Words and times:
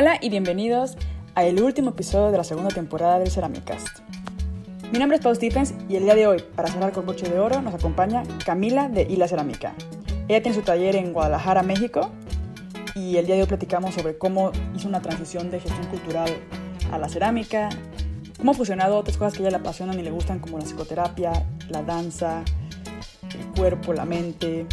Hola 0.00 0.16
y 0.20 0.30
bienvenidos 0.30 0.96
a 1.34 1.42
el 1.44 1.60
último 1.60 1.90
episodio 1.90 2.30
de 2.30 2.36
la 2.38 2.44
segunda 2.44 2.68
temporada 2.68 3.18
del 3.18 3.32
Ceramicast. 3.32 3.98
Mi 4.92 5.00
nombre 5.00 5.16
es 5.16 5.24
Paul 5.24 5.34
Stephens 5.34 5.74
y 5.88 5.96
el 5.96 6.04
día 6.04 6.14
de 6.14 6.28
hoy, 6.28 6.44
para 6.54 6.68
cerrar 6.68 6.92
con 6.92 7.04
broche 7.04 7.28
de 7.28 7.40
oro, 7.40 7.60
nos 7.62 7.74
acompaña 7.74 8.22
Camila 8.46 8.88
de 8.88 9.02
Hila 9.02 9.26
Cerámica. 9.26 9.74
Ella 10.28 10.40
tiene 10.40 10.56
su 10.56 10.62
taller 10.62 10.94
en 10.94 11.12
Guadalajara, 11.12 11.64
México, 11.64 12.12
y 12.94 13.16
el 13.16 13.26
día 13.26 13.34
de 13.34 13.42
hoy 13.42 13.48
platicamos 13.48 13.92
sobre 13.92 14.16
cómo 14.16 14.52
hizo 14.76 14.86
una 14.86 15.02
transición 15.02 15.50
de 15.50 15.58
gestión 15.58 15.88
cultural 15.88 16.30
a 16.92 16.98
la 16.98 17.08
cerámica, 17.08 17.68
cómo 18.38 18.52
ha 18.52 18.54
fusionado 18.54 18.98
otras 18.98 19.16
cosas 19.16 19.32
que 19.32 19.40
a 19.40 19.48
ella 19.48 19.58
le 19.58 19.62
apasionan 19.62 19.98
y 19.98 20.04
le 20.04 20.12
gustan 20.12 20.38
como 20.38 20.58
la 20.58 20.64
psicoterapia, 20.64 21.32
la 21.70 21.82
danza, 21.82 22.44
el 23.36 23.46
cuerpo, 23.60 23.92
la 23.92 24.04
mente, 24.04 24.64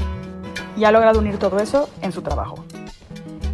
y 0.77 0.83
ha 0.83 0.91
logrado 0.91 1.17
unir 1.17 1.39
todo 1.39 1.57
eso 1.57 1.89
en 2.03 2.11
su 2.11 2.21
trabajo. 2.21 2.63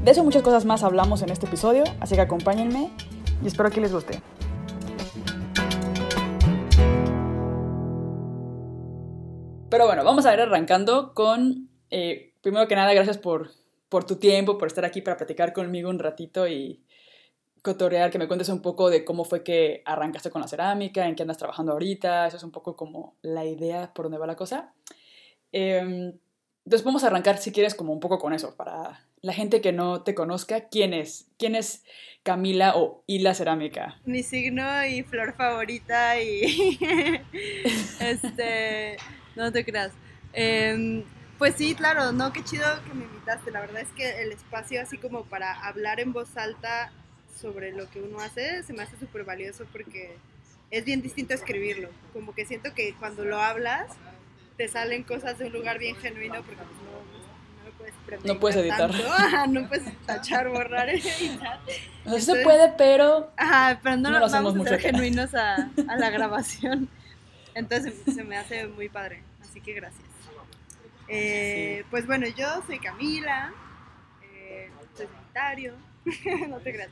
De 0.04 0.10
eso 0.10 0.24
muchas 0.24 0.42
cosas 0.42 0.66
más 0.66 0.82
hablamos 0.84 1.22
en 1.22 1.30
este 1.30 1.46
episodio, 1.46 1.84
así 2.00 2.16
que 2.16 2.22
acompáñenme 2.22 2.90
y 3.44 3.46
espero 3.46 3.70
que 3.70 3.82
les 3.82 3.94
guste. 3.94 4.20
Pero 9.70 9.86
bueno, 9.86 10.04
vamos 10.04 10.26
a 10.26 10.34
ir 10.34 10.40
arrancando 10.40 11.14
con, 11.14 11.70
eh, 11.92 12.34
primero 12.42 12.68
que 12.68 12.76
nada, 12.76 12.92
gracias 12.96 13.20
por, 13.20 13.52
por 13.90 14.04
tu 14.04 14.16
tiempo, 14.16 14.58
por 14.58 14.70
estar 14.70 14.86
aquí 14.86 15.04
para 15.04 15.18
platicar 15.18 15.54
conmigo 15.54 15.92
un 15.92 16.00
ratito 16.00 16.48
y 16.48 16.84
cotorrear, 17.62 18.10
que 18.10 18.18
me 18.18 18.28
cuentes 18.28 18.50
un 18.50 18.64
poco 18.64 18.90
de 18.90 19.06
cómo 19.06 19.24
fue 19.24 19.44
que 19.44 19.84
arrancaste 19.86 20.32
con 20.32 20.42
la 20.42 20.48
cerámica, 20.48 21.08
en 21.08 21.14
qué 21.14 21.22
andas 21.22 21.38
trabajando 21.38 21.74
ahorita, 21.74 22.26
eso 22.26 22.38
es 22.38 22.44
un 22.44 22.52
poco 22.52 22.76
como 22.76 23.18
la 23.22 23.46
idea 23.46 23.94
por 23.94 24.06
dónde 24.06 24.18
va 24.18 24.26
la 24.26 24.36
cosa. 24.36 24.74
Eh, 25.52 26.16
entonces 26.66 27.04
a 27.04 27.08
arrancar, 27.08 27.38
si 27.38 27.52
quieres, 27.52 27.76
como 27.76 27.94
un 27.94 28.00
poco 28.00 28.20
con 28.20 28.34
eso, 28.34 28.56
para 28.56 29.06
la 29.22 29.34
gente 29.34 29.62
que 29.62 29.72
no 29.72 30.04
te 30.04 30.16
conozca, 30.16 30.68
¿quién 30.70 30.94
es? 30.94 31.28
¿Quién 31.38 31.56
es 31.56 31.84
Camila 32.24 32.74
o 32.76 33.04
Hila 33.08 33.34
Cerámica? 33.34 34.00
Mi 34.06 34.24
signo 34.24 34.86
y 34.86 35.04
flor 35.04 35.34
favorita 35.36 36.20
y... 36.22 36.80
este... 38.00 38.98
No 39.36 39.52
te 39.52 39.64
creas. 39.64 39.94
Em, 40.34 41.04
pues 41.38 41.56
sí, 41.56 41.74
claro, 41.74 42.12
no, 42.12 42.32
qué 42.34 42.44
chido 42.44 42.66
que 42.86 42.94
me 42.94 43.06
invitaste. 43.06 43.52
La 43.52 43.62
verdad 43.62 43.82
es 43.82 43.90
que 43.90 44.22
el 44.22 44.32
espacio 44.32 44.82
así 44.82 44.98
como 44.98 45.24
para 45.24 45.54
hablar 45.66 46.00
en 46.00 46.14
voz 46.14 46.36
alta 46.38 46.92
sobre 47.40 47.72
lo 47.72 47.90
que 47.90 48.02
uno 48.02 48.20
hace 48.20 48.62
se 48.64 48.74
me 48.74 48.84
hace 48.84 48.98
súper 48.98 49.24
valioso 49.24 49.66
porque 49.72 50.18
es 50.70 50.86
bien 50.86 51.02
distinto 51.02 51.34
escribirlo. 51.34 51.90
Como 52.14 52.36
que 52.36 52.46
siento 52.46 52.74
que 52.74 52.94
cuando 53.00 53.26
lo 53.26 53.40
hablas 53.40 53.88
te 54.62 54.68
salen 54.68 55.02
cosas 55.02 55.40
de 55.40 55.46
un 55.46 55.54
lugar 55.54 55.80
bien 55.80 55.96
genuino 55.96 56.36
porque 56.44 56.62
pues, 56.62 56.70
no, 56.86 57.66
no, 57.66 57.78
puedes 57.80 58.26
No 58.26 58.40
puedes 58.40 58.58
editar. 58.58 59.50
no 59.50 59.68
puedes 59.68 60.06
tachar, 60.06 60.50
borrar, 60.50 60.88
editar. 60.90 61.60
Se 62.20 62.44
puede, 62.44 62.72
pero... 62.78 63.32
Ajá, 63.38 63.80
pero 63.82 63.98
no, 63.98 64.12
no 64.12 64.20
lo 64.20 64.30
vamos 64.30 64.56
a 64.56 64.70
ser 64.70 64.80
genuinos 64.80 65.34
a, 65.34 65.56
a, 65.88 65.96
la 65.98 66.10
grabación. 66.12 66.88
Entonces 67.56 67.96
se 68.06 68.24
me 68.24 68.38
hace 68.38 68.68
muy 68.68 68.88
padre, 68.88 69.24
así 69.42 69.62
que 69.62 69.74
gracias. 69.74 70.08
Eh, 71.08 71.78
sí. 71.80 71.88
Pues 71.90 72.06
bueno, 72.06 72.28
yo 72.28 72.62
soy 72.68 72.78
Camila, 72.78 73.52
eh, 74.22 74.70
soy 74.96 75.08
sanitario, 75.08 75.74
no 76.50 76.58
te 76.60 76.72
creas. 76.72 76.90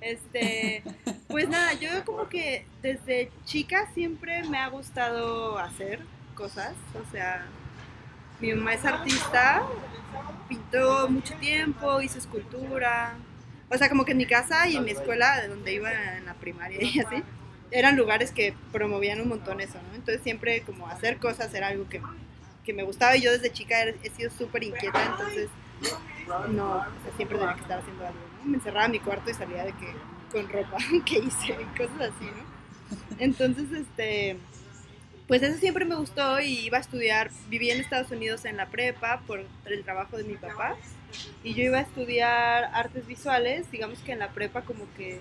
Este, 0.00 0.82
pues 1.28 1.50
nada, 1.50 1.74
yo 1.74 2.02
como 2.06 2.30
que 2.30 2.64
desde 2.80 3.30
chica 3.44 3.90
siempre 3.92 4.42
me 4.44 4.56
ha 4.56 4.68
gustado 4.68 5.58
hacer 5.58 6.00
cosas, 6.40 6.72
o 6.94 7.10
sea, 7.12 7.44
mi 8.40 8.54
mamá 8.54 8.72
es 8.72 8.84
artista, 8.86 9.62
pintó 10.48 11.06
mucho 11.10 11.34
tiempo, 11.34 12.00
hizo 12.00 12.18
escultura, 12.18 13.14
o 13.68 13.76
sea, 13.76 13.90
como 13.90 14.06
que 14.06 14.12
en 14.12 14.18
mi 14.18 14.26
casa 14.26 14.66
y 14.66 14.76
en 14.76 14.84
mi 14.84 14.92
escuela, 14.92 15.38
de 15.42 15.48
donde 15.48 15.74
iba 15.74 15.92
en 16.16 16.24
la 16.24 16.34
primaria 16.34 16.78
y 16.82 16.98
así, 16.98 17.22
eran 17.70 17.94
lugares 17.94 18.32
que 18.32 18.54
promovían 18.72 19.20
un 19.20 19.28
montón 19.28 19.60
eso, 19.60 19.78
¿no? 19.88 19.94
Entonces 19.94 20.22
siempre 20.22 20.62
como 20.62 20.88
hacer 20.88 21.18
cosas 21.18 21.52
era 21.52 21.68
algo 21.68 21.86
que, 21.90 22.00
que 22.64 22.72
me 22.72 22.84
gustaba 22.84 23.16
y 23.16 23.20
yo 23.20 23.30
desde 23.30 23.52
chica 23.52 23.82
he, 23.82 24.10
sido 24.10 24.30
súper 24.30 24.64
inquieta, 24.64 25.04
entonces 25.04 25.50
no, 26.52 26.84
siempre 27.16 27.38
tenía 27.38 27.54
que 27.54 27.60
estar 27.60 27.80
haciendo 27.80 28.06
algo, 28.06 28.18
¿no? 28.38 28.50
Me 28.50 28.56
encerraba 28.56 28.86
en 28.86 28.92
mi 28.92 29.00
cuarto 29.00 29.30
y 29.30 29.34
salía 29.34 29.64
de 29.64 29.72
que 29.74 29.94
con 30.32 30.48
ropa 30.48 30.78
que 31.04 31.18
hice, 31.18 31.54
cosas 31.76 32.12
así, 32.16 32.24
¿no? 32.24 32.60
Entonces, 33.18 33.70
este, 33.70 34.36
pues 35.30 35.44
eso 35.44 35.60
siempre 35.60 35.84
me 35.84 35.94
gustó 35.94 36.40
y 36.40 36.58
iba 36.58 36.78
a 36.78 36.80
estudiar, 36.80 37.30
viví 37.48 37.70
en 37.70 37.80
Estados 37.80 38.10
Unidos 38.10 38.44
en 38.46 38.56
la 38.56 38.66
prepa 38.66 39.20
por 39.28 39.44
el 39.64 39.84
trabajo 39.84 40.16
de 40.16 40.24
mi 40.24 40.34
papá 40.34 40.74
y 41.44 41.54
yo 41.54 41.62
iba 41.62 41.78
a 41.78 41.82
estudiar 41.82 42.64
artes 42.74 43.06
visuales, 43.06 43.70
digamos 43.70 44.00
que 44.00 44.10
en 44.10 44.18
la 44.18 44.30
prepa 44.30 44.62
como 44.62 44.92
que 44.96 45.20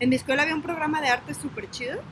en 0.00 0.08
mi 0.08 0.16
escuela 0.16 0.42
había 0.42 0.56
un 0.56 0.62
programa 0.62 1.00
de 1.00 1.10
arte 1.10 1.32
súper 1.32 1.70
chido 1.70 2.02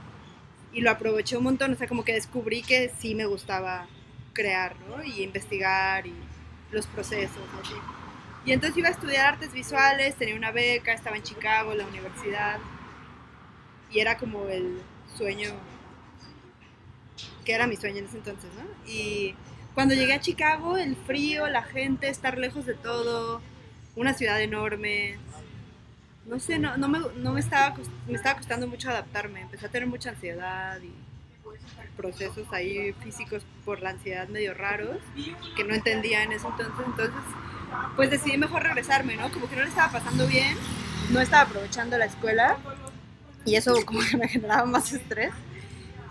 y 0.73 0.83
lo 0.83 0.93
aproveché 0.93 1.37
un 1.37 1.43
montón, 1.43 1.73
o 1.73 1.77
sea, 1.77 1.89
como 1.89 2.05
que 2.05 2.13
descubrí 2.13 2.63
que 2.63 2.93
sí 3.01 3.17
me 3.17 3.27
gustaba 3.27 3.89
crear, 4.33 4.77
¿no? 4.89 5.03
Y 5.03 5.25
investigar 5.25 6.07
y 6.07 6.15
los 6.71 6.87
procesos. 6.87 7.43
Y 8.47 8.53
entonces 8.53 8.79
iba 8.79 8.91
a 8.91 8.93
estudiar 8.93 9.27
artes 9.27 9.53
visuales, 9.53 10.15
tenía 10.15 10.37
una 10.37 10.53
beca, 10.53 10.93
estaba 10.93 11.17
en 11.17 11.25
Chicago, 11.25 11.75
la 11.75 11.85
universidad, 11.85 12.61
y 13.91 13.99
era 13.99 14.19
como 14.19 14.47
el 14.47 14.81
sueño 15.17 15.51
que 17.45 17.53
era 17.53 17.67
mi 17.67 17.77
sueño 17.77 17.99
en 17.99 18.07
ese 18.07 18.19
entonces, 18.19 18.51
¿no? 18.57 18.91
Y 18.91 19.35
cuando 19.75 19.95
llegué 19.95 20.15
a 20.15 20.21
Chicago, 20.21 20.77
el 20.77 20.97
frío, 20.97 21.47
la 21.49 21.63
gente, 21.63 22.09
estar 22.09 22.39
lejos 22.39 22.67
de 22.67 22.75
todo, 22.75 23.41
una 23.97 24.15
ciudad 24.15 24.41
enorme, 24.41 25.19
no 26.27 26.41
sé, 26.41 26.59
no, 26.59 26.77
no, 26.77 26.89
me, 26.89 27.01
no 27.17 27.33
me, 27.33 27.41
estaba, 27.41 27.77
me 28.07 28.15
estaba 28.15 28.39
costando 28.39 28.67
mucho 28.67 28.89
adaptarme, 28.91 29.43
empecé 29.43 29.67
a 29.67 29.69
tener 29.69 29.89
mucha 29.89 30.11
ansiedad 30.11 30.81
y 30.81 30.93
procesos 31.97 32.47
ahí 32.53 32.93
físicos 33.03 33.43
por 33.65 33.81
la 33.81 33.91
ansiedad 33.91 34.29
medio 34.29 34.55
raros, 34.55 34.99
que 35.57 35.65
no 35.65 35.75
entendía 35.75 36.23
en 36.23 36.33
ese 36.33 36.47
entonces, 36.47 36.75
entonces 36.85 37.21
pues 37.97 38.11
decidí 38.11 38.37
mejor 38.37 38.63
regresarme, 38.63 39.17
¿no? 39.17 39.31
Como 39.33 39.49
que 39.49 39.57
no 39.57 39.63
le 39.63 39.69
estaba 39.69 39.93
pasando 39.93 40.27
bien, 40.27 40.57
no 41.11 41.21
estaba 41.21 41.43
aprovechando 41.43 41.97
la 41.99 42.07
escuela 42.07 42.57
y 43.45 43.57
eso 43.57 43.75
como 43.85 44.01
que 44.01 44.17
me 44.17 44.29
generaba 44.29 44.65
más 44.67 44.93
estrés. 44.93 45.33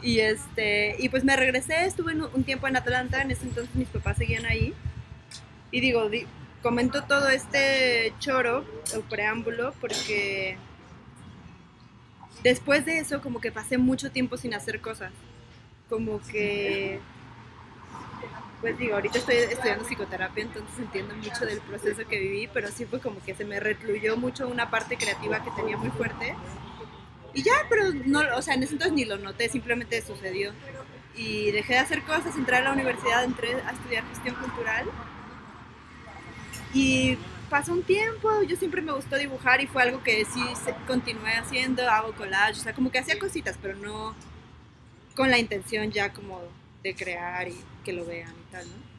Y, 0.04 0.20
este, 0.20 0.98
y 1.00 1.08
pues 1.08 1.24
me 1.24 1.36
regresé, 1.38 1.86
estuve 1.86 2.14
un 2.14 2.44
tiempo 2.44 2.68
en 2.68 2.76
Atlanta, 2.76 3.22
en 3.22 3.32
ese 3.32 3.46
entonces 3.46 3.74
mis 3.74 3.88
papás 3.88 4.18
seguían 4.18 4.46
ahí. 4.46 4.74
Y 5.72 5.80
digo, 5.80 6.10
di, 6.10 6.28
comento 6.62 7.04
todo 7.04 7.30
este 7.30 8.14
choro, 8.20 8.66
el 8.94 9.02
preámbulo, 9.02 9.74
porque 9.80 10.58
después 12.44 12.86
de 12.86 13.00
eso 13.00 13.22
como 13.22 13.40
que 13.40 13.52
pasé 13.52 13.78
mucho 13.78 14.12
tiempo 14.12 14.36
sin 14.36 14.54
hacer 14.54 14.82
cosas. 14.82 15.14
Como 15.90 16.20
que, 16.22 17.00
pues 18.60 18.78
digo, 18.78 18.96
ahorita 18.96 19.20
estoy 19.20 19.36
estudiando 19.36 19.86
psicoterapia, 19.86 20.44
entonces 20.44 20.80
entiendo 20.80 21.16
mucho 21.16 21.46
del 21.46 21.60
proceso 21.62 22.06
que 22.10 22.20
viví, 22.20 22.50
pero 22.54 22.68
sí 22.70 22.86
fue 22.86 23.00
como 23.00 23.24
que 23.24 23.36
se 23.36 23.46
me 23.46 23.62
recluyó 23.62 24.18
mucho 24.18 24.50
una 24.50 24.70
parte 24.70 24.98
creativa 24.98 25.44
que 25.44 25.52
tenía 25.52 25.78
muy 25.78 25.92
fuerte 25.92 26.36
y 27.34 27.42
ya, 27.42 27.54
pero 27.70 27.92
no, 28.06 28.22
o 28.36 28.42
sea, 28.42 28.54
en 28.54 28.64
ese 28.64 28.74
entonces 28.74 28.94
ni 28.94 29.06
lo 29.06 29.18
noté, 29.18 29.50
simplemente 29.50 30.02
sucedió. 30.02 30.54
Y 31.16 31.52
dejé 31.52 31.74
de 31.74 31.80
hacer 31.80 32.04
cosas, 32.04 32.36
entré 32.36 32.58
a 32.58 32.62
la 32.62 32.72
universidad, 32.72 33.24
entré 33.24 33.54
a 33.54 33.72
estudiar 33.72 34.08
gestión 34.10 34.36
cultural. 34.36 34.86
Y 36.74 37.18
pasó 37.50 37.74
un 37.74 37.84
tiempo, 37.84 38.42
yo 38.44 38.56
siempre 38.56 38.82
me 38.82 38.92
gustó 38.94 39.18
dibujar 39.18 39.62
y 39.62 39.68
fue 39.68 39.84
algo 39.84 40.04
que 40.04 40.26
sí 40.26 40.42
continué 40.88 41.34
haciendo, 41.34 41.88
hago 41.90 42.14
collage, 42.14 42.60
o 42.60 42.64
sea, 42.64 42.74
como 42.74 42.92
que 42.92 43.00
hacía 43.00 43.20
cositas, 43.20 43.58
pero 43.62 43.76
no 43.76 44.16
con 45.16 45.30
la 45.30 45.38
intención 45.38 45.92
ya 45.92 46.12
como 46.12 46.42
de 46.82 46.96
crear 46.96 47.48
y 47.48 47.56
que 47.86 47.94
lo 47.94 48.06
vean 48.06 48.32
y 48.32 48.52
tal, 48.52 48.68
¿no? 48.68 48.94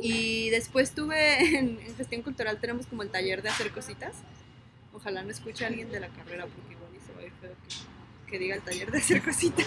Y 0.00 0.50
después 0.50 0.92
tuve 0.92 1.38
en, 1.58 1.78
en 1.80 1.96
gestión 1.96 2.22
cultural, 2.22 2.58
tenemos 2.60 2.86
como 2.86 3.02
el 3.02 3.10
taller 3.10 3.42
de 3.42 3.48
hacer 3.48 3.70
cositas. 3.70 4.14
Ojalá 4.92 5.22
no 5.22 5.30
escuche 5.30 5.64
a 5.64 5.68
alguien 5.68 5.90
de 5.90 6.00
la 6.00 6.08
carrera 6.08 6.46
porque 6.46 6.77
que, 7.40 8.30
que, 8.30 8.38
diga 8.38 8.56
el 8.56 8.62
taller 8.62 8.90
de 8.90 8.98
hacer 8.98 9.22
cositas. 9.22 9.66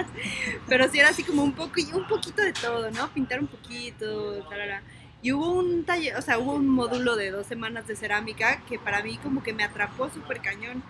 Pero 0.68 0.90
sí 0.90 0.98
era 0.98 1.10
así 1.10 1.22
como 1.22 1.42
un, 1.42 1.52
poco, 1.52 1.80
un 1.94 2.06
poquito 2.06 2.42
de 2.42 2.52
todo, 2.52 2.90
¿no? 2.90 3.12
Pintar 3.12 3.40
un 3.40 3.46
poquito, 3.46 4.44
tarara. 4.48 4.82
Y 5.22 5.32
hubo 5.32 5.52
un 5.52 5.84
taller, 5.84 6.16
o 6.16 6.22
sea, 6.22 6.38
hubo 6.38 6.54
un 6.54 6.68
módulo 6.68 7.14
de 7.14 7.30
dos 7.30 7.46
semanas 7.46 7.86
de 7.86 7.94
cerámica 7.94 8.60
que 8.68 8.78
para 8.78 9.02
mí 9.02 9.18
como 9.18 9.42
que 9.42 9.52
me 9.52 9.62
atrapó 9.62 10.10
súper 10.10 10.40
cañón. 10.40 10.82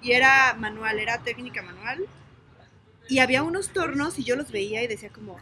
Y 0.00 0.12
era 0.12 0.54
manual, 0.54 0.98
era 0.98 1.18
técnica 1.18 1.62
manual. 1.62 2.06
Y 3.08 3.18
había 3.18 3.42
unos 3.42 3.70
tornos 3.70 4.18
y 4.18 4.24
yo 4.24 4.36
los 4.36 4.52
veía 4.52 4.82
y 4.82 4.86
decía 4.86 5.10
como, 5.10 5.38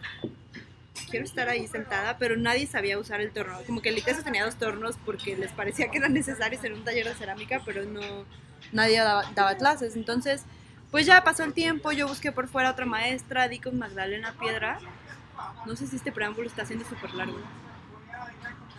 quiero 1.11 1.25
estar 1.25 1.49
ahí 1.49 1.67
sentada, 1.67 2.17
pero 2.19 2.37
nadie 2.37 2.67
sabía 2.67 2.99
usar 2.99 3.21
el 3.21 3.33
torno. 3.33 3.59
Como 3.67 3.83
que 3.83 3.91
el 3.91 3.99
ITESO 3.99 4.23
tenía 4.23 4.45
dos 4.45 4.57
tornos 4.57 4.97
porque 5.05 5.37
les 5.37 5.53
parecía 5.53 5.91
que 5.91 5.99
eran 5.99 6.15
necesarios 6.15 6.65
en 6.65 6.75
un 6.75 6.85
taller 6.85 7.07
de 7.07 7.15
cerámica, 7.15 7.61
pero 7.65 7.85
no, 7.85 8.25
nadie 8.73 8.99
daba, 8.99 9.25
daba, 9.35 9.55
clases. 9.57 9.97
Entonces, 9.97 10.45
pues 10.91 11.07
ya 11.07 11.23
pasó 11.25 11.45
el 11.45 11.53
tiempo, 11.53 11.93
yo 11.93 12.09
busqué 12.09 12.33
por 12.33 12.49
fuera 12.49 12.71
otra 12.71 12.87
maestra, 12.87 13.49
di 13.49 13.59
con 13.59 13.79
Magdalena 13.79 14.35
Piedra. 14.39 14.79
No 15.67 15.77
sé 15.77 15.87
si 15.87 15.97
este 15.97 16.13
preámbulo 16.13 16.49
está 16.49 16.65
siendo 16.65 16.85
súper 16.85 17.15
largo. 17.15 17.39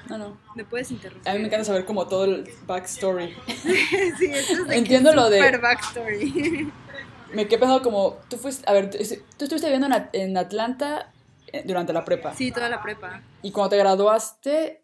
No, 0.10 0.18
no. 0.18 0.38
Me 0.56 0.66
puedes 0.66 0.92
interrumpir. 0.92 1.30
A 1.30 1.34
mí 1.34 1.40
me 1.40 1.48
encanta 1.48 1.66
saber 1.66 1.86
como 1.86 2.08
todo 2.08 2.26
el 2.26 2.50
backstory. 2.66 3.34
sí, 3.48 4.26
eso 4.26 4.54
es 4.54 4.68
de 4.68 4.78
Entiendo 4.78 5.14
lo 5.14 5.30
de... 5.30 5.38
Super 5.38 5.62
backstory. 5.62 6.72
me 7.34 7.48
quedé 7.48 7.60
pensando 7.60 7.82
como, 7.82 8.20
tú 8.30 8.38
fuiste, 8.38 8.70
a 8.70 8.74
ver, 8.74 8.90
tú 8.90 8.98
estuviste 9.00 9.68
viviendo 9.68 9.88
en, 9.88 10.10
en 10.14 10.38
Atlanta 10.38 11.12
eh, 11.48 11.64
durante 11.66 11.94
la 11.94 12.04
prepa. 12.04 12.34
Sí, 12.34 12.52
toda 12.52 12.70
la 12.70 12.82
prepa. 12.82 13.22
Y 13.42 13.52
cuando 13.52 13.70
te 13.70 13.78
graduaste, 13.78 14.81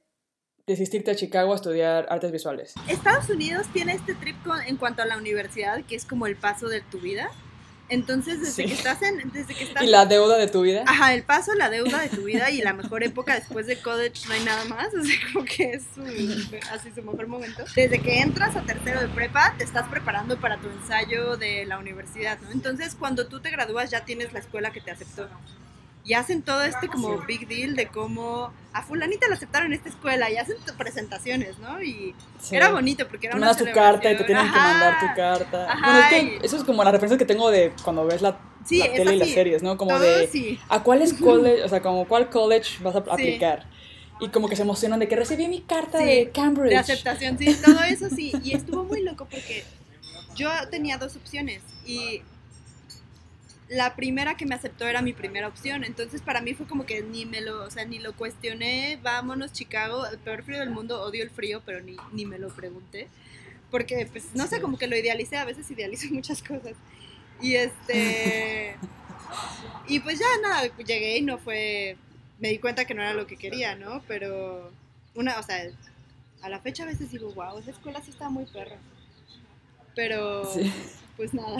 decidiste 0.67 1.11
a 1.11 1.15
Chicago 1.15 1.53
a 1.53 1.55
estudiar 1.55 2.07
artes 2.09 2.31
visuales. 2.31 2.73
Estados 2.87 3.29
Unidos 3.29 3.67
tiene 3.71 3.93
este 3.93 4.13
trip 4.13 4.35
en 4.65 4.75
cuanto 4.75 5.01
a 5.01 5.05
la 5.05 5.17
universidad, 5.17 5.83
que 5.85 5.95
es 5.95 6.05
como 6.05 6.27
el 6.27 6.35
paso 6.35 6.67
de 6.67 6.81
tu 6.81 6.99
vida. 6.99 7.31
Entonces, 7.89 8.41
desde 8.41 8.65
que 8.65 8.73
estás 8.73 9.01
en... 9.01 9.31
Desde 9.31 9.55
que 9.55 9.63
estás, 9.63 9.81
y 9.85 9.87
la 9.87 10.05
deuda 10.05 10.37
de 10.37 10.47
tu 10.47 10.63
vida. 10.63 10.83
Ajá, 10.85 11.13
el 11.13 11.23
paso, 11.23 11.53
la 11.53 11.69
deuda 11.69 12.01
de 12.01 12.09
tu 12.09 12.23
vida 12.23 12.51
y 12.51 12.61
la 12.61 12.73
mejor 12.73 13.01
época 13.03 13.35
después 13.35 13.65
de 13.65 13.81
college 13.81 14.27
no 14.27 14.33
hay 14.33 14.43
nada 14.43 14.65
más. 14.65 14.89
O 14.93 15.03
sea, 15.05 15.15
como 15.31 15.45
que 15.45 15.71
es 15.71 15.83
su, 15.95 16.01
así 16.69 16.91
su 16.93 17.01
mejor 17.01 17.27
momento. 17.27 17.63
Desde 17.73 18.01
que 18.01 18.19
entras 18.19 18.57
a 18.57 18.63
tercero 18.63 18.99
de 18.99 19.07
prepa, 19.07 19.55
te 19.57 19.63
estás 19.63 19.87
preparando 19.87 20.37
para 20.37 20.57
tu 20.57 20.67
ensayo 20.67 21.37
de 21.37 21.65
la 21.65 21.79
universidad, 21.79 22.39
¿no? 22.41 22.51
Entonces, 22.51 22.93
cuando 22.93 23.27
tú 23.27 23.39
te 23.39 23.51
gradúas 23.51 23.89
ya 23.89 24.03
tienes 24.03 24.33
la 24.33 24.39
escuela 24.39 24.71
que 24.71 24.81
te 24.81 24.91
aceptó 24.91 25.29
y 26.07 26.13
hacen 26.13 26.41
todo 26.41 26.63
este 26.63 26.87
como 26.87 27.17
big 27.27 27.49
deal 27.49 27.75
de 27.75 27.87
cómo 27.87 28.53
a 28.71 28.81
fulanita 28.81 29.27
la 29.27 29.35
aceptaron 29.35 29.67
en 29.67 29.73
esta 29.73 29.89
escuela 29.89 30.31
y 30.31 30.37
hacen 30.37 30.55
presentaciones, 30.77 31.59
¿no? 31.59 31.83
Y 31.83 32.15
era 32.49 32.69
bonito 32.69 33.05
porque 33.09 33.27
era 33.27 33.35
una 33.35 33.53
tu 33.53 33.65
carta 33.73 34.09
y 34.09 34.15
te 34.15 34.23
tienen 34.23 34.45
que 34.45 34.57
mandar 34.57 34.99
tu 35.01 35.15
carta. 35.17 35.77
bueno, 35.83 35.99
es 35.99 36.07
que 36.07 36.39
eso 36.45 36.55
es 36.55 36.63
como 36.63 36.81
la 36.85 36.91
referencia 36.91 37.17
que 37.17 37.25
tengo 37.25 37.51
de 37.51 37.73
cuando 37.83 38.05
ves 38.05 38.21
la, 38.21 38.39
tele 38.65 39.15
y 39.15 39.19
las 39.19 39.29
series, 39.31 39.61
¿no? 39.61 39.75
Como 39.75 39.99
de 39.99 40.57
a 40.69 40.81
cuál 40.81 41.01
es 41.01 41.13
college, 41.21 41.63
o 41.63 41.67
sea, 41.67 41.81
como 41.81 42.07
cuál 42.07 42.29
college 42.29 42.81
vas 42.81 42.95
a 42.95 42.99
aplicar. 42.99 43.65
Y 44.21 44.29
como 44.29 44.47
que 44.47 44.55
se 44.55 44.61
emocionan 44.61 44.99
de 44.99 45.09
que 45.09 45.15
recibí 45.17 45.49
mi 45.49 45.59
carta 45.59 45.99
de 45.99 46.31
Cambridge. 46.33 46.69
De 46.69 46.77
aceptación, 46.77 47.37
sí, 47.37 47.53
todo 47.63 47.83
eso 47.83 48.09
sí. 48.09 48.31
Y 48.43 48.53
estuvo 48.53 48.85
muy 48.85 49.03
loco 49.03 49.27
porque 49.29 49.65
yo 50.35 50.49
tenía 50.71 50.97
dos 50.97 51.17
opciones 51.17 51.61
y 51.85 52.21
la 53.69 53.95
primera 53.95 54.37
que 54.37 54.45
me 54.45 54.55
aceptó 54.55 54.87
era 54.87 55.01
mi 55.01 55.13
primera 55.13 55.47
opción. 55.47 55.83
Entonces 55.83 56.21
para 56.21 56.41
mí 56.41 56.53
fue 56.53 56.67
como 56.67 56.85
que 56.85 57.01
ni 57.01 57.25
me 57.25 57.41
lo, 57.41 57.63
o 57.63 57.71
sea, 57.71 57.85
ni 57.85 57.99
lo 57.99 58.15
cuestioné, 58.15 58.99
vámonos 59.01 59.53
Chicago, 59.53 60.05
el 60.07 60.17
peor 60.19 60.43
frío 60.43 60.59
del 60.59 60.69
mundo, 60.69 61.01
odio 61.01 61.23
el 61.23 61.29
frío, 61.29 61.61
pero 61.65 61.81
ni, 61.81 61.97
ni 62.11 62.25
me 62.25 62.39
lo 62.39 62.49
pregunté. 62.49 63.07
Porque 63.71 64.07
pues 64.11 64.33
no 64.33 64.47
sé, 64.47 64.61
como 64.61 64.77
que 64.77 64.87
lo 64.87 64.97
idealicé, 64.97 65.37
a 65.37 65.45
veces 65.45 65.69
idealizo 65.69 66.07
muchas 66.11 66.41
cosas. 66.41 66.73
Y 67.41 67.55
este 67.55 68.75
y 69.87 69.99
pues 69.99 70.19
ya 70.19 70.25
nada, 70.41 70.69
llegué 70.77 71.17
y 71.17 71.21
no 71.21 71.37
fue 71.37 71.97
me 72.39 72.49
di 72.49 72.59
cuenta 72.59 72.85
que 72.85 72.93
no 72.93 73.01
era 73.01 73.13
lo 73.13 73.27
que 73.27 73.37
quería, 73.37 73.75
¿no? 73.75 74.01
Pero 74.07 74.71
una, 75.15 75.39
o 75.39 75.43
sea, 75.43 75.63
a 76.41 76.49
la 76.49 76.59
fecha 76.59 76.83
a 76.83 76.85
veces 76.85 77.11
digo, 77.11 77.31
wow, 77.33 77.57
esa 77.57 77.71
escuela 77.71 78.01
sí 78.01 78.11
está 78.11 78.29
muy 78.29 78.45
perra. 78.45 78.77
Pero 79.97 80.43
pues 81.17 81.33
nada. 81.33 81.57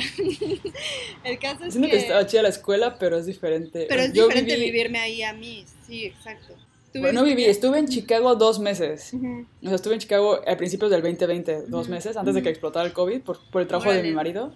el 1.24 1.40
caso 1.40 1.66
es 1.66 1.74
Siento 1.74 1.90
que... 1.90 1.98
estaba 1.98 2.26
chida 2.28 2.44
la 2.44 2.50
escuela, 2.50 2.98
pero 3.00 3.18
es 3.18 3.26
diferente. 3.26 3.88
Pero 3.90 4.04
es 4.04 4.14
diferente 4.14 4.56
vivirme 4.56 5.00
ahí 5.00 5.24
a 5.24 5.34
mí, 5.34 5.66
sí, 5.86 6.06
exacto. 6.06 6.54
Bueno, 6.94 7.24
viví, 7.24 7.46
estuve 7.46 7.80
en 7.80 7.88
Chicago 7.88 8.36
dos 8.36 8.60
meses. 8.60 9.14
O 9.14 9.66
sea, 9.66 9.76
estuve 9.76 9.96
en 9.96 10.00
Chicago 10.00 10.40
a 10.48 10.56
principios 10.56 10.90
del 10.90 11.02
2020, 11.02 11.64
dos 11.68 11.90
meses, 11.90 12.16
antes 12.16 12.34
de 12.34 12.42
que 12.42 12.50
explotara 12.50 12.86
el 12.86 12.94
COVID, 12.94 13.22
por, 13.22 13.40
por 13.52 13.62
el 13.62 13.68
trabajo 13.68 13.92
de 13.92 14.02
mi 14.02 14.12
marido. 14.12 14.54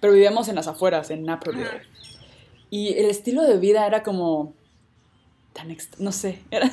Pero 0.00 0.12
vivíamos 0.12 0.48
en 0.48 0.56
las 0.56 0.66
afueras, 0.66 1.10
en 1.10 1.24
Naperville. 1.24 1.82
Y 2.70 2.94
el 2.94 3.06
estilo 3.06 3.42
de 3.42 3.58
vida 3.58 3.86
era 3.86 4.02
como... 4.02 4.54
Tan 5.54 5.74
no 5.98 6.12
sé, 6.12 6.40
era... 6.50 6.70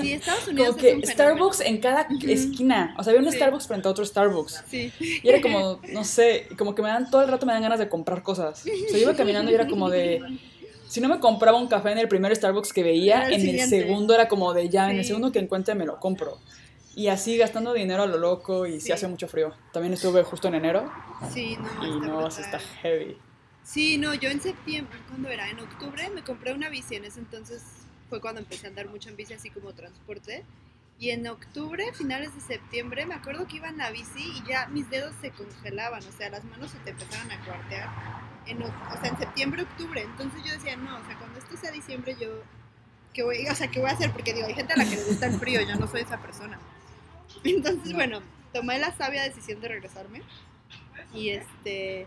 Sí, 0.00 0.12
Estados 0.14 0.48
Unidos. 0.48 0.68
Como 0.68 0.78
que 0.78 1.06
Starbucks 1.06 1.60
en 1.60 1.78
cada 1.78 2.06
esquina. 2.26 2.94
O 2.98 3.04
sea, 3.04 3.12
había 3.12 3.26
un 3.26 3.32
Starbucks 3.32 3.66
frente 3.66 3.88
a 3.88 3.90
otro 3.90 4.04
Starbucks. 4.04 4.64
Sí. 4.68 4.92
Y 5.00 5.28
era 5.28 5.40
como, 5.40 5.80
no 5.92 6.04
sé, 6.04 6.48
como 6.56 6.74
que 6.74 6.82
me 6.82 6.88
dan, 6.88 7.10
todo 7.10 7.22
el 7.22 7.28
rato 7.28 7.46
me 7.46 7.52
dan 7.52 7.62
ganas 7.62 7.78
de 7.78 7.88
comprar 7.88 8.22
cosas. 8.22 8.60
O 8.60 8.64
sea, 8.64 8.74
yo 8.92 8.98
iba 8.98 9.14
caminando 9.14 9.50
y 9.50 9.54
era 9.54 9.66
como 9.66 9.90
de. 9.90 10.20
Si 10.88 11.00
no 11.00 11.08
me 11.08 11.20
compraba 11.20 11.56
un 11.56 11.68
café 11.68 11.92
en 11.92 11.98
el 11.98 12.08
primer 12.08 12.34
Starbucks 12.34 12.72
que 12.72 12.82
veía, 12.82 13.28
en 13.28 13.48
el 13.48 13.68
segundo 13.68 14.14
era 14.14 14.26
como 14.26 14.52
de 14.52 14.68
ya, 14.68 14.90
en 14.90 14.98
el 14.98 15.04
segundo 15.04 15.30
que 15.30 15.38
encuentre 15.38 15.74
me 15.74 15.86
lo 15.86 16.00
compro. 16.00 16.38
Y 16.96 17.06
así 17.06 17.36
gastando 17.36 17.72
dinero 17.72 18.02
a 18.02 18.06
lo 18.06 18.18
loco 18.18 18.66
y 18.66 18.80
sí. 18.80 18.90
hace 18.90 19.06
mucho 19.06 19.28
frío. 19.28 19.54
También 19.72 19.94
estuve 19.94 20.24
justo 20.24 20.48
en 20.48 20.56
enero. 20.56 20.90
Sí, 21.32 21.56
no. 21.56 21.86
Y 21.86 22.00
no, 22.00 22.30
se 22.30 22.42
está 22.42 22.58
heavy. 22.58 23.16
Sí, 23.62 23.98
no, 23.98 24.14
yo 24.14 24.30
en 24.30 24.40
septiembre, 24.40 24.98
¿cuándo 25.08 25.28
era? 25.28 25.48
En 25.48 25.60
octubre 25.60 26.10
me 26.10 26.24
compré 26.24 26.52
una 26.52 26.68
bici, 26.68 26.96
en 26.96 27.04
ese 27.04 27.20
entonces 27.20 27.62
fue 28.10 28.20
cuando 28.20 28.40
empecé 28.40 28.66
a 28.66 28.70
andar 28.70 28.88
mucho 28.88 29.08
en 29.08 29.16
bici 29.16 29.32
así 29.32 29.48
como 29.48 29.72
transporte. 29.72 30.44
Y 30.98 31.10
en 31.10 31.26
octubre, 31.26 31.90
finales 31.94 32.34
de 32.34 32.42
septiembre, 32.42 33.06
me 33.06 33.14
acuerdo 33.14 33.46
que 33.46 33.56
iba 33.56 33.68
en 33.68 33.78
la 33.78 33.90
bici 33.90 34.22
y 34.36 34.46
ya 34.46 34.66
mis 34.66 34.90
dedos 34.90 35.14
se 35.22 35.30
congelaban, 35.30 36.04
o 36.06 36.12
sea, 36.12 36.28
las 36.28 36.44
manos 36.44 36.72
se 36.72 36.78
te 36.80 36.90
empezaban 36.90 37.30
a 37.30 37.42
cuartear. 37.42 37.88
En, 38.46 38.62
o 38.62 38.66
sea, 39.00 39.08
en 39.08 39.16
septiembre, 39.16 39.62
octubre. 39.62 40.02
Entonces 40.02 40.42
yo 40.44 40.52
decía, 40.52 40.76
no, 40.76 40.98
o 40.98 41.04
sea, 41.06 41.16
cuando 41.18 41.38
esto 41.38 41.56
sea 41.56 41.70
diciembre, 41.70 42.16
yo, 42.20 42.42
¿qué 43.14 43.22
voy, 43.22 43.48
o 43.48 43.54
sea, 43.54 43.70
¿qué 43.70 43.80
voy 43.80 43.88
a 43.88 43.94
hacer? 43.94 44.12
Porque 44.12 44.34
digo, 44.34 44.46
hay 44.46 44.54
gente 44.54 44.74
a 44.74 44.76
la 44.76 44.84
que 44.84 44.96
le 44.96 45.04
gusta 45.04 45.26
el 45.26 45.38
frío, 45.38 45.62
yo 45.62 45.76
no 45.76 45.86
soy 45.86 46.02
esa 46.02 46.20
persona. 46.20 46.58
Entonces, 47.44 47.94
bueno, 47.94 48.20
tomé 48.52 48.78
la 48.78 48.94
sabia 48.94 49.22
decisión 49.22 49.60
de 49.62 49.68
regresarme. 49.68 50.20
Y 51.14 51.30
este, 51.30 52.06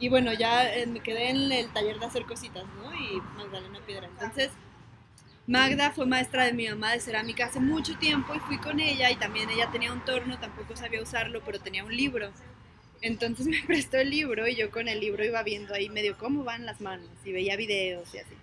y 0.00 0.08
bueno, 0.08 0.32
ya 0.32 0.74
eh, 0.74 0.86
me 0.86 1.00
quedé 1.00 1.30
en 1.30 1.52
el 1.52 1.68
taller 1.72 2.00
de 2.00 2.06
hacer 2.06 2.24
cositas, 2.24 2.64
¿no? 2.82 2.92
Y 2.94 3.20
Magdalena 3.36 3.78
Piedra. 3.86 4.06
Entonces, 4.06 4.50
Magda 5.46 5.90
fue 5.90 6.06
maestra 6.06 6.44
de 6.44 6.54
mi 6.54 6.68
mamá 6.68 6.92
de 6.92 7.00
cerámica 7.00 7.46
hace 7.46 7.60
mucho 7.60 7.98
tiempo 7.98 8.34
y 8.34 8.40
fui 8.40 8.58
con 8.58 8.80
ella 8.80 9.10
y 9.10 9.16
también 9.16 9.50
ella 9.50 9.70
tenía 9.70 9.92
un 9.92 10.04
torno, 10.04 10.38
tampoco 10.38 10.74
sabía 10.74 11.02
usarlo, 11.02 11.42
pero 11.44 11.60
tenía 11.60 11.84
un 11.84 11.94
libro. 11.94 12.32
Entonces 13.02 13.46
me 13.46 13.62
prestó 13.66 13.98
el 13.98 14.10
libro 14.10 14.48
y 14.48 14.54
yo 14.54 14.70
con 14.70 14.88
el 14.88 15.00
libro 15.00 15.24
iba 15.24 15.42
viendo 15.42 15.74
ahí 15.74 15.90
medio 15.90 16.16
cómo 16.16 16.44
van 16.44 16.64
las 16.64 16.80
manos 16.80 17.10
y 17.24 17.32
veía 17.32 17.56
videos 17.56 18.14
y 18.14 18.18
así. 18.18 18.34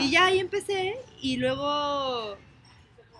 Y 0.00 0.10
ya 0.10 0.26
ahí 0.26 0.40
empecé 0.40 0.96
y 1.20 1.36
luego 1.36 2.36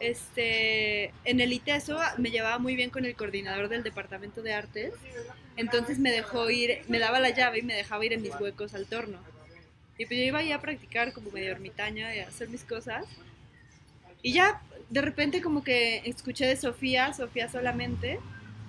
este, 0.00 1.12
en 1.24 1.40
el 1.40 1.52
ITESO 1.52 1.98
me 2.16 2.30
llevaba 2.30 2.58
muy 2.58 2.74
bien 2.74 2.90
con 2.90 3.04
el 3.04 3.14
coordinador 3.14 3.68
del 3.68 3.84
departamento 3.84 4.42
de 4.42 4.54
artes, 4.54 4.92
entonces 5.56 5.98
me 6.00 6.10
dejó 6.10 6.50
ir, 6.50 6.80
me 6.88 6.98
daba 6.98 7.20
la 7.20 7.30
llave 7.30 7.60
y 7.60 7.62
me 7.62 7.74
dejaba 7.74 8.04
ir 8.04 8.12
en 8.12 8.22
mis 8.22 8.34
huecos 8.40 8.74
al 8.74 8.86
torno. 8.86 9.18
Y 9.98 10.06
pues 10.06 10.18
yo 10.18 10.24
iba 10.24 10.38
ahí 10.38 10.52
a 10.52 10.60
practicar 10.60 11.12
como 11.12 11.30
medio 11.30 11.50
ermitaña 11.50 12.08
a 12.08 12.28
hacer 12.28 12.48
mis 12.48 12.62
cosas. 12.62 13.04
Y 14.22 14.32
ya 14.32 14.62
de 14.88 15.02
repente 15.02 15.42
como 15.42 15.62
que 15.62 16.02
escuché 16.04 16.46
de 16.46 16.56
Sofía, 16.56 17.12
Sofía 17.12 17.50
solamente, 17.50 18.20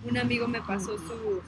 un 0.03 0.17
amigo 0.17 0.47
me 0.47 0.61
pasó 0.61 0.97
su, 0.97 1.41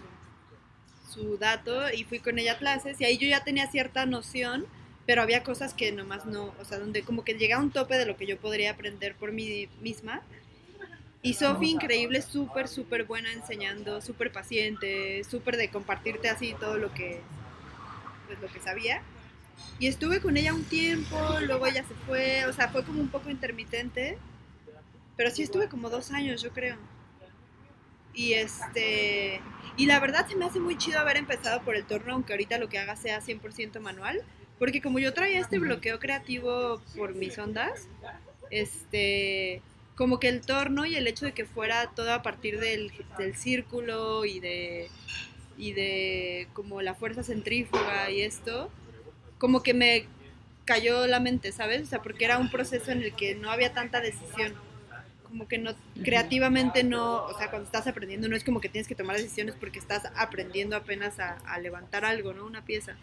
su 1.12 1.38
dato 1.38 1.92
y 1.92 2.04
fui 2.04 2.20
con 2.20 2.40
ella 2.40 2.54
a 2.54 2.58
clases 2.58 3.00
y 3.02 3.06
ahí 3.06 3.18
yo 3.18 3.28
ya 3.28 3.44
tenía 3.44 3.68
cierta 3.70 4.06
noción, 4.06 4.66
pero 5.06 5.22
había 5.22 5.44
cosas 5.44 5.74
que 5.74 5.92
nomás 5.92 6.26
no, 6.26 6.54
o 6.60 6.66
sea, 6.66 6.80
donde 6.80 7.02
como 7.02 7.24
que 7.24 7.34
llegaba 7.34 7.64
un 7.64 7.72
tope 7.72 7.98
de 7.98 8.06
lo 8.06 8.18
que 8.18 8.28
yo 8.28 8.38
podría 8.38 8.72
aprender 8.72 9.16
por 9.16 9.32
mí 9.32 9.68
misma. 9.82 10.22
Y 11.24 11.36
Sofía, 11.36 11.70
increíble, 11.70 12.22
súper, 12.24 12.68
súper 12.68 13.04
buena 13.04 13.32
enseñando, 13.32 14.02
súper 14.02 14.32
paciente, 14.32 15.24
súper 15.24 15.56
de 15.56 15.70
compartirte 15.70 16.30
así 16.30 16.56
todo 16.60 16.78
lo 16.78 16.92
que, 16.94 17.22
pues, 18.26 18.40
lo 18.42 18.48
que 18.48 18.60
sabía. 18.60 19.04
Y 19.80 19.88
estuve 19.88 20.22
con 20.22 20.38
ella 20.38 20.54
un 20.54 20.64
tiempo, 20.64 21.18
luego 21.42 21.66
ella 21.66 21.84
se 21.88 21.96
fue, 22.06 22.46
o 22.46 22.54
sea, 22.54 22.70
fue 22.70 22.84
como 22.84 23.02
un 23.02 23.10
poco 23.10 23.30
intermitente, 23.30 24.18
pero 25.18 25.32
sí 25.32 25.42
estuve 25.44 25.70
como 25.70 25.90
dos 25.90 26.12
años, 26.12 26.42
yo 26.42 26.52
creo. 26.52 26.78
Y 28.14 28.34
este, 28.34 29.42
y 29.78 29.86
la 29.86 30.00
verdad 30.00 30.28
se 30.28 30.36
me 30.36 30.46
hace 30.46 30.60
muy 30.60 30.78
chido 30.78 31.00
haber 31.00 31.18
empezado 31.18 31.62
por 31.62 31.76
el 31.76 31.86
torno, 31.86 32.14
aunque 32.14 32.34
ahorita 32.34 32.58
lo 32.58 32.70
que 32.70 32.78
haga 32.78 32.96
sea 32.96 33.22
100% 33.22 33.80
manual, 33.80 34.22
porque 34.60 34.82
como 34.82 35.00
yo 35.00 35.14
traía 35.14 35.40
este 35.40 35.60
bloqueo 35.60 36.00
creativo 36.00 36.82
por 36.96 37.16
mis 37.16 37.38
ondas, 37.40 37.88
este, 38.52 39.62
como 39.96 40.20
que 40.20 40.28
el 40.28 40.42
torno 40.42 40.86
y 40.86 40.96
el 40.96 41.08
hecho 41.08 41.26
de 41.26 41.32
que 41.32 41.46
fuera 41.46 41.88
todo 41.96 42.14
a 42.14 42.22
partir 42.22 42.60
del, 42.60 42.92
del 43.18 43.36
círculo 43.36 44.26
y 44.26 44.40
de, 44.40 44.90
y 45.58 45.74
de 45.74 46.48
como 46.54 46.82
la 46.82 46.94
fuerza 46.94 47.24
centrífuga 47.24 48.12
y 48.12 48.22
esto, 48.22 48.70
como 49.42 49.64
que 49.64 49.74
me 49.74 50.06
cayó 50.66 51.08
la 51.08 51.20
mente, 51.20 51.52
¿sabes? 51.52 51.82
O 51.82 51.86
sea, 51.88 52.04
porque 52.04 52.26
era 52.26 52.38
un 52.38 52.52
proceso 52.52 52.92
en 52.92 53.02
el 53.02 53.16
que 53.16 53.34
no 53.34 53.50
había 53.50 53.74
tanta 53.74 54.00
decisión. 54.00 54.54
Como 55.24 55.48
que 55.48 55.58
no, 55.58 55.74
creativamente 56.04 56.84
no, 56.84 57.26
o 57.26 57.36
sea, 57.36 57.50
cuando 57.50 57.66
estás 57.66 57.88
aprendiendo 57.88 58.28
no 58.28 58.36
es 58.36 58.44
como 58.44 58.62
que 58.62 58.70
tienes 58.70 58.88
que 58.88 58.94
tomar 58.94 59.18
decisiones 59.18 59.56
porque 59.60 59.80
estás 59.80 60.04
aprendiendo 60.16 60.76
apenas 60.76 61.20
a, 61.20 61.58
levantar 61.58 62.06
algo, 62.06 62.34
¿no? 62.34 62.46
Una 62.46 62.64
pieza. 62.64 62.98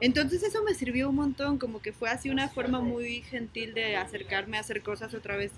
Entonces 0.00 0.44
eso 0.44 0.62
me 0.62 0.74
sirvió 0.74 1.08
un 1.08 1.16
montón, 1.16 1.58
como 1.58 1.82
que 1.82 1.92
fue 1.92 2.08
así 2.08 2.30
una 2.30 2.48
forma 2.48 2.80
muy 2.80 3.22
gentil 3.22 3.74
de 3.74 3.96
acercarme 3.96 4.58
a 4.58 4.60
hacer 4.60 4.80
cosas 4.80 5.12
otra 5.12 5.36
vez 5.36 5.50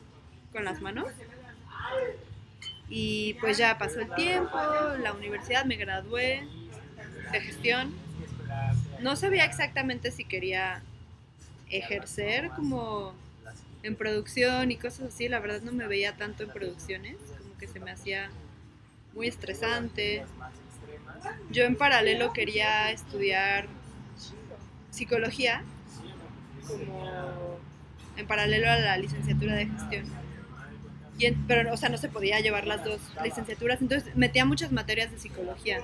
con 0.51 0.65
las 0.65 0.81
manos. 0.81 1.09
Y 2.89 3.35
pues 3.35 3.59
ya 3.59 3.77
pasó 3.77 4.01
el 4.01 4.15
tiempo, 4.15 4.57
la 5.03 5.13
universidad, 5.13 5.67
me 5.67 5.77
gradué 5.77 6.49
de 7.33 7.41
gestión 7.43 8.06
no 9.01 9.17
sabía 9.17 9.45
exactamente 9.45 10.11
si 10.11 10.25
quería 10.25 10.83
ejercer 11.71 12.51
como 12.51 13.15
en 13.83 13.97
producción 13.97 14.71
y 14.71 14.77
cosas 14.77 15.15
así, 15.15 15.29
la 15.29 15.39
verdad 15.39 15.63
no 15.63 15.73
me 15.73 15.87
veía 15.87 16.17
tanto 16.17 16.43
en 16.43 16.51
producciones, 16.51 17.17
como 17.39 17.57
que 17.59 17.67
se 17.67 17.81
me 17.81 17.91
hacía 17.91 18.31
muy 19.15 19.29
estresante. 19.29 20.25
Yo 21.51 21.65
en 21.65 21.77
paralelo 21.77 22.33
quería 22.33 22.91
estudiar 22.91 23.67
psicología, 24.91 25.63
como 26.67 27.59
en 28.17 28.27
paralelo 28.27 28.71
a 28.71 28.77
la 28.77 28.97
licenciatura 28.97 29.55
de 29.55 29.67
gestión. 29.67 30.05
Y 31.19 31.31
pero, 31.47 31.73
o 31.73 31.77
sea, 31.77 31.89
no 31.89 31.97
se 31.97 32.09
podía 32.09 32.41
llevar 32.41 32.67
las 32.67 32.85
dos 32.85 33.01
licenciaturas, 33.23 33.81
entonces 33.81 34.15
metía 34.17 34.45
muchas 34.45 34.73
materias 34.73 35.11
de 35.11 35.19
psicología. 35.19 35.81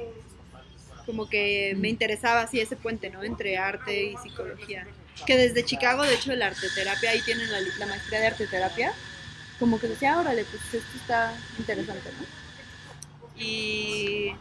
Como 1.06 1.28
que 1.28 1.74
me 1.76 1.88
interesaba 1.88 2.42
así 2.42 2.60
ese 2.60 2.76
puente, 2.76 3.10
¿no? 3.10 3.22
Entre 3.22 3.56
arte 3.58 4.04
y 4.04 4.16
psicología. 4.18 4.86
Que 5.26 5.36
desde 5.36 5.64
Chicago, 5.64 6.02
de 6.02 6.14
hecho, 6.14 6.34
la 6.34 6.48
arteterapia, 6.48 7.10
ahí 7.10 7.20
tienen 7.22 7.48
la, 7.78 7.86
maestría 7.86 8.20
de 8.20 8.26
arteterapia. 8.28 8.92
Como 9.58 9.78
que 9.78 9.88
decía, 9.88 10.18
órale, 10.18 10.44
pues 10.44 10.62
esto 10.74 10.96
está 10.96 11.34
interesante, 11.58 12.10
¿no? 12.18 13.42
Y. 13.42 14.34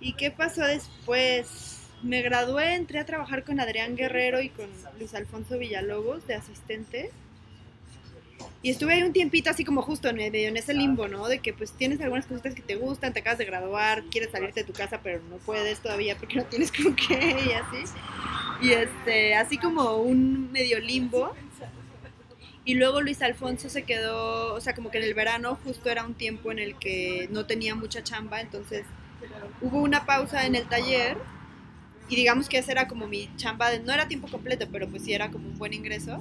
¿Y 0.00 0.12
qué 0.14 0.30
pasó 0.30 0.62
después? 0.62 1.78
Me 2.02 2.20
gradué, 2.22 2.74
entré 2.74 2.98
a 2.98 3.06
trabajar 3.06 3.44
con 3.44 3.60
Adrián 3.60 3.96
Guerrero 3.96 4.40
y 4.40 4.48
con 4.48 4.68
Luis 4.98 5.14
Alfonso 5.14 5.56
Villalobos 5.56 6.26
de 6.26 6.34
asistente 6.34 7.12
y 8.62 8.70
estuve 8.70 8.94
ahí 8.94 9.02
un 9.02 9.12
tiempito 9.12 9.50
así 9.50 9.64
como 9.64 9.82
justo 9.82 10.08
en, 10.08 10.16
medio 10.16 10.48
en 10.48 10.56
ese 10.56 10.74
limbo, 10.74 11.08
¿no? 11.08 11.26
De 11.28 11.40
que 11.40 11.52
pues 11.52 11.72
tienes 11.72 12.00
algunas 12.00 12.26
cositas 12.26 12.54
que 12.54 12.62
te 12.62 12.76
gustan, 12.76 13.12
te 13.12 13.20
acabas 13.20 13.38
de 13.38 13.44
graduar, 13.44 14.04
quieres 14.04 14.30
salirte 14.30 14.60
de 14.60 14.66
tu 14.66 14.72
casa, 14.72 15.00
pero 15.02 15.20
no 15.28 15.36
puedes 15.38 15.80
todavía 15.80 16.16
porque 16.16 16.36
no 16.36 16.44
tienes 16.44 16.70
con 16.72 16.94
qué 16.94 17.36
y 17.46 17.52
así. 17.52 17.92
Y 18.60 18.70
este, 18.70 19.34
así 19.34 19.58
como 19.58 19.96
un 19.96 20.52
medio 20.52 20.78
limbo. 20.78 21.34
Y 22.64 22.74
luego 22.74 23.00
Luis 23.00 23.20
Alfonso 23.22 23.68
se 23.68 23.82
quedó, 23.82 24.54
o 24.54 24.60
sea, 24.60 24.74
como 24.74 24.92
que 24.92 24.98
en 24.98 25.04
el 25.04 25.14
verano 25.14 25.58
justo 25.64 25.90
era 25.90 26.04
un 26.04 26.14
tiempo 26.14 26.52
en 26.52 26.60
el 26.60 26.76
que 26.78 27.28
no 27.32 27.44
tenía 27.44 27.74
mucha 27.74 28.04
chamba, 28.04 28.40
entonces 28.40 28.84
hubo 29.60 29.80
una 29.80 30.06
pausa 30.06 30.46
en 30.46 30.54
el 30.54 30.68
taller 30.68 31.16
y 32.08 32.16
digamos 32.16 32.48
que 32.48 32.58
esa 32.58 32.72
era 32.72 32.88
como 32.88 33.06
mi 33.06 33.30
chamba, 33.36 33.70
de, 33.70 33.80
no 33.80 33.92
era 33.92 34.06
tiempo 34.06 34.28
completo, 34.28 34.68
pero 34.70 34.86
pues 34.86 35.02
sí 35.02 35.12
era 35.12 35.30
como 35.30 35.48
un 35.48 35.58
buen 35.58 35.72
ingreso. 35.72 36.20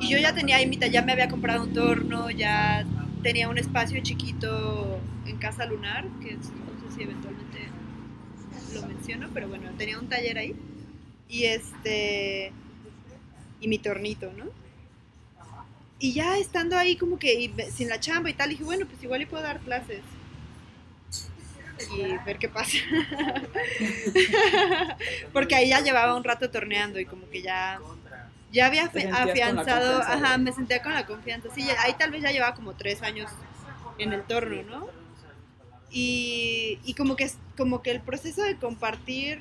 Y 0.00 0.08
yo 0.08 0.18
ya 0.18 0.34
tenía 0.34 0.56
ahí 0.56 0.78
ya 0.90 1.02
me 1.02 1.12
había 1.12 1.28
comprado 1.28 1.64
un 1.64 1.72
torno, 1.72 2.30
ya 2.30 2.86
tenía 3.22 3.48
un 3.48 3.58
espacio 3.58 4.00
chiquito 4.00 5.00
en 5.26 5.36
Casa 5.38 5.66
Lunar, 5.66 6.06
que 6.22 6.34
no 6.34 6.42
sé 6.42 6.96
si 6.96 7.02
eventualmente 7.02 7.68
lo 8.74 8.86
menciono, 8.86 9.28
pero 9.34 9.48
bueno, 9.48 9.70
tenía 9.76 9.98
un 9.98 10.08
taller 10.08 10.38
ahí. 10.38 10.54
Y 11.28 11.44
este. 11.44 12.52
Y 13.60 13.68
mi 13.68 13.78
tornito, 13.78 14.32
¿no? 14.36 14.46
Y 15.98 16.12
ya 16.12 16.38
estando 16.38 16.76
ahí 16.76 16.96
como 16.96 17.18
que 17.18 17.52
sin 17.74 17.88
la 17.88 17.98
chamba 17.98 18.30
y 18.30 18.34
tal, 18.34 18.50
dije, 18.50 18.62
bueno, 18.62 18.86
pues 18.86 19.02
igual 19.02 19.20
le 19.20 19.26
puedo 19.26 19.42
dar 19.42 19.58
clases. 19.60 20.02
Y 21.96 22.02
ver 22.24 22.38
qué 22.38 22.48
pasa. 22.48 22.78
Porque 25.32 25.54
ahí 25.54 25.68
ya 25.68 25.80
llevaba 25.80 26.16
un 26.16 26.24
rato 26.24 26.50
torneando 26.50 27.00
y 27.00 27.04
como 27.04 27.28
que 27.30 27.42
ya 27.42 27.80
ya 28.52 28.66
había 28.66 28.84
afianzado, 28.84 30.00
ajá, 30.00 30.38
me 30.38 30.52
sentía 30.52 30.82
con 30.82 30.94
la 30.94 31.06
confianza. 31.06 31.48
Sí, 31.54 31.66
ahí 31.78 31.94
tal 31.98 32.10
vez 32.10 32.22
ya 32.22 32.30
llevaba 32.30 32.54
como 32.54 32.74
tres 32.74 33.02
años 33.02 33.30
en 33.98 34.12
el 34.12 34.22
torno, 34.22 34.62
¿no? 34.62 34.86
Y, 35.90 36.78
y 36.84 36.94
como, 36.94 37.16
que, 37.16 37.30
como 37.56 37.82
que 37.82 37.90
el 37.90 38.00
proceso 38.00 38.42
de 38.42 38.56
compartir 38.56 39.40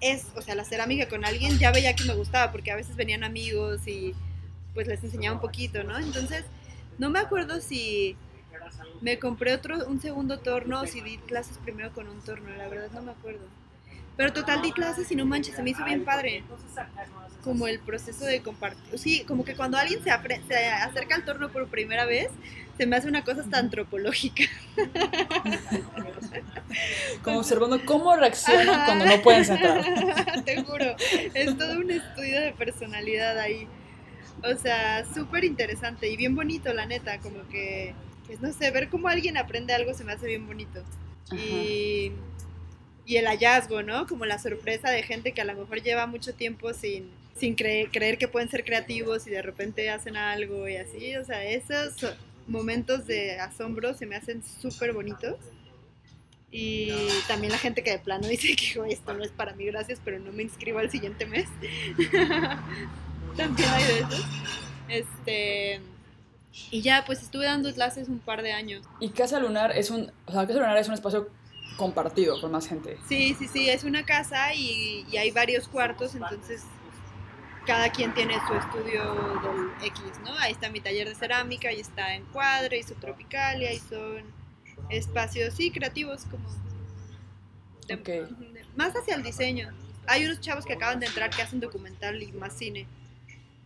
es, 0.00 0.26
o 0.34 0.42
sea, 0.42 0.54
la 0.54 0.64
cerámica 0.64 1.08
con 1.08 1.24
alguien, 1.24 1.58
ya 1.58 1.70
veía 1.70 1.94
que 1.94 2.04
me 2.04 2.14
gustaba, 2.14 2.52
porque 2.52 2.70
a 2.70 2.76
veces 2.76 2.96
venían 2.96 3.24
amigos 3.24 3.86
y 3.86 4.14
pues 4.74 4.86
les 4.86 5.02
enseñaba 5.02 5.36
un 5.36 5.40
poquito, 5.40 5.82
¿no? 5.84 5.98
Entonces, 5.98 6.44
no 6.98 7.08
me 7.08 7.18
acuerdo 7.18 7.60
si 7.60 8.16
me 9.00 9.18
compré 9.18 9.54
otro, 9.54 9.86
un 9.86 10.00
segundo 10.00 10.38
torno 10.38 10.82
o 10.82 10.86
si 10.86 11.00
di 11.00 11.18
clases 11.18 11.58
primero 11.58 11.92
con 11.92 12.08
un 12.08 12.20
torno, 12.20 12.54
la 12.56 12.68
verdad 12.68 12.90
no 12.92 13.02
me 13.02 13.12
acuerdo. 13.12 13.46
Pero 14.16 14.32
total 14.32 14.62
di 14.62 14.72
clases 14.72 15.10
y 15.10 15.16
no 15.16 15.26
manches, 15.26 15.56
se 15.56 15.62
me 15.62 15.70
hizo 15.70 15.84
bien 15.84 16.04
padre 16.04 16.44
como 17.46 17.66
el 17.68 17.78
proceso 17.78 18.24
de 18.24 18.42
compartir. 18.42 18.98
Sí, 18.98 19.22
como 19.22 19.44
que 19.44 19.54
cuando 19.54 19.78
alguien 19.78 20.02
se, 20.02 20.10
se 20.48 20.66
acerca 20.66 21.14
al 21.14 21.24
torno 21.24 21.52
por 21.52 21.68
primera 21.68 22.04
vez, 22.04 22.28
se 22.76 22.86
me 22.86 22.96
hace 22.96 23.06
una 23.06 23.22
cosa 23.22 23.42
hasta 23.42 23.58
antropológica. 23.58 24.42
Como 27.22 27.38
observando 27.38 27.80
cómo 27.84 28.16
reaccionan 28.16 28.84
cuando 28.84 29.06
no 29.06 29.22
pueden 29.22 29.44
sentar. 29.44 29.80
Te 30.44 30.60
juro, 30.64 30.96
es 31.34 31.56
todo 31.56 31.78
un 31.78 31.92
estudio 31.92 32.40
de 32.40 32.52
personalidad 32.52 33.38
ahí. 33.38 33.68
O 34.42 34.56
sea, 34.56 35.04
súper 35.14 35.44
interesante 35.44 36.10
y 36.10 36.16
bien 36.16 36.34
bonito, 36.34 36.74
la 36.74 36.84
neta, 36.84 37.20
como 37.20 37.48
que, 37.48 37.94
pues 38.26 38.40
no 38.40 38.52
sé, 38.52 38.72
ver 38.72 38.88
cómo 38.88 39.06
alguien 39.06 39.36
aprende 39.36 39.72
algo 39.72 39.94
se 39.94 40.02
me 40.02 40.12
hace 40.12 40.26
bien 40.26 40.48
bonito. 40.48 40.82
Y, 41.30 42.10
y 43.06 43.18
el 43.18 43.26
hallazgo, 43.26 43.84
¿no? 43.84 44.08
Como 44.08 44.26
la 44.26 44.40
sorpresa 44.40 44.90
de 44.90 45.04
gente 45.04 45.30
que 45.30 45.42
a 45.42 45.44
lo 45.44 45.54
mejor 45.54 45.80
lleva 45.80 46.08
mucho 46.08 46.34
tiempo 46.34 46.74
sin, 46.74 47.12
sin 47.38 47.54
creer 47.54 48.18
que 48.18 48.28
pueden 48.28 48.48
ser 48.48 48.64
creativos 48.64 49.26
y 49.26 49.30
de 49.30 49.42
repente 49.42 49.90
hacen 49.90 50.16
algo 50.16 50.68
y 50.68 50.76
así. 50.76 51.16
O 51.16 51.24
sea, 51.24 51.44
esos 51.44 51.94
momentos 52.46 53.06
de 53.06 53.38
asombro 53.38 53.94
se 53.94 54.06
me 54.06 54.16
hacen 54.16 54.42
súper 54.42 54.92
bonitos. 54.92 55.36
Y 56.50 56.90
también 57.28 57.52
la 57.52 57.58
gente 57.58 57.82
que 57.82 57.90
de 57.90 57.98
plano 57.98 58.26
dice 58.28 58.56
que 58.56 58.80
esto 58.90 59.12
no 59.14 59.24
es 59.24 59.30
para 59.30 59.54
mí, 59.54 59.66
gracias, 59.66 60.00
pero 60.04 60.18
no 60.18 60.32
me 60.32 60.42
inscribo 60.42 60.78
al 60.78 60.90
siguiente 60.90 61.26
mes. 61.26 61.48
también 63.36 63.68
hay 63.68 63.84
de 63.84 63.98
esos. 63.98 64.26
Este, 64.88 65.80
y 66.70 66.80
ya, 66.80 67.04
pues 67.04 67.22
estuve 67.22 67.44
dando 67.44 67.72
clases 67.74 68.08
un 68.08 68.20
par 68.20 68.42
de 68.42 68.52
años. 68.52 68.86
Y 69.00 69.10
Casa 69.10 69.40
Lunar 69.40 69.76
es 69.76 69.90
un, 69.90 70.10
o 70.24 70.32
sea, 70.32 70.46
Casa 70.46 70.60
Lunar 70.60 70.78
es 70.78 70.88
un 70.88 70.94
espacio 70.94 71.28
compartido 71.76 72.40
con 72.40 72.52
más 72.52 72.66
gente. 72.66 72.96
Sí, 73.06 73.36
sí, 73.38 73.48
sí, 73.48 73.68
es 73.68 73.84
una 73.84 74.06
casa 74.06 74.54
y, 74.54 75.04
y 75.10 75.18
hay 75.18 75.32
varios 75.32 75.68
cuartos, 75.68 76.14
entonces 76.14 76.62
cada 77.66 77.90
quien 77.90 78.14
tiene 78.14 78.34
su 78.46 78.54
estudio 78.54 79.14
del 79.42 79.86
X, 79.86 80.02
¿no? 80.24 80.32
Ahí 80.38 80.52
está 80.52 80.70
mi 80.70 80.80
taller 80.80 81.08
de 81.08 81.14
cerámica, 81.14 81.68
ahí 81.68 81.80
está 81.80 82.14
Encuadre, 82.14 82.78
y 82.78 82.82
su 82.82 82.94
Tropicalia, 82.94 83.72
y 83.72 83.78
son 83.78 84.24
espacios, 84.88 85.54
sí, 85.54 85.70
creativos, 85.70 86.24
como... 86.30 86.48
más 88.76 88.94
hacia 88.94 89.14
el 89.14 89.22
diseño. 89.22 89.72
Hay 90.06 90.24
unos 90.24 90.40
chavos 90.40 90.64
que 90.64 90.74
acaban 90.74 91.00
de 91.00 91.06
entrar 91.06 91.30
que 91.30 91.42
hacen 91.42 91.60
documental 91.60 92.22
y 92.22 92.32
más 92.32 92.56
cine. 92.56 92.86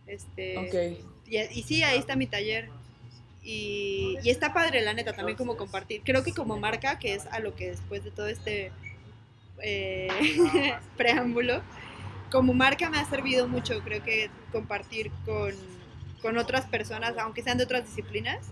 Este, 0.07 0.99
y, 1.27 1.63
sí, 1.63 1.83
ahí 1.83 1.99
está 1.99 2.15
mi 2.15 2.27
taller. 2.27 2.69
Y, 3.43 4.17
y, 4.23 4.29
está 4.29 4.53
padre, 4.53 4.81
la 4.81 4.93
neta, 4.93 5.13
también 5.13 5.37
como 5.37 5.55
compartir. 5.55 6.01
Creo 6.03 6.23
que 6.23 6.33
como 6.33 6.59
marca, 6.59 6.99
que 6.99 7.13
es 7.13 7.25
a 7.27 7.39
lo 7.39 7.55
que 7.55 7.69
después 7.69 8.03
de 8.03 8.11
todo 8.11 8.27
este 8.27 8.71
eh, 9.61 10.07
preámbulo, 10.97 11.61
como 12.31 12.53
marca 12.53 12.89
me 12.89 12.97
ha 12.97 13.05
servido 13.05 13.47
mucho, 13.47 13.81
creo 13.83 14.01
que 14.03 14.29
compartir 14.51 15.11
con, 15.25 15.53
con 16.21 16.37
otras 16.37 16.65
personas, 16.65 17.17
aunque 17.17 17.43
sean 17.43 17.57
de 17.57 17.65
otras 17.65 17.85
disciplinas, 17.85 18.47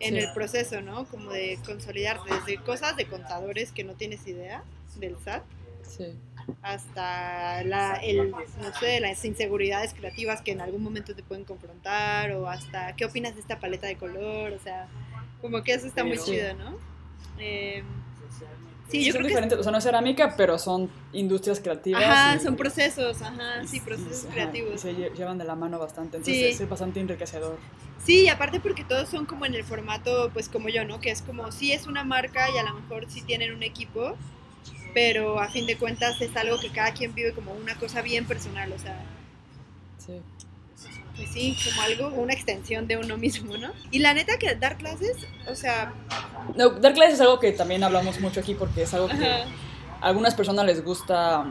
en 0.00 0.16
el 0.16 0.30
proceso, 0.34 0.82
¿no? 0.82 1.06
Como 1.06 1.30
de 1.30 1.58
consolidar 1.64 2.20
desde 2.24 2.62
cosas 2.62 2.96
de 2.96 3.06
contadores 3.06 3.72
que 3.72 3.84
no 3.84 3.94
tienes 3.94 4.26
idea 4.26 4.62
del 4.96 5.16
SAT. 5.18 5.42
Hasta 6.60 7.62
la, 7.62 7.94
el, 7.96 8.30
no 8.30 8.74
sé, 8.78 9.00
las 9.00 9.24
inseguridades 9.24 9.94
creativas 9.94 10.42
que 10.42 10.50
en 10.50 10.60
algún 10.60 10.82
momento 10.82 11.14
te 11.14 11.22
pueden 11.22 11.44
confrontar, 11.44 12.32
o 12.32 12.48
hasta 12.48 12.94
qué 12.96 13.06
opinas 13.06 13.34
de 13.34 13.40
esta 13.40 13.60
paleta 13.60 13.86
de 13.86 13.96
color, 13.96 14.52
o 14.52 14.58
sea, 14.58 14.88
como 15.40 15.62
que 15.62 15.72
eso 15.72 15.86
está 15.86 16.04
muy 16.04 16.18
chido, 16.18 16.54
¿no? 16.54 16.76
Eh, 17.38 17.82
Sí, 18.88 19.04
yo 19.04 19.12
son 19.12 19.20
creo 19.20 19.28
diferentes, 19.28 19.58
o 19.58 19.62
sea, 19.62 19.72
no 19.72 19.78
es 19.78 19.84
cerámica, 19.84 20.34
pero 20.36 20.58
son 20.58 20.90
industrias 21.12 21.60
creativas. 21.60 22.02
Ajá, 22.02 22.38
son 22.38 22.56
procesos, 22.56 23.22
ajá, 23.22 23.66
sí, 23.66 23.80
procesos 23.80 24.26
creativos. 24.30 24.80
se 24.80 24.92
llevan 24.92 25.38
de 25.38 25.44
la 25.44 25.54
mano 25.54 25.78
bastante, 25.78 26.18
entonces 26.18 26.60
es 26.60 26.68
bastante 26.68 27.00
enriquecedor. 27.00 27.58
Sí, 28.04 28.24
y 28.24 28.28
aparte 28.28 28.60
porque 28.60 28.84
todos 28.84 29.08
son 29.08 29.24
como 29.24 29.46
en 29.46 29.54
el 29.54 29.64
formato, 29.64 30.30
pues 30.34 30.48
como 30.48 30.68
yo, 30.68 30.84
¿no? 30.84 31.00
Que 31.00 31.10
es 31.10 31.22
como, 31.22 31.50
sí 31.50 31.72
es 31.72 31.86
una 31.86 32.04
marca 32.04 32.50
y 32.50 32.58
a 32.58 32.62
lo 32.62 32.74
mejor 32.74 33.06
sí 33.08 33.22
tienen 33.22 33.54
un 33.54 33.62
equipo, 33.62 34.16
pero 34.92 35.40
a 35.40 35.48
fin 35.48 35.66
de 35.66 35.76
cuentas 35.76 36.20
es 36.20 36.36
algo 36.36 36.60
que 36.60 36.70
cada 36.70 36.92
quien 36.92 37.14
vive 37.14 37.32
como 37.32 37.52
una 37.52 37.74
cosa 37.76 38.02
bien 38.02 38.26
personal, 38.26 38.70
o 38.72 38.78
sea. 38.78 39.00
Sí 39.98 40.20
pues 41.16 41.30
sí, 41.30 41.56
como 41.64 41.82
algo, 41.82 42.22
una 42.22 42.32
extensión 42.32 42.86
de 42.86 42.96
uno 42.96 43.16
mismo, 43.16 43.56
¿no? 43.56 43.72
Y 43.90 44.00
la 44.00 44.14
neta 44.14 44.38
que 44.38 44.54
dar 44.54 44.76
clases, 44.76 45.16
o 45.48 45.54
sea... 45.54 45.92
No, 46.56 46.70
dar 46.70 46.94
clases 46.94 47.14
es 47.14 47.20
algo 47.20 47.38
que 47.38 47.52
también 47.52 47.84
hablamos 47.84 48.20
mucho 48.20 48.40
aquí 48.40 48.54
porque 48.54 48.82
es 48.82 48.94
algo 48.94 49.08
que 49.08 49.26
a 49.26 49.46
algunas 50.00 50.34
personas 50.34 50.66
les 50.66 50.84
gusta 50.84 51.46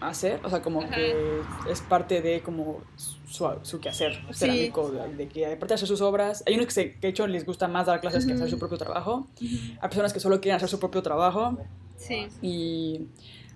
hacer, 0.00 0.40
o 0.42 0.50
sea, 0.50 0.62
como 0.62 0.88
que 0.90 1.14
es 1.70 1.80
parte 1.80 2.20
de 2.20 2.42
como 2.42 2.82
su, 2.96 3.48
su 3.62 3.80
quehacer 3.80 4.20
cerámico, 4.32 4.90
de, 4.90 5.28
que 5.28 5.46
aparte 5.46 5.68
de 5.68 5.74
hacer 5.74 5.88
sus 5.88 6.00
obras, 6.00 6.42
hay 6.46 6.54
unos 6.54 6.66
que, 6.66 6.72
se, 6.72 6.92
que 6.92 7.00
de 7.00 7.08
hecho 7.08 7.26
les 7.26 7.46
gusta 7.46 7.68
más 7.68 7.86
dar 7.86 8.00
clases 8.00 8.26
que 8.26 8.32
hacer 8.32 8.50
su 8.50 8.58
propio 8.58 8.78
trabajo, 8.78 9.28
hay 9.40 9.88
personas 9.88 10.12
que 10.12 10.20
solo 10.20 10.40
quieren 10.40 10.56
hacer 10.56 10.68
su 10.68 10.78
propio 10.78 11.02
trabajo, 11.02 11.58
sí. 11.96 12.28
y 12.42 13.08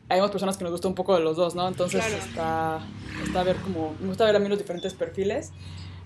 hay 0.09 0.21
personas 0.29 0.57
que 0.57 0.65
nos 0.65 0.73
gusta 0.73 0.89
un 0.89 0.95
poco 0.95 1.15
de 1.15 1.21
los 1.21 1.37
dos, 1.37 1.55
¿no? 1.55 1.69
Entonces 1.69 2.05
está, 2.15 2.81
está 3.23 3.41
a 3.41 3.45
ver 3.45 3.57
como, 3.57 3.95
me 4.01 4.09
gusta 4.09 4.25
ver 4.25 4.37
a 4.37 4.39
mí 4.39 4.49
los 4.49 4.59
diferentes 4.59 4.95
perfiles. 4.95 5.53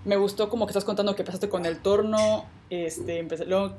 Me 0.05 0.17
gustó 0.17 0.49
como 0.49 0.67
que 0.67 0.71
estás 0.71 0.85
contando 0.85 1.15
que 1.15 1.23
empezaste 1.23 1.49
con 1.49 1.65
el 1.65 1.79
torno, 1.79 2.45
este, 2.71 3.19
empecé, 3.19 3.47
luego 3.47 3.77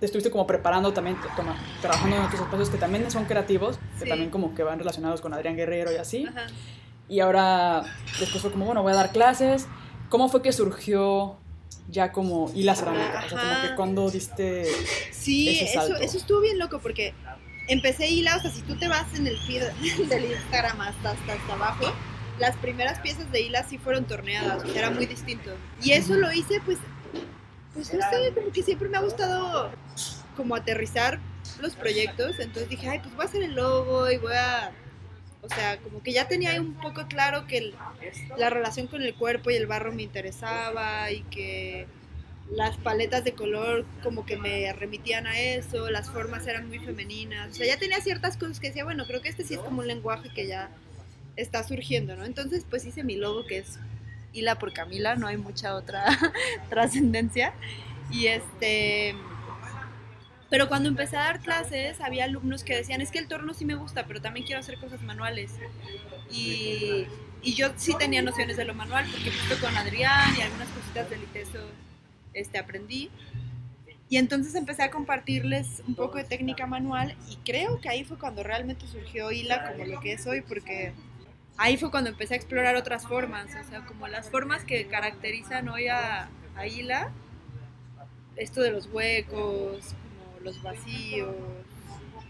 te 0.00 0.06
estuviste 0.06 0.30
como 0.30 0.46
preparando 0.46 0.92
también, 0.92 1.16
toma, 1.36 1.56
trabajando 1.80 2.16
en 2.16 2.22
otros 2.22 2.40
espacios 2.40 2.68
que 2.68 2.76
también 2.76 3.08
son 3.10 3.24
creativos, 3.24 3.78
que 3.98 4.06
también 4.06 4.30
como 4.30 4.54
que 4.54 4.62
van 4.62 4.78
relacionados 4.78 5.20
con 5.20 5.32
Adrián 5.32 5.56
Guerrero 5.56 5.92
y 5.92 5.96
así. 5.96 6.26
Y 7.08 7.20
ahora 7.20 7.84
después 8.18 8.42
fue 8.42 8.50
como, 8.50 8.66
bueno, 8.66 8.82
voy 8.82 8.92
a 8.92 8.96
dar 8.96 9.12
clases. 9.12 9.68
¿Cómo 10.10 10.28
fue 10.28 10.42
que 10.42 10.52
surgió 10.52 11.36
ya 11.88 12.12
como 12.12 12.50
y 12.54 12.64
la 12.64 12.74
cerámica? 12.74 13.22
O 13.24 13.28
sea, 13.28 13.38
como 13.38 13.62
que 13.62 13.76
cuando 13.76 14.10
diste 14.10 14.66
Sí, 15.12 15.60
Eso, 15.60 15.96
eso 15.96 16.18
estuvo 16.18 16.40
bien 16.40 16.58
loco 16.58 16.80
porque 16.80 17.14
empecé 17.68 18.08
hila, 18.08 18.36
o 18.36 18.40
sea, 18.40 18.50
si 18.50 18.62
tú 18.62 18.76
te 18.76 18.88
vas 18.88 19.12
en 19.14 19.26
el 19.26 19.38
feed 19.38 19.62
del 20.08 20.24
Instagram 20.32 20.80
hasta, 20.80 21.12
hasta, 21.12 21.52
abajo, 21.52 21.92
las 22.38 22.56
primeras 22.56 22.98
piezas 23.00 23.30
de 23.32 23.42
hila 23.42 23.64
sí 23.64 23.78
fueron 23.78 24.04
torneadas, 24.04 24.64
o 24.64 24.66
sea, 24.66 24.80
era 24.80 24.90
muy 24.90 25.06
distinto. 25.06 25.50
Y 25.82 25.92
eso 25.92 26.14
lo 26.14 26.32
hice, 26.32 26.60
pues, 26.64 26.78
pues 27.74 27.92
no 27.92 28.00
sé, 28.00 28.32
como 28.34 28.52
que 28.52 28.62
siempre 28.62 28.88
me 28.88 28.98
ha 28.98 29.00
gustado 29.00 29.70
como 30.36 30.54
aterrizar 30.54 31.18
los 31.60 31.74
proyectos, 31.74 32.38
entonces 32.38 32.68
dije, 32.68 32.88
ay, 32.88 32.98
pues 33.00 33.14
voy 33.14 33.24
a 33.24 33.28
hacer 33.28 33.42
el 33.42 33.54
logo 33.54 34.10
y 34.10 34.18
voy 34.18 34.34
a... 34.34 34.72
O 35.42 35.48
sea, 35.48 35.78
como 35.78 36.02
que 36.02 36.12
ya 36.12 36.26
tenía 36.26 36.60
un 36.60 36.74
poco 36.74 37.06
claro 37.06 37.46
que 37.46 37.72
la 38.36 38.50
relación 38.50 38.88
con 38.88 39.02
el 39.02 39.14
cuerpo 39.14 39.50
y 39.50 39.54
el 39.54 39.68
barro 39.68 39.92
me 39.92 40.02
interesaba 40.02 41.12
y 41.12 41.22
que 41.22 41.86
las 42.50 42.76
paletas 42.76 43.24
de 43.24 43.32
color 43.32 43.84
como 44.02 44.24
que 44.24 44.36
me 44.36 44.72
remitían 44.72 45.26
a 45.26 45.38
eso, 45.38 45.90
las 45.90 46.10
formas 46.10 46.46
eran 46.46 46.68
muy 46.68 46.78
femeninas, 46.78 47.50
o 47.50 47.54
sea, 47.54 47.66
ya 47.66 47.76
tenía 47.76 48.00
ciertas 48.00 48.36
cosas 48.36 48.60
que 48.60 48.68
decía, 48.68 48.84
bueno, 48.84 49.04
creo 49.06 49.20
que 49.20 49.28
este 49.28 49.44
sí 49.44 49.54
es 49.54 49.60
como 49.60 49.80
un 49.80 49.88
lenguaje 49.88 50.30
que 50.32 50.46
ya 50.46 50.70
está 51.36 51.62
surgiendo, 51.62 52.16
¿no? 52.16 52.24
Entonces, 52.24 52.64
pues 52.68 52.84
hice 52.84 53.04
mi 53.04 53.16
logo 53.16 53.46
que 53.46 53.58
es 53.58 53.78
Hila 54.32 54.58
por 54.58 54.72
Camila, 54.72 55.16
no 55.16 55.26
hay 55.26 55.36
mucha 55.36 55.74
otra 55.74 56.06
trascendencia. 56.70 57.52
Y 58.10 58.26
este... 58.26 59.14
Pero 60.48 60.68
cuando 60.68 60.88
empecé 60.88 61.16
a 61.16 61.24
dar 61.24 61.40
clases, 61.40 62.00
había 62.00 62.24
alumnos 62.24 62.62
que 62.62 62.76
decían, 62.76 63.00
es 63.00 63.10
que 63.10 63.18
el 63.18 63.26
torno 63.26 63.52
sí 63.52 63.64
me 63.64 63.74
gusta, 63.74 64.06
pero 64.06 64.22
también 64.22 64.46
quiero 64.46 64.60
hacer 64.60 64.78
cosas 64.78 65.02
manuales. 65.02 65.50
Y, 66.30 67.06
y 67.42 67.54
yo 67.54 67.72
sí 67.76 67.94
tenía 67.98 68.22
nociones 68.22 68.56
de 68.56 68.64
lo 68.64 68.72
manual, 68.72 69.06
porque 69.10 69.32
justo 69.32 69.56
con 69.60 69.76
Adrián 69.76 70.36
y 70.38 70.42
algunas 70.42 70.68
cositas 70.68 71.10
del 71.10 71.24
ITESO 71.24 71.58
este, 72.36 72.58
aprendí. 72.58 73.10
Y 74.08 74.18
entonces 74.18 74.54
empecé 74.54 74.84
a 74.84 74.90
compartirles 74.90 75.82
un 75.88 75.96
poco 75.96 76.18
de 76.18 76.24
técnica 76.24 76.66
manual 76.66 77.16
y 77.28 77.36
creo 77.38 77.80
que 77.80 77.88
ahí 77.88 78.04
fue 78.04 78.18
cuando 78.18 78.44
realmente 78.44 78.86
surgió 78.86 79.32
Hila 79.32 79.72
como 79.72 79.84
lo 79.84 80.00
que 80.00 80.12
es 80.12 80.26
hoy, 80.28 80.42
porque 80.42 80.92
ahí 81.56 81.76
fue 81.76 81.90
cuando 81.90 82.10
empecé 82.10 82.34
a 82.34 82.36
explorar 82.36 82.76
otras 82.76 83.04
formas, 83.04 83.46
o 83.46 83.68
sea, 83.68 83.84
como 83.84 84.06
las 84.06 84.30
formas 84.30 84.64
que 84.64 84.86
caracterizan 84.86 85.68
hoy 85.68 85.88
a, 85.88 86.28
Hila, 86.64 87.10
esto 88.36 88.60
de 88.60 88.70
los 88.70 88.86
huecos, 88.86 89.94
los 90.42 90.62
vacíos, 90.62 91.34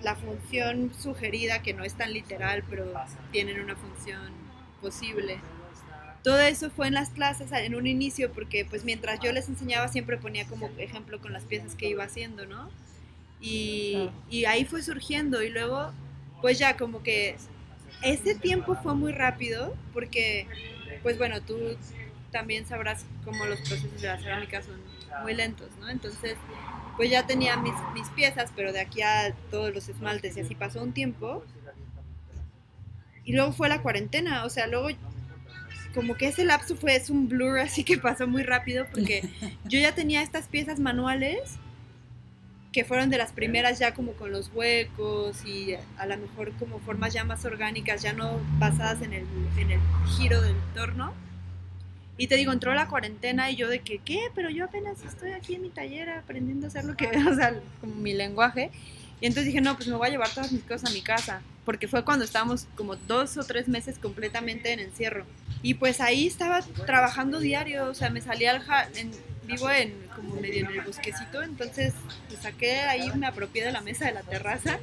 la 0.02 0.16
función 0.16 0.92
sugerida 0.98 1.62
que 1.62 1.74
no 1.74 1.84
es 1.84 1.94
tan 1.94 2.12
literal, 2.12 2.64
pero 2.70 2.92
tienen 3.32 3.60
una 3.60 3.76
función 3.76 4.32
posible 4.80 5.38
todo 6.26 6.40
eso 6.40 6.70
fue 6.70 6.88
en 6.88 6.94
las 6.94 7.10
clases 7.10 7.52
en 7.52 7.76
un 7.76 7.86
inicio 7.86 8.32
porque 8.32 8.64
pues 8.64 8.82
mientras 8.82 9.20
yo 9.20 9.30
les 9.30 9.48
enseñaba 9.48 9.86
siempre 9.86 10.16
ponía 10.16 10.44
como 10.44 10.68
ejemplo 10.76 11.20
con 11.20 11.32
las 11.32 11.44
piezas 11.44 11.76
que 11.76 11.88
iba 11.88 12.02
haciendo, 12.02 12.46
¿no? 12.46 12.68
Y, 13.40 14.10
y 14.28 14.44
ahí 14.46 14.64
fue 14.64 14.82
surgiendo 14.82 15.40
y 15.40 15.50
luego 15.50 15.92
pues 16.42 16.58
ya 16.58 16.76
como 16.76 17.04
que 17.04 17.36
ese 18.02 18.34
tiempo 18.34 18.74
fue 18.74 18.96
muy 18.96 19.12
rápido 19.12 19.76
porque 19.92 20.48
pues 21.04 21.16
bueno, 21.16 21.40
tú 21.42 21.56
también 22.32 22.66
sabrás 22.66 23.06
cómo 23.24 23.46
los 23.46 23.60
procesos 23.60 24.02
de 24.02 24.08
la 24.08 24.18
cerámica 24.18 24.64
son 24.64 24.80
muy 25.22 25.32
lentos, 25.32 25.68
¿no? 25.78 25.88
Entonces 25.88 26.34
pues 26.96 27.08
ya 27.08 27.24
tenía 27.24 27.56
mis, 27.56 27.74
mis 27.94 28.08
piezas, 28.08 28.50
pero 28.56 28.72
de 28.72 28.80
aquí 28.80 29.00
a 29.00 29.32
todos 29.52 29.72
los 29.72 29.88
esmaltes 29.88 30.36
y 30.36 30.40
así 30.40 30.56
pasó 30.56 30.82
un 30.82 30.92
tiempo. 30.92 31.44
Y 33.22 33.32
luego 33.32 33.52
fue 33.52 33.68
la 33.68 33.80
cuarentena, 33.80 34.44
o 34.44 34.50
sea, 34.50 34.66
luego 34.66 34.88
como 35.96 36.14
que 36.14 36.28
ese 36.28 36.44
lapso 36.44 36.76
fue 36.76 36.94
es 36.94 37.10
un 37.10 37.28
blur 37.28 37.58
así 37.58 37.82
que 37.82 37.96
pasó 37.96 38.28
muy 38.28 38.44
rápido 38.44 38.86
porque 38.92 39.28
yo 39.64 39.80
ya 39.80 39.94
tenía 39.94 40.22
estas 40.22 40.46
piezas 40.46 40.78
manuales 40.78 41.58
que 42.76 42.84
fueron 42.84 43.08
de 43.08 43.16
las 43.16 43.32
primeras 43.32 43.78
ya 43.78 43.94
como 43.94 44.12
con 44.12 44.30
los 44.30 44.50
huecos 44.52 45.42
y 45.46 45.74
a 45.96 46.04
lo 46.04 46.18
mejor 46.18 46.52
como 46.58 46.78
formas 46.78 47.14
ya 47.14 47.24
más 47.24 47.46
orgánicas, 47.46 48.02
ya 48.02 48.12
no 48.12 48.38
basadas 48.58 49.00
en 49.00 49.14
el, 49.14 49.24
en 49.56 49.70
el 49.70 49.80
giro 50.14 50.42
del 50.42 50.56
torno. 50.74 51.14
Y 52.18 52.26
te 52.26 52.36
digo, 52.36 52.52
entró 52.52 52.74
la 52.74 52.86
cuarentena 52.86 53.50
y 53.50 53.56
yo 53.56 53.70
de 53.70 53.78
que, 53.78 53.96
¿qué? 53.96 54.28
Pero 54.34 54.50
yo 54.50 54.66
apenas 54.66 55.02
estoy 55.04 55.32
aquí 55.32 55.54
en 55.54 55.62
mi 55.62 55.70
taller 55.70 56.10
aprendiendo 56.10 56.66
a 56.66 56.68
hacer 56.68 56.84
lo 56.84 56.94
que, 56.98 57.06
o 57.30 57.34
sea, 57.34 57.58
como 57.80 57.94
mi 57.94 58.12
lenguaje. 58.12 58.70
Y 59.22 59.26
entonces 59.26 59.46
dije, 59.46 59.62
no, 59.62 59.74
pues 59.74 59.88
me 59.88 59.96
voy 59.96 60.08
a 60.08 60.10
llevar 60.10 60.28
todas 60.28 60.52
mis 60.52 60.62
cosas 60.62 60.90
a 60.90 60.92
mi 60.92 61.00
casa, 61.00 61.40
porque 61.64 61.88
fue 61.88 62.04
cuando 62.04 62.26
estábamos 62.26 62.66
como 62.74 62.96
dos 62.96 63.38
o 63.38 63.44
tres 63.44 63.68
meses 63.68 63.98
completamente 63.98 64.74
en 64.74 64.80
encierro. 64.80 65.24
Y 65.66 65.74
pues 65.74 66.00
ahí 66.00 66.28
estaba 66.28 66.62
trabajando 66.62 67.40
diario, 67.40 67.86
o 67.86 67.94
sea, 67.94 68.08
me 68.08 68.20
salía 68.20 68.52
al 68.52 68.62
vivo 69.42 69.68
en 69.68 69.92
como 70.14 70.36
medio 70.36 70.64
en 70.64 70.70
el 70.70 70.82
bosquecito, 70.82 71.42
entonces 71.42 71.92
saqué 72.40 72.82
ahí, 72.82 73.10
me 73.16 73.26
apropié 73.26 73.64
de 73.64 73.72
la 73.72 73.80
mesa 73.80 74.06
de 74.06 74.12
la 74.12 74.22
terraza 74.22 74.78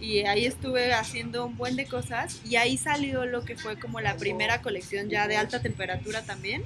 y 0.00 0.22
ahí 0.22 0.44
estuve 0.44 0.92
haciendo 0.92 1.46
un 1.46 1.56
buen 1.56 1.76
de 1.76 1.86
cosas 1.86 2.40
y 2.44 2.56
ahí 2.56 2.76
salió 2.76 3.26
lo 3.26 3.44
que 3.44 3.54
fue 3.54 3.78
como 3.78 4.00
la 4.00 4.16
primera 4.16 4.60
colección 4.60 5.08
ya 5.08 5.28
de 5.28 5.36
alta 5.36 5.62
temperatura 5.62 6.22
también. 6.22 6.64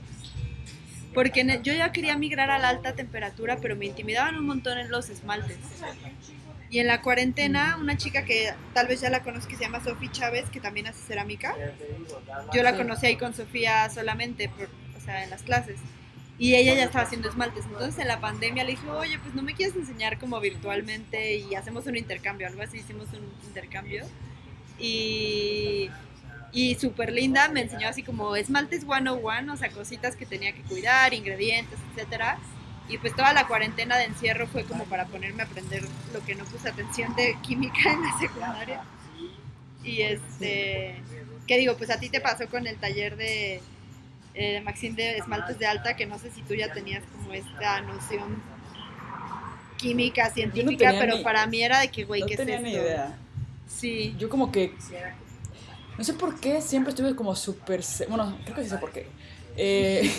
Porque 1.12 1.44
yo 1.62 1.74
ya 1.74 1.92
quería 1.92 2.16
migrar 2.16 2.50
a 2.50 2.58
la 2.58 2.70
alta 2.70 2.94
temperatura, 2.94 3.58
pero 3.60 3.76
me 3.76 3.84
intimidaban 3.84 4.36
un 4.36 4.46
montón 4.46 4.78
en 4.78 4.90
los 4.90 5.10
esmaltes. 5.10 5.58
Y 6.72 6.78
en 6.78 6.86
la 6.86 7.02
cuarentena, 7.02 7.76
una 7.78 7.98
chica 7.98 8.24
que 8.24 8.50
tal 8.72 8.86
vez 8.86 9.02
ya 9.02 9.10
la 9.10 9.22
conozco 9.22 9.50
que 9.50 9.56
se 9.56 9.64
llama 9.64 9.84
Sofía 9.84 10.10
Chávez, 10.10 10.48
que 10.48 10.58
también 10.58 10.86
hace 10.86 11.02
cerámica. 11.02 11.54
Yo 12.54 12.62
la 12.62 12.74
conocí 12.74 13.04
ahí 13.04 13.16
con 13.16 13.34
Sofía 13.34 13.90
solamente, 13.90 14.48
por, 14.48 14.70
o 14.96 15.00
sea, 15.04 15.22
en 15.22 15.28
las 15.28 15.42
clases. 15.42 15.78
Y 16.38 16.54
ella 16.54 16.74
ya 16.74 16.84
estaba 16.84 17.04
haciendo 17.04 17.28
esmaltes. 17.28 17.66
Entonces 17.66 17.98
en 17.98 18.08
la 18.08 18.20
pandemia 18.20 18.64
le 18.64 18.70
dije, 18.70 18.88
oye, 18.88 19.18
pues 19.18 19.34
no 19.34 19.42
me 19.42 19.52
quieres 19.52 19.76
enseñar 19.76 20.18
como 20.18 20.40
virtualmente 20.40 21.36
y 21.36 21.54
hacemos 21.56 21.86
un 21.86 21.98
intercambio, 21.98 22.46
algo 22.46 22.62
así, 22.62 22.78
hicimos 22.78 23.08
un 23.08 23.30
intercambio. 23.46 24.06
Y, 24.78 25.90
y 26.52 26.76
súper 26.76 27.12
linda, 27.12 27.48
me 27.48 27.60
enseñó 27.60 27.86
así 27.86 28.02
como 28.02 28.34
esmaltes 28.34 28.84
101, 28.84 29.52
o 29.52 29.56
sea, 29.58 29.68
cositas 29.68 30.16
que 30.16 30.24
tenía 30.24 30.54
que 30.54 30.62
cuidar, 30.62 31.12
ingredientes, 31.12 31.78
etcétera 31.94 32.38
y 32.88 32.98
pues 32.98 33.14
toda 33.14 33.32
la 33.32 33.46
cuarentena 33.46 33.96
de 33.96 34.04
encierro 34.04 34.46
fue 34.46 34.64
como 34.64 34.84
para 34.84 35.06
ponerme 35.06 35.42
a 35.42 35.46
aprender 35.46 35.82
lo 36.12 36.24
que 36.24 36.34
no 36.34 36.44
puse 36.44 36.68
atención 36.68 37.14
de 37.14 37.36
química 37.42 37.92
en 37.92 38.02
la 38.02 38.18
secundaria. 38.18 38.82
Y 39.84 40.02
este, 40.02 40.96
¿qué 41.46 41.58
digo? 41.58 41.76
Pues 41.76 41.90
a 41.90 41.98
ti 41.98 42.08
te 42.08 42.20
pasó 42.20 42.48
con 42.48 42.66
el 42.66 42.76
taller 42.76 43.16
de, 43.16 43.60
eh, 44.34 44.60
Maxine 44.62 44.96
de 44.96 45.18
esmaltes 45.18 45.58
de 45.58 45.66
alta, 45.66 45.96
que 45.96 46.06
no 46.06 46.18
sé 46.18 46.30
si 46.30 46.42
tú 46.42 46.54
ya 46.54 46.72
tenías 46.72 47.02
como 47.16 47.32
esta 47.32 47.80
noción 47.82 48.42
química, 49.78 50.30
científica, 50.30 50.94
pero 50.98 51.22
para 51.22 51.46
mí 51.46 51.62
era 51.62 51.80
de 51.80 51.88
que, 51.88 52.04
güey, 52.04 52.22
¿qué 52.26 52.36
tenía 52.36 52.56
es 52.56 52.64
esto? 52.64 52.78
Ni 52.78 52.84
idea. 52.84 53.18
Sí. 53.66 54.14
Yo 54.18 54.28
como 54.28 54.52
que, 54.52 54.74
no 55.98 56.04
sé 56.04 56.12
por 56.14 56.38
qué, 56.38 56.60
siempre 56.60 56.90
estuve 56.90 57.16
como 57.16 57.34
súper, 57.34 57.82
bueno, 58.08 58.38
creo 58.44 58.56
que 58.56 58.64
sí 58.64 58.70
sé 58.70 58.78
por 58.78 58.92
qué 58.92 59.08
eh, 59.56 60.10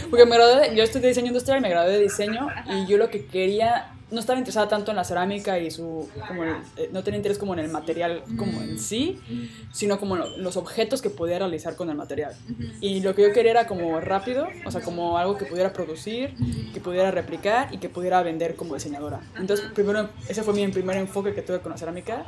porque 0.10 0.26
me 0.26 0.36
gradué, 0.36 0.74
yo 0.76 0.86
de 0.86 1.08
diseño 1.08 1.28
industrial 1.28 1.60
me 1.60 1.70
gradué 1.70 1.92
de 1.92 2.02
diseño 2.02 2.48
y 2.66 2.86
yo 2.86 2.98
lo 2.98 3.10
que 3.10 3.24
quería, 3.26 3.92
no 4.10 4.20
estaba 4.20 4.38
interesada 4.38 4.68
tanto 4.68 4.90
en 4.90 4.96
la 4.96 5.04
cerámica 5.04 5.58
y 5.58 5.70
su, 5.70 6.08
como 6.26 6.44
eh, 6.44 6.90
no 6.92 7.02
tenía 7.02 7.18
interés 7.18 7.38
como 7.38 7.54
en 7.54 7.60
el 7.60 7.68
material 7.68 8.22
como 8.36 8.60
en 8.60 8.78
sí, 8.78 9.20
sino 9.72 9.98
como 9.98 10.16
los 10.16 10.56
objetos 10.56 11.00
que 11.00 11.10
podía 11.10 11.38
realizar 11.38 11.76
con 11.76 11.90
el 11.90 11.96
material. 11.96 12.34
Y 12.80 13.00
lo 13.00 13.14
que 13.14 13.22
yo 13.22 13.32
quería 13.32 13.52
era 13.52 13.66
como 13.66 14.00
rápido, 14.00 14.48
o 14.66 14.70
sea, 14.70 14.80
como 14.80 15.16
algo 15.16 15.38
que 15.38 15.44
pudiera 15.44 15.72
producir, 15.72 16.34
que 16.74 16.80
pudiera 16.80 17.10
replicar 17.10 17.72
y 17.72 17.78
que 17.78 17.88
pudiera 17.88 18.22
vender 18.22 18.56
como 18.56 18.74
diseñadora. 18.74 19.20
Entonces, 19.38 19.66
primero, 19.74 20.10
ese 20.28 20.42
fue 20.42 20.54
mi 20.54 20.66
primer 20.68 20.96
enfoque 20.96 21.32
que 21.34 21.42
tuve 21.42 21.60
con 21.60 21.72
la 21.72 21.78
cerámica 21.78 22.24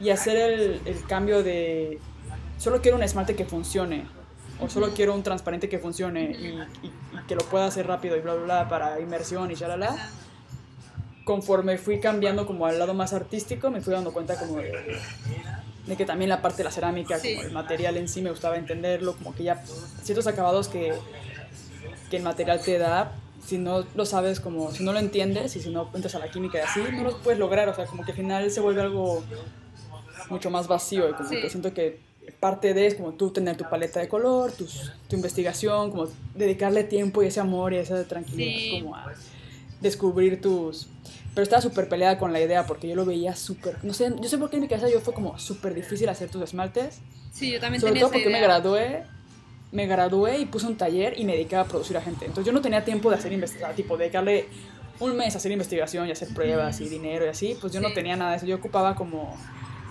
y 0.00 0.10
hacer 0.10 0.36
el, 0.36 0.80
el 0.84 1.04
cambio 1.04 1.42
de, 1.42 1.98
solo 2.58 2.80
quiero 2.80 2.96
un 2.96 3.02
esmalte 3.02 3.34
que 3.34 3.44
funcione 3.44 4.06
o 4.60 4.68
solo 4.68 4.90
quiero 4.94 5.14
un 5.14 5.22
transparente 5.22 5.68
que 5.68 5.78
funcione 5.78 6.30
y, 6.30 6.58
que 7.26 7.34
lo 7.34 7.42
pueda 7.42 7.66
hacer 7.66 7.86
rápido 7.86 8.16
y 8.16 8.20
bla, 8.20 8.34
bla, 8.34 8.44
bla 8.44 8.68
para 8.68 9.00
inmersión 9.00 9.50
y 9.50 9.54
shalala. 9.54 10.10
Conforme 11.24 11.76
fui 11.76 12.00
cambiando 12.00 12.46
como 12.46 12.66
al 12.66 12.78
lado 12.78 12.94
más 12.94 13.12
artístico, 13.12 13.70
me 13.70 13.80
fui 13.80 13.92
dando 13.92 14.12
cuenta 14.12 14.38
como 14.38 14.56
de, 14.56 14.98
que 15.96 16.04
también 16.06 16.30
la 16.30 16.40
parte 16.40 16.58
de 16.58 16.64
la 16.64 16.70
cerámica, 16.70 17.18
como 17.18 17.42
el 17.42 17.52
material 17.52 17.96
en 17.98 18.08
sí, 18.08 18.22
me 18.22 18.30
gustaba 18.30 18.56
entenderlo, 18.56 19.14
como 19.14 19.34
que 19.34 19.44
ya 19.44 19.62
ciertos 20.02 20.26
acabados 20.26 20.68
que, 20.68 20.94
que 22.10 22.16
el 22.16 22.22
material 22.22 22.60
te 22.62 22.78
da, 22.78 23.12
si 23.44 23.58
no 23.58 23.84
lo 23.94 24.06
sabes, 24.06 24.40
como 24.40 24.72
si 24.72 24.84
no 24.84 24.92
lo 24.92 24.98
entiendes 24.98 25.54
y 25.56 25.60
si 25.60 25.70
no 25.70 25.90
entras 25.94 26.14
a 26.14 26.18
la 26.18 26.30
química 26.30 26.58
y 26.58 26.60
así, 26.62 26.80
no 26.92 27.02
los 27.02 27.14
puedes 27.16 27.38
lograr, 27.38 27.68
o 27.68 27.74
sea, 27.74 27.84
como 27.84 28.04
que 28.04 28.12
al 28.12 28.16
final 28.16 28.50
se 28.50 28.60
vuelve 28.60 28.80
algo 28.80 29.22
mucho 30.30 30.50
más 30.50 30.66
vacío 30.66 31.10
y 31.10 31.12
como 31.12 31.28
que 31.28 31.48
siento 31.50 31.72
que 31.72 32.07
parte 32.32 32.74
de 32.74 32.86
es 32.86 32.94
como 32.94 33.12
tú 33.12 33.30
tener 33.30 33.56
tu 33.56 33.68
paleta 33.68 34.00
de 34.00 34.08
color, 34.08 34.52
tus, 34.52 34.92
tu 35.08 35.16
investigación, 35.16 35.90
como 35.90 36.08
dedicarle 36.34 36.84
tiempo 36.84 37.22
y 37.22 37.26
ese 37.26 37.40
amor 37.40 37.72
y 37.72 37.76
esa 37.76 38.04
tranquilidad 38.04 38.80
como 38.80 38.96
a 38.96 39.12
descubrir 39.80 40.40
tus... 40.40 40.88
Pero 41.34 41.42
estaba 41.42 41.62
súper 41.62 41.88
peleada 41.88 42.18
con 42.18 42.32
la 42.32 42.40
idea 42.40 42.66
porque 42.66 42.88
yo 42.88 42.96
lo 42.96 43.04
veía 43.04 43.36
súper... 43.36 43.84
No 43.84 43.94
sé, 43.94 44.12
yo 44.20 44.28
sé 44.28 44.38
por 44.38 44.50
qué 44.50 44.56
en 44.56 44.62
mi 44.62 44.68
casa 44.68 44.88
yo 44.88 45.00
fue 45.00 45.14
como 45.14 45.38
súper 45.38 45.74
difícil 45.74 46.08
hacer 46.08 46.30
tus 46.30 46.42
esmaltes. 46.42 47.00
Sí, 47.32 47.52
yo 47.52 47.60
también 47.60 47.80
Sobre 47.80 47.92
tenía 47.92 48.02
todo 48.02 48.12
porque 48.12 48.30
me 48.30 48.40
gradué, 48.40 49.04
me 49.70 49.86
gradué 49.86 50.38
y 50.38 50.46
puse 50.46 50.66
un 50.66 50.76
taller 50.76 51.18
y 51.18 51.24
me 51.24 51.32
dedicaba 51.32 51.62
a 51.62 51.66
producir 51.66 51.96
a 51.96 52.00
gente. 52.00 52.24
Entonces 52.24 52.46
yo 52.46 52.52
no 52.52 52.60
tenía 52.60 52.84
tiempo 52.84 53.10
de 53.10 53.16
hacer 53.16 53.32
investigación, 53.32 53.76
tipo 53.76 53.96
dedicarle 53.96 54.46
un 55.00 55.16
mes 55.16 55.34
a 55.34 55.38
hacer 55.38 55.52
investigación 55.52 56.08
y 56.08 56.10
hacer 56.10 56.28
pruebas 56.34 56.80
y 56.80 56.88
dinero 56.88 57.24
y 57.24 57.28
así, 57.28 57.56
pues 57.60 57.72
yo 57.72 57.80
no 57.80 57.92
tenía 57.92 58.16
nada 58.16 58.32
de 58.32 58.36
eso. 58.38 58.46
Yo 58.46 58.56
ocupaba 58.56 58.94
como 58.96 59.36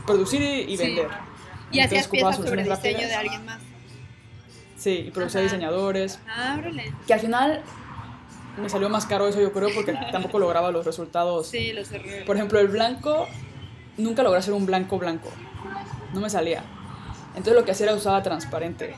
producir 0.05 0.41
y, 0.41 0.75
vender. 0.75 1.07
Y 1.71 1.79
hacías 1.79 2.07
piezas 2.07 2.37
sobre 2.37 2.61
el 2.61 2.69
diseño 2.69 3.07
de 3.07 3.15
alguien 3.15 3.45
más. 3.45 3.59
Sí, 4.77 5.05
y 5.07 5.11
producía 5.11 5.41
diseñadores. 5.41 6.19
Ábrele. 6.27 6.93
Que 7.05 7.13
al 7.13 7.19
final 7.19 7.61
me 8.61 8.69
salió 8.69 8.89
más 8.89 9.05
caro 9.05 9.27
eso, 9.27 9.41
yo 9.41 9.51
creo, 9.51 9.69
porque 9.73 9.93
tampoco 10.11 10.39
lograba 10.39 10.71
los 10.71 10.85
resultados. 10.85 11.47
Sí, 11.47 11.73
los 11.73 11.91
errores. 11.91 12.23
Por 12.25 12.35
ejemplo, 12.35 12.59
el 12.59 12.67
blanco, 12.67 13.27
nunca 13.97 14.23
logré 14.23 14.39
hacer 14.39 14.53
un 14.53 14.65
blanco 14.65 14.97
blanco. 14.97 15.29
No 16.13 16.21
me 16.21 16.29
salía. 16.29 16.63
Entonces 17.29 17.55
lo 17.55 17.65
que 17.65 17.71
hacía 17.71 17.87
era 17.87 17.95
usaba 17.95 18.23
transparente. 18.23 18.95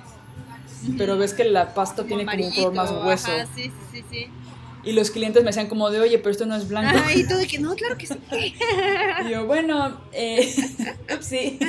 Pero 0.97 1.17
ves 1.17 1.33
que 1.33 1.43
la 1.43 1.73
pasta 1.73 2.05
tiene 2.05 2.25
como 2.25 2.45
un 2.45 2.51
color 2.53 2.73
más 2.73 2.91
hueso. 2.91 3.31
Ajá, 3.31 3.47
sí, 3.53 3.71
sí, 3.91 4.03
sí. 4.09 4.27
Y 4.83 4.93
los 4.93 5.11
clientes 5.11 5.43
me 5.43 5.47
decían 5.47 5.67
como 5.67 5.89
de, 5.89 5.99
oye, 5.99 6.17
pero 6.19 6.31
esto 6.31 6.45
no 6.45 6.55
es 6.55 6.67
blanco. 6.67 6.97
Ay, 7.03 7.25
todo 7.27 7.37
de 7.37 7.47
que 7.47 7.59
no, 7.59 7.75
claro 7.75 7.97
que 7.97 8.07
sí. 8.07 8.15
Y 9.25 9.29
yo, 9.29 9.45
bueno, 9.45 9.99
eh, 10.13 10.53
sí. 11.19 11.59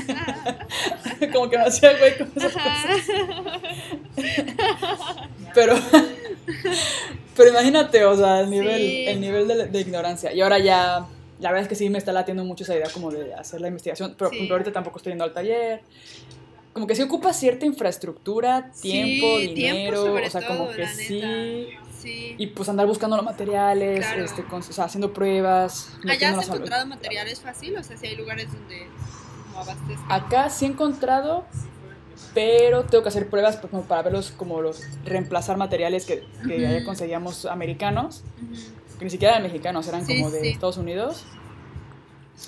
como 1.33 1.51
que 1.51 1.59
me 1.59 1.65
hacía 1.65 1.99
güey 1.99 2.17
con 2.17 2.31
esas 2.37 2.53
cosas. 2.53 3.01
pero, 5.55 5.75
pero 7.37 7.51
imagínate, 7.51 8.05
o 8.05 8.17
sea, 8.17 8.41
el 8.41 8.51
nivel, 8.51 9.09
el 9.09 9.21
nivel 9.21 9.71
de, 9.73 9.81
ignorancia. 9.81 10.33
Y 10.33 10.41
ahora 10.41 10.59
ya, 10.59 11.07
la 11.41 11.49
verdad 11.51 11.63
es 11.63 11.69
que 11.69 11.75
sí 11.75 11.91
me 11.91 11.99
está 11.99 12.13
latiendo 12.13 12.45
mucho 12.45 12.63
esa 12.63 12.77
idea 12.77 12.89
como 12.93 13.11
de 13.11 13.35
hacer 13.35 13.61
la 13.61 13.69
investigación, 13.69 14.15
pero 14.17 14.31
ahorita 14.51 14.73
tampoco 14.73 14.99
estoy 14.99 15.13
yendo 15.13 15.25
al 15.25 15.33
taller. 15.33 15.81
Como 16.73 16.87
que 16.87 16.95
sí 16.95 17.03
ocupa 17.03 17.33
cierta 17.33 17.67
infraestructura, 17.67 18.71
tiempo, 18.81 19.39
dinero, 19.39 20.15
o 20.15 20.31
sea, 20.31 20.47
como 20.47 20.69
que 20.71 20.87
sí. 20.87 21.69
Y 22.39 22.47
pues 22.49 22.69
andar 22.69 22.87
buscando 22.87 23.17
los 23.17 23.25
materiales, 23.25 24.07
este, 24.17 24.45
o 24.51 24.63
sea, 24.63 24.85
haciendo 24.85 25.13
pruebas. 25.13 25.91
¿Allá 26.09 26.31
has 26.31 26.47
encontrado 26.49 26.87
materiales 26.87 27.41
fácil? 27.41 27.77
O 27.77 27.83
sea, 27.83 27.97
si 27.97 28.07
hay 28.07 28.17
lugares 28.17 28.53
donde 28.53 28.87
como 29.49 29.61
abastezcan. 29.61 30.11
Acá 30.11 30.49
sí 30.49 30.65
he 30.65 30.69
encontrado, 30.69 31.45
pero 32.35 32.85
tengo 32.85 33.03
que 33.03 33.09
hacer 33.09 33.29
pruebas 33.29 33.57
pues, 33.57 33.71
como 33.71 33.83
para 33.83 34.03
verlos 34.03 34.31
como 34.31 34.63
los 34.63 34.83
reemplazar 35.05 35.57
materiales 35.57 36.07
que, 36.07 36.25
que 36.47 36.67
allá 36.67 36.85
conseguíamos 36.85 37.45
americanos, 37.45 38.23
que 38.99 39.05
ni 39.05 39.11
siquiera 39.11 39.35
eran 39.35 39.43
mexicanos, 39.43 39.87
eran 39.89 40.07
como 40.07 40.31
de 40.31 40.51
Estados 40.51 40.77
Unidos. 40.77 41.25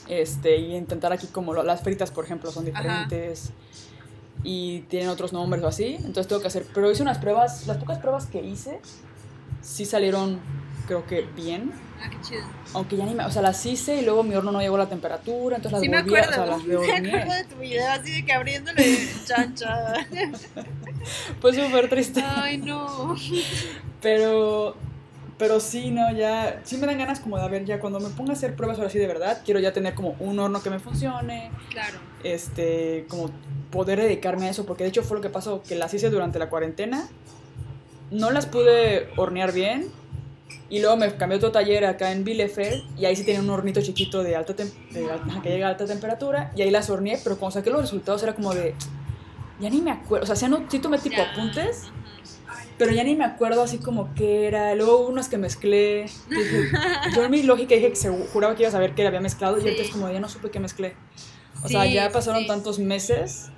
Este, 0.08 0.56
y 0.56 0.74
intentar 0.74 1.12
aquí 1.12 1.26
como 1.26 1.52
las 1.52 1.82
fritas, 1.82 2.10
por 2.10 2.24
ejemplo, 2.24 2.50
son 2.50 2.64
diferentes. 2.64 3.52
Y 4.44 4.80
tienen 4.82 5.08
otros 5.08 5.32
nombres 5.32 5.62
o 5.62 5.68
así. 5.68 5.94
Entonces 5.96 6.26
tengo 6.26 6.40
que 6.40 6.48
hacer. 6.48 6.66
Pero 6.74 6.90
hice 6.90 7.02
unas 7.02 7.18
pruebas. 7.18 7.66
Las 7.66 7.76
pocas 7.76 7.98
pruebas 7.98 8.26
que 8.26 8.42
hice 8.42 8.80
sí 9.62 9.84
salieron, 9.86 10.40
creo 10.86 11.06
que 11.06 11.22
bien. 11.36 11.72
Ah, 12.02 12.10
qué 12.10 12.16
chido. 12.20 12.42
Aunque 12.74 12.96
ya 12.96 13.06
ni 13.06 13.14
me, 13.14 13.24
o 13.24 13.30
sea, 13.30 13.42
las 13.42 13.64
hice 13.64 13.96
y 13.96 14.04
luego 14.04 14.24
mi 14.24 14.34
horno 14.34 14.50
no 14.50 14.60
llegó 14.60 14.74
a 14.74 14.80
la 14.80 14.88
temperatura, 14.88 15.56
entonces 15.56 15.72
las 15.72 15.80
sí 15.82 15.88
volví, 15.88 16.10
me 16.10 16.18
acuerdo, 16.18 16.42
o 16.42 16.46
sea, 16.46 16.46
las 16.46 16.64
Me 16.64 17.08
acuerdo 17.08 17.34
de 17.34 17.44
tu 17.44 17.56
video 17.56 17.90
así 17.92 18.12
de 18.12 18.24
que 18.24 18.32
abriéndole 18.32 19.08
chancha. 19.24 19.94
pues 21.40 21.56
súper 21.56 21.88
triste. 21.88 22.22
Ay, 22.24 22.58
no. 22.58 23.14
Pero, 24.00 24.76
pero 25.38 25.60
sí, 25.60 25.90
no, 25.90 26.12
ya, 26.12 26.60
sí 26.64 26.76
me 26.76 26.86
dan 26.86 26.98
ganas 26.98 27.20
como 27.20 27.36
de, 27.36 27.44
a 27.44 27.48
ver, 27.48 27.64
ya 27.64 27.80
cuando 27.80 28.00
me 28.00 28.10
ponga 28.10 28.30
a 28.30 28.34
hacer 28.34 28.54
pruebas 28.54 28.78
ahora 28.78 28.90
sí 28.90 28.98
de 28.98 29.06
verdad, 29.06 29.42
quiero 29.44 29.60
ya 29.60 29.72
tener 29.72 29.94
como 29.94 30.14
un 30.20 30.38
horno 30.38 30.62
que 30.62 30.70
me 30.70 30.78
funcione. 30.78 31.50
Claro. 31.70 31.98
Este, 32.22 33.06
como 33.08 33.30
poder 33.70 34.00
dedicarme 34.00 34.46
a 34.46 34.50
eso, 34.50 34.66
porque 34.66 34.84
de 34.84 34.90
hecho 34.90 35.02
fue 35.02 35.16
lo 35.16 35.22
que 35.22 35.30
pasó, 35.30 35.62
que 35.62 35.74
las 35.74 35.92
hice 35.94 36.10
durante 36.10 36.38
la 36.38 36.48
cuarentena 36.48 37.08
no 38.12 38.30
las 38.30 38.46
pude 38.46 39.08
hornear 39.16 39.52
bien. 39.52 39.90
Y 40.68 40.80
luego 40.80 40.96
me 40.96 41.14
cambié 41.16 41.36
a 41.36 41.38
otro 41.38 41.52
taller 41.52 41.84
acá 41.84 42.12
en 42.12 42.24
Bielefeld 42.24 42.98
y 42.98 43.04
ahí 43.04 43.14
sí 43.14 43.24
tenía 43.24 43.40
un 43.40 43.50
hornito 43.50 43.82
chiquito 43.82 44.22
de 44.22 44.36
alta, 44.36 44.54
que 44.54 45.48
llega 45.50 45.66
a 45.66 45.70
alta 45.70 45.84
temperatura 45.84 46.50
y 46.56 46.62
ahí 46.62 46.70
las 46.70 46.88
horneé, 46.88 47.20
pero 47.22 47.36
cuando 47.36 47.58
saqué 47.58 47.68
los 47.68 47.82
resultados 47.82 48.22
era 48.22 48.34
como 48.34 48.54
de, 48.54 48.74
ya 49.60 49.68
ni 49.68 49.82
me 49.82 49.90
acuerdo, 49.90 50.24
o 50.24 50.34
sea, 50.34 50.48
sí, 50.68 50.78
tomé 50.78 50.98
tipo 50.98 51.20
apuntes, 51.20 51.90
pero 52.78 52.92
ya 52.92 53.04
ni 53.04 53.14
me 53.14 53.24
acuerdo 53.24 53.62
así 53.62 53.78
como 53.78 54.14
qué 54.14 54.46
era, 54.46 54.74
luego 54.74 55.06
unas 55.06 55.28
que 55.28 55.38
mezclé, 55.38 56.06
yo 57.14 57.24
en 57.24 57.30
mi 57.30 57.42
lógica 57.42 57.74
dije 57.74 57.90
que 57.90 57.96
se, 57.96 58.10
juraba 58.10 58.54
que 58.54 58.62
iba 58.62 58.68
a 58.68 58.72
saber 58.72 58.94
qué 58.94 59.06
había 59.06 59.20
mezclado 59.20 59.58
y 59.58 59.62
ahorita 59.62 59.82
es 59.82 59.90
como 59.90 60.10
ya 60.10 60.20
no 60.20 60.28
supe 60.28 60.50
qué 60.50 60.60
mezclé. 60.60 60.94
O 61.64 61.68
sea, 61.68 61.86
ya 61.86 62.10
pasaron 62.10 62.46
tantos 62.46 62.78
meses 62.78 63.50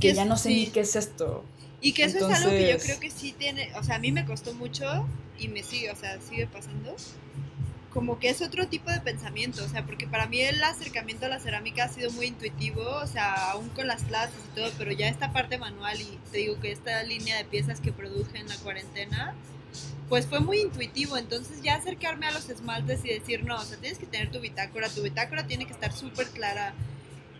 que 0.00 0.14
ya 0.14 0.24
no 0.24 0.36
sé 0.36 0.48
ni 0.50 0.66
qué 0.66 0.80
es 0.80 0.96
esto. 0.96 1.44
Y 1.80 1.92
que 1.92 2.04
eso 2.04 2.30
es 2.30 2.36
algo 2.36 2.50
que 2.50 2.72
yo 2.72 2.78
creo 2.78 3.00
que 3.00 3.10
sí 3.10 3.34
tiene, 3.36 3.70
o 3.76 3.82
sea, 3.82 3.96
a 3.96 3.98
mí 3.98 4.12
me 4.12 4.24
costó 4.24 4.54
mucho 4.54 4.84
y 5.38 5.48
me 5.48 5.62
sigue, 5.62 5.90
o 5.90 5.96
sea, 5.96 6.20
sigue 6.20 6.46
pasando. 6.46 6.94
Como 7.92 8.18
que 8.18 8.30
es 8.30 8.40
otro 8.40 8.66
tipo 8.68 8.90
de 8.90 9.00
pensamiento, 9.00 9.62
o 9.64 9.68
sea, 9.68 9.84
porque 9.84 10.06
para 10.06 10.26
mí 10.26 10.40
el 10.40 10.62
acercamiento 10.64 11.26
a 11.26 11.28
la 11.28 11.40
cerámica 11.40 11.84
ha 11.84 11.88
sido 11.88 12.10
muy 12.12 12.26
intuitivo, 12.26 12.82
o 12.82 13.06
sea, 13.06 13.50
aún 13.50 13.68
con 13.70 13.86
las 13.86 14.02
clases 14.04 14.38
y 14.50 14.54
todo, 14.56 14.70
pero 14.78 14.92
ya 14.92 15.08
esta 15.08 15.32
parte 15.32 15.58
manual 15.58 16.00
y 16.00 16.18
te 16.30 16.38
digo 16.38 16.58
que 16.58 16.72
esta 16.72 17.02
línea 17.02 17.36
de 17.36 17.44
piezas 17.44 17.80
que 17.80 17.92
produje 17.92 18.38
en 18.38 18.48
la 18.48 18.56
cuarentena, 18.56 19.34
pues 20.08 20.26
fue 20.26 20.40
muy 20.40 20.60
intuitivo, 20.60 21.18
entonces 21.18 21.62
ya 21.62 21.74
acercarme 21.74 22.26
a 22.26 22.32
los 22.32 22.48
esmaltes 22.48 23.04
y 23.04 23.08
decir, 23.08 23.44
no, 23.44 23.56
o 23.56 23.64
sea, 23.64 23.76
tienes 23.76 23.98
que 23.98 24.06
tener 24.06 24.30
tu 24.30 24.40
bitácora, 24.40 24.88
tu 24.88 25.02
bitácora 25.02 25.46
tiene 25.46 25.66
que 25.66 25.72
estar 25.72 25.92
súper 25.92 26.28
clara, 26.28 26.72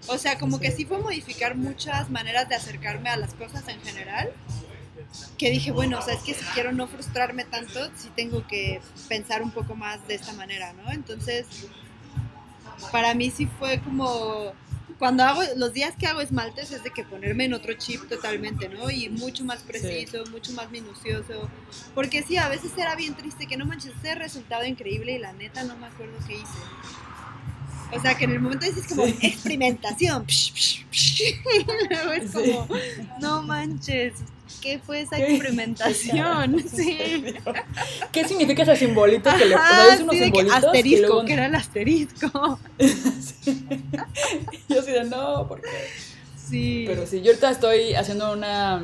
o 0.09 0.19
sea, 0.19 0.38
como 0.38 0.59
que 0.59 0.71
sí 0.71 0.85
fue 0.85 0.99
modificar 0.99 1.57
muchas 1.57 2.11
maneras 2.11 2.49
de 2.49 2.57
acercarme 2.57 3.09
a 3.09 3.17
las 3.17 3.35
cosas 3.35 3.67
en 3.69 3.81
general. 3.83 4.33
Que 5.38 5.51
dije, 5.51 5.70
bueno, 5.72 5.98
o 5.98 6.03
sea, 6.03 6.14
es 6.14 6.22
que 6.22 6.35
si 6.35 6.44
quiero 6.46 6.72
no 6.72 6.87
frustrarme 6.87 7.44
tanto, 7.44 7.81
sí 7.96 8.09
tengo 8.14 8.46
que 8.46 8.81
pensar 9.09 9.42
un 9.42 9.51
poco 9.51 9.75
más 9.75 10.07
de 10.09 10.14
esta 10.14 10.33
manera, 10.33 10.72
¿no? 10.72 10.90
Entonces, 10.92 11.46
para 12.90 13.14
mí 13.14 13.31
sí 13.31 13.46
fue 13.59 13.81
como 13.81 14.53
cuando 15.03 15.25
hago 15.25 15.42
los 15.57 15.72
días 15.72 15.96
que 15.98 16.07
hago 16.07 16.20
esmaltes 16.20 16.70
es 16.70 16.85
de 16.85 16.90
que 16.90 17.03
ponerme 17.03 17.46
en 17.46 17.55
otro 17.55 17.72
chip 17.72 18.09
totalmente, 18.09 18.68
¿no? 18.68 18.88
Y 18.88 19.09
mucho 19.09 19.44
más 19.44 19.64
preciso, 19.64 20.22
mucho 20.31 20.53
más 20.53 20.70
minucioso, 20.70 21.51
porque 21.92 22.22
sí, 22.22 22.37
a 22.37 22.48
veces 22.48 22.70
era 22.79 22.94
bien 22.94 23.14
triste 23.14 23.48
que 23.48 23.57
no 23.57 23.66
manches, 23.66 23.94
ese 23.98 24.14
resultado 24.14 24.64
increíble 24.64 25.11
y 25.11 25.18
la 25.18 25.33
neta 25.33 25.64
no 25.64 25.77
me 25.77 25.88
acuerdo 25.88 26.14
qué 26.29 26.35
hice. 26.35 26.59
O 27.90 28.01
sea, 28.01 28.16
que 28.16 28.27
en 28.27 28.31
el 28.31 28.40
momento 28.40 28.64
dices 28.64 28.87
como 28.87 29.05
experimentación. 29.05 30.25
luego 31.90 32.12
es 32.12 32.31
como, 32.31 32.68
no 33.20 33.42
manches, 33.42 34.14
¿qué 34.61 34.79
fue 34.79 35.03
esa 35.03 35.19
experimentación? 35.23 36.62
Sí. 36.73 37.35
¿Qué 38.12 38.27
significa 38.27 38.62
ese 38.62 38.77
simbolito 38.77 39.31
que 39.37 39.45
le 39.47 39.57
pones 39.57 40.01
unos 40.01 40.15
sí, 40.15 40.25
simbolitos? 40.25 40.61
Que 40.61 40.67
asterisco, 40.67 41.25
que, 41.25 41.33
era 41.33 41.47
el 41.47 41.55
asterisco. 41.55 42.59
Yo 44.69 44.83
sí 44.83 44.91
de 44.91 45.05
no, 45.05 45.47
porque. 45.49 45.69
Sí. 46.37 46.85
Pero 46.87 47.07
sí, 47.07 47.23
yo 47.23 47.31
ahorita 47.31 47.51
estoy 47.51 47.95
haciendo 47.95 48.33
una. 48.33 48.83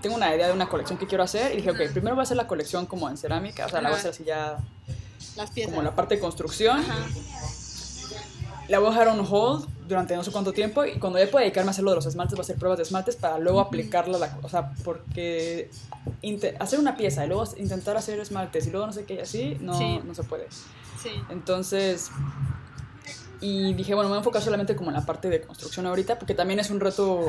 Tengo 0.00 0.16
una 0.16 0.34
idea 0.34 0.46
de 0.46 0.52
una 0.52 0.68
colección 0.68 0.98
que 0.98 1.06
quiero 1.06 1.24
hacer 1.24 1.52
y 1.52 1.56
dije, 1.56 1.70
ok, 1.70 1.92
primero 1.92 2.14
voy 2.14 2.20
a 2.20 2.22
hacer 2.22 2.36
la 2.38 2.46
colección 2.46 2.86
como 2.86 3.08
en 3.10 3.18
cerámica, 3.18 3.66
o 3.66 3.68
sea, 3.68 3.82
la 3.82 3.90
voy 3.90 3.96
a 3.96 3.98
hacer 3.98 4.12
así 4.12 4.24
ya. 4.24 4.56
Las 5.36 5.50
piezas. 5.50 5.74
Como 5.74 5.82
la 5.82 5.94
parte 5.94 6.14
de 6.14 6.20
construcción. 6.20 6.80
Ajá 6.80 7.06
la 8.70 8.78
voy 8.78 8.88
a 8.88 8.90
dejar 8.90 9.08
on 9.08 9.26
hold 9.28 9.66
durante 9.88 10.14
no 10.14 10.22
sé 10.22 10.30
cuánto 10.30 10.52
tiempo 10.52 10.84
y 10.84 10.98
cuando 11.00 11.18
ya 11.18 11.28
pueda 11.28 11.42
dedicarme 11.42 11.70
a 11.70 11.72
hacer 11.72 11.82
lo 11.82 11.90
de 11.90 11.96
los 11.96 12.06
esmaltes, 12.06 12.36
voy 12.36 12.42
a 12.42 12.44
hacer 12.44 12.56
pruebas 12.56 12.78
de 12.78 12.84
esmaltes 12.84 13.16
para 13.16 13.38
luego 13.38 13.58
aplicarla, 13.58 14.16
la, 14.18 14.38
o 14.42 14.48
sea, 14.48 14.70
porque 14.84 15.70
hacer 16.60 16.78
una 16.78 16.96
pieza 16.96 17.24
y 17.24 17.28
luego 17.28 17.44
intentar 17.56 17.96
hacer 17.96 18.20
esmaltes 18.20 18.68
y 18.68 18.70
luego 18.70 18.86
no 18.86 18.92
sé 18.92 19.04
qué 19.04 19.14
y 19.14 19.18
así, 19.18 19.56
no, 19.60 20.00
no 20.04 20.14
se 20.14 20.22
puede. 20.22 20.46
Sí. 21.02 21.10
Entonces, 21.30 22.12
y 23.40 23.74
dije, 23.74 23.94
bueno, 23.94 24.08
me 24.08 24.12
voy 24.12 24.18
a 24.18 24.20
enfocar 24.20 24.40
solamente 24.40 24.76
como 24.76 24.90
en 24.90 24.96
la 24.96 25.04
parte 25.04 25.28
de 25.28 25.40
construcción 25.40 25.86
ahorita, 25.86 26.20
porque 26.20 26.34
también 26.34 26.60
es 26.60 26.70
un 26.70 26.78
reto, 26.78 27.26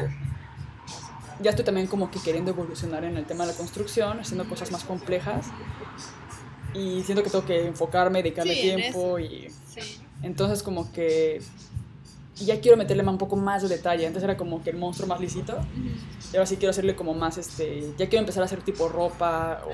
ya 1.42 1.50
estoy 1.50 1.66
también 1.66 1.88
como 1.88 2.12
que 2.12 2.20
queriendo 2.20 2.52
evolucionar 2.52 3.04
en 3.04 3.18
el 3.18 3.26
tema 3.26 3.48
de 3.48 3.54
la 3.54 3.58
construcción, 3.58 4.20
haciendo 4.20 4.48
cosas 4.48 4.72
más 4.72 4.84
complejas 4.84 5.48
y 6.76 7.02
siento 7.02 7.24
que 7.24 7.32
tengo 7.32 7.46
que 7.46 7.66
enfocarme, 7.66 8.22
dedicarle 8.22 8.54
tiempo 8.54 9.18
y... 9.18 9.52
Sí 9.66 10.01
entonces 10.24 10.64
como 10.64 10.92
que 10.92 11.42
ya 12.46 12.60
quiero 12.60 12.78
meterle 12.78 13.04
un 13.04 13.18
poco 13.18 13.36
más 13.36 13.62
de 13.62 13.70
detalle. 13.70 14.08
Antes 14.08 14.24
era 14.24 14.38
como 14.38 14.64
que 14.64 14.72
el 14.72 14.78
monstruo 14.78 15.08
más 15.08 15.20
lisito. 15.20 15.58
Y 16.34 16.38
ahora 16.38 16.46
sí 16.46 16.58
quiero 16.58 16.72
hacerle 16.72 16.96
como 16.96 17.14
más, 17.14 17.38
este, 17.38 17.94
ya 17.98 18.08
quiero 18.10 18.20
empezar 18.20 18.44
a 18.44 18.46
hacer 18.46 18.62
tipo 18.62 18.90
ropa 18.90 19.62
o 19.66 19.72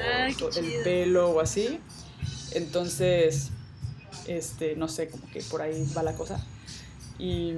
el 0.58 0.84
pelo 0.84 1.32
o 1.32 1.40
así. 1.40 1.80
Entonces, 2.52 3.52
este, 4.28 4.76
no 4.76 4.88
sé, 4.88 5.10
como 5.10 5.24
que 5.32 5.42
por 5.44 5.62
ahí 5.62 5.86
va 5.96 6.04
la 6.04 6.14
cosa. 6.14 6.44
Y 7.20 7.54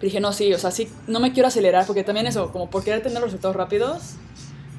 dije, 0.00 0.20
no, 0.20 0.32
sí, 0.32 0.52
o 0.52 0.58
sea, 0.58 0.70
sí, 0.70 0.88
no 1.06 1.20
me 1.20 1.32
quiero 1.32 1.48
acelerar, 1.48 1.86
porque 1.86 2.04
también 2.04 2.26
eso, 2.26 2.52
como 2.52 2.70
por 2.70 2.84
querer 2.84 3.02
tener 3.02 3.20
los 3.20 3.30
resultados 3.30 3.56
rápidos, 3.56 4.14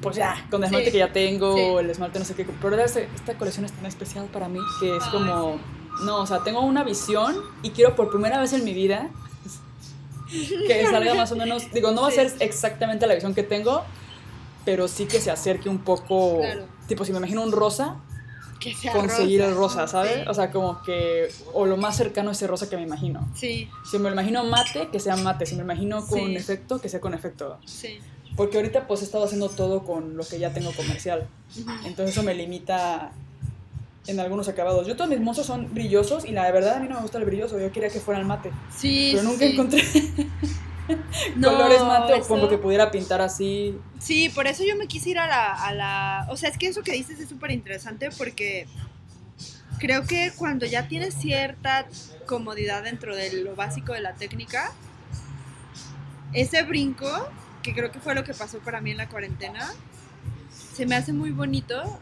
pues 0.00 0.16
ya, 0.16 0.46
con 0.50 0.62
el 0.62 0.66
esmalte 0.66 0.92
que 0.92 0.98
ya 0.98 1.12
tengo, 1.12 1.78
el 1.78 1.90
esmalte 1.90 2.18
no 2.18 2.24
sé 2.24 2.34
qué, 2.34 2.46
pero 2.60 2.76
esta 2.78 3.34
colección 3.38 3.66
es 3.66 3.72
tan 3.72 3.86
especial 3.86 4.26
para 4.26 4.48
mí 4.48 4.58
que 4.80 4.96
es 4.96 5.04
como, 5.04 5.58
no, 6.04 6.22
o 6.22 6.26
sea, 6.26 6.42
tengo 6.42 6.60
una 6.60 6.84
visión 6.84 7.36
y 7.62 7.70
quiero 7.70 7.94
por 7.94 8.10
primera 8.10 8.40
vez 8.40 8.52
en 8.52 8.64
mi 8.64 8.72
vida 8.72 9.10
que 10.66 10.86
salga 10.90 11.14
más 11.14 11.32
o 11.32 11.36
menos, 11.36 11.70
digo, 11.72 11.92
no 11.92 12.02
va 12.02 12.08
a 12.08 12.12
ser 12.12 12.32
exactamente 12.40 13.06
la 13.06 13.14
visión 13.14 13.34
que 13.34 13.42
tengo, 13.42 13.82
pero 14.64 14.88
sí 14.88 15.06
que 15.06 15.20
se 15.20 15.30
acerque 15.30 15.68
un 15.68 15.78
poco, 15.80 16.40
tipo, 16.86 17.04
si 17.04 17.12
me 17.12 17.18
imagino 17.18 17.42
un 17.42 17.52
rosa, 17.52 17.96
conseguir 18.92 19.40
el 19.40 19.54
rosa, 19.54 19.86
¿sabes? 19.86 20.26
O 20.28 20.34
sea, 20.34 20.50
como 20.50 20.82
que, 20.82 21.32
o 21.52 21.66
lo 21.66 21.76
más 21.76 21.96
cercano 21.96 22.30
a 22.30 22.32
ese 22.32 22.46
rosa 22.46 22.68
que 22.68 22.76
me 22.76 22.82
imagino. 22.82 23.26
Sí. 23.34 23.68
Si 23.90 23.98
me 23.98 24.04
lo 24.04 24.12
imagino 24.12 24.44
mate, 24.44 24.88
que 24.88 25.00
sea 25.00 25.16
mate, 25.16 25.46
si 25.46 25.56
me 25.56 25.62
imagino 25.62 26.06
con 26.06 26.36
efecto, 26.36 26.80
que 26.80 26.88
sea 26.88 27.00
con 27.00 27.14
efecto. 27.14 27.58
Sí. 27.64 27.98
Porque 28.36 28.58
ahorita 28.58 28.86
pues 28.86 29.02
he 29.02 29.04
estado 29.04 29.24
haciendo 29.24 29.48
todo 29.48 29.84
con 29.84 30.16
lo 30.16 30.24
que 30.24 30.38
ya 30.38 30.52
tengo 30.52 30.72
comercial. 30.72 31.26
Entonces 31.84 32.10
eso 32.10 32.22
me 32.22 32.34
limita 32.34 33.12
en 34.06 34.20
algunos 34.20 34.48
acabados. 34.48 34.86
Yo 34.86 34.96
todos 34.96 35.10
mis 35.10 35.20
mozos 35.20 35.46
son 35.46 35.72
brillosos 35.72 36.24
y 36.24 36.32
la 36.32 36.50
verdad 36.50 36.76
a 36.76 36.80
mí 36.80 36.88
no 36.88 36.96
me 36.96 37.02
gusta 37.02 37.18
el 37.18 37.24
brilloso, 37.24 37.58
yo 37.58 37.70
quería 37.72 37.90
que 37.90 38.00
fueran 38.00 38.26
mate. 38.26 38.50
Sí. 38.76 39.12
Pero 39.14 39.28
nunca 39.28 39.44
encontré 39.44 39.82
colores 41.42 41.80
mate 41.82 42.14
o 42.14 42.22
como 42.26 42.48
que 42.48 42.58
pudiera 42.58 42.90
pintar 42.90 43.20
así. 43.20 43.78
Sí, 43.98 44.28
por 44.30 44.46
eso 44.46 44.64
yo 44.64 44.76
me 44.76 44.86
quise 44.86 45.10
ir 45.10 45.18
a 45.18 45.26
la, 45.26 45.52
a 45.52 45.72
la... 45.72 46.26
O 46.30 46.36
sea, 46.36 46.48
es 46.48 46.58
que 46.58 46.66
eso 46.66 46.82
que 46.82 46.92
dices 46.92 47.20
es 47.20 47.28
súper 47.28 47.50
interesante 47.50 48.08
porque 48.16 48.66
creo 49.78 50.06
que 50.06 50.32
cuando 50.36 50.66
ya 50.66 50.88
tienes 50.88 51.14
cierta 51.14 51.86
comodidad 52.26 52.84
dentro 52.84 53.14
de 53.14 53.32
lo 53.42 53.54
básico 53.54 53.92
de 53.92 54.00
la 54.00 54.14
técnica, 54.14 54.72
ese 56.32 56.62
brinco, 56.62 57.08
que 57.62 57.74
creo 57.74 57.90
que 57.90 57.98
fue 57.98 58.14
lo 58.14 58.24
que 58.24 58.34
pasó 58.34 58.58
para 58.58 58.80
mí 58.80 58.92
en 58.92 58.98
la 58.98 59.08
cuarentena, 59.08 59.68
se 60.74 60.86
me 60.86 60.94
hace 60.94 61.12
muy 61.12 61.30
bonito 61.30 61.98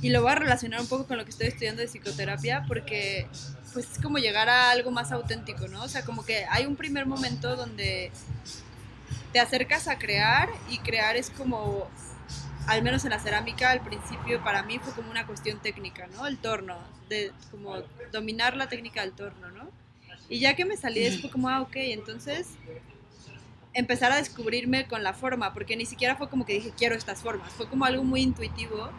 y 0.00 0.10
lo 0.10 0.22
voy 0.22 0.32
a 0.32 0.36
relacionar 0.36 0.80
un 0.80 0.86
poco 0.86 1.06
con 1.06 1.16
lo 1.16 1.24
que 1.24 1.30
estoy 1.30 1.48
estudiando 1.48 1.82
de 1.82 1.88
psicoterapia 1.88 2.64
porque 2.68 3.26
pues 3.72 3.90
es 3.92 3.98
como 4.02 4.18
llegar 4.18 4.48
a 4.48 4.70
algo 4.70 4.90
más 4.90 5.12
auténtico, 5.12 5.66
¿no? 5.68 5.82
O 5.82 5.88
sea, 5.88 6.04
como 6.04 6.24
que 6.24 6.44
hay 6.50 6.66
un 6.66 6.76
primer 6.76 7.06
momento 7.06 7.56
donde 7.56 8.10
te 9.32 9.40
acercas 9.40 9.88
a 9.88 9.98
crear 9.98 10.48
y 10.70 10.78
crear 10.78 11.16
es 11.16 11.30
como, 11.30 11.88
al 12.66 12.82
menos 12.82 13.04
en 13.04 13.10
la 13.10 13.18
cerámica 13.18 13.70
al 13.70 13.80
principio 13.80 14.42
para 14.42 14.62
mí 14.62 14.78
fue 14.78 14.92
como 14.94 15.10
una 15.10 15.26
cuestión 15.26 15.58
técnica, 15.60 16.06
¿no? 16.14 16.26
El 16.26 16.38
torno, 16.38 16.78
de 17.08 17.32
como 17.50 17.76
dominar 18.12 18.56
la 18.56 18.68
técnica 18.68 19.02
del 19.02 19.12
torno, 19.12 19.50
¿no? 19.50 19.68
Y 20.28 20.40
ya 20.40 20.54
que 20.54 20.64
me 20.64 20.76
salí 20.76 21.00
de 21.00 21.08
eso 21.08 21.20
fue 21.20 21.30
como, 21.30 21.48
ah, 21.48 21.60
ok, 21.62 21.76
entonces 21.76 22.48
empezar 23.74 24.12
a 24.12 24.16
descubrirme 24.16 24.86
con 24.86 25.02
la 25.02 25.12
forma, 25.12 25.52
porque 25.54 25.76
ni 25.76 25.86
siquiera 25.86 26.16
fue 26.16 26.28
como 26.28 26.46
que 26.46 26.54
dije, 26.54 26.72
quiero 26.76 26.94
estas 26.94 27.20
formas, 27.20 27.52
fue 27.52 27.68
como 27.68 27.84
algo 27.84 28.04
muy 28.04 28.22
intuitivo 28.22 28.90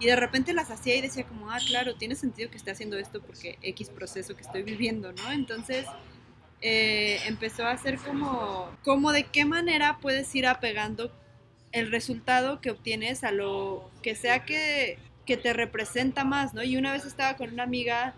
y 0.00 0.06
de 0.06 0.16
repente 0.16 0.52
las 0.52 0.70
hacía 0.70 0.96
y 0.96 1.00
decía 1.00 1.24
como, 1.24 1.50
ah, 1.50 1.58
claro, 1.66 1.96
tiene 1.96 2.14
sentido 2.14 2.50
que 2.50 2.56
esté 2.56 2.70
haciendo 2.70 2.98
esto 2.98 3.20
porque 3.20 3.58
X 3.62 3.90
proceso 3.90 4.36
que 4.36 4.42
estoy 4.42 4.62
viviendo, 4.62 5.12
¿no? 5.12 5.32
Entonces 5.32 5.86
eh, 6.60 7.20
empezó 7.26 7.66
a 7.66 7.76
ser 7.76 7.98
como, 7.98 8.70
como 8.84 9.12
de 9.12 9.24
qué 9.24 9.44
manera 9.44 9.98
puedes 10.00 10.32
ir 10.34 10.46
apegando 10.46 11.12
el 11.72 11.90
resultado 11.90 12.60
que 12.60 12.70
obtienes 12.70 13.24
a 13.24 13.32
lo 13.32 13.90
que 14.02 14.14
sea 14.14 14.44
que, 14.44 14.98
que 15.26 15.36
te 15.36 15.52
representa 15.52 16.24
más, 16.24 16.54
¿no? 16.54 16.62
Y 16.62 16.76
una 16.76 16.92
vez 16.92 17.04
estaba 17.04 17.36
con 17.36 17.52
una 17.52 17.64
amiga 17.64 18.14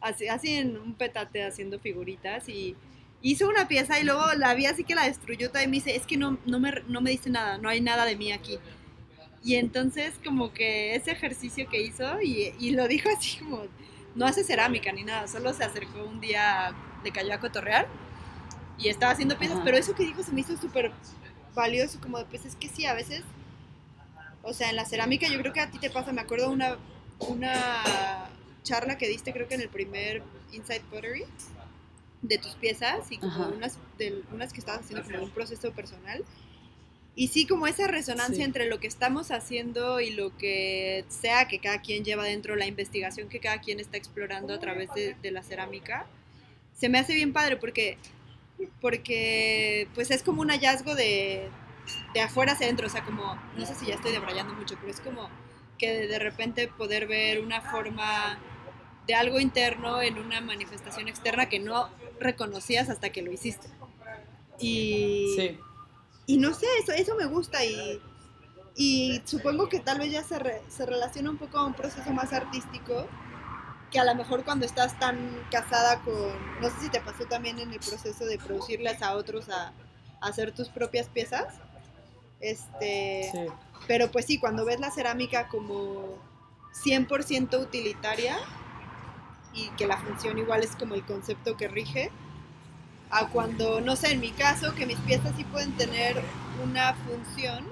así, 0.00 0.28
así 0.28 0.54
en 0.54 0.76
un 0.76 0.94
petate 0.94 1.44
haciendo 1.44 1.78
figuritas 1.78 2.48
y 2.48 2.76
hizo 3.22 3.48
una 3.48 3.68
pieza 3.68 3.98
y 4.00 4.04
luego 4.04 4.24
la 4.36 4.54
vi 4.54 4.66
así 4.66 4.84
que 4.84 4.94
la 4.94 5.06
destruyó 5.06 5.50
y 5.62 5.66
me 5.66 5.76
dice, 5.76 5.96
es 5.96 6.06
que 6.06 6.16
no, 6.16 6.38
no, 6.46 6.60
me, 6.60 6.72
no 6.88 7.00
me 7.00 7.10
dice 7.10 7.30
nada, 7.30 7.58
no 7.58 7.68
hay 7.68 7.80
nada 7.80 8.04
de 8.04 8.16
mí 8.16 8.32
aquí. 8.32 8.58
Y 9.46 9.54
entonces 9.54 10.14
como 10.24 10.52
que 10.52 10.96
ese 10.96 11.12
ejercicio 11.12 11.68
que 11.68 11.80
hizo 11.80 12.20
y, 12.20 12.52
y, 12.58 12.70
lo 12.70 12.88
dijo 12.88 13.08
así 13.16 13.38
como, 13.38 13.62
no 14.16 14.26
hace 14.26 14.42
cerámica 14.42 14.90
ni 14.90 15.04
nada, 15.04 15.28
solo 15.28 15.54
se 15.54 15.62
acercó 15.62 16.02
un 16.02 16.20
día, 16.20 16.74
le 17.04 17.12
cayó 17.12 17.32
a 17.32 17.38
cotorrear 17.38 17.86
y 18.76 18.88
estaba 18.88 19.12
haciendo 19.12 19.38
piezas, 19.38 19.60
pero 19.62 19.76
eso 19.76 19.94
que 19.94 20.02
dijo 20.02 20.24
se 20.24 20.32
me 20.32 20.40
hizo 20.40 20.56
súper 20.56 20.90
valioso, 21.54 22.00
como 22.00 22.18
de, 22.18 22.24
pues 22.24 22.44
es 22.44 22.56
que 22.56 22.68
sí, 22.68 22.86
a 22.86 22.94
veces, 22.94 23.22
o 24.42 24.52
sea, 24.52 24.68
en 24.68 24.74
la 24.74 24.84
cerámica 24.84 25.28
yo 25.28 25.38
creo 25.38 25.52
que 25.52 25.60
a 25.60 25.70
ti 25.70 25.78
te 25.78 25.90
pasa, 25.90 26.10
me 26.10 26.22
acuerdo 26.22 26.50
una, 26.50 26.76
una 27.20 28.28
charla 28.64 28.98
que 28.98 29.06
diste 29.06 29.32
creo 29.32 29.46
que 29.46 29.54
en 29.54 29.60
el 29.60 29.68
primer 29.68 30.24
Inside 30.54 30.82
Pottery 30.90 31.24
de 32.20 32.38
tus 32.38 32.56
piezas 32.56 33.12
y 33.12 33.18
como 33.18 33.46
unas, 33.50 33.78
de, 33.96 34.24
unas 34.32 34.52
que 34.52 34.58
estabas 34.58 34.80
haciendo 34.80 35.04
como 35.04 35.22
un 35.22 35.30
proceso 35.30 35.70
personal 35.70 36.24
y 37.18 37.28
sí, 37.28 37.46
como 37.46 37.66
esa 37.66 37.86
resonancia 37.86 38.44
entre 38.44 38.66
lo 38.66 38.78
que 38.78 38.86
estamos 38.86 39.30
haciendo 39.30 40.00
y 40.00 40.10
lo 40.10 40.36
que 40.36 41.06
sea 41.08 41.48
que 41.48 41.60
cada 41.60 41.80
quien 41.80 42.04
lleva 42.04 42.24
dentro, 42.24 42.56
la 42.56 42.66
investigación 42.66 43.30
que 43.30 43.40
cada 43.40 43.58
quien 43.62 43.80
está 43.80 43.96
explorando 43.96 44.52
a 44.52 44.60
través 44.60 44.90
de, 44.94 45.30
la 45.30 45.42
cerámica, 45.42 46.06
se 46.74 46.90
me 46.90 46.98
hace 46.98 47.14
bien 47.14 47.32
padre 47.32 47.56
porque, 47.56 47.96
porque 48.82 49.88
pues 49.94 50.10
es 50.10 50.22
como 50.22 50.42
un 50.42 50.50
hallazgo 50.50 50.94
de, 50.94 51.48
de 52.12 52.20
afuera 52.20 52.52
hacia 52.52 52.66
adentro, 52.66 52.86
o 52.86 52.90
sea, 52.90 53.02
como, 53.02 53.40
no 53.56 53.64
sé 53.64 53.74
si 53.74 53.86
ya 53.86 53.94
estoy 53.94 54.12
debrayando 54.12 54.52
mucho, 54.52 54.76
pero 54.78 54.92
es 54.92 55.00
como 55.00 55.30
que 55.78 56.06
de 56.06 56.18
repente 56.18 56.68
poder 56.68 57.06
ver 57.06 57.40
una 57.40 57.62
forma 57.62 58.38
de 59.06 59.14
algo 59.14 59.40
interno 59.40 60.02
en 60.02 60.18
una 60.18 60.42
manifestación 60.42 61.08
externa 61.08 61.48
que 61.48 61.60
no 61.60 61.88
reconocías 62.20 62.90
hasta 62.90 63.08
que 63.08 63.22
lo 63.22 63.32
hiciste. 63.32 63.68
Y, 64.58 65.34
sí 65.34 65.58
y 66.26 66.38
no 66.38 66.52
sé, 66.52 66.66
eso, 66.82 66.92
eso 66.92 67.14
me 67.14 67.26
gusta 67.26 67.64
y, 67.64 68.00
y 68.74 69.22
supongo 69.24 69.68
que 69.68 69.80
tal 69.80 69.98
vez 69.98 70.10
ya 70.12 70.22
se, 70.22 70.36
se 70.68 70.86
relaciona 70.86 71.30
un 71.30 71.38
poco 71.38 71.58
a 71.58 71.64
un 71.64 71.74
proceso 71.74 72.10
más 72.10 72.32
artístico 72.32 73.06
que 73.90 73.98
a 74.00 74.04
lo 74.04 74.14
mejor 74.14 74.44
cuando 74.44 74.66
estás 74.66 74.98
tan 74.98 75.16
casada 75.50 76.00
con, 76.02 76.14
no 76.60 76.68
sé 76.70 76.80
si 76.80 76.88
te 76.90 77.00
pasó 77.00 77.24
también 77.26 77.58
en 77.58 77.72
el 77.72 77.78
proceso 77.78 78.24
de 78.24 78.38
producirlas 78.38 79.02
a 79.02 79.14
otros 79.14 79.48
a, 79.48 79.72
hacer 80.20 80.52
tus 80.52 80.70
propias 80.70 81.08
piezas, 81.08 81.60
este, 82.40 83.30
pero 83.86 84.10
pues 84.10 84.24
sí, 84.24 84.38
cuando 84.38 84.64
ves 84.64 84.80
la 84.80 84.90
cerámica 84.90 85.46
como 85.48 86.18
100% 86.84 87.60
utilitaria 87.60 88.36
y 89.52 89.68
que 89.76 89.86
la 89.86 89.98
función 89.98 90.38
igual 90.38 90.64
es 90.64 90.74
como 90.74 90.94
el 90.94 91.04
concepto 91.04 91.56
que 91.56 91.68
rige, 91.68 92.10
a 93.10 93.28
cuando, 93.28 93.80
no 93.80 93.96
sé, 93.96 94.12
en 94.12 94.20
mi 94.20 94.30
caso, 94.30 94.74
que 94.74 94.86
mis 94.86 94.98
piezas 95.00 95.32
sí 95.36 95.44
pueden 95.44 95.72
tener 95.76 96.20
una 96.62 96.94
función, 96.94 97.64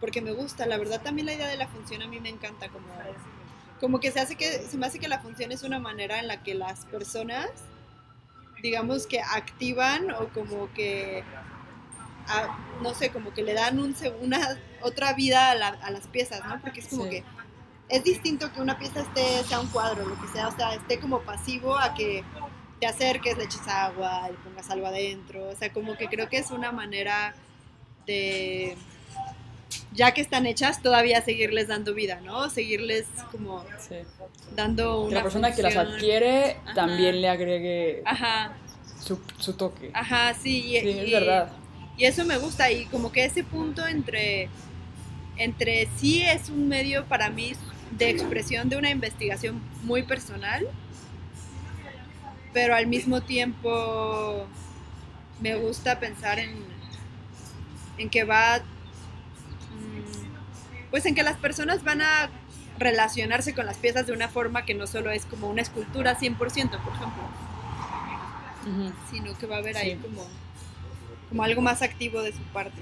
porque 0.00 0.20
me 0.20 0.32
gusta, 0.32 0.66
la 0.66 0.78
verdad 0.78 1.00
también 1.02 1.26
la 1.26 1.34
idea 1.34 1.48
de 1.48 1.56
la 1.56 1.68
función 1.68 2.02
a 2.02 2.06
mí 2.06 2.20
me 2.20 2.28
encanta, 2.28 2.68
como, 2.68 2.86
como 3.80 4.00
que 4.00 4.10
se 4.10 4.20
hace 4.20 4.36
que, 4.36 4.62
se 4.62 4.76
me 4.76 4.86
hace 4.86 4.98
que 4.98 5.08
la 5.08 5.20
función 5.20 5.52
es 5.52 5.62
una 5.62 5.78
manera 5.78 6.18
en 6.18 6.26
la 6.26 6.42
que 6.42 6.54
las 6.54 6.84
personas, 6.86 7.48
digamos 8.62 9.06
que 9.06 9.20
activan 9.20 10.10
o 10.12 10.28
como 10.28 10.72
que, 10.72 11.22
no 12.82 12.94
sé, 12.94 13.10
como 13.10 13.32
que 13.32 13.42
le 13.42 13.54
dan 13.54 13.78
un, 13.78 13.94
una 14.20 14.58
otra 14.82 15.12
vida 15.12 15.52
a, 15.52 15.90
las 15.90 16.06
piezas, 16.08 16.44
¿no? 16.46 16.60
Porque 16.60 16.80
es 16.80 16.88
como 16.88 17.04
que 17.04 17.22
es 17.88 18.02
distinto 18.02 18.52
que 18.52 18.60
una 18.60 18.78
pieza 18.78 19.00
esté, 19.00 19.44
sea 19.44 19.60
un 19.60 19.68
cuadro, 19.68 20.06
lo 20.06 20.20
que 20.20 20.26
sea, 20.28 20.48
o 20.48 20.56
sea, 20.56 20.74
esté 20.74 20.98
como 20.98 21.20
pasivo 21.20 21.78
a 21.78 21.94
que 21.94 22.24
te 22.80 22.86
acerques, 22.86 23.36
le 23.36 23.44
eches 23.44 23.66
agua, 23.68 24.28
le 24.30 24.36
pongas 24.38 24.68
algo 24.70 24.86
adentro. 24.86 25.48
O 25.48 25.54
sea, 25.54 25.72
como 25.72 25.96
que 25.96 26.08
creo 26.08 26.28
que 26.28 26.38
es 26.38 26.50
una 26.50 26.72
manera 26.72 27.34
de, 28.06 28.76
ya 29.92 30.12
que 30.12 30.20
están 30.20 30.46
hechas, 30.46 30.82
todavía 30.82 31.22
seguirles 31.22 31.68
dando 31.68 31.94
vida, 31.94 32.20
¿no? 32.22 32.50
Seguirles 32.50 33.06
como 33.32 33.64
dando 34.54 35.00
una. 35.00 35.08
Que 35.08 35.14
la 35.14 35.22
persona 35.22 35.54
que 35.54 35.62
las 35.62 35.76
adquiere 35.76 36.56
también 36.74 37.20
le 37.20 37.28
agregue 37.28 38.02
Su, 39.38 39.52
toque. 39.54 39.90
Aja, 39.94 40.34
sí, 40.34 40.64
y, 40.66 40.76
es 40.76 41.10
verdad. 41.10 41.50
Y 41.96 42.04
eso 42.04 42.24
me 42.24 42.36
gusta, 42.36 42.70
y 42.70 42.84
como 42.86 43.10
que 43.10 43.24
ese 43.24 43.42
punto 43.42 43.86
entre, 43.86 44.50
entre 45.38 45.88
sí 45.96 46.22
es 46.22 46.50
un 46.50 46.68
medio 46.68 47.06
para 47.06 47.30
mí 47.30 47.52
de 47.92 48.10
expresión 48.10 48.68
de 48.68 48.76
una 48.76 48.90
investigación 48.90 49.62
muy 49.84 50.02
personal 50.02 50.68
pero 52.56 52.74
al 52.74 52.86
mismo 52.86 53.20
tiempo 53.20 54.46
me 55.42 55.56
gusta 55.56 56.00
pensar 56.00 56.38
en, 56.38 56.54
en 57.98 58.08
que 58.08 58.24
va, 58.24 58.60
mm, 58.60 58.62
pues 60.90 61.04
en 61.04 61.14
que 61.14 61.22
las 61.22 61.36
personas 61.36 61.84
van 61.84 62.00
a 62.00 62.30
relacionarse 62.78 63.54
con 63.54 63.66
las 63.66 63.76
piezas 63.76 64.06
de 64.06 64.14
una 64.14 64.28
forma 64.28 64.64
que 64.64 64.72
no 64.72 64.86
solo 64.86 65.10
es 65.10 65.26
como 65.26 65.50
una 65.50 65.60
escultura 65.60 66.18
100%, 66.18 66.38
por 66.38 66.48
ejemplo, 66.48 66.80
sino 69.10 69.36
que 69.36 69.46
va 69.46 69.56
a 69.56 69.58
haber 69.58 69.76
ahí 69.76 69.96
como, 69.96 70.24
como 71.28 71.42
algo 71.42 71.60
más 71.60 71.82
activo 71.82 72.22
de 72.22 72.32
su 72.32 72.42
parte. 72.54 72.80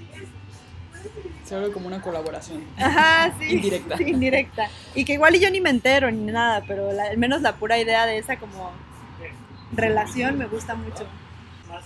Se 1.45 1.57
vuelve 1.57 1.73
como 1.73 1.89
una 1.89 2.01
colaboración. 2.01 2.63
Ajá, 2.77 3.35
sí. 3.41 3.47
indirecta. 3.47 3.97
Sí, 3.97 4.05
indirecta. 4.07 4.71
Y 4.95 5.05
que 5.05 5.15
igual 5.15 5.35
y 5.35 5.41
yo 5.41 5.51
ni 5.51 5.61
me 5.61 5.71
entero 5.71 6.13
ni 6.13 6.31
nada, 6.31 6.63
pero 6.65 6.91
al 6.91 7.19
menos 7.19 7.43
la 7.43 7.57
pura 7.57 7.77
idea 7.77 8.07
de 8.07 8.19
esa 8.19 8.37
como 8.37 8.71
relación 9.73 10.39
me 10.39 10.47
gusta 10.47 10.75
mucho. 10.75 11.05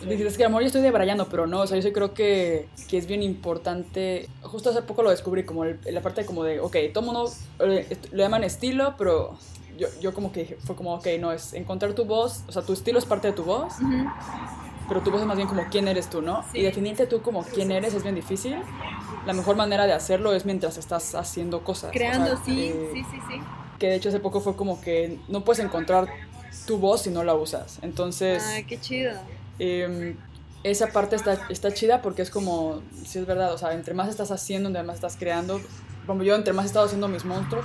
Dices 0.07 0.37
que 0.37 0.45
a 0.45 0.47
lo 0.47 0.51
mejor 0.51 0.63
yo 0.63 0.67
estoy 0.67 0.83
debrayando, 0.83 1.29
pero 1.29 1.47
no, 1.47 1.61
o 1.61 1.67
sea, 1.67 1.77
yo 1.77 1.83
sí 1.83 1.93
creo 1.93 2.13
que, 2.15 2.69
que 2.89 2.99
es 2.99 3.07
bien 3.07 3.23
importante. 3.23 4.29
Justo 4.43 4.71
hace 4.71 4.83
poco 4.83 5.03
lo 5.03 5.11
descubrí, 5.11 5.45
como 5.45 5.65
la 5.65 6.03
parte 6.03 6.27
como 6.27 6.45
de, 6.45 6.61
ok, 6.61 6.77
todo 6.93 7.05
mundo 7.05 7.33
eh, 7.61 7.97
lo 8.13 8.23
llaman 8.23 8.45
estilo, 8.45 8.95
pero 8.99 9.39
yo, 9.79 9.89
yo 10.01 10.13
como 10.13 10.31
que 10.31 10.59
fue 10.65 10.77
como, 10.77 10.95
ok, 10.95 11.07
no, 11.19 11.33
es 11.33 11.55
encontrar 11.55 11.95
tu 11.95 12.05
voz, 12.05 12.45
o 12.49 12.53
sea, 12.53 12.63
tu 12.63 12.73
estilo 12.73 12.99
es 12.99 13.07
parte 13.07 13.29
de 13.29 13.33
tu 13.33 13.45
voz, 13.45 13.75
pero 14.89 15.01
tu 15.01 15.11
voz 15.11 15.21
es 15.21 15.27
más 15.27 15.37
bien 15.37 15.49
como 15.49 15.65
quién 15.71 15.89
eres 15.89 16.11
tú, 16.11 16.23
¿no? 16.23 16.45
Y 16.53 16.63
definirte 16.63 17.07
tú 17.07 17.23
como 17.23 17.43
quién 17.45 17.71
eres 17.71 17.95
es 17.95 18.03
bien 18.03 18.15
difícil. 18.15 18.57
La 19.27 19.33
mejor 19.33 19.57
manera 19.57 19.87
de 19.87 19.93
hacerlo 19.93 20.33
es 20.35 20.45
mientras 20.45 20.79
estás 20.79 21.15
haciendo 21.15 21.63
cosas. 21.63 21.93
Creando, 21.93 22.37
sí, 22.45 22.73
eh, 22.75 22.91
sí, 22.93 23.05
sí, 23.11 23.19
sí. 23.29 23.41
Que 23.79 23.89
de 23.89 23.95
hecho 23.97 24.09
hace 24.09 24.21
poco 24.21 24.41
fue 24.41 24.57
como 24.57 24.81
que 24.81 25.19
no 25.29 25.45
puedes 25.45 25.65
encontrar 25.65 26.09
tu 26.67 26.79
voz 26.79 27.03
si 27.03 27.11
no 27.11 27.25
la 27.25 27.35
usas. 27.35 27.79
Entonces... 27.83 28.43
Ay, 28.47 28.65
qué 28.65 28.81
chido. 28.81 29.13
Em, 29.59 30.17
esa 30.65 30.89
parte 30.89 31.17
está, 31.17 31.39
está 31.49 31.73
chida 31.73 32.03
porque 32.03 32.23
es 32.23 32.31
como, 32.31 32.83
si 33.05 33.19
es 33.19 33.27
verdad, 33.27 33.53
o 33.53 33.59
sea, 33.59 33.73
entre 33.73 33.95
más 33.95 34.09
estás 34.09 34.31
haciendo, 34.31 34.69
entre 34.69 34.83
más 34.83 34.97
estás 34.97 35.17
creando, 35.17 35.61
como 36.07 36.23
yo 36.23 36.35
entre 36.35 36.53
más 36.53 36.65
he 36.65 36.69
estado 36.69 36.87
haciendo 36.87 37.09
mis 37.09 37.25
monstruos 37.25 37.65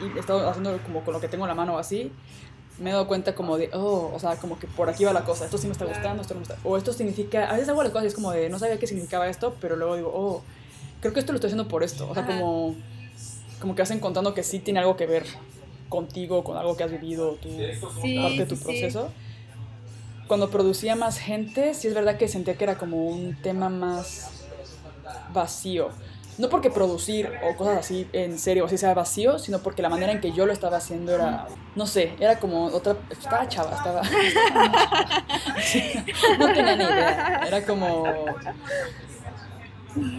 y 0.00 0.16
he 0.16 0.20
estado 0.20 0.48
haciendo 0.48 0.78
como 0.82 1.04
con 1.04 1.14
lo 1.14 1.20
que 1.20 1.28
tengo 1.28 1.44
en 1.44 1.48
la 1.48 1.54
mano 1.54 1.78
así, 1.78 2.12
me 2.78 2.90
he 2.90 2.92
dado 2.92 3.06
cuenta 3.06 3.34
como 3.34 3.56
de, 3.56 3.70
oh, 3.72 4.10
o 4.14 4.18
sea, 4.18 4.36
como 4.36 4.58
que 4.58 4.66
por 4.66 4.90
aquí 4.90 5.04
va 5.04 5.12
la 5.12 5.24
cosa, 5.24 5.46
esto 5.46 5.56
sí 5.56 5.66
me 5.66 5.72
está 5.72 5.86
gustando, 5.86 6.20
esto 6.20 6.34
no 6.34 6.40
me 6.40 6.46
gusta, 6.46 6.60
o 6.62 6.76
esto 6.76 6.92
significa, 6.92 7.48
a 7.48 7.52
veces 7.54 7.68
hago 7.68 7.82
las 7.82 7.92
cosas 7.92 8.04
y 8.04 8.08
es 8.08 8.14
como 8.14 8.32
de, 8.32 8.50
no 8.50 8.58
sabía 8.58 8.78
qué 8.78 8.86
significaba 8.86 9.28
esto, 9.28 9.56
pero 9.60 9.76
luego 9.76 9.96
digo, 9.96 10.12
oh, 10.14 10.42
creo 11.00 11.14
que 11.14 11.20
esto 11.20 11.32
lo 11.32 11.36
estoy 11.36 11.48
haciendo 11.48 11.68
por 11.68 11.82
esto, 11.82 12.08
o 12.08 12.14
sea, 12.14 12.26
como, 12.26 12.74
como 13.60 13.74
que 13.74 13.82
vas 13.82 13.90
encontrando 13.92 14.34
que 14.34 14.42
sí 14.42 14.58
tiene 14.58 14.80
algo 14.80 14.96
que 14.96 15.06
ver 15.06 15.24
contigo, 15.88 16.44
con 16.44 16.56
algo 16.56 16.76
que 16.76 16.84
has 16.84 16.90
vivido, 16.90 17.32
tu, 17.34 17.48
parte 17.48 18.38
de 18.38 18.46
tu 18.46 18.56
proceso. 18.56 19.10
Cuando 20.26 20.50
producía 20.50 20.96
más 20.96 21.18
gente, 21.18 21.74
sí 21.74 21.88
es 21.88 21.94
verdad 21.94 22.16
que 22.16 22.28
sentía 22.28 22.56
que 22.56 22.64
era 22.64 22.78
como 22.78 23.06
un 23.06 23.36
tema 23.42 23.68
más 23.68 24.30
vacío. 25.32 25.90
No 26.38 26.50
porque 26.50 26.70
producir 26.70 27.32
o 27.42 27.56
cosas 27.56 27.78
así 27.78 28.06
en 28.12 28.38
serio 28.38 28.66
así 28.66 28.76
sea 28.76 28.92
vacío, 28.92 29.38
sino 29.38 29.60
porque 29.60 29.80
la 29.80 29.88
manera 29.88 30.12
en 30.12 30.20
que 30.20 30.32
yo 30.32 30.44
lo 30.44 30.52
estaba 30.52 30.76
haciendo 30.76 31.14
era, 31.14 31.46
no 31.74 31.86
sé, 31.86 32.12
era 32.20 32.38
como 32.38 32.66
otra, 32.66 32.94
estaba 33.08 33.48
chava, 33.48 33.74
estaba, 33.74 34.02
no 36.38 36.52
tenía 36.52 36.76
ni 36.76 36.84
idea, 36.84 37.40
era 37.46 37.64
como, 37.64 38.04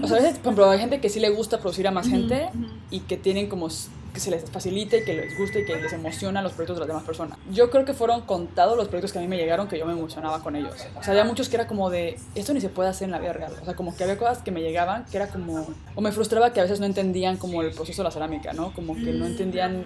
o 0.01 0.07
sea, 0.07 0.17
a 0.17 0.21
veces, 0.21 0.39
por 0.39 0.47
ejemplo, 0.47 0.69
hay 0.69 0.79
gente 0.79 0.99
que 0.99 1.09
sí 1.09 1.19
le 1.19 1.29
gusta 1.29 1.59
producir 1.59 1.87
a 1.87 1.91
más 1.91 2.07
gente 2.07 2.49
y 2.89 3.01
que 3.01 3.17
tienen 3.17 3.47
como 3.47 3.69
que 4.13 4.19
se 4.19 4.31
les 4.31 4.49
facilite, 4.49 5.03
que 5.03 5.13
les 5.13 5.37
guste 5.37 5.61
y 5.61 5.65
que 5.65 5.75
les 5.75 5.93
emociona 5.93 6.41
los 6.41 6.53
proyectos 6.53 6.77
de 6.77 6.79
las 6.81 6.87
demás 6.87 7.03
personas. 7.03 7.37
Yo 7.51 7.69
creo 7.69 7.85
que 7.85 7.93
fueron 7.93 8.21
contados 8.21 8.77
los 8.77 8.87
proyectos 8.87 9.11
que 9.11 9.19
a 9.19 9.21
mí 9.21 9.27
me 9.27 9.37
llegaron 9.37 9.67
que 9.67 9.77
yo 9.77 9.85
me 9.85 9.93
emocionaba 9.93 10.41
con 10.41 10.55
ellos. 10.55 10.73
O 10.99 11.03
sea, 11.03 11.11
había 11.11 11.23
muchos 11.23 11.49
que 11.49 11.55
era 11.55 11.67
como 11.67 11.89
de, 11.89 12.19
esto 12.35 12.53
ni 12.53 12.61
se 12.61 12.69
puede 12.69 12.89
hacer 12.89 13.05
en 13.05 13.11
la 13.11 13.19
vida 13.19 13.33
real. 13.33 13.53
O 13.61 13.65
sea, 13.65 13.75
como 13.75 13.95
que 13.95 14.03
había 14.03 14.17
cosas 14.17 14.39
que 14.39 14.51
me 14.51 14.61
llegaban 14.61 15.05
que 15.05 15.17
era 15.17 15.27
como, 15.27 15.67
o 15.95 16.01
me 16.01 16.11
frustraba 16.11 16.53
que 16.53 16.59
a 16.59 16.63
veces 16.63 16.79
no 16.79 16.85
entendían 16.85 17.37
como 17.37 17.61
el 17.61 17.71
proceso 17.71 18.01
de 18.01 18.05
la 18.05 18.11
cerámica, 18.11 18.53
¿no? 18.53 18.73
Como 18.73 18.95
que 18.95 19.13
no 19.13 19.25
entendían 19.25 19.85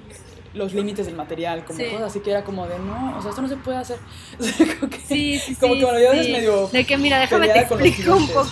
los 0.54 0.74
límites 0.74 1.06
del 1.06 1.16
material, 1.16 1.64
como 1.64 1.80
cosas 1.80 2.02
así 2.02 2.20
que 2.20 2.32
era 2.32 2.44
como 2.44 2.68
de 2.68 2.78
no, 2.80 3.18
o 3.18 3.22
sea, 3.22 3.30
esto 3.30 3.42
no 3.42 3.48
se 3.48 3.58
puede 3.58 3.78
hacer. 3.78 3.98
como 4.80 4.92
que, 4.92 5.00
sí, 5.00 5.40
sí, 5.40 5.56
como 5.56 5.76
que 5.76 5.86
me 5.86 5.92
lo 5.92 6.14
medio. 6.14 6.68
De 6.68 6.86
que 6.86 6.98
mira, 6.98 7.20
déjame 7.20 7.48
te 7.48 7.60
explico 7.60 8.16
un 8.16 8.28
poco. 8.28 8.50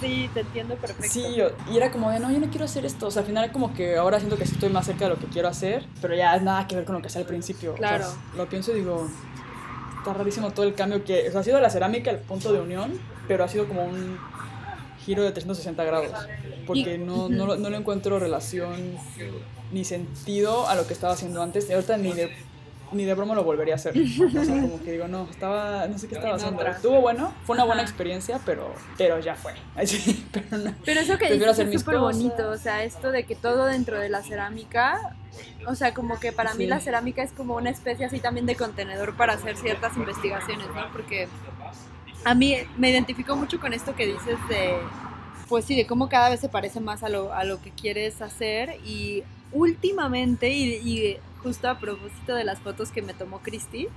Sí, 0.00 0.28
te 0.34 0.40
entiendo 0.40 0.74
perfecto. 0.74 1.12
Sí, 1.12 1.24
y 1.72 1.76
era 1.76 1.90
como 1.90 2.10
de 2.10 2.18
no, 2.18 2.30
yo 2.30 2.38
no 2.38 2.48
quiero 2.48 2.64
hacer 2.64 2.84
esto. 2.84 3.06
O 3.06 3.10
sea, 3.10 3.20
al 3.20 3.26
final, 3.26 3.52
como 3.52 3.72
que 3.72 3.96
ahora 3.96 4.18
siento 4.18 4.36
que 4.36 4.46
sí 4.46 4.54
estoy 4.54 4.70
más 4.70 4.86
cerca 4.86 5.04
de 5.04 5.10
lo 5.10 5.18
que 5.18 5.26
quiero 5.26 5.48
hacer, 5.48 5.86
pero 6.00 6.14
ya 6.14 6.34
es 6.34 6.42
nada 6.42 6.66
que 6.66 6.76
ver 6.76 6.84
con 6.84 6.94
lo 6.94 7.00
que 7.00 7.08
hacía 7.08 7.20
al 7.20 7.26
principio. 7.26 7.74
Claro. 7.74 8.06
lo 8.36 8.48
pienso 8.48 8.72
y 8.72 8.76
digo, 8.76 9.08
está 9.98 10.12
rarísimo 10.12 10.50
todo 10.50 10.66
el 10.66 10.74
cambio 10.74 11.04
que. 11.04 11.28
O 11.28 11.32
sea, 11.32 11.40
ha 11.40 11.44
sido 11.44 11.60
la 11.60 11.70
cerámica 11.70 12.10
el 12.10 12.18
punto 12.18 12.52
de 12.52 12.60
unión, 12.60 12.98
pero 13.28 13.44
ha 13.44 13.48
sido 13.48 13.66
como 13.68 13.84
un 13.84 14.18
giro 15.04 15.22
de 15.22 15.30
360 15.30 15.84
grados. 15.84 16.12
Porque 16.66 16.98
no, 16.98 17.28
no, 17.28 17.56
no, 17.56 17.70
le 17.70 17.76
encuentro 17.76 18.18
relación 18.18 18.96
ni 19.72 19.84
sentido 19.84 20.68
a 20.68 20.74
lo 20.74 20.86
que 20.86 20.92
estaba 20.92 21.12
haciendo 21.12 21.42
antes. 21.42 21.68
Y 21.68 21.72
ahorita 21.72 21.96
ni 21.96 22.12
de, 22.12 22.30
ni 22.92 23.04
de 23.04 23.14
broma 23.14 23.34
lo 23.34 23.44
volvería 23.44 23.74
a 23.74 23.76
hacer. 23.76 23.94
O 23.96 24.44
sea, 24.44 24.60
como 24.60 24.82
que 24.82 24.92
digo, 24.92 25.08
no, 25.08 25.28
estaba, 25.30 25.86
no 25.86 25.98
sé 25.98 26.08
qué 26.08 26.16
estaba 26.16 26.36
haciendo. 26.36 26.66
Estuvo 26.66 27.00
bueno, 27.00 27.32
fue 27.44 27.54
una 27.54 27.64
buena 27.64 27.82
experiencia, 27.82 28.40
pero, 28.44 28.74
pero 28.96 29.18
ya 29.20 29.34
fue. 29.34 29.54
pero, 30.32 30.58
no, 30.58 30.74
pero 30.84 31.00
eso 31.00 31.18
que 31.18 31.32
dices 31.32 31.58
es 31.58 31.80
súper 31.80 31.98
bonito, 31.98 32.50
o 32.50 32.58
sea, 32.58 32.84
esto 32.84 33.10
de 33.10 33.24
que 33.24 33.34
todo 33.34 33.66
dentro 33.66 33.98
de 33.98 34.08
la 34.08 34.22
cerámica 34.22 35.16
o 35.66 35.74
sea, 35.74 35.94
como 35.94 36.18
que 36.18 36.32
para 36.32 36.54
mí 36.54 36.66
la 36.66 36.80
cerámica 36.80 37.22
es 37.22 37.32
como 37.32 37.56
una 37.56 37.70
especie 37.70 38.06
así 38.06 38.20
también 38.20 38.46
de 38.46 38.56
contenedor 38.56 39.16
para 39.16 39.34
hacer 39.34 39.56
ciertas 39.56 39.96
investigaciones, 39.96 40.66
¿no? 40.74 40.90
Porque 40.92 41.28
a 42.24 42.34
mí 42.34 42.56
me 42.76 42.90
identifico 42.90 43.36
mucho 43.36 43.60
con 43.60 43.72
esto 43.72 43.94
que 43.94 44.06
dices 44.06 44.38
de, 44.48 44.76
pues 45.48 45.64
sí, 45.64 45.76
de 45.76 45.86
cómo 45.86 46.08
cada 46.08 46.30
vez 46.30 46.40
se 46.40 46.48
parece 46.48 46.80
más 46.80 47.02
a 47.02 47.08
lo, 47.08 47.32
a 47.32 47.44
lo 47.44 47.60
que 47.60 47.70
quieres 47.70 48.22
hacer 48.22 48.78
y 48.84 49.24
últimamente, 49.56 50.52
y, 50.52 51.16
justo 51.42 51.68
a 51.68 51.78
propósito 51.78 52.34
de 52.34 52.44
las 52.44 52.58
fotos 52.58 52.90
que 52.90 53.02
me 53.02 53.14
tomó 53.14 53.40
Cristi, 53.40 53.88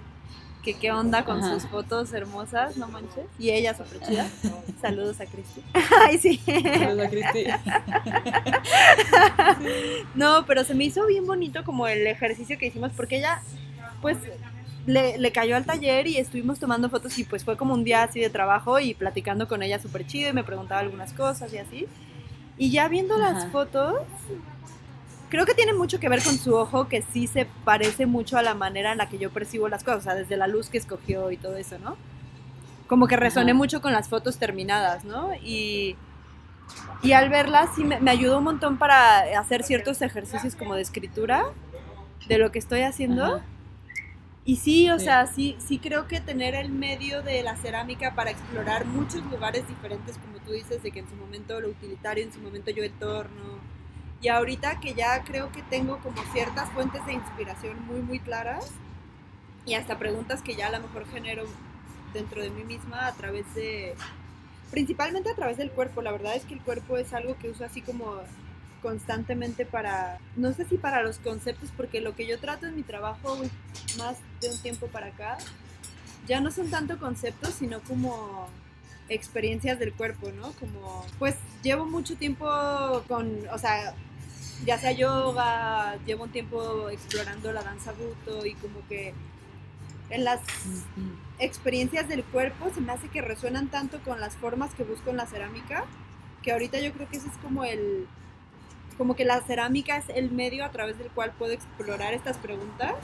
que 0.63 0.75
qué 0.75 0.91
onda 0.91 1.25
con 1.25 1.41
sus 1.41 1.69
fotos 1.69 2.13
hermosas, 2.13 2.77
no 2.77 2.87
manches. 2.87 3.25
Y 3.39 3.49
ella 3.49 3.75
súper 3.75 4.01
chida. 4.01 4.27
Saludos 4.81 5.19
a 5.19 5.25
Cristi. 5.25 5.63
Ay, 6.05 6.17
sí. 6.17 6.39
Saludos 6.45 7.07
a 7.07 7.09
Cristi. 7.09 7.45
no, 10.15 10.45
pero 10.45 10.63
se 10.63 10.75
me 10.75 10.83
hizo 10.83 11.05
bien 11.07 11.25
bonito 11.25 11.63
como 11.63 11.87
el 11.87 12.05
ejercicio 12.05 12.57
que 12.57 12.67
hicimos 12.67 12.91
porque 12.95 13.17
ella, 13.17 13.41
pues, 14.01 14.17
le, 14.85 15.31
cayó 15.31 15.55
al 15.55 15.65
taller 15.65 16.07
y 16.07 16.17
estuvimos 16.17 16.59
tomando 16.59 16.89
fotos 16.89 17.17
y 17.19 17.23
pues 17.23 17.43
fue 17.43 17.57
como 17.57 17.73
un 17.73 17.83
día 17.83 18.03
así 18.03 18.19
de 18.19 18.29
trabajo 18.29 18.79
y 18.79 18.93
platicando 18.93 19.47
con 19.47 19.63
ella 19.63 19.79
súper 19.79 20.05
chido 20.05 20.29
y 20.29 20.33
me 20.33 20.43
preguntaba 20.43 20.81
algunas 20.81 21.13
cosas 21.13 21.53
y 21.53 21.57
así. 21.57 21.87
Y 22.57 22.71
ya 22.71 22.87
viendo 22.89 23.17
las 23.17 23.49
fotos, 23.51 24.01
creo 25.29 25.45
que 25.45 25.53
tiene 25.53 25.73
mucho 25.73 25.99
que 25.99 26.09
ver 26.09 26.21
con 26.23 26.37
su 26.37 26.55
ojo 26.55 26.87
que 26.87 27.01
sí 27.01 27.27
se 27.27 27.45
parece 27.63 28.05
mucho 28.05 28.37
a 28.37 28.41
la 28.41 28.55
manera 28.55 28.91
en 28.91 28.97
la 28.97 29.07
que 29.07 29.17
yo 29.17 29.29
percibo 29.29 29.69
las 29.69 29.83
cosas, 29.83 29.99
o 29.99 30.03
sea, 30.03 30.15
desde 30.15 30.37
la 30.37 30.47
luz 30.47 30.69
que 30.69 30.77
escogió 30.77 31.31
y 31.31 31.37
todo 31.37 31.55
eso, 31.55 31.77
¿no? 31.79 31.95
Como 32.87 33.07
que 33.07 33.15
resoné 33.15 33.53
mucho 33.53 33.81
con 33.81 33.91
las 33.93 34.09
fotos 34.09 34.37
terminadas, 34.37 35.05
¿no? 35.05 35.33
Y, 35.35 35.95
y 37.03 37.11
al 37.11 37.29
verlas 37.29 37.69
sí 37.75 37.83
me, 37.83 38.09
ayudó 38.09 38.39
un 38.39 38.45
montón 38.45 38.77
para 38.77 39.39
hacer 39.39 39.63
ciertos 39.63 40.01
ejercicios 40.01 40.55
como 40.55 40.75
de 40.75 40.81
escritura 40.81 41.45
de 42.27 42.37
lo 42.39 42.51
que 42.51 42.59
estoy 42.59 42.81
haciendo. 42.81 43.41
Y 44.45 44.55
sí, 44.55 44.89
o 44.89 44.97
sea, 44.97 45.27
sí, 45.27 45.55
sí 45.59 45.77
creo 45.77 46.07
que 46.07 46.21
tener 46.21 46.55
el 46.55 46.71
medio 46.71 47.21
de 47.21 47.43
la 47.43 47.55
cerámica 47.55 48.15
para 48.15 48.31
explorar 48.31 48.85
muchos 48.85 49.23
lugares 49.25 49.67
diferentes, 49.67 50.17
como 50.17 50.39
tú 50.39 50.53
dices, 50.53 50.81
de 50.81 50.89
que 50.89 50.99
en 50.99 51.07
su 51.07 51.15
momento 51.15 51.61
lo 51.61 51.69
utilitario, 51.69 52.23
en 52.23 52.33
su 52.33 52.39
momento 52.39 52.71
yo 52.71 52.83
el 52.83 52.91
torno. 52.93 53.59
Y 54.21 54.27
ahorita 54.27 54.79
que 54.79 54.93
ya 54.93 55.23
creo 55.23 55.51
que 55.51 55.63
tengo 55.63 55.99
como 55.99 56.21
ciertas 56.33 56.69
fuentes 56.71 57.05
de 57.05 57.13
inspiración 57.13 57.85
muy, 57.85 58.01
muy 58.01 58.19
claras 58.19 58.69
y 59.65 59.75
hasta 59.75 59.97
preguntas 59.97 60.41
que 60.41 60.55
ya 60.55 60.67
a 60.67 60.71
lo 60.71 60.81
mejor 60.81 61.05
genero 61.07 61.45
dentro 62.13 62.41
de 62.41 62.49
mí 62.49 62.63
misma 62.63 63.07
a 63.07 63.13
través 63.13 63.53
de, 63.55 63.95
principalmente 64.71 65.29
a 65.29 65.35
través 65.35 65.57
del 65.57 65.71
cuerpo. 65.71 66.01
La 66.01 66.11
verdad 66.11 66.35
es 66.35 66.43
que 66.43 66.55
el 66.55 66.61
cuerpo 66.61 66.97
es 66.97 67.13
algo 67.13 67.37
que 67.37 67.49
uso 67.49 67.63
así 67.63 67.81
como 67.81 68.15
constantemente 68.81 69.65
para, 69.65 70.19
no 70.35 70.53
sé 70.53 70.65
si 70.65 70.77
para 70.77 71.03
los 71.03 71.19
conceptos, 71.19 71.69
porque 71.75 72.01
lo 72.01 72.15
que 72.15 72.25
yo 72.25 72.39
trato 72.39 72.65
en 72.65 72.75
mi 72.75 72.83
trabajo 72.83 73.37
más 73.97 74.17
de 74.41 74.49
un 74.49 74.57
tiempo 74.61 74.87
para 74.87 75.07
acá, 75.07 75.37
ya 76.27 76.39
no 76.39 76.51
son 76.51 76.69
tanto 76.69 76.97
conceptos, 76.99 77.55
sino 77.55 77.81
como 77.81 78.47
experiencias 79.09 79.79
del 79.79 79.93
cuerpo, 79.93 80.31
¿no? 80.31 80.51
Como, 80.53 81.05
pues 81.17 81.35
llevo 81.63 81.85
mucho 81.85 82.15
tiempo 82.15 82.45
con, 83.07 83.47
o 83.51 83.57
sea, 83.57 83.93
ya 84.65 84.77
sea 84.77 84.91
yoga, 84.91 85.97
llevo 86.05 86.25
un 86.25 86.31
tiempo 86.31 86.89
explorando 86.89 87.51
la 87.51 87.61
danza 87.63 87.93
buto 87.93 88.45
y 88.45 88.53
como 88.55 88.85
que 88.87 89.13
en 90.09 90.23
las 90.23 90.41
experiencias 91.37 92.07
del 92.07 92.23
cuerpo 92.23 92.69
se 92.73 92.81
me 92.81 92.91
hace 92.91 93.07
que 93.09 93.21
resuenan 93.21 93.69
tanto 93.69 93.99
con 93.99 94.19
las 94.19 94.35
formas 94.35 94.73
que 94.73 94.83
busco 94.83 95.11
en 95.11 95.17
la 95.17 95.27
cerámica, 95.27 95.85
que 96.41 96.51
ahorita 96.51 96.79
yo 96.79 96.91
creo 96.93 97.07
que 97.09 97.17
ese 97.17 97.27
es 97.27 97.37
como 97.37 97.63
el, 97.63 98.07
como 98.97 99.15
que 99.15 99.25
la 99.25 99.41
cerámica 99.41 99.97
es 99.97 100.05
el 100.09 100.31
medio 100.31 100.65
a 100.65 100.71
través 100.71 100.97
del 100.97 101.09
cual 101.09 101.31
puedo 101.37 101.53
explorar 101.53 102.13
estas 102.13 102.37
preguntas 102.37 102.95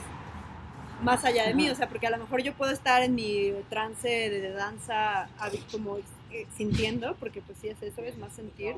más 1.02 1.24
allá 1.24 1.46
de 1.46 1.54
mí, 1.54 1.68
o 1.68 1.74
sea, 1.74 1.88
porque 1.88 2.06
a 2.06 2.10
lo 2.10 2.18
mejor 2.18 2.42
yo 2.42 2.54
puedo 2.54 2.72
estar 2.72 3.02
en 3.02 3.14
mi 3.14 3.52
trance 3.68 4.08
de, 4.08 4.50
danza 4.52 5.28
como 5.70 5.98
eh, 5.98 6.46
sintiendo, 6.56 7.16
porque 7.16 7.42
pues 7.42 7.58
sí 7.60 7.68
es 7.68 7.80
eso, 7.82 8.00
es 8.02 8.16
más 8.18 8.32
sentir 8.32 8.76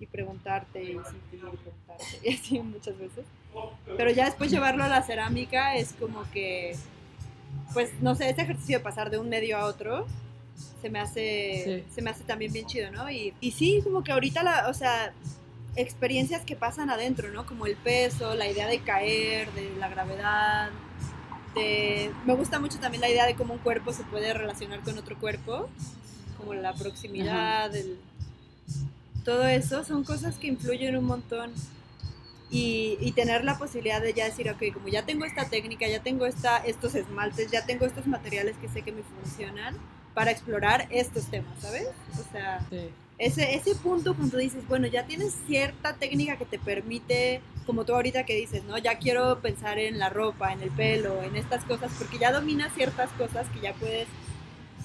y 0.00 0.06
preguntarte 0.06 0.82
y 0.82 0.92
sentir 0.92 1.34
y 1.34 1.56
preguntarte, 1.56 2.04
y 2.22 2.34
así 2.34 2.58
muchas 2.60 2.98
veces. 2.98 3.24
Pero 3.96 4.10
ya 4.10 4.26
después 4.26 4.50
llevarlo 4.50 4.84
a 4.84 4.88
la 4.88 5.02
cerámica 5.02 5.76
es 5.76 5.92
como 5.94 6.28
que, 6.30 6.76
pues 7.72 7.90
no 8.00 8.14
sé, 8.14 8.30
este 8.30 8.42
ejercicio 8.42 8.78
de 8.78 8.84
pasar 8.84 9.10
de 9.10 9.18
un 9.18 9.28
medio 9.28 9.58
a 9.58 9.64
otro 9.64 10.06
se 10.80 10.90
me 10.90 11.00
hace, 11.00 11.84
se 11.92 12.02
me 12.02 12.10
hace 12.10 12.24
también 12.24 12.52
bien 12.52 12.66
chido, 12.66 12.90
¿no? 12.90 13.10
Y, 13.10 13.34
y 13.40 13.50
sí, 13.52 13.80
como 13.82 14.04
que 14.04 14.12
ahorita, 14.12 14.42
la, 14.42 14.68
o 14.68 14.74
sea, 14.74 15.12
experiencias 15.76 16.42
que 16.44 16.56
pasan 16.56 16.90
adentro, 16.90 17.30
¿no? 17.30 17.46
Como 17.46 17.66
el 17.66 17.76
peso, 17.76 18.34
la 18.34 18.48
idea 18.48 18.66
de 18.68 18.80
caer, 18.80 19.50
de 19.52 19.70
la 19.78 19.88
gravedad, 19.88 20.70
Este, 21.58 22.10
me 22.26 22.34
gusta 22.34 22.58
mucho 22.58 22.78
también 22.78 23.00
la 23.00 23.08
idea 23.08 23.26
de 23.26 23.34
cómo 23.34 23.54
un 23.54 23.60
cuerpo 23.60 23.92
se 23.92 24.04
puede 24.04 24.32
relacionar 24.34 24.80
con 24.80 24.98
otro 24.98 25.18
cuerpo, 25.18 25.68
como 26.36 26.54
la 26.54 26.72
proximidad, 26.74 27.74
el, 27.74 27.98
todo 29.28 29.46
eso 29.46 29.84
son 29.84 30.04
cosas 30.04 30.38
que 30.38 30.46
influyen 30.46 30.96
un 30.96 31.04
montón. 31.04 31.52
Y, 32.50 32.96
y, 33.02 33.12
tener 33.12 33.44
la 33.44 33.58
posibilidad 33.58 34.00
de 34.00 34.14
ya 34.14 34.24
decir, 34.24 34.48
ok, 34.48 34.72
como 34.72 34.88
ya 34.88 35.04
tengo 35.04 35.26
esta 35.26 35.50
técnica, 35.50 35.86
ya 35.86 36.02
tengo 36.02 36.24
esta, 36.24 36.56
estos 36.56 36.94
esmaltes, 36.94 37.50
ya 37.50 37.66
tengo 37.66 37.84
estos 37.84 38.06
materiales 38.06 38.56
que 38.56 38.70
sé 38.70 38.80
que 38.80 38.90
me 38.90 39.02
funcionan 39.02 39.76
para 40.14 40.30
explorar 40.30 40.88
estos 40.88 41.26
temas, 41.26 41.60
¿sabes? 41.60 41.88
O 42.18 42.32
sea, 42.32 42.66
ese, 43.18 43.54
ese 43.54 43.74
punto 43.74 44.16
cuando 44.16 44.38
dices, 44.38 44.66
bueno, 44.66 44.86
ya 44.86 45.04
tienes 45.04 45.36
cierta 45.46 45.92
técnica 45.96 46.38
que 46.38 46.46
te 46.46 46.58
permite, 46.58 47.42
como 47.66 47.84
tú 47.84 47.94
ahorita 47.94 48.24
que 48.24 48.34
dices, 48.34 48.64
¿no? 48.64 48.78
Ya 48.78 48.96
quiero 48.96 49.40
pensar 49.40 49.78
en 49.78 49.98
la 49.98 50.08
ropa, 50.08 50.54
en 50.54 50.62
el 50.62 50.70
pelo, 50.70 51.22
en 51.22 51.36
estas 51.36 51.66
cosas, 51.66 51.92
porque 51.98 52.16
ya 52.16 52.32
dominas 52.32 52.72
ciertas 52.74 53.10
cosas 53.10 53.46
que 53.50 53.60
ya 53.60 53.74
puedes, 53.74 54.08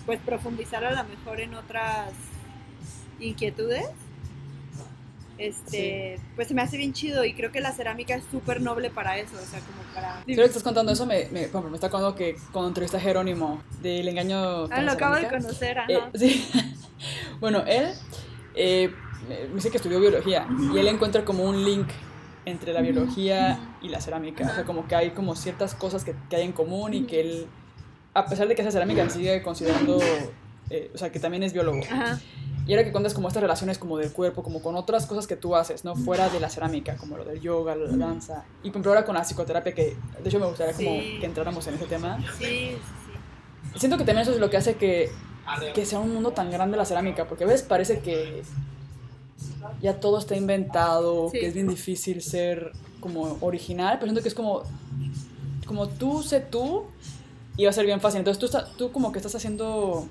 pues, 0.05 0.19
profundizar 0.19 0.83
a 0.83 0.91
lo 0.91 1.07
mejor 1.07 1.39
en 1.39 1.53
otras 1.53 2.11
inquietudes 3.21 3.87
este, 5.37 6.19
pues 6.35 6.47
se 6.47 6.53
me 6.53 6.61
hace 6.61 6.77
bien 6.77 6.93
chido 6.93 7.25
y 7.25 7.33
creo 7.33 7.51
que 7.51 7.59
la 7.59 7.71
cerámica 7.71 8.15
es 8.15 8.23
súper 8.31 8.61
noble 8.61 8.89
para 8.89 9.17
eso, 9.17 9.35
o 9.35 9.45
sea, 9.45 9.59
como 9.61 9.81
para... 9.93 10.23
Que 10.25 10.43
estás 10.43 10.63
contando 10.63 10.91
eso, 10.91 11.05
me, 11.05 11.25
me, 11.31 11.47
me 11.47 11.75
está 11.75 11.89
contando 11.89 12.15
que 12.15 12.35
cuando 12.51 12.69
entrevisté 12.69 12.97
a 12.97 12.99
Jerónimo 12.99 13.61
del 13.81 14.07
engaño... 14.07 14.65
Ah, 14.65 14.81
lo 14.81 14.91
acabo 14.91 15.15
de 15.15 15.27
conocer, 15.27 15.77
eh, 15.87 15.99
sí. 16.13 16.49
bueno, 17.39 17.63
él 17.65 17.93
eh, 18.55 18.91
me 19.27 19.55
dice 19.55 19.71
que 19.71 19.77
estudió 19.77 19.99
biología 19.99 20.47
y 20.73 20.77
él 20.77 20.87
encuentra 20.87 21.25
como 21.25 21.43
un 21.43 21.63
link 21.65 21.87
entre 22.45 22.73
la 22.73 22.81
biología 22.81 23.77
y 23.81 23.89
la 23.89 24.01
cerámica, 24.01 24.45
o 24.45 24.53
sea, 24.53 24.65
como 24.65 24.87
que 24.87 24.95
hay 24.95 25.11
como 25.11 25.35
ciertas 25.35 25.75
cosas 25.75 26.03
que, 26.03 26.13
que 26.29 26.35
hay 26.35 26.43
en 26.43 26.51
común 26.51 26.93
y 26.93 27.03
que 27.03 27.21
él, 27.21 27.47
a 28.13 28.25
pesar 28.25 28.47
de 28.47 28.55
que 28.55 28.61
hace 28.61 28.71
cerámica, 28.71 29.09
sigue 29.09 29.41
considerando, 29.41 29.99
eh, 30.73 30.89
o 30.91 30.97
sea, 30.97 31.11
que 31.11 31.19
también 31.19 31.43
es 31.43 31.53
biólogo. 31.53 31.81
Ajá. 31.83 32.19
Y 32.65 32.73
ahora 32.73 32.83
que 32.83 32.91
cuentas 32.91 33.13
como 33.13 33.27
estas 33.27 33.43
relaciones 33.43 33.77
como 33.77 33.95
del 33.97 34.11
cuerpo, 34.11 34.41
como 34.41 34.59
con 34.59 34.75
otras 34.75 35.05
cosas 35.05 35.27
que 35.27 35.35
tú 35.35 35.55
haces, 35.55 35.85
¿no? 35.85 35.95
Fuera 35.95 36.29
de 36.29 36.39
la 36.39 36.49
cerámica, 36.49 36.97
como 36.97 37.15
lo 37.15 37.25
del 37.25 37.39
yoga, 37.39 37.75
la 37.75 37.95
danza. 37.95 38.45
Y 38.63 38.69
por 38.69 38.71
ejemplo 38.71 38.91
ahora 38.91 39.05
con 39.05 39.13
la 39.13 39.21
psicoterapia, 39.21 39.71
que 39.75 39.95
de 40.23 40.29
hecho 40.29 40.39
me 40.39 40.47
gustaría 40.47 40.73
como 40.73 40.89
que 41.19 41.25
entráramos 41.25 41.67
en 41.67 41.75
ese 41.75 41.85
tema. 41.85 42.17
Sí, 42.39 42.45
sí, 42.45 42.77
sí. 43.71 43.79
Siento 43.79 43.97
que 43.97 44.03
también 44.03 44.23
eso 44.23 44.31
es 44.31 44.39
lo 44.39 44.49
que 44.49 44.57
hace 44.57 44.75
que, 44.77 45.11
que 45.75 45.85
sea 45.85 45.99
un 45.99 46.11
mundo 46.11 46.31
tan 46.31 46.49
grande 46.49 46.75
la 46.75 46.85
cerámica, 46.85 47.27
porque 47.27 47.43
a 47.43 47.47
veces 47.47 47.61
parece 47.61 47.99
que 47.99 48.41
ya 49.79 49.99
todo 49.99 50.17
está 50.17 50.35
inventado, 50.35 51.29
que 51.31 51.45
es 51.45 51.53
bien 51.53 51.67
difícil 51.67 52.23
ser 52.23 52.71
como 52.99 53.37
original, 53.41 53.97
pero 53.99 54.07
siento 54.07 54.23
que 54.23 54.29
es 54.29 54.35
como, 54.35 54.63
como 55.67 55.87
tú 55.87 56.23
sé 56.23 56.39
tú 56.39 56.85
y 57.57 57.65
va 57.65 57.69
a 57.69 57.73
ser 57.73 57.85
bien 57.85 58.01
fácil. 58.01 58.19
Entonces 58.19 58.39
tú, 58.39 58.57
tú 58.77 58.91
como 58.91 59.11
que 59.11 59.19
estás 59.19 59.35
haciendo 59.35 60.07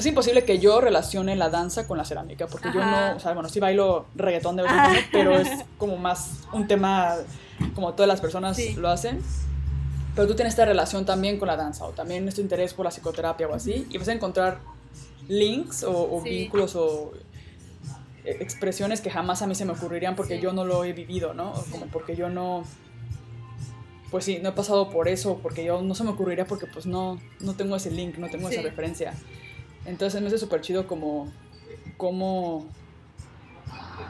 es 0.00 0.06
imposible 0.06 0.44
que 0.44 0.58
yo 0.58 0.80
relacione 0.80 1.36
la 1.36 1.50
danza 1.50 1.86
con 1.86 1.98
la 1.98 2.04
cerámica, 2.04 2.46
porque 2.46 2.70
yo 2.72 2.84
no, 2.84 3.16
o 3.16 3.20
sea, 3.20 3.34
bueno, 3.34 3.48
sí 3.48 3.60
bailo 3.60 4.06
reggaetón 4.14 4.56
de 4.56 4.62
vez 4.62 4.72
en 4.72 4.78
cuando, 4.78 5.00
pero 5.12 5.36
es 5.36 5.48
como 5.78 5.96
más 5.96 6.40
un 6.52 6.66
tema 6.66 7.16
como 7.74 7.92
todas 7.94 8.08
las 8.08 8.20
personas 8.20 8.58
lo 8.76 8.88
hacen. 8.88 9.20
Pero 10.14 10.28
tú 10.28 10.34
tienes 10.34 10.52
esta 10.52 10.66
relación 10.66 11.06
también 11.06 11.38
con 11.38 11.48
la 11.48 11.56
danza, 11.56 11.84
o 11.84 11.90
también 11.90 12.28
este 12.28 12.42
interés 12.42 12.74
por 12.74 12.84
la 12.84 12.90
psicoterapia 12.90 13.48
o 13.48 13.54
así, 13.54 13.86
y 13.90 13.98
vas 13.98 14.08
a 14.08 14.12
encontrar 14.12 14.58
links 15.28 15.84
o, 15.86 16.20
vínculos 16.20 16.76
o 16.76 17.12
e, 18.24 18.30
expresiones 18.30 19.00
que 19.00 19.10
jamás 19.10 19.40
a 19.42 19.46
mí 19.46 19.54
se 19.54 19.64
me 19.64 19.72
ocurrirían 19.72 20.16
porque 20.16 20.40
yo 20.40 20.52
no 20.52 20.64
lo 20.64 20.84
he 20.84 20.92
vivido, 20.92 21.32
¿no? 21.32 21.52
como 21.70 21.86
porque 21.86 22.16
yo 22.16 22.28
no 22.28 22.64
pues 24.10 24.26
sí, 24.26 24.40
no 24.42 24.50
he 24.50 24.52
pasado 24.52 24.90
por 24.90 25.08
eso, 25.08 25.38
porque 25.42 25.64
yo 25.64 25.80
no 25.80 25.94
se 25.94 26.04
me 26.04 26.10
ocurriría 26.10 26.44
porque 26.44 26.66
pues 26.66 26.84
no, 26.84 27.18
no 27.40 27.54
tengo 27.54 27.76
ese 27.76 27.90
link, 27.90 28.18
no 28.18 28.28
tengo 28.28 28.50
esa 28.50 28.60
referencia. 28.60 29.14
Entonces 29.84 30.20
me 30.20 30.28
hace 30.28 30.38
súper 30.38 30.60
chido 30.60 30.86
como, 30.86 31.32
como... 31.96 32.66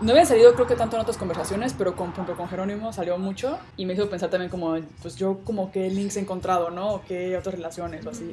No 0.00 0.12
había 0.12 0.24
salido 0.24 0.54
creo 0.54 0.66
que 0.66 0.74
tanto 0.74 0.96
en 0.96 1.02
otras 1.02 1.16
conversaciones, 1.16 1.74
pero 1.76 1.94
con, 1.94 2.12
con 2.12 2.48
Jerónimo 2.48 2.92
salió 2.92 3.18
mucho 3.18 3.58
y 3.76 3.86
me 3.86 3.92
hizo 3.94 4.08
pensar 4.10 4.30
también 4.30 4.50
como, 4.50 4.76
pues 5.00 5.16
yo 5.16 5.40
como 5.44 5.70
qué 5.70 5.90
links 5.90 6.16
he 6.16 6.20
encontrado, 6.20 6.70
¿no? 6.70 6.94
O 6.94 7.02
qué 7.02 7.36
otras 7.36 7.54
relaciones 7.54 8.04
o 8.06 8.10
así. 8.10 8.32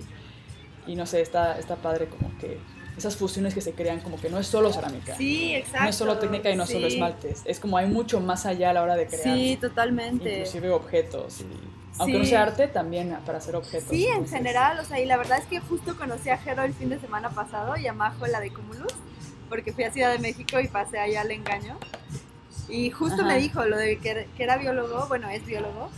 Y 0.87 0.95
no 0.95 1.05
sé, 1.05 1.21
está, 1.21 1.59
está 1.59 1.75
padre 1.75 2.07
como 2.07 2.35
que 2.39 2.57
esas 2.97 3.15
fusiones 3.15 3.53
que 3.53 3.61
se 3.61 3.73
crean, 3.73 3.99
como 3.99 4.19
que 4.19 4.29
no 4.29 4.39
es 4.39 4.47
solo 4.47 4.71
cerámica. 4.71 5.15
Sí, 5.15 5.55
exacto. 5.55 5.83
No 5.83 5.89
es 5.89 5.95
solo 5.95 6.17
técnica 6.17 6.49
y 6.49 6.55
no 6.55 6.63
es 6.63 6.69
solo 6.69 6.87
esmaltes. 6.87 7.41
Es 7.45 7.59
como 7.59 7.77
hay 7.77 7.87
mucho 7.87 8.19
más 8.19 8.45
allá 8.45 8.71
a 8.71 8.73
la 8.73 8.83
hora 8.83 8.95
de 8.95 9.07
crear. 9.07 9.23
Sí, 9.23 9.57
totalmente. 9.59 10.31
Inclusive 10.31 10.71
objetos. 10.71 11.41
Y 11.41 11.78
aunque 11.99 12.19
no 12.19 12.25
sea 12.25 12.43
arte, 12.43 12.67
también 12.67 13.17
para 13.25 13.37
hacer 13.39 13.55
objetos. 13.55 13.89
Sí, 13.89 14.07
en 14.07 14.27
general, 14.27 14.79
o 14.79 14.85
sea, 14.85 14.99
y 14.99 15.05
la 15.05 15.17
verdad 15.17 15.39
es 15.39 15.45
que 15.45 15.59
justo 15.59 15.97
conocí 15.97 16.29
a 16.29 16.37
Jero 16.37 16.63
el 16.63 16.73
fin 16.73 16.89
de 16.89 16.99
semana 16.99 17.29
pasado 17.29 17.75
y 17.77 17.87
a 17.87 17.93
Majo, 17.93 18.25
la 18.27 18.39
de 18.39 18.51
Cumulus, 18.51 18.93
porque 19.49 19.73
fui 19.73 19.83
a 19.83 19.91
Ciudad 19.91 20.11
de 20.11 20.19
México 20.19 20.59
y 20.59 20.67
pasé 20.67 20.99
allá 20.99 21.21
al 21.21 21.31
engaño. 21.31 21.77
Y 22.69 22.91
justo 22.91 23.25
me 23.25 23.37
dijo 23.37 23.65
lo 23.65 23.77
de 23.77 23.97
que, 23.97 24.27
era 24.37 24.57
biólogo, 24.57 25.07
bueno, 25.07 25.29
es 25.29 25.45
biólogo. 25.45 25.89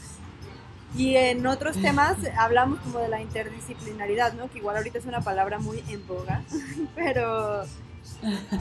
Y 0.95 1.16
en 1.16 1.45
otros 1.45 1.78
temas 1.82 2.18
hablamos 2.38 2.80
como 2.80 2.99
de 2.99 3.08
la 3.08 3.22
interdisciplinaridad, 3.22 4.34
¿no? 4.34 4.49
Que 4.49 4.58
igual 4.58 4.78
ahorita 4.78 4.97
es 4.97 5.06
una 5.06 5.22
palabra 5.22 5.60
muy 5.60 5.84
en 5.88 6.06
boga, 6.08 6.43
pero, 6.95 7.64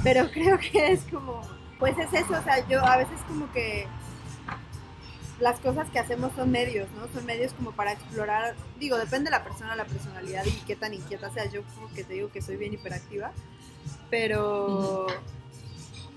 pero 0.05 0.31
creo 0.31 0.59
que 0.59 0.93
es 0.93 1.01
como, 1.11 1.41
pues 1.79 1.97
es 1.99 2.13
eso, 2.13 2.35
o 2.39 2.43
sea, 2.43 2.67
yo 2.69 2.85
a 2.85 2.99
veces 2.99 3.21
como 3.27 3.51
que 3.53 3.87
las 5.41 5.59
cosas 5.59 5.89
que 5.91 5.99
hacemos 5.99 6.33
son 6.35 6.51
medios, 6.51 6.89
¿no? 6.93 7.09
Son 7.13 7.25
medios 7.25 7.53
como 7.55 7.73
para 7.73 7.93
explorar, 7.93 8.55
digo, 8.79 8.99
depende 8.99 9.31
de 9.31 9.37
la 9.37 9.43
persona, 9.43 9.75
la 9.75 9.87
personalidad 9.87 10.45
y 10.45 10.53
qué 10.67 10.77
tan 10.77 10.93
inquieta 10.93 11.31
sea. 11.31 11.47
Yo 11.47 11.63
como 11.75 11.89
que 11.93 12.05
te 12.05 12.15
digo 12.15 12.31
que 12.31 12.43
soy 12.43 12.57
bien 12.57 12.75
hiperactiva, 12.75 13.33
pero 14.11 15.07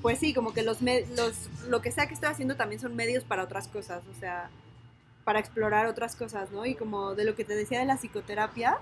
pues 0.02 0.20
sí, 0.20 0.34
como 0.34 0.54
que 0.54 0.64
los, 0.64 0.80
los 0.82 1.50
lo 1.70 1.82
que 1.82 1.92
sea 1.92 2.08
que 2.08 2.14
estoy 2.14 2.30
haciendo 2.30 2.58
también 2.58 2.82
son 2.82 2.96
medios 2.96 3.24
para 3.24 3.44
otras 3.44 3.70
cosas, 3.70 4.04
o 4.12 4.20
sea, 4.20 4.50
para 5.24 5.40
explorar 5.40 5.88
otras 5.88 6.18
cosas, 6.18 6.52
¿no? 6.52 6.66
Y 6.66 6.76
como 6.76 7.16
de 7.16 7.24
lo 7.24 7.36
que 7.36 7.46
te 7.46 7.56
decía 7.56 7.80
de 7.80 7.86
la 7.86 7.96
psicoterapia, 7.96 8.78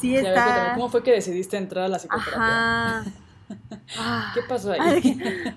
sí, 0.00 0.16
está... 0.16 0.74
¿Cómo 0.74 0.88
fue 0.88 1.02
que 1.02 1.10
decidiste 1.10 1.56
entrar 1.56 1.86
a 1.86 1.88
la 1.88 1.98
psicoterapia? 1.98 3.04
¿Qué 4.34 4.42
pasó 4.48 4.72
ahí? 4.72 5.20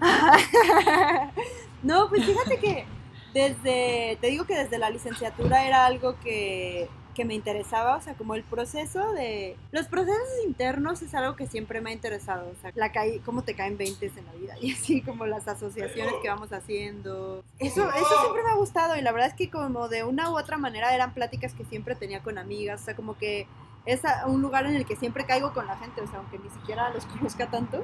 no, 1.84 2.10
pues 2.10 2.26
fíjate 2.26 2.58
que 2.58 2.99
desde, 3.34 4.18
te 4.22 4.28
digo 4.28 4.46
que 4.46 4.56
desde 4.56 4.78
la 4.78 4.90
licenciatura 4.90 5.66
era 5.66 5.86
algo 5.86 6.20
que, 6.20 6.90
que 7.20 7.26
me 7.26 7.34
interesaba, 7.34 7.98
o 7.98 8.02
sea, 8.02 8.14
como 8.14 8.34
el 8.36 8.44
proceso 8.44 9.12
de... 9.12 9.58
Los 9.72 9.88
procesos 9.88 10.24
internos 10.46 11.02
es 11.02 11.14
algo 11.14 11.36
que 11.36 11.48
siempre 11.48 11.82
me 11.82 11.90
ha 11.90 11.94
interesado, 11.94 12.50
o 12.50 12.62
sea, 12.62 12.72
la 12.76 12.92
cómo 13.26 13.44
te 13.44 13.56
caen 13.56 13.78
20 13.78 14.06
en 14.06 14.26
la 14.26 14.32
vida 14.34 14.56
y 14.62 14.72
así 14.72 15.02
como 15.02 15.26
las 15.26 15.48
asociaciones 15.48 16.14
que 16.22 16.30
vamos 16.30 16.54
haciendo. 16.54 17.44
Eso, 17.60 17.90
eso 17.92 18.22
siempre 18.22 18.44
me 18.44 18.52
ha 18.52 18.56
gustado 18.56 18.96
y 18.96 19.02
la 19.02 19.12
verdad 19.12 19.28
es 19.28 19.34
que 19.34 19.50
como 19.50 19.90
de 19.90 20.06
una 20.06 20.32
u 20.32 20.38
otra 20.38 20.58
manera 20.58 20.96
eran 20.96 21.14
pláticas 21.14 21.54
que 21.54 21.66
siempre 21.66 21.96
tenía 21.96 22.22
con 22.24 22.38
amigas, 22.38 22.82
o 22.82 22.86
sea, 22.86 22.96
como 22.96 23.18
que 23.18 23.48
es 23.86 24.02
un 24.26 24.42
lugar 24.42 24.66
en 24.66 24.76
el 24.76 24.86
que 24.86 24.96
siempre 24.96 25.26
caigo 25.26 25.54
con 25.54 25.68
la 25.68 25.78
gente, 25.78 26.02
o 26.02 26.08
sea, 26.08 26.20
aunque 26.20 26.40
ni 26.40 26.50
siquiera 26.50 26.90
los 26.92 27.06
conozca 27.18 27.50
tanto. 27.50 27.84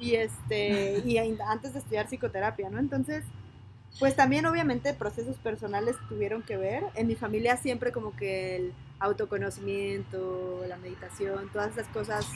Y 0.00 0.14
este, 0.14 1.02
y 1.04 1.18
antes 1.18 1.72
de 1.72 1.80
estudiar 1.80 2.06
psicoterapia, 2.06 2.70
¿no? 2.70 2.78
Entonces, 2.78 3.24
pues 3.98 4.14
también 4.14 4.46
obviamente 4.46 4.94
procesos 4.94 5.36
personales 5.36 5.96
tuvieron 6.08 6.42
que 6.42 6.56
ver. 6.56 6.84
En 6.94 7.06
mi 7.06 7.16
familia 7.16 7.56
siempre 7.56 7.92
como 7.92 8.14
que 8.14 8.56
el 8.56 8.72
autoconocimiento, 9.00 10.62
la 10.68 10.76
meditación, 10.76 11.48
todas 11.52 11.72
esas 11.72 11.88
cosas 11.88 12.26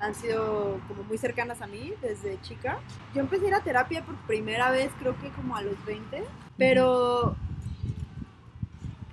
han 0.00 0.14
sido 0.14 0.80
como 0.88 1.02
muy 1.04 1.18
cercanas 1.18 1.60
a 1.62 1.66
mí 1.66 1.92
desde 2.00 2.40
chica. 2.40 2.78
Yo 3.14 3.20
empecé 3.20 3.46
a 3.46 3.48
ir 3.48 3.54
a 3.54 3.60
terapia 3.60 4.04
por 4.04 4.16
primera 4.26 4.70
vez 4.70 4.90
creo 4.98 5.18
que 5.20 5.28
como 5.30 5.56
a 5.56 5.62
los 5.62 5.84
20, 5.84 6.24
pero 6.56 7.36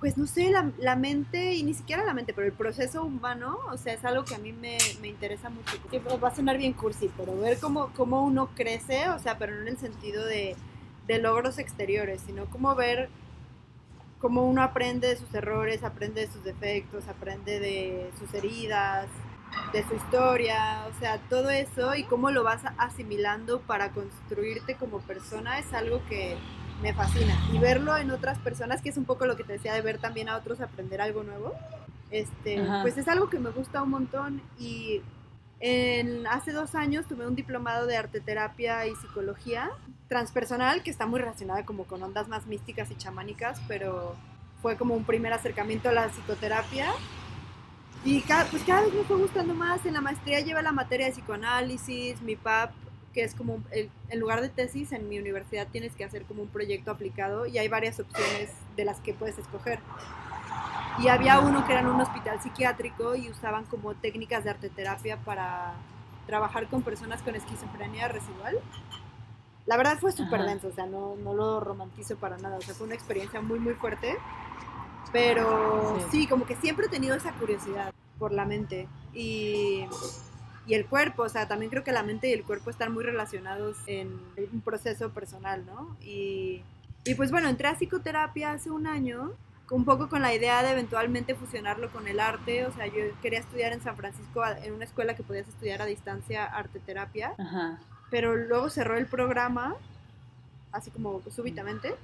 pues 0.00 0.16
no 0.16 0.26
sé, 0.26 0.52
la, 0.78 0.96
mente, 0.96 1.54
y 1.54 1.64
ni 1.64 1.74
siquiera 1.74 2.04
la 2.04 2.14
mente, 2.14 2.32
pero 2.32 2.46
el 2.46 2.52
proceso 2.52 3.02
humano, 3.02 3.58
o 3.70 3.76
sea, 3.76 3.94
es 3.94 4.04
algo 4.04 4.24
que 4.24 4.36
a 4.36 4.38
mí 4.38 4.52
me, 4.52 4.78
me 5.00 5.08
interesa 5.08 5.50
mucho. 5.50 5.76
va 6.22 6.28
a 6.28 6.34
sonar 6.34 6.56
bien 6.56 6.72
cursi, 6.72 7.10
pero 7.16 7.36
ver 7.36 7.58
cómo, 7.58 7.92
cómo 7.96 8.24
uno 8.24 8.48
crece, 8.54 9.08
o 9.08 9.18
sea, 9.18 9.38
pero 9.38 9.56
no 9.56 9.62
en 9.62 9.68
el 9.68 9.78
sentido 9.78 10.24
de 10.24 10.54
de 11.08 11.18
logros 11.18 11.58
exteriores, 11.58 12.20
sino 12.24 12.46
como 12.46 12.74
ver 12.74 13.08
cómo 14.20 14.42
uno 14.42 14.62
aprende 14.62 15.08
de 15.08 15.16
sus 15.16 15.32
errores, 15.34 15.82
aprende 15.82 16.20
de 16.20 16.32
sus 16.32 16.44
defectos, 16.44 17.08
aprende 17.08 17.58
de 17.58 18.10
sus 18.18 18.32
heridas, 18.34 19.06
de 19.72 19.82
su 19.84 19.94
historia, 19.94 20.86
o 20.94 20.98
sea, 20.98 21.18
todo 21.30 21.50
eso 21.50 21.94
y 21.94 22.04
cómo 22.04 22.30
lo 22.30 22.44
vas 22.44 22.62
asimilando 22.76 23.60
para 23.60 23.90
construirte 23.90 24.74
como 24.74 25.00
persona 25.00 25.58
es 25.58 25.72
algo 25.72 26.02
que 26.08 26.36
me 26.82 26.92
fascina. 26.92 27.34
Y 27.52 27.58
verlo 27.58 27.96
en 27.96 28.10
otras 28.10 28.38
personas, 28.38 28.82
que 28.82 28.90
es 28.90 28.96
un 28.96 29.04
poco 29.04 29.24
lo 29.24 29.36
que 29.36 29.44
te 29.44 29.54
decía 29.54 29.72
de 29.72 29.80
ver 29.80 29.98
también 29.98 30.28
a 30.28 30.36
otros 30.36 30.60
aprender 30.60 31.00
algo 31.00 31.22
nuevo, 31.22 31.54
este, 32.10 32.62
pues 32.82 32.96
es 32.98 33.08
algo 33.08 33.30
que 33.30 33.38
me 33.38 33.50
gusta 33.50 33.82
un 33.82 33.90
montón 33.90 34.42
y 34.58 35.02
en, 35.60 36.26
hace 36.26 36.52
dos 36.52 36.74
años 36.74 37.06
tuve 37.06 37.26
un 37.26 37.34
diplomado 37.34 37.86
de 37.86 37.96
arteterapia 37.96 38.86
y 38.86 38.94
psicología 38.96 39.70
transpersonal 40.08 40.82
que 40.82 40.90
está 40.90 41.06
muy 41.06 41.20
relacionada 41.20 41.64
como 41.64 41.84
con 41.84 42.02
ondas 42.02 42.28
más 42.28 42.46
místicas 42.46 42.90
y 42.90 42.96
chamánicas, 42.96 43.60
pero 43.68 44.16
fue 44.62 44.76
como 44.76 44.94
un 44.94 45.04
primer 45.04 45.32
acercamiento 45.32 45.88
a 45.88 45.92
la 45.92 46.08
psicoterapia. 46.08 46.92
Y 48.04 48.22
cada, 48.22 48.44
pues 48.46 48.62
cada 48.64 48.82
vez 48.82 48.94
me 48.94 49.04
fue 49.04 49.18
gustando 49.18 49.54
más. 49.54 49.84
En 49.84 49.92
la 49.92 50.00
maestría 50.00 50.40
lleva 50.40 50.62
la 50.62 50.72
materia 50.72 51.06
de 51.06 51.12
psicoanálisis, 51.12 52.20
mi 52.22 52.36
PAP, 52.36 52.70
que 53.12 53.24
es 53.24 53.34
como, 53.34 53.62
el, 53.70 53.90
en 54.08 54.20
lugar 54.20 54.40
de 54.40 54.48
tesis, 54.48 54.92
en 54.92 55.08
mi 55.08 55.18
universidad 55.18 55.66
tienes 55.68 55.94
que 55.94 56.04
hacer 56.04 56.24
como 56.24 56.42
un 56.42 56.48
proyecto 56.48 56.90
aplicado 56.90 57.46
y 57.46 57.58
hay 57.58 57.68
varias 57.68 58.00
opciones 58.00 58.50
de 58.76 58.84
las 58.84 59.00
que 59.00 59.14
puedes 59.14 59.38
escoger. 59.38 59.80
Y 60.98 61.08
había 61.08 61.38
uno 61.40 61.64
que 61.66 61.72
era 61.72 61.82
en 61.82 61.88
un 61.88 62.00
hospital 62.00 62.40
psiquiátrico 62.42 63.14
y 63.14 63.28
usaban 63.28 63.64
como 63.66 63.94
técnicas 63.94 64.44
de 64.44 64.50
arteterapia 64.50 65.16
para 65.18 65.74
trabajar 66.26 66.66
con 66.66 66.82
personas 66.82 67.22
con 67.22 67.34
esquizofrenia 67.34 68.08
residual. 68.08 68.58
La 69.68 69.76
verdad 69.76 69.98
fue 70.00 70.10
súper 70.10 70.42
denso, 70.42 70.68
o 70.68 70.72
sea, 70.72 70.86
no, 70.86 71.14
no 71.22 71.34
lo 71.34 71.60
romantizo 71.60 72.16
para 72.16 72.38
nada, 72.38 72.56
o 72.56 72.60
sea, 72.60 72.74
fue 72.74 72.86
una 72.86 72.96
experiencia 72.96 73.40
muy, 73.40 73.60
muy 73.60 73.74
fuerte 73.74 74.16
pero 75.12 75.98
sí. 76.10 76.26
como 76.26 76.46
que 76.46 76.56
siempre 76.56 76.86
he 76.86 76.88
tenido 76.88 77.14
esa 77.14 77.32
curiosidad 77.32 77.92
por 78.18 78.32
la 78.32 78.44
mente 78.44 78.88
y, 79.14 79.84
y, 80.66 80.74
el 80.74 80.86
cuerpo, 80.86 81.22
o 81.22 81.28
sea, 81.28 81.48
también 81.48 81.70
creo 81.70 81.84
que 81.84 81.92
la 81.92 82.02
mente 82.02 82.28
y 82.28 82.32
el 82.32 82.44
cuerpo 82.44 82.70
están 82.70 82.92
muy 82.92 83.04
relacionados 83.04 83.76
en 83.86 84.20
un 84.52 84.60
proceso 84.60 85.10
personal, 85.10 85.64
¿no? 85.64 85.96
Y, 86.00 86.62
y 87.04 87.14
pues 87.14 87.30
bueno, 87.30 87.48
entré 87.48 87.68
a 87.68 87.74
psicoterapia 87.74 88.52
hace 88.52 88.70
un 88.70 88.86
año, 88.86 89.32
un 89.70 89.84
poco 89.84 90.08
con 90.08 90.22
la 90.22 90.34
idea 90.34 90.62
de 90.62 90.72
eventualmente 90.72 91.34
fusionarlo 91.34 91.90
con 91.90 92.08
el 92.08 92.20
arte, 92.20 92.66
o 92.66 92.72
sea, 92.72 92.86
yo 92.86 93.02
quería 93.22 93.38
estudiar 93.38 93.72
en 93.72 93.82
San 93.82 93.96
Francisco 93.96 94.42
en 94.62 94.74
una 94.74 94.84
escuela 94.84 95.14
que 95.14 95.22
podías 95.22 95.48
estudiar 95.48 95.80
a 95.80 95.86
distancia 95.86 96.44
arte 96.44 96.80
terapia, 96.80 97.34
pero 98.10 98.36
luego 98.36 98.70
cerró 98.70 98.96
el 98.96 99.06
programa, 99.06 99.76
así 100.72 100.90
como 100.90 101.22
súbitamente. 101.30 101.94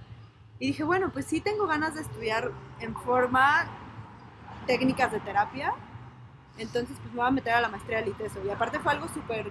Y 0.59 0.69
dije, 0.69 0.85
bueno, 0.85 1.11
pues 1.13 1.27
sí 1.27 1.41
tengo 1.41 1.67
ganas 1.67 1.95
de 1.95 2.03
estudiar 2.03 2.51
en 2.81 2.95
forma 2.95 3.67
técnicas 4.67 5.13
de 5.13 5.21
terapia. 5.21 5.75
Entonces, 6.59 6.97
pues 7.01 7.11
me 7.13 7.17
voy 7.17 7.27
a 7.27 7.31
meter 7.33 7.55
a 7.55 7.61
la 7.61 7.69
maestría 7.69 8.03
de 8.03 8.11
ITESO. 8.11 8.45
Y 8.45 8.51
aparte 8.51 8.79
fue 8.79 8.93
algo 8.93 9.09
súper 9.09 9.51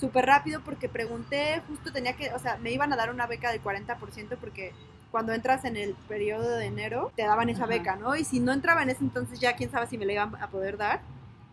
súper 0.00 0.26
rápido 0.26 0.60
porque 0.64 0.88
pregunté, 0.88 1.62
justo 1.68 1.92
tenía 1.92 2.14
que, 2.14 2.32
o 2.34 2.38
sea, 2.38 2.56
me 2.56 2.72
iban 2.72 2.92
a 2.92 2.96
dar 2.96 3.10
una 3.10 3.28
beca 3.28 3.52
del 3.52 3.62
40% 3.62 4.36
porque 4.40 4.72
cuando 5.12 5.32
entras 5.32 5.64
en 5.64 5.76
el 5.76 5.94
periodo 6.08 6.56
de 6.56 6.66
enero 6.66 7.12
te 7.14 7.22
daban 7.22 7.48
esa 7.50 7.66
beca, 7.66 7.94
¿no? 7.96 8.16
Y 8.16 8.24
si 8.24 8.40
no 8.40 8.52
entraba 8.52 8.82
en 8.82 8.90
ese 8.90 9.04
entonces 9.04 9.38
ya 9.38 9.54
quién 9.54 9.70
sabe 9.70 9.86
si 9.86 9.98
me 9.98 10.06
la 10.06 10.14
iban 10.14 10.34
a 10.42 10.48
poder 10.48 10.76
dar. 10.76 11.02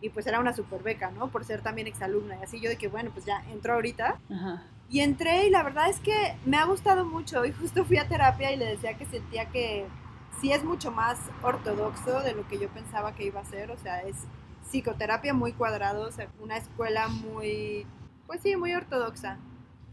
Y 0.01 0.09
pues 0.09 0.27
era 0.27 0.39
una 0.39 0.53
super 0.53 0.81
beca, 0.81 1.11
¿no? 1.11 1.27
Por 1.29 1.43
ser 1.43 1.61
también 1.61 1.87
exalumna. 1.87 2.37
Y 2.39 2.43
así 2.43 2.59
yo 2.59 2.69
de 2.69 2.77
que, 2.77 2.87
bueno, 2.87 3.11
pues 3.13 3.25
ya 3.25 3.43
entro 3.51 3.73
ahorita. 3.73 4.19
Ajá. 4.31 4.63
Y 4.89 5.01
entré 5.01 5.45
y 5.45 5.49
la 5.51 5.61
verdad 5.61 5.89
es 5.89 5.99
que 5.99 6.35
me 6.45 6.57
ha 6.57 6.65
gustado 6.65 7.05
mucho 7.05 7.45
y 7.45 7.51
justo 7.51 7.85
fui 7.85 7.97
a 7.97 8.07
terapia 8.07 8.51
y 8.51 8.57
le 8.57 8.65
decía 8.65 8.95
que 8.95 9.05
sentía 9.05 9.45
que 9.45 9.85
sí 10.41 10.51
es 10.51 10.63
mucho 10.63 10.91
más 10.91 11.19
ortodoxo 11.43 12.21
de 12.21 12.33
lo 12.33 12.47
que 12.47 12.57
yo 12.57 12.69
pensaba 12.69 13.13
que 13.13 13.25
iba 13.25 13.39
a 13.39 13.45
ser, 13.45 13.69
o 13.69 13.77
sea, 13.77 14.01
es 14.01 14.15
psicoterapia 14.69 15.33
muy 15.33 15.53
cuadrado, 15.53 16.07
o 16.07 16.11
sea, 16.11 16.27
una 16.39 16.57
escuela 16.57 17.07
muy, 17.07 17.85
pues 18.25 18.41
sí, 18.41 18.55
muy 18.55 18.73
ortodoxa. 18.73 19.37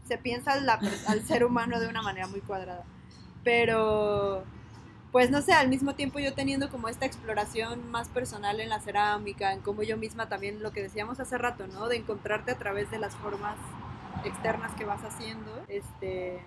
Se 0.07 0.17
piensa 0.17 0.53
al, 0.53 0.67
al 0.69 1.21
ser 1.23 1.43
humano 1.43 1.79
de 1.79 1.87
una 1.87 2.01
manera 2.01 2.27
muy 2.27 2.39
cuadrada. 2.41 2.83
Pero, 3.43 4.45
pues 5.11 5.31
no 5.31 5.41
sé, 5.41 5.53
al 5.53 5.69
mismo 5.69 5.95
tiempo 5.95 6.19
yo 6.19 6.33
teniendo 6.33 6.69
como 6.69 6.89
esta 6.89 7.05
exploración 7.05 7.89
más 7.89 8.09
personal 8.09 8.59
en 8.59 8.69
la 8.69 8.79
cerámica, 8.79 9.53
en 9.53 9.61
cómo 9.61 9.83
yo 9.83 9.97
misma 9.97 10.27
también, 10.29 10.61
lo 10.61 10.71
que 10.71 10.81
decíamos 10.81 11.19
hace 11.19 11.37
rato, 11.37 11.67
¿no? 11.67 11.87
De 11.87 11.95
encontrarte 11.95 12.51
a 12.51 12.57
través 12.57 12.91
de 12.91 12.99
las 12.99 13.15
formas 13.15 13.55
externas 14.25 14.73
que 14.75 14.85
vas 14.85 15.03
haciendo, 15.03 15.51
este, 15.69 16.39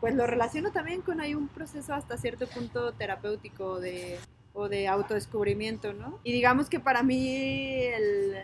pues 0.00 0.14
lo 0.14 0.26
relaciono 0.26 0.70
también 0.70 1.02
con 1.02 1.20
hay 1.20 1.34
un 1.34 1.48
proceso 1.48 1.94
hasta 1.94 2.16
cierto 2.16 2.46
punto 2.46 2.92
terapéutico 2.92 3.80
de, 3.80 4.18
o 4.52 4.68
de 4.68 4.88
autodescubrimiento, 4.88 5.92
¿no? 5.92 6.18
Y 6.22 6.32
digamos 6.32 6.68
que 6.68 6.80
para 6.80 7.02
mí 7.02 7.36
el, 7.82 8.36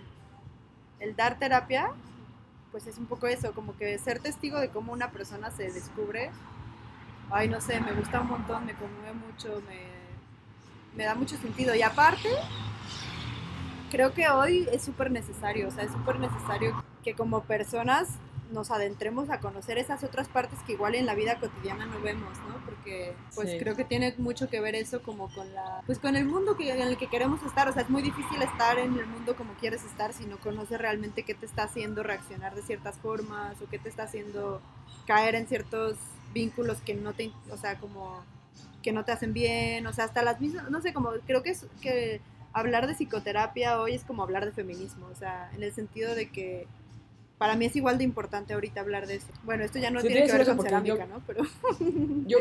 el 0.99 1.16
dar 1.16 1.39
terapia, 1.39 1.93
pues 2.73 2.87
es 2.87 2.99
un 2.99 3.07
poco 3.07 3.27
eso, 3.27 3.53
como 3.53 3.77
que 3.77 3.99
ser 3.99 4.18
testigo 4.18 4.59
de 4.59 4.70
cómo 4.70 4.93
una 4.93 5.11
persona 5.12 5.51
se 5.51 5.70
descubre, 5.70 6.31
ay, 7.33 7.49
no 7.49 7.61
sé, 7.61 7.80
me 7.80 7.93
gusta 7.93 8.20
un 8.20 8.28
montón, 8.28 8.66
me 8.66 8.74
conmueve 8.74 9.12
mucho, 9.14 9.62
me, 9.66 9.80
me 10.97 11.05
da 11.05 11.14
mucho 11.14 11.37
sentido. 11.37 11.74
Y 11.74 11.83
aparte, 11.83 12.28
creo 13.91 14.12
que 14.12 14.28
hoy 14.28 14.68
es 14.72 14.83
súper 14.83 15.11
necesario, 15.11 15.68
o 15.68 15.70
sea, 15.70 15.85
es 15.85 15.93
súper 15.93 16.18
necesario 16.18 16.83
que 17.03 17.14
como 17.14 17.43
personas 17.43 18.09
nos 18.53 18.70
adentremos 18.70 19.30
a 19.30 19.41
conocer 19.41 19.78
esas 19.78 20.05
otras 20.05 20.28
partes 20.28 20.59
que 20.66 20.72
igual 20.72 20.95
en 20.95 21.07
la 21.07 21.14
vida 21.14 21.39
cotidiana 21.39 21.87
no 21.87 22.01
vemos, 22.01 22.37
¿no? 22.49 22.62
Porque 22.64 23.14
pues 23.35 23.57
creo 23.59 23.74
que 23.74 23.85
tiene 23.85 24.14
mucho 24.18 24.51
que 24.51 24.61
ver 24.61 24.74
eso 24.74 25.03
como 25.03 25.33
con 25.33 25.55
la 25.55 25.83
pues 25.87 25.99
con 25.99 26.16
el 26.16 26.26
mundo 26.26 26.57
que, 26.57 26.70
en 26.70 26.83
el 26.83 26.99
que 26.99 27.09
queremos 27.09 27.43
estar, 27.43 27.68
o 27.68 27.72
sea, 27.72 27.83
es 27.83 27.91
muy 27.91 28.03
difícil 28.03 28.43
estar 28.43 28.78
en 28.78 28.99
el 28.99 29.07
mundo 29.07 29.37
como 29.37 29.55
quieres 29.55 29.85
estar 29.85 30.12
si 30.12 30.26
no 30.26 30.39
conoces 30.39 30.78
realmente 30.78 31.22
qué 31.22 31.35
te 31.35 31.47
está 31.47 31.64
haciendo 31.64 32.03
reaccionar 32.03 32.55
de 32.55 32.62
ciertas 32.62 32.99
formas 32.99 33.61
o 33.62 33.68
qué 33.70 33.78
te 33.78 33.89
está 33.89 34.05
haciendo 34.05 34.61
caer 35.07 35.35
en 35.35 35.47
ciertos 35.47 35.97
vínculos 36.33 36.80
que 36.80 36.95
no 36.95 37.12
te, 37.12 37.33
o 37.51 37.57
sea, 37.57 37.78
como 37.78 38.22
que 38.83 38.93
no 38.93 39.05
te 39.05 39.12
hacen 39.12 39.33
bien, 39.33 39.87
o 39.87 39.93
sea, 39.93 40.05
hasta 40.05 40.22
las 40.22 40.41
mismas, 40.41 40.70
no 40.70 40.80
sé, 40.80 40.93
como 40.93 41.11
creo 41.26 41.43
que 41.43 41.51
es 41.51 41.66
que 41.80 42.20
hablar 42.53 42.87
de 42.87 42.95
psicoterapia 42.95 43.80
hoy 43.80 43.95
es 43.95 44.05
como 44.05 44.22
hablar 44.22 44.45
de 44.45 44.53
feminismo, 44.53 45.07
o 45.07 45.14
sea, 45.14 45.51
en 45.55 45.62
el 45.62 45.72
sentido 45.72 46.14
de 46.14 46.30
que 46.30 46.66
para 47.39 47.57
mí 47.57 47.64
es 47.64 47.74
igual 47.74 47.99
de 47.99 48.05
importante 48.05 48.55
ahorita 48.55 48.80
hablar 48.80 49.09
de 49.09 49.16
eso. 49.16 49.26
Bueno, 49.43 49.64
esto 49.64 49.80
ya 49.80 49.91
no 49.91 50.01
tiene 50.01 50.26
que 50.26 50.33
ver 50.33 50.47
con 50.47 50.62
cerámica, 50.62 51.07
¿no? 51.07 51.20
Pero... 51.26 51.45
yo, 52.26 52.39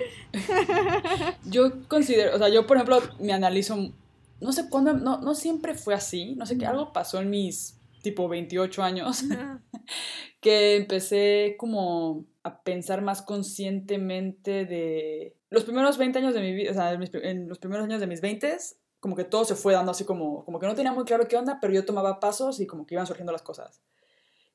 yo 1.45 1.71
considero, 1.87 2.35
o 2.35 2.37
sea, 2.37 2.49
yo 2.49 2.67
por 2.67 2.77
ejemplo 2.77 3.01
me 3.19 3.33
analizo, 3.33 3.91
no 4.39 4.51
sé 4.51 4.69
cuándo, 4.69 4.93
no, 4.93 5.19
no 5.19 5.33
siempre 5.33 5.73
fue 5.73 5.95
así, 5.95 6.35
no 6.35 6.45
sé 6.45 6.57
qué, 6.57 6.65
algo 6.65 6.93
pasó 6.93 7.19
en 7.19 7.29
mis 7.29 7.80
tipo 8.01 8.27
28 8.27 8.83
años, 8.83 9.23
que 10.41 10.75
empecé 10.75 11.55
como 11.57 12.25
a 12.43 12.63
pensar 12.63 13.01
más 13.01 13.21
conscientemente 13.21 14.65
de 14.65 15.37
los 15.49 15.63
primeros 15.63 15.97
20 15.97 16.19
años 16.19 16.33
de 16.33 16.41
mi 16.41 16.53
vida, 16.53 16.71
o 16.71 16.73
sea, 16.73 16.93
en 16.93 17.47
los 17.47 17.59
primeros 17.59 17.85
años 17.85 17.99
de 17.99 18.07
mis 18.07 18.21
20 18.21 18.57
como 19.01 19.15
que 19.15 19.23
todo 19.23 19.45
se 19.45 19.55
fue 19.55 19.73
dando 19.73 19.91
así 19.91 20.05
como, 20.05 20.45
como 20.45 20.59
que 20.59 20.67
no 20.67 20.75
tenía 20.75 20.93
muy 20.93 21.05
claro 21.05 21.27
qué 21.27 21.35
onda, 21.35 21.57
pero 21.59 21.73
yo 21.73 21.83
tomaba 21.85 22.19
pasos 22.19 22.59
y 22.59 22.67
como 22.67 22.85
que 22.85 22.93
iban 22.93 23.07
surgiendo 23.07 23.31
las 23.31 23.41
cosas. 23.41 23.81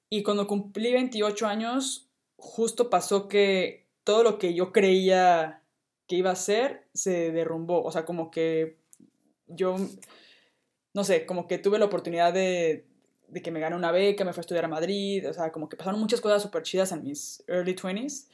Y 0.08 0.22
cuando 0.22 0.46
cumplí 0.46 0.92
28 0.92 1.46
años, 1.48 2.08
justo 2.36 2.88
pasó 2.88 3.26
que 3.26 3.88
todo 4.04 4.22
lo 4.22 4.38
que 4.38 4.54
yo 4.54 4.72
creía 4.72 5.64
que 6.06 6.14
iba 6.14 6.30
a 6.30 6.36
ser 6.36 6.86
se 6.94 7.32
derrumbó. 7.32 7.82
O 7.82 7.90
sea, 7.90 8.04
como 8.04 8.30
que 8.30 8.78
yo, 9.48 9.76
no 10.94 11.02
sé, 11.02 11.26
como 11.26 11.48
que 11.48 11.58
tuve 11.58 11.80
la 11.80 11.86
oportunidad 11.86 12.32
de, 12.32 12.86
de 13.28 13.42
que 13.42 13.50
me 13.50 13.60
gané 13.60 13.76
una 13.76 13.92
beca, 13.92 14.24
me 14.24 14.32
fui 14.32 14.40
a 14.40 14.42
estudiar 14.42 14.64
a 14.64 14.68
Madrid, 14.68 15.28
o 15.28 15.32
sea, 15.32 15.52
como 15.52 15.68
que 15.68 15.76
pasaron 15.76 16.00
muchas 16.00 16.20
cosas 16.20 16.42
súper 16.42 16.62
chidas 16.62 16.92
en 16.92 17.02
mis 17.02 17.42
early 17.48 17.74
20s. 17.74 18.28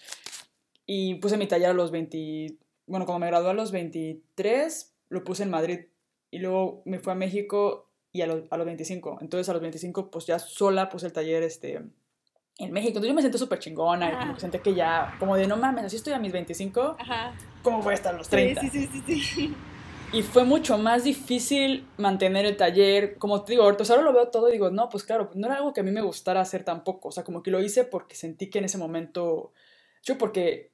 Y 0.86 1.14
puse 1.16 1.36
mi 1.36 1.46
taller 1.46 1.70
a 1.70 1.74
los 1.74 1.90
20, 1.90 2.58
bueno, 2.86 3.06
como 3.06 3.18
me 3.20 3.26
gradué 3.28 3.50
a 3.50 3.54
los 3.54 3.72
23, 3.72 4.94
lo 5.08 5.24
puse 5.24 5.44
en 5.44 5.50
Madrid. 5.50 5.86
Y 6.30 6.38
luego 6.38 6.82
me 6.84 6.98
fui 6.98 7.12
a 7.12 7.14
México 7.14 7.90
y 8.12 8.22
a, 8.22 8.26
los, 8.26 8.44
a 8.50 8.56
los 8.56 8.66
25. 8.66 9.18
Entonces 9.20 9.48
a 9.48 9.52
los 9.52 9.62
25 9.62 10.10
pues 10.10 10.26
ya 10.26 10.38
sola 10.38 10.88
puse 10.88 11.06
el 11.06 11.12
taller 11.12 11.42
este, 11.42 11.82
en 12.58 12.72
México. 12.72 12.88
Entonces 12.88 13.08
yo 13.08 13.14
me 13.14 13.22
sentí 13.22 13.38
súper 13.38 13.58
chingona 13.58 14.12
y 14.12 14.16
como 14.16 14.34
que 14.34 14.40
senté 14.40 14.60
que 14.60 14.74
ya, 14.74 15.14
como 15.18 15.36
de 15.36 15.46
no 15.46 15.56
mames, 15.56 15.84
así 15.84 15.96
estoy 15.96 16.12
a 16.12 16.18
mis 16.18 16.32
25, 16.32 16.96
Ajá. 16.98 17.34
¿cómo 17.62 17.80
voy 17.82 17.92
a 17.92 17.94
estar 17.94 18.14
a 18.14 18.18
los 18.18 18.28
30? 18.28 18.60
Sí, 18.60 18.70
sí, 18.70 18.88
sí, 18.92 19.20
sí, 19.20 19.54
Y 20.12 20.20
fue 20.20 20.44
mucho 20.44 20.76
más 20.76 21.04
difícil 21.04 21.86
mantener 21.96 22.44
el 22.44 22.58
taller. 22.58 23.16
Como 23.16 23.44
te 23.44 23.52
digo, 23.52 23.62
ahorita 23.62 23.84
ahora 23.88 24.02
lo 24.02 24.12
veo 24.12 24.28
todo 24.28 24.50
y 24.50 24.52
digo, 24.52 24.70
no, 24.70 24.90
pues 24.90 25.04
claro, 25.04 25.30
no 25.34 25.46
era 25.46 25.56
algo 25.56 25.72
que 25.72 25.80
a 25.80 25.82
mí 25.82 25.90
me 25.90 26.02
gustara 26.02 26.42
hacer 26.42 26.64
tampoco. 26.64 27.08
O 27.08 27.12
sea, 27.12 27.24
como 27.24 27.42
que 27.42 27.50
lo 27.50 27.62
hice 27.62 27.84
porque 27.84 28.14
sentí 28.14 28.50
que 28.50 28.58
en 28.58 28.66
ese 28.66 28.76
momento, 28.76 29.52
yo 30.02 30.18
porque 30.18 30.70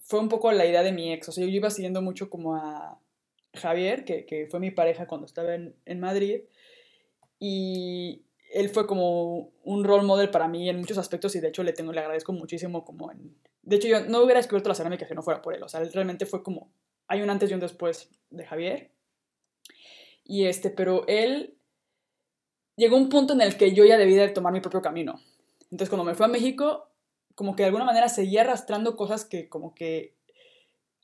fue 0.00 0.18
un 0.18 0.28
poco 0.28 0.50
la 0.50 0.66
idea 0.66 0.82
de 0.82 0.90
mi 0.90 1.12
ex. 1.12 1.28
O 1.28 1.32
sea, 1.32 1.44
yo 1.44 1.50
iba 1.50 1.70
siguiendo 1.70 2.02
mucho 2.02 2.28
como 2.28 2.56
a 2.56 2.98
Javier, 3.54 4.04
que, 4.04 4.26
que 4.26 4.48
fue 4.48 4.58
mi 4.58 4.72
pareja 4.72 5.06
cuando 5.06 5.26
estaba 5.26 5.54
en, 5.54 5.76
en, 5.84 6.00
Madrid, 6.00 6.40
y 7.38 8.24
él 8.52 8.70
fue 8.70 8.88
como 8.88 9.52
un 9.62 9.84
role 9.84 10.02
model 10.02 10.30
para 10.30 10.48
mí 10.48 10.68
en 10.68 10.78
muchos 10.78 10.98
aspectos 10.98 11.36
y 11.36 11.40
de 11.40 11.48
hecho 11.48 11.62
le 11.62 11.72
tengo 11.72 11.92
le 11.92 12.00
agradezco 12.00 12.32
muchísimo 12.32 12.84
como. 12.84 13.12
De 13.62 13.76
hecho 13.76 13.86
yo 13.86 14.00
no 14.06 14.22
hubiera 14.22 14.40
descubierto 14.40 14.68
la 14.68 14.74
cerámica 14.74 15.06
si 15.06 15.14
no 15.14 15.22
fuera 15.22 15.42
por 15.42 15.54
él, 15.54 15.62
o 15.62 15.68
sea, 15.68 15.80
él 15.80 15.92
realmente 15.92 16.26
fue 16.26 16.42
como... 16.42 16.72
Hay 17.08 17.22
un 17.22 17.30
antes 17.30 17.50
y 17.50 17.54
un 17.54 17.60
después 17.60 18.10
de 18.30 18.46
Javier. 18.46 18.90
Y 20.24 20.44
este, 20.44 20.70
pero 20.70 21.06
él 21.08 21.56
llegó 22.76 22.96
un 22.96 23.08
punto 23.08 23.32
en 23.32 23.40
el 23.40 23.56
que 23.56 23.74
yo 23.74 23.84
ya 23.84 23.98
debía 23.98 24.22
de 24.22 24.28
tomar 24.28 24.52
mi 24.52 24.60
propio 24.60 24.82
camino. 24.82 25.20
Entonces 25.70 25.88
cuando 25.88 26.04
me 26.04 26.14
fui 26.14 26.24
a 26.24 26.28
México, 26.28 26.90
como 27.34 27.56
que 27.56 27.62
de 27.62 27.68
alguna 27.68 27.84
manera 27.84 28.08
seguía 28.08 28.42
arrastrando 28.42 28.96
cosas 28.96 29.24
que 29.24 29.48
como 29.48 29.74
que 29.74 30.14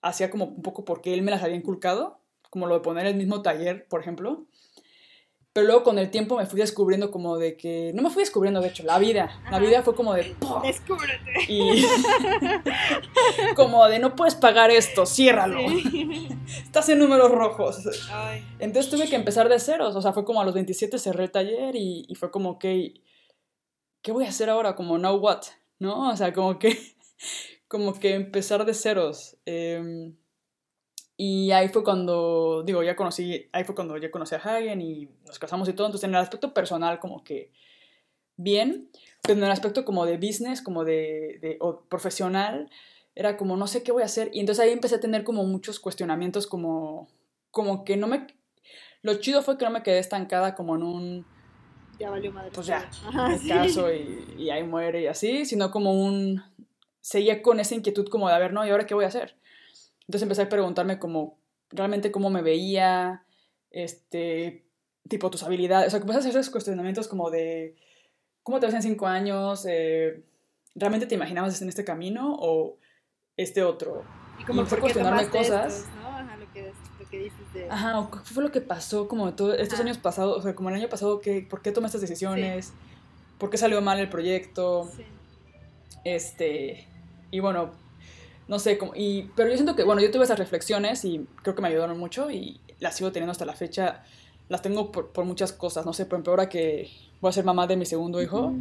hacía 0.02 0.30
como 0.30 0.46
un 0.46 0.62
poco 0.62 0.84
porque 0.84 1.14
él 1.14 1.22
me 1.22 1.30
las 1.30 1.42
había 1.42 1.56
inculcado 1.56 2.20
como 2.50 2.66
lo 2.68 2.74
de 2.74 2.82
poner 2.82 3.06
el 3.06 3.16
mismo 3.16 3.42
taller, 3.42 3.88
por 3.88 4.00
ejemplo. 4.00 4.46
Pero 5.54 5.68
luego 5.68 5.84
con 5.84 6.00
el 6.00 6.10
tiempo 6.10 6.36
me 6.36 6.46
fui 6.46 6.58
descubriendo 6.58 7.12
como 7.12 7.38
de 7.38 7.56
que, 7.56 7.92
no 7.94 8.02
me 8.02 8.10
fui 8.10 8.24
descubriendo, 8.24 8.60
de 8.60 8.66
hecho, 8.66 8.82
la 8.82 8.98
vida. 8.98 9.40
La 9.52 9.60
vida 9.60 9.84
fue 9.84 9.94
como 9.94 10.12
de... 10.12 10.34
Descúbrete. 10.64 11.44
Y 11.46 11.86
como 13.54 13.86
de, 13.86 14.00
no 14.00 14.16
puedes 14.16 14.34
pagar 14.34 14.72
esto, 14.72 15.06
ciérralo. 15.06 15.60
Estás 16.64 16.88
en 16.88 16.98
números 16.98 17.30
rojos. 17.30 17.88
Entonces 18.58 18.90
tuve 18.90 19.08
que 19.08 19.14
empezar 19.14 19.48
de 19.48 19.60
ceros. 19.60 19.94
O 19.94 20.02
sea, 20.02 20.12
fue 20.12 20.24
como 20.24 20.40
a 20.40 20.44
los 20.44 20.54
27 20.54 20.98
cerré 20.98 21.22
el 21.22 21.30
taller 21.30 21.76
y, 21.76 22.04
y 22.08 22.16
fue 22.16 22.32
como, 22.32 22.50
ok, 22.50 22.64
¿qué 24.02 24.10
voy 24.10 24.24
a 24.24 24.30
hacer 24.30 24.50
ahora? 24.50 24.74
Como, 24.74 24.98
now 24.98 25.14
what? 25.14 25.42
¿No? 25.78 26.10
O 26.10 26.16
sea, 26.16 26.32
como 26.32 26.58
que, 26.58 26.76
como 27.68 27.94
que 27.94 28.14
empezar 28.14 28.64
de 28.64 28.74
ceros. 28.74 29.36
Eh, 29.46 30.14
y 31.16 31.52
ahí 31.52 31.68
fue 31.68 31.84
cuando, 31.84 32.62
digo, 32.64 32.82
ya 32.82 32.96
conocí, 32.96 33.48
ahí 33.52 33.64
fue 33.64 33.74
cuando 33.74 33.96
ya 33.98 34.10
conocí 34.10 34.34
a 34.34 34.38
Hagen 34.38 34.80
y 34.80 35.08
nos 35.26 35.38
casamos 35.38 35.68
y 35.68 35.72
todo. 35.72 35.86
Entonces, 35.86 36.08
en 36.08 36.14
el 36.14 36.20
aspecto 36.20 36.52
personal, 36.52 36.98
como 36.98 37.22
que 37.22 37.52
bien, 38.36 38.90
pero 39.22 39.38
en 39.38 39.44
el 39.44 39.50
aspecto 39.50 39.84
como 39.84 40.06
de 40.06 40.16
business, 40.16 40.60
como 40.60 40.84
de, 40.84 41.38
de 41.40 41.56
o 41.60 41.82
profesional, 41.82 42.68
era 43.14 43.36
como, 43.36 43.56
no 43.56 43.68
sé 43.68 43.84
qué 43.84 43.92
voy 43.92 44.02
a 44.02 44.06
hacer. 44.06 44.30
Y 44.32 44.40
entonces 44.40 44.64
ahí 44.64 44.72
empecé 44.72 44.96
a 44.96 45.00
tener 45.00 45.22
como 45.22 45.44
muchos 45.44 45.78
cuestionamientos, 45.78 46.48
como, 46.48 47.08
como 47.50 47.84
que 47.84 47.96
no 47.96 48.08
me... 48.08 48.26
Lo 49.02 49.14
chido 49.20 49.42
fue 49.42 49.56
que 49.56 49.66
no 49.66 49.70
me 49.70 49.82
quedé 49.82 49.98
estancada 49.98 50.56
como 50.56 50.74
en 50.74 50.82
un... 50.82 51.26
Ya 52.00 52.10
valió 52.10 52.32
madre. 52.32 52.50
Pues 52.52 52.66
ya, 52.66 52.90
me 53.12 53.48
caso 53.48 53.92
y, 53.92 54.34
y 54.36 54.50
ahí 54.50 54.64
muere 54.64 55.02
y 55.02 55.06
así, 55.06 55.46
sino 55.46 55.70
como 55.70 55.92
un... 55.92 56.42
Seguía 57.00 57.40
con 57.40 57.60
esa 57.60 57.76
inquietud 57.76 58.08
como 58.08 58.28
de, 58.28 58.34
a 58.34 58.38
ver, 58.38 58.52
no, 58.52 58.66
¿y 58.66 58.70
ahora 58.70 58.86
qué 58.86 58.94
voy 58.94 59.04
a 59.04 59.08
hacer? 59.08 59.36
Entonces 60.06 60.22
empecé 60.22 60.42
a 60.42 60.48
preguntarme 60.48 60.98
como 60.98 61.38
realmente 61.70 62.12
cómo 62.12 62.30
me 62.30 62.42
veía, 62.42 63.24
este, 63.70 64.66
tipo 65.08 65.30
tus 65.30 65.42
habilidades, 65.42 65.88
o 65.88 65.90
sea, 65.90 66.00
empecé 66.00 66.16
a 66.16 66.20
hacer 66.20 66.30
esos 66.30 66.50
cuestionamientos 66.50 67.08
como 67.08 67.30
de 67.30 67.76
cómo 68.42 68.60
te 68.60 68.66
ves 68.66 68.74
en 68.74 68.82
cinco 68.82 69.06
años, 69.06 69.66
eh, 69.68 70.22
¿realmente 70.74 71.06
te 71.06 71.14
imaginabas 71.14 71.60
en 71.60 71.68
este 71.68 71.84
camino 71.84 72.36
o 72.38 72.78
este 73.36 73.62
otro? 73.62 74.04
Y 74.38 74.44
como 74.44 74.66
fue 74.66 74.78
cuestionarme 74.78 75.28
cosas. 75.28 75.86
¿no? 76.00 76.08
Ajá, 76.08 76.36
lo 76.36 76.52
que, 76.52 76.72
lo 77.00 77.08
que 77.08 77.18
dices 77.18 77.52
de... 77.52 77.70
Ajá, 77.70 78.08
¿qué 78.10 78.34
fue 78.34 78.42
lo 78.42 78.52
que 78.52 78.60
pasó 78.60 79.08
como 79.08 79.34
todos 79.34 79.58
estos 79.58 79.80
años 79.80 79.98
pasados? 79.98 80.38
O 80.38 80.42
sea, 80.42 80.54
como 80.54 80.68
el 80.68 80.76
año 80.76 80.88
pasado, 80.88 81.20
¿qué, 81.20 81.46
¿por 81.48 81.62
qué 81.62 81.72
tomé 81.72 81.86
estas 81.86 82.00
decisiones? 82.00 82.72
¿Por 83.38 83.50
qué 83.50 83.56
salió 83.56 83.80
mal 83.80 83.98
el 83.98 84.08
proyecto? 84.08 84.90
Sí. 84.96 85.04
Este, 86.04 86.86
y 87.30 87.40
bueno, 87.40 87.72
no 88.46 88.58
sé, 88.58 88.76
como, 88.76 88.94
y, 88.94 89.30
pero 89.34 89.48
yo 89.48 89.54
siento 89.54 89.74
que, 89.74 89.84
bueno, 89.84 90.02
yo 90.02 90.10
tuve 90.10 90.24
esas 90.24 90.38
reflexiones 90.38 91.04
y 91.04 91.26
creo 91.42 91.54
que 91.54 91.62
me 91.62 91.68
ayudaron 91.68 91.98
mucho 91.98 92.30
y 92.30 92.60
las 92.78 92.96
sigo 92.96 93.10
teniendo 93.12 93.32
hasta 93.32 93.46
la 93.46 93.54
fecha. 93.54 94.04
Las 94.48 94.60
tengo 94.60 94.92
por, 94.92 95.08
por 95.12 95.24
muchas 95.24 95.52
cosas, 95.52 95.86
no 95.86 95.92
sé, 95.92 96.04
por 96.04 96.16
ejemplo, 96.16 96.32
ahora 96.32 96.48
que 96.48 96.90
voy 97.20 97.30
a 97.30 97.32
ser 97.32 97.44
mamá 97.44 97.66
de 97.66 97.76
mi 97.76 97.86
segundo 97.86 98.20
hijo, 98.20 98.54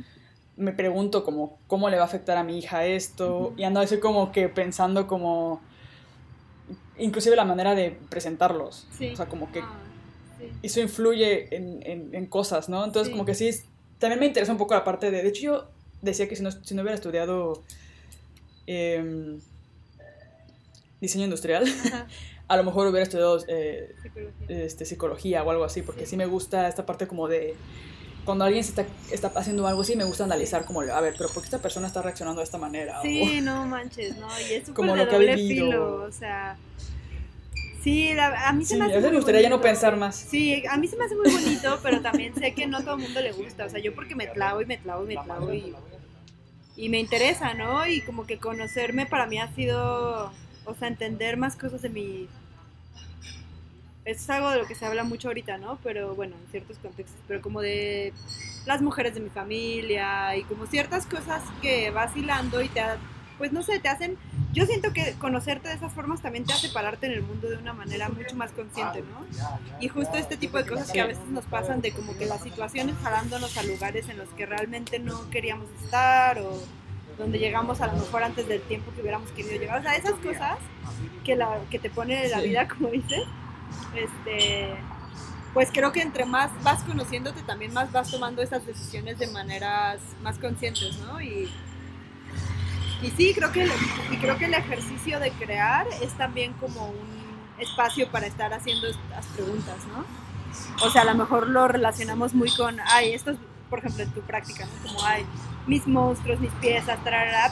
me 0.56 0.72
pregunto 0.72 1.26
como, 1.26 1.58
¿cómo 1.68 1.90
le 1.90 1.98
va 1.98 2.04
a 2.04 2.06
afectar 2.06 2.38
a 2.38 2.44
mi 2.44 2.58
hija 2.58 2.86
esto? 2.86 3.54
Y 3.58 3.64
ando 3.64 3.82
así 3.82 4.00
como 4.00 4.32
que 4.32 4.48
pensando 4.48 5.08
como, 5.08 5.62
inclusive 6.98 7.36
la 7.36 7.44
manera 7.44 7.76
de 7.76 7.98
presentarlos. 8.10 8.88
O 9.12 9.16
sea, 9.16 9.26
como 9.26 9.52
que 9.52 9.60
ah, 9.60 9.80
eso 10.62 10.80
influye 10.80 11.54
en, 11.54 11.82
en, 11.86 12.16
en, 12.16 12.26
cosas, 12.28 12.70
¿no? 12.70 12.86
Entonces, 12.86 13.12
como 13.12 13.26
que 13.26 13.36
sí, 13.36 13.50
también 14.00 14.22
me 14.22 14.28
interesa 14.28 14.54
un 14.54 14.58
poco 14.58 14.76
la 14.76 14.86
parte 14.86 15.12
de, 15.12 15.22
de 15.22 15.28
hecho 15.28 15.42
yo 15.42 15.68
decía 16.02 16.30
que 16.30 16.38
si 16.38 16.44
no, 16.44 16.52
si 16.52 16.74
no 16.74 16.84
hubiera 16.84 16.96
estudiado... 16.96 17.64
Eh, 18.66 19.40
diseño 21.04 21.26
industrial, 21.26 21.66
a 22.48 22.58
lo 22.58 22.64
mejor 22.64 22.88
hubiera 22.88 23.04
estudiado 23.04 23.38
eh, 23.48 23.94
psicología. 24.02 24.34
Este, 24.48 24.86
psicología 24.86 25.44
o 25.44 25.52
algo 25.52 25.64
así, 25.64 25.84
porque 25.84 26.08
sí. 26.08 26.18
me 26.18 26.26
gusta 26.26 26.68
esta 26.68 26.86
parte 26.86 27.06
como 27.06 27.28
de 27.28 27.56
cuando 28.26 28.46
alguien 28.46 28.64
se 28.64 28.70
está, 28.70 28.86
está, 29.12 29.28
haciendo 29.40 29.68
algo 29.68 29.82
así, 29.82 29.96
me 29.96 30.06
gusta 30.06 30.24
analizar 30.24 30.66
como, 30.66 30.82
a 30.82 31.02
ver, 31.02 31.14
pero 31.18 31.30
¿por 31.30 31.44
qué 31.44 31.48
esta 31.48 31.60
persona 31.60 31.88
está 31.88 32.02
reaccionando 32.02 32.40
de 32.40 32.46
esta 32.46 32.58
manera? 32.58 33.02
Sí, 33.02 33.42
no 33.42 33.66
manches, 33.68 34.18
no, 34.18 34.28
y 34.50 34.54
es 34.54 34.70
como 34.74 34.96
lo 34.96 35.06
doble 35.06 35.36
filo, 35.36 36.04
o 36.04 36.12
sea... 36.12 36.58
Sí, 37.84 38.12
a 38.18 38.54
mí 38.54 38.64
se 38.64 38.78
me 38.78 38.86
hace. 38.86 39.02
me 39.02 39.18
gustaría 39.18 39.42
ya 39.42 39.50
no 39.50 39.60
pensar 39.60 39.98
más. 39.98 40.16
Sí, 40.16 40.64
a 40.70 40.78
mí 40.78 40.88
se 40.88 40.96
me 40.96 41.04
hace 41.04 41.18
muy 41.18 41.30
bonito, 41.30 41.80
pero 41.84 42.02
también 42.02 42.34
sé 42.34 42.54
que 42.54 42.66
no 42.66 42.78
a 42.78 42.82
todo 42.82 42.96
el 42.96 43.02
mundo 43.02 43.20
le 43.20 43.34
gusta. 43.34 43.66
O 43.66 43.70
sea, 43.70 43.82
yo 43.82 43.94
porque 43.94 44.16
me 44.16 44.32
clavo 44.32 44.62
y 44.62 44.66
me 44.66 44.80
clavo 44.80 45.04
y 45.04 45.08
me 45.08 45.22
clavo 45.22 45.54
y, 45.54 45.76
y 46.78 46.88
me 46.88 47.02
interesa, 47.02 47.54
¿no? 47.56 47.86
Y 47.86 48.00
como 48.00 48.26
que 48.26 48.38
conocerme 48.38 49.06
para 49.06 49.26
mí 49.26 49.38
ha 49.38 49.54
sido 49.54 50.32
o 50.66 50.74
sea, 50.76 50.88
entender 50.88 51.38
más 51.38 51.56
cosas 51.56 51.82
de 51.82 51.90
mi... 51.90 52.28
Eso 54.06 54.22
es 54.22 54.30
algo 54.30 54.50
de 54.50 54.58
lo 54.58 54.66
que 54.66 54.76
se 54.76 54.86
habla 54.86 55.04
mucho 55.04 55.30
ahorita, 55.30 55.58
¿no? 55.58 55.80
Pero 55.84 56.14
bueno, 56.14 56.36
en 56.36 56.52
ciertos 56.52 56.78
contextos, 56.78 57.20
pero 57.28 57.42
como 57.42 57.62
de 57.62 58.14
las 58.66 58.82
mujeres 58.82 59.14
de 59.14 59.22
mi 59.22 59.30
familia 59.30 60.36
y 60.36 60.44
como 60.44 60.66
ciertas 60.66 61.06
cosas 61.06 61.42
que 61.62 61.90
vas 61.92 62.16
hilando 62.16 62.62
y 62.62 62.70
te, 62.70 62.82
pues 63.38 63.52
no 63.52 63.64
sé, 63.64 63.80
te 63.80 63.90
hacen, 63.90 64.18
yo 64.54 64.66
siento 64.66 64.94
que 64.94 65.14
conocerte 65.14 65.68
de 65.68 65.76
esas 65.76 65.92
formas 65.94 66.22
también 66.22 66.46
te 66.46 66.54
hace 66.54 66.70
pararte 66.70 67.08
en 67.08 67.14
el 67.14 67.22
mundo 67.22 67.50
de 67.50 67.58
una 67.58 67.74
manera 67.74 68.10
mucho 68.10 68.36
más 68.36 68.52
consciente, 68.52 69.02
¿no? 69.02 69.26
Y 69.80 69.88
justo 69.88 70.18
este 70.18 70.38
tipo 70.38 70.58
de 70.58 70.66
cosas 70.66 70.92
que 70.92 71.02
a 71.02 71.08
veces 71.08 71.28
nos 71.30 71.46
pasan 71.46 71.82
de 71.82 71.92
como 71.92 72.16
que 72.18 72.26
las 72.26 72.42
situaciones 72.42 72.96
jalándonos 73.02 73.58
a 73.58 73.64
lugares 73.64 74.10
en 74.10 74.18
los 74.18 74.30
que 74.30 74.46
realmente 74.46 75.00
no 75.00 75.30
queríamos 75.30 75.68
estar 75.84 76.40
o 76.40 76.62
donde 77.18 77.40
llegamos 77.40 77.82
a 77.82 77.88
lo 77.88 77.94
mejor 77.94 78.24
antes 78.24 78.48
del 78.48 78.62
tiempo 78.62 78.92
que 78.94 79.02
hubiéramos 79.02 79.30
querido 79.32 79.60
llegar. 79.60 79.80
O 79.80 79.84
sea, 79.84 79.96
esas 79.96 80.14
cosas 80.14 80.58
que, 81.24 81.36
la, 81.36 81.60
que 81.70 81.80
te 81.80 81.90
pone 81.90 82.28
la 82.30 82.42
vida, 82.42 82.68
como 82.78 82.90
dices, 82.90 83.24
este, 83.96 84.76
pues 85.54 85.70
creo 85.72 85.92
que 85.92 86.02
entre 86.02 86.26
más 86.26 86.52
vas 86.64 86.84
conociéndote, 86.84 87.44
también 87.44 87.74
más 87.74 87.92
vas 87.92 88.10
tomando 88.10 88.42
esas 88.42 88.66
decisiones 88.66 89.20
de 89.20 89.28
maneras 89.28 90.02
más 90.22 90.40
conscientes, 90.40 90.98
¿no? 91.00 91.22
Y, 91.22 91.50
y 93.02 93.12
sí, 93.12 93.34
creo 93.36 93.52
que, 93.52 93.68
y 94.12 94.18
creo 94.18 94.38
que 94.38 94.46
el 94.46 94.54
ejercicio 94.54 95.20
de 95.20 95.32
crear 95.32 95.86
es 96.02 96.14
también 96.14 96.54
como 96.54 96.88
un 96.88 97.60
espacio 97.60 98.08
para 98.10 98.26
estar 98.26 98.54
haciendo 98.54 98.88
estas 98.88 99.26
preguntas, 99.28 99.78
¿no? 99.88 100.06
O 100.86 100.90
sea, 100.90 101.04
a 101.04 101.06
lo 101.06 101.16
mejor 101.16 101.48
lo 101.48 101.68
relacionamos 101.68 102.34
muy 102.34 102.50
con, 102.52 102.80
ay, 102.86 103.14
esto 103.14 103.32
es, 103.32 103.38
por 103.74 103.80
ejemplo, 103.80 104.04
en 104.04 104.12
tu 104.12 104.22
práctica, 104.22 104.68
¿no? 104.68 104.88
Como, 104.88 105.04
ay, 105.04 105.26
mis 105.66 105.88
monstruos, 105.88 106.40
mis 106.40 106.52
piezas, 106.52 107.00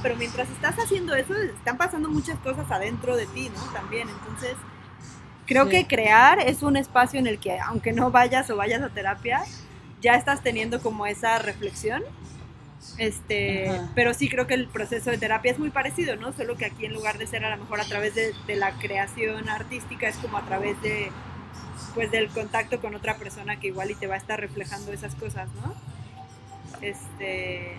pero 0.04 0.16
mientras 0.16 0.48
estás 0.52 0.76
haciendo 0.78 1.16
eso, 1.16 1.34
están 1.34 1.80
pasando 1.80 2.10
muchas 2.10 2.38
cosas 2.42 2.70
adentro 2.70 3.16
de 3.16 3.26
ti, 3.26 3.50
¿no? 3.50 3.60
También, 3.74 4.08
entonces, 4.08 4.56
creo 5.48 5.68
que 5.68 5.88
crear 5.88 6.38
es 6.38 6.62
un 6.62 6.78
espacio 6.78 7.20
en 7.20 7.26
el 7.26 7.40
que, 7.40 7.58
aunque 7.58 7.92
no 7.92 8.12
vayas 8.12 8.48
o 8.52 8.56
vayas 8.56 8.84
a 8.84 8.90
terapia, 8.90 9.42
ya 10.00 10.14
estás 10.14 10.44
teniendo 10.44 10.80
como 10.80 11.08
esa 11.08 11.40
reflexión. 11.40 12.04
Este, 13.00 13.72
pero 13.96 14.14
sí 14.14 14.30
creo 14.30 14.46
que 14.46 14.54
el 14.54 14.68
proceso 14.68 15.10
de 15.10 15.18
terapia 15.18 15.52
es 15.52 15.58
muy 15.58 15.72
parecido, 15.72 16.18
¿no? 16.18 16.34
Solo 16.34 16.56
que 16.56 16.66
aquí 16.66 16.86
en 16.86 16.94
lugar 16.94 17.18
de 17.18 17.26
ser 17.26 17.44
a 17.46 17.50
lo 17.50 17.58
mejor 17.64 17.82
a 17.82 17.86
través 17.86 18.14
de, 18.14 18.36
de 18.46 18.56
la 18.58 18.74
creación 18.74 19.50
artística, 19.50 20.08
es 20.08 20.18
como 20.18 20.38
a 20.38 20.46
través 20.46 20.80
de, 20.84 21.12
pues 21.96 22.12
del 22.12 22.30
contacto 22.30 22.80
con 22.80 22.94
otra 22.94 23.16
persona 23.16 23.60
que 23.60 23.68
igual 23.68 23.90
y 23.90 23.96
te 23.96 24.06
va 24.06 24.14
a 24.14 24.18
estar 24.18 24.40
reflejando 24.40 24.94
esas 24.94 25.16
cosas, 25.16 25.50
¿no? 25.56 25.74
Este, 26.82 27.78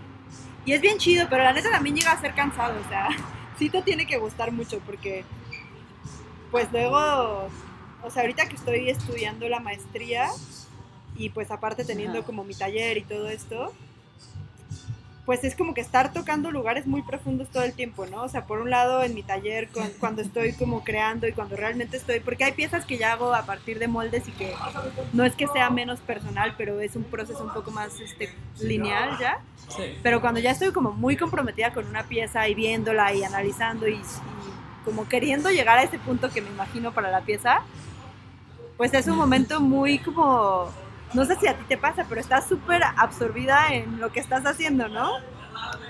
y 0.65 0.73
es 0.73 0.81
bien 0.81 0.99
chido, 0.99 1.27
pero 1.29 1.43
la 1.43 1.53
neta 1.53 1.71
también 1.71 1.97
llega 1.97 2.13
a 2.13 2.21
ser 2.21 2.35
cansado, 2.35 2.81
o 2.81 2.89
sea, 2.89 3.09
sí 3.59 3.69
te 3.69 3.83
tiene 3.83 4.07
que 4.07 4.19
gustar 4.19 4.53
mucho 4.53 4.79
porque, 4.81 5.25
pues 6.51 6.71
luego, 6.73 7.49
o 8.03 8.11
sea, 8.11 8.23
ahorita 8.23 8.47
que 8.47 8.57
estoy 8.57 8.89
estudiando 8.91 9.49
la 9.49 9.61
maestría 9.61 10.29
y 11.17 11.31
pues 11.31 11.51
aparte 11.51 11.85
teniendo 11.85 12.25
como 12.25 12.45
mi 12.45 12.55
taller 12.55 12.97
y 12.97 13.03
todo 13.03 13.29
esto, 13.29 13.73
pues 15.25 15.45
es 15.45 15.55
como 15.55 15.73
que 15.73 15.81
estar 15.81 16.13
tocando 16.13 16.51
lugares 16.51 16.87
muy 16.87 17.03
profundos 17.03 17.49
todo 17.49 17.63
el 17.63 17.73
tiempo, 17.75 18.07
¿no? 18.07 18.23
O 18.23 18.29
sea, 18.29 18.45
por 18.45 18.61
un 18.61 18.71
lado 18.71 19.05
en 19.05 19.15
mi 19.15 19.23
taller 19.23 19.69
cuando 20.01 20.21
estoy 20.21 20.53
como 20.55 20.83
creando 20.83 21.29
y 21.29 21.33
cuando 21.33 21.57
realmente 21.57 21.97
estoy, 21.97 22.19
porque 22.21 22.43
hay 22.45 22.53
piezas 22.53 22.85
que 22.85 22.99
ya 22.99 23.13
hago 23.13 23.33
a 23.33 23.43
partir 23.43 23.79
de 23.79 23.87
moldes 23.87 24.27
y 24.27 24.33
que 24.33 24.53
no 25.13 25.25
es 25.25 25.37
que 25.37 25.47
sea 25.49 25.71
menos 25.71 26.01
personal, 26.01 26.55
pero 26.59 26.81
es 26.81 26.97
un 26.97 27.05
proceso 27.05 27.45
un 27.45 27.53
poco 27.53 27.71
más 27.71 28.01
este, 28.01 28.35
lineal 28.61 29.17
ya. 29.21 29.41
Pero 30.03 30.21
cuando 30.21 30.41
ya 30.41 30.51
estoy 30.51 30.73
como 30.73 30.93
muy 30.93 31.17
comprometida 31.17 31.73
con 31.73 31.87
una 31.87 32.03
pieza 32.03 32.49
y 32.49 32.55
viéndola 32.55 33.15
y 33.15 33.23
analizando 33.23 33.87
y, 33.87 33.95
y 33.95 34.03
como 34.85 35.09
queriendo 35.09 35.51
llegar 35.51 35.79
a 35.79 35.85
ese 35.85 36.01
punto 36.01 36.31
que 36.31 36.43
me 36.43 36.49
imagino 36.49 36.93
para 36.93 37.13
la 37.13 37.21
pieza, 37.21 37.63
pues 38.77 38.93
es 38.93 39.07
un 39.07 39.17
momento 39.17 39.61
muy 39.61 40.01
como 40.01 40.69
no 41.15 41.25
sé 41.25 41.37
si 41.37 41.47
a 41.47 41.57
ti 41.57 41.65
te 41.69 41.77
pasa, 41.77 42.07
pero 42.09 42.21
estás 42.21 42.49
súper 42.49 42.83
absorbida 42.97 43.73
en 43.73 44.01
lo 44.01 44.11
que 44.11 44.21
estás 44.21 44.45
haciendo, 44.47 44.89
¿no? 44.89 45.11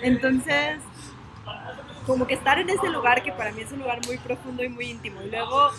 Entonces, 0.03 0.79
como 2.07 2.27
que 2.27 2.35
estar 2.35 2.59
en 2.59 2.69
ese 2.69 2.89
lugar, 2.89 3.23
que 3.23 3.33
para 3.33 3.53
mí 3.53 3.63
es 3.63 3.73
un 3.73 3.81
lugar 3.81 4.01
muy 4.07 4.19
profundo 4.19 4.65
y 4.65 4.69
muy 4.69 4.87
íntimo, 4.87 5.23
y 5.23 5.31
luego 5.31 5.71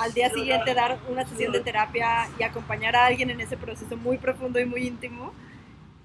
al 0.00 0.12
día 0.12 0.30
siguiente 0.30 0.74
dar 0.74 0.98
una 1.08 1.26
sesión 1.26 1.52
de 1.52 1.60
terapia 1.60 2.28
y 2.38 2.42
acompañar 2.42 2.96
a 2.96 3.06
alguien 3.06 3.30
en 3.30 3.40
ese 3.40 3.56
proceso 3.56 3.96
muy 3.96 4.18
profundo 4.18 4.58
y 4.58 4.64
muy 4.64 4.86
íntimo, 4.86 5.32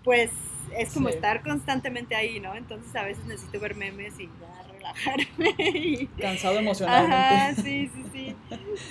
pues 0.04 0.32
es 0.78 0.94
como 0.94 1.10
estar 1.10 1.42
constantemente 1.42 2.16
ahí, 2.16 2.40
¿no? 2.40 2.54
Entonces 2.56 2.96
a 2.96 3.04
veces 3.04 3.26
necesito 3.26 3.60
ver 3.60 3.76
memes 3.76 4.20
y 4.20 4.26
ya 4.26 4.67
relajarme. 4.94 6.10
Cansado 6.20 6.60
emocionalmente. 6.60 7.62
sí, 7.62 7.90
sí, 7.94 8.04
sí, 8.14 8.36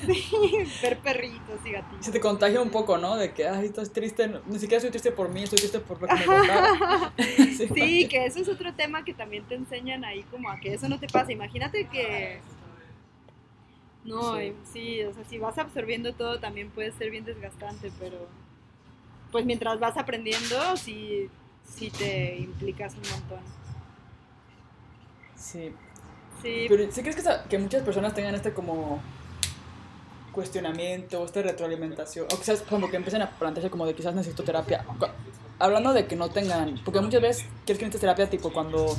sí. 0.07 0.69
Ver 0.83 0.99
perritos 0.99 1.61
y 1.65 1.71
gatitos. 1.73 2.07
Se 2.07 2.13
te 2.13 2.21
contagia 2.21 2.61
un 2.61 2.71
poco, 2.71 2.99
¿no? 2.99 3.17
De 3.17 3.33
que, 3.33 3.49
ay, 3.49 3.67
estás 3.67 3.93
triste, 3.93 4.29
ni 4.47 4.59
siquiera 4.59 4.79
estoy 4.79 4.91
triste 4.91 5.13
por 5.13 5.29
mí, 5.29 5.43
estoy 5.43 5.59
triste 5.59 5.81
por 5.81 6.01
lo 6.01 6.09
que 6.09 6.15
me 6.15 6.25
contaba. 6.25 7.13
sí, 7.19 7.69
sí 7.75 8.09
que 8.09 8.27
eso 8.27 8.41
es 8.41 8.49
otro 8.49 8.75
tema 8.75 9.05
que 9.05 9.15
también 9.15 9.45
te 9.45 9.55
enseñan 9.55 10.05
ahí, 10.05 10.23
como 10.25 10.51
a 10.51 10.59
que 10.59 10.75
eso 10.75 10.89
no 10.89 10.99
te 10.99 11.07
pasa. 11.07 11.33
Imagínate 11.33 11.87
que 11.87 12.41
no, 14.07 14.37
sí. 14.73 15.03
o 15.03 15.13
sea, 15.13 15.25
si 15.25 15.39
vas 15.39 15.59
absorbiendo 15.59 16.15
todo 16.15 16.39
también 16.39 16.71
puede 16.71 16.93
ser 16.93 17.11
bien 17.11 17.25
desgastante, 17.25 17.91
pero 17.99 18.29
pues 19.33 19.45
mientras 19.45 19.81
vas 19.81 19.97
aprendiendo, 19.97 20.77
sí, 20.77 21.29
sí 21.65 21.91
te 21.91 22.37
implicas 22.37 22.95
un 22.95 23.03
montón. 23.11 23.41
Sí. 25.35 25.75
Sí. 26.43 26.67
Pero 26.69 26.91
¿sí 26.91 27.03
crees 27.03 27.17
que, 27.17 27.23
que 27.49 27.59
muchas 27.59 27.83
personas 27.83 28.15
tengan 28.15 28.35
este 28.35 28.53
como 28.53 29.01
cuestionamiento, 30.33 31.25
esta 31.25 31.43
retroalimentación, 31.43 32.27
o 32.27 32.39
quizás 32.39 32.63
como 32.63 32.91
que 32.91 32.97
empiecen 32.97 33.23
a 33.23 33.31
plantearse 33.31 33.71
como 33.71 33.87
de 33.87 33.95
quizás 33.95 34.15
necesito 34.15 34.45
terapia? 34.45 34.85
Hablando 35.59 35.95
de 35.95 36.07
que 36.07 36.15
no 36.15 36.29
tengan, 36.29 36.79
porque 36.85 37.01
muchas 37.01 37.23
veces 37.23 37.47
quieres 37.65 37.79
que 37.79 37.87
necesites 37.87 38.01
terapia 38.01 38.29
tipo 38.29 38.53
cuando 38.53 38.95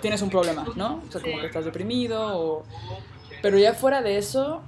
tienes 0.00 0.20
un 0.22 0.30
problema, 0.30 0.66
¿no? 0.74 1.02
O 1.08 1.12
sea, 1.12 1.20
como 1.20 1.40
que 1.40 1.46
estás 1.46 1.64
deprimido 1.64 2.40
o 2.40 2.64
pero 3.42 3.58
ya 3.58 3.74
fuera 3.74 4.02
de 4.02 4.18
eso, 4.18 4.62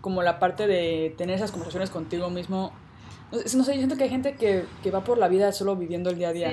como 0.00 0.22
la 0.22 0.38
parte 0.38 0.66
de 0.66 1.14
tener 1.16 1.36
esas 1.36 1.50
conversaciones 1.50 1.90
contigo 1.90 2.30
mismo, 2.30 2.72
no, 3.30 3.64
sé, 3.64 3.72
yo 3.72 3.78
siento 3.78 3.96
que 3.96 4.04
hay 4.04 4.10
gente 4.10 4.36
que, 4.36 4.64
que, 4.82 4.90
va 4.90 5.02
por 5.02 5.18
la 5.18 5.28
vida 5.28 5.52
solo 5.52 5.76
viviendo 5.76 6.10
el 6.10 6.16
día 6.16 6.28
a 6.28 6.32
día. 6.32 6.52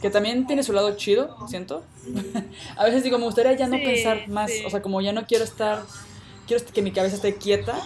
Que 0.00 0.10
también 0.10 0.46
tiene 0.46 0.62
su 0.62 0.72
lado 0.72 0.96
chido, 0.96 1.36
siento. 1.48 1.82
a 2.76 2.84
veces 2.84 3.02
digo, 3.02 3.18
me 3.18 3.24
gustaría 3.24 3.52
ya 3.54 3.66
no 3.66 3.76
pensar 3.76 4.28
más, 4.28 4.50
o 4.66 4.70
sea, 4.70 4.82
como 4.82 5.00
ya 5.00 5.12
no 5.12 5.26
quiero 5.26 5.44
estar, 5.44 5.82
quiero 6.46 6.64
que 6.64 6.82
mi 6.82 6.92
cabeza 6.92 7.16
esté 7.16 7.36
quieta, 7.36 7.78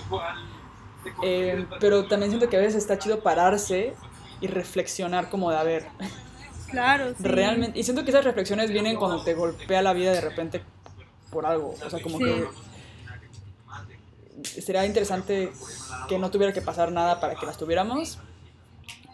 eh, 1.22 1.66
pero 1.80 2.06
también 2.06 2.30
siento 2.30 2.48
que 2.48 2.56
a 2.56 2.60
veces 2.60 2.76
está 2.76 2.98
chido 2.98 3.20
pararse 3.20 3.94
y 4.40 4.46
reflexionar 4.46 5.30
como 5.30 5.50
de, 5.50 5.56
a 5.56 5.62
ver, 5.62 5.86
Claro, 6.72 7.10
sí. 7.10 7.16
Realmente, 7.20 7.78
y 7.78 7.82
siento 7.82 8.02
que 8.02 8.10
esas 8.10 8.24
reflexiones 8.24 8.70
vienen 8.70 8.96
cuando 8.96 9.22
te 9.22 9.34
golpea 9.34 9.82
la 9.82 9.92
vida 9.92 10.10
de 10.12 10.22
repente 10.22 10.62
por 11.30 11.44
algo. 11.44 11.74
O 11.84 11.90
sea, 11.90 12.00
como 12.00 12.18
que 12.18 12.46
sería 14.42 14.86
interesante 14.86 15.52
que 16.08 16.18
no 16.18 16.30
tuviera 16.30 16.54
que 16.54 16.62
pasar 16.62 16.90
nada 16.90 17.20
para 17.20 17.34
que 17.34 17.44
las 17.44 17.58
tuviéramos. 17.58 18.18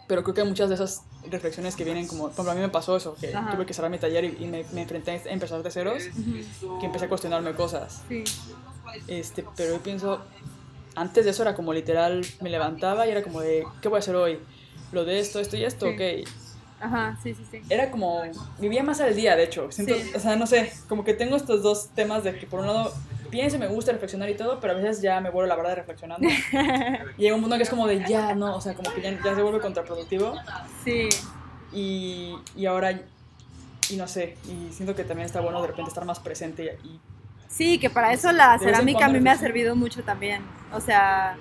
Pero 0.09 0.23
creo 0.23 0.33
que 0.33 0.43
muchas 0.43 0.69
de 0.69 0.75
esas 0.75 1.03
reflexiones 1.29 1.75
que 1.75 1.83
vienen 1.83 2.07
como, 2.07 2.23
por 2.23 2.31
ejemplo, 2.31 2.51
a 2.51 2.55
mí 2.55 2.61
me 2.61 2.69
pasó 2.69 2.97
eso, 2.97 3.15
que 3.21 3.27
tuve 3.51 3.65
que 3.67 3.75
cerrar 3.75 3.91
mi 3.91 3.99
taller 3.99 4.25
y, 4.25 4.45
me, 4.47 4.65
enfrenté 4.81 5.11
a 5.11 5.31
empezar 5.31 5.61
de 5.61 5.69
ceros, 5.69 6.03
que 6.79 6.85
empecé 6.87 7.05
a 7.05 7.09
cuestionarme 7.09 7.53
cosas. 7.53 8.01
Este, 9.07 9.45
pero 9.55 9.75
yo 9.75 9.83
pienso, 9.83 10.19
antes 10.95 11.25
de 11.25 11.31
eso 11.31 11.43
era 11.43 11.53
como 11.53 11.73
literal, 11.73 12.25
me 12.41 12.49
levantaba 12.49 13.05
y 13.05 13.11
era 13.11 13.21
como 13.21 13.39
de, 13.39 13.63
¿qué 13.81 13.87
voy 13.87 13.97
a 13.97 13.99
hacer 13.99 14.15
hoy? 14.15 14.39
Lo 14.91 15.05
de 15.05 15.19
esto, 15.19 15.39
esto 15.39 15.55
y 15.55 15.63
esto, 15.63 15.87
ok 15.87 16.01
Ajá, 16.81 17.17
sí, 17.21 17.33
sí, 17.33 17.43
sí. 17.51 17.61
Era 17.69 17.91
como, 17.91 18.23
vivía 18.57 18.83
más 18.83 19.01
al 19.01 19.15
día, 19.15 19.35
de 19.35 19.43
hecho. 19.43 19.71
Siento, 19.71 19.93
O 20.15 20.19
sea, 20.19 20.35
no 20.35 20.47
sé, 20.47 20.71
como 20.87 21.03
que 21.03 21.13
tengo 21.13 21.35
estos 21.35 21.61
dos 21.61 21.89
temas 21.89 22.23
de 22.23 22.37
que 22.37 22.47
por 22.47 22.61
un 22.61 22.67
lado 22.67 22.93
pienso, 23.29 23.57
me 23.57 23.67
gusta 23.67 23.91
reflexionar 23.91 24.29
y 24.29 24.35
todo, 24.35 24.59
pero 24.59 24.73
a 24.73 24.75
veces 24.75 25.01
ya 25.01 25.19
me 25.21 25.29
vuelvo 25.29 25.47
la 25.47 25.55
verdad 25.55 25.75
reflexionando. 25.75 26.27
y 27.17 27.21
llega 27.21 27.35
un 27.35 27.41
punto 27.41 27.57
que 27.57 27.63
es 27.63 27.69
como 27.69 27.87
de 27.87 28.03
ya, 28.07 28.35
no, 28.35 28.55
o 28.55 28.61
sea, 28.61 28.73
como 28.73 28.91
que 28.93 29.01
ya, 29.01 29.11
ya 29.23 29.35
se 29.35 29.41
vuelve 29.41 29.59
contraproductivo. 29.59 30.35
Sí. 30.83 31.09
Y, 31.71 32.35
y, 32.55 32.65
ahora, 32.65 32.91
y 33.89 33.95
no 33.95 34.07
sé, 34.07 34.37
y 34.45 34.71
siento 34.73 34.95
que 34.95 35.03
también 35.03 35.25
está 35.25 35.41
bueno 35.41 35.61
de 35.61 35.67
repente 35.67 35.89
estar 35.89 36.05
más 36.05 36.19
presente 36.19 36.79
y... 36.83 36.99
sí, 37.47 37.77
que 37.77 37.89
para 37.89 38.11
eso 38.11 38.31
la 38.31 38.57
cerámica 38.57 39.05
a 39.05 39.09
mí 39.09 39.19
me 39.19 39.29
ha 39.29 39.37
servido 39.37 39.75
mucho 39.75 40.03
también. 40.03 40.41
O 40.73 40.81
sea, 40.81 41.37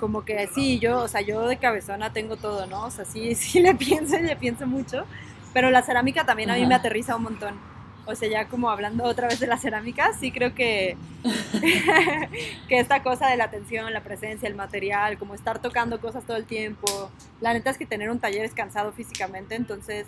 como 0.00 0.24
que 0.24 0.48
sí, 0.48 0.78
yo, 0.78 0.98
o 0.98 1.08
sea, 1.08 1.20
yo 1.20 1.46
de 1.46 1.58
cabezona 1.58 2.12
tengo 2.12 2.36
todo, 2.36 2.66
¿no? 2.66 2.86
O 2.86 2.90
sea, 2.90 3.04
sí, 3.04 3.34
sí 3.36 3.60
le 3.60 3.74
pienso 3.74 4.16
y 4.16 4.22
le 4.22 4.34
pienso 4.34 4.66
mucho, 4.66 5.04
pero 5.52 5.70
la 5.70 5.82
cerámica 5.82 6.24
también 6.24 6.50
a 6.50 6.54
mí 6.54 6.66
me 6.66 6.74
aterriza 6.74 7.14
un 7.14 7.22
montón. 7.24 7.69
O 8.10 8.14
sea, 8.16 8.28
ya 8.28 8.48
como 8.48 8.70
hablando 8.70 9.04
otra 9.04 9.28
vez 9.28 9.38
de 9.38 9.46
la 9.46 9.56
cerámica, 9.56 10.12
sí 10.18 10.32
creo 10.32 10.54
que, 10.54 10.96
que 12.68 12.80
esta 12.80 13.02
cosa 13.02 13.28
de 13.28 13.36
la 13.36 13.44
atención, 13.44 13.92
la 13.92 14.02
presencia, 14.02 14.48
el 14.48 14.54
material, 14.54 15.18
como 15.18 15.34
estar 15.34 15.60
tocando 15.60 16.00
cosas 16.00 16.24
todo 16.24 16.36
el 16.36 16.44
tiempo, 16.44 17.10
la 17.40 17.52
neta 17.52 17.70
es 17.70 17.78
que 17.78 17.86
tener 17.86 18.10
un 18.10 18.18
taller 18.18 18.44
es 18.44 18.54
cansado 18.54 18.92
físicamente, 18.92 19.54
entonces, 19.54 20.06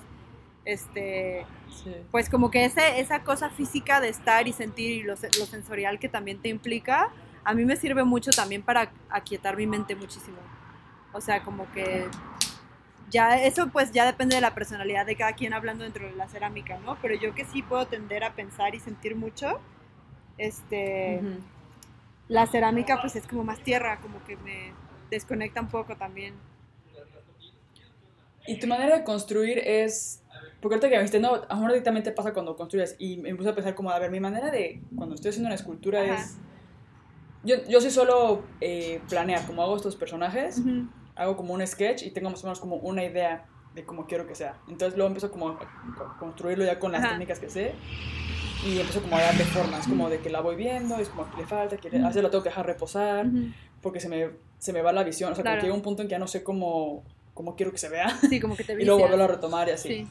este, 0.65 1.47
pues 2.11 2.29
como 2.29 2.51
que 2.51 2.65
ese, 2.65 3.01
esa 3.01 3.23
cosa 3.23 3.51
física 3.51 4.01
de 4.01 4.09
estar 4.09 4.49
y 4.49 4.53
sentir 4.53 4.91
y 4.91 5.03
lo, 5.03 5.15
lo 5.15 5.47
sensorial 5.47 5.99
que 5.99 6.09
también 6.09 6.39
te 6.39 6.49
implica, 6.49 7.11
a 7.45 7.55
mí 7.55 7.65
me 7.65 7.77
sirve 7.77 8.05
mucho 8.05 8.31
también 8.33 8.63
para 8.63 8.91
aquietar 9.11 9.57
mi 9.57 9.67
mente 9.67 9.95
muchísimo. 9.95 10.39
O 11.13 11.21
sea, 11.21 11.43
como 11.43 11.71
que 11.73 12.07
ya 13.13 13.37
eso 13.45 13.69
pues 13.69 13.93
ya 13.93 14.05
depende 14.05 14.35
de 14.35 14.41
la 14.41 14.55
personalidad 14.55 15.07
de 15.07 15.15
cada 15.17 15.35
quien 15.35 15.53
hablando 15.53 15.85
dentro 15.85 16.07
de 16.07 16.15
la 16.15 16.29
cerámica, 16.29 16.79
¿no? 16.79 16.97
Pero 17.01 17.15
yo 17.15 17.35
que 17.35 17.45
sí 17.45 17.63
puedo 17.63 17.87
tender 17.87 18.25
a 18.25 18.35
pensar 18.35 18.75
y 18.75 18.81
sentir 18.81 19.15
mucho, 19.15 19.61
este, 20.39 21.21
la 22.29 22.47
cerámica 22.47 22.99
pues 23.01 23.15
es 23.15 23.27
como 23.27 23.45
más 23.45 23.63
tierra, 23.63 24.01
como 24.01 24.25
que 24.25 24.37
me 24.39 24.73
desconecta 25.11 25.61
un 25.61 25.69
poco 25.69 25.97
también. 25.97 26.35
Y 28.47 28.59
tu 28.59 28.67
manera 28.67 28.99
de 28.99 29.05
construir 29.05 29.59
es, 29.59 30.25
porque 30.61 30.75
ahorita 30.75 30.89
que 30.89 30.97
me 30.97 31.03
dijiste, 31.03 31.21
no, 31.21 31.43
amor 31.49 31.69
directamente 31.69 32.11
pasa 32.11 32.33
cuando 32.33 32.57
construyes, 32.57 32.97
y 32.99 33.19
me 33.19 33.33
puse 33.37 33.51
a 33.51 33.55
pensar 33.55 33.75
como, 33.75 33.91
a 33.91 33.99
ver, 34.01 34.11
mi 34.11 34.19
manera 34.19 34.51
de, 34.51 34.83
cuando 34.97 35.15
estoy 35.15 35.29
haciendo 35.29 35.47
una 35.47 35.55
escultura 35.55 36.03
es 36.03 36.39
yo, 37.45 37.57
yo 37.69 37.81
sí 37.81 37.91
solo 37.91 38.45
eh, 38.61 39.01
planear, 39.09 39.45
como 39.47 39.63
hago 39.63 39.77
estos 39.77 39.97
personajes, 39.97 40.63
hago 41.17 41.37
como 41.37 41.55
un 41.55 41.67
sketch 41.67 42.03
y 42.03 42.11
tengo 42.11 42.31
más 42.31 42.43
o 42.43 42.47
menos 42.47 42.61
como 42.61 42.77
una 42.77 43.05
idea 43.05 43.47
de 43.75 43.85
cómo 43.85 44.07
quiero 44.07 44.27
que 44.27 44.35
sea. 44.35 44.59
Entonces 44.69 44.97
luego 44.97 45.09
empiezo 45.09 45.31
como 45.31 45.49
a 45.51 46.17
construirlo 46.19 46.65
ya 46.65 46.79
con 46.79 46.93
las 46.93 47.09
técnicas 47.09 47.39
que 47.39 47.49
sé 47.49 47.75
y 48.65 48.79
empiezo 48.79 49.03
como 49.03 49.17
a 49.17 49.23
darle 49.23 49.45
formas, 49.45 49.87
como 49.89 50.09
de 50.09 50.19
que 50.19 50.31
la 50.31 50.41
voy 50.41 50.57
viendo, 50.57 50.97
es 50.97 51.09
como 51.09 51.31
que 51.31 51.39
le 51.39 51.47
falta, 51.47 51.77
que 51.77 51.89
a 51.89 52.09
veces 52.09 52.23
la 52.23 52.31
tengo 52.31 52.43
que 52.43 52.51
dejar 52.51 52.67
reposar 52.67 53.27
porque 53.81 53.99
se 53.99 54.09
me, 54.09 54.31
se 54.59 54.73
me 54.73 54.81
va 54.81 54.93
la 54.93 55.03
visión, 55.03 55.33
o 55.33 55.35
sea, 55.35 55.45
que 55.45 55.63
llega 55.63 55.75
un 55.75 55.83
punto 55.83 56.03
en 56.03 56.09
que 56.09 56.13
ya 56.13 56.19
no 56.19 56.29
sé 56.29 56.45
cómo, 56.45 57.03
cómo 57.35 57.57
quiero 57.57 57.73
que 57.73 57.79
se 57.79 57.89
vea. 57.89 58.17
Sí, 58.29 58.41
como 58.41 58.57
que 58.57 58.65
te 58.65 58.73
y 58.81 58.85
luego 58.85 59.01
volverlo 59.01 59.25
a 59.25 59.29
retomar 59.29 59.69
y 59.69 59.73
así. 59.73 59.89
Sí. 59.89 60.09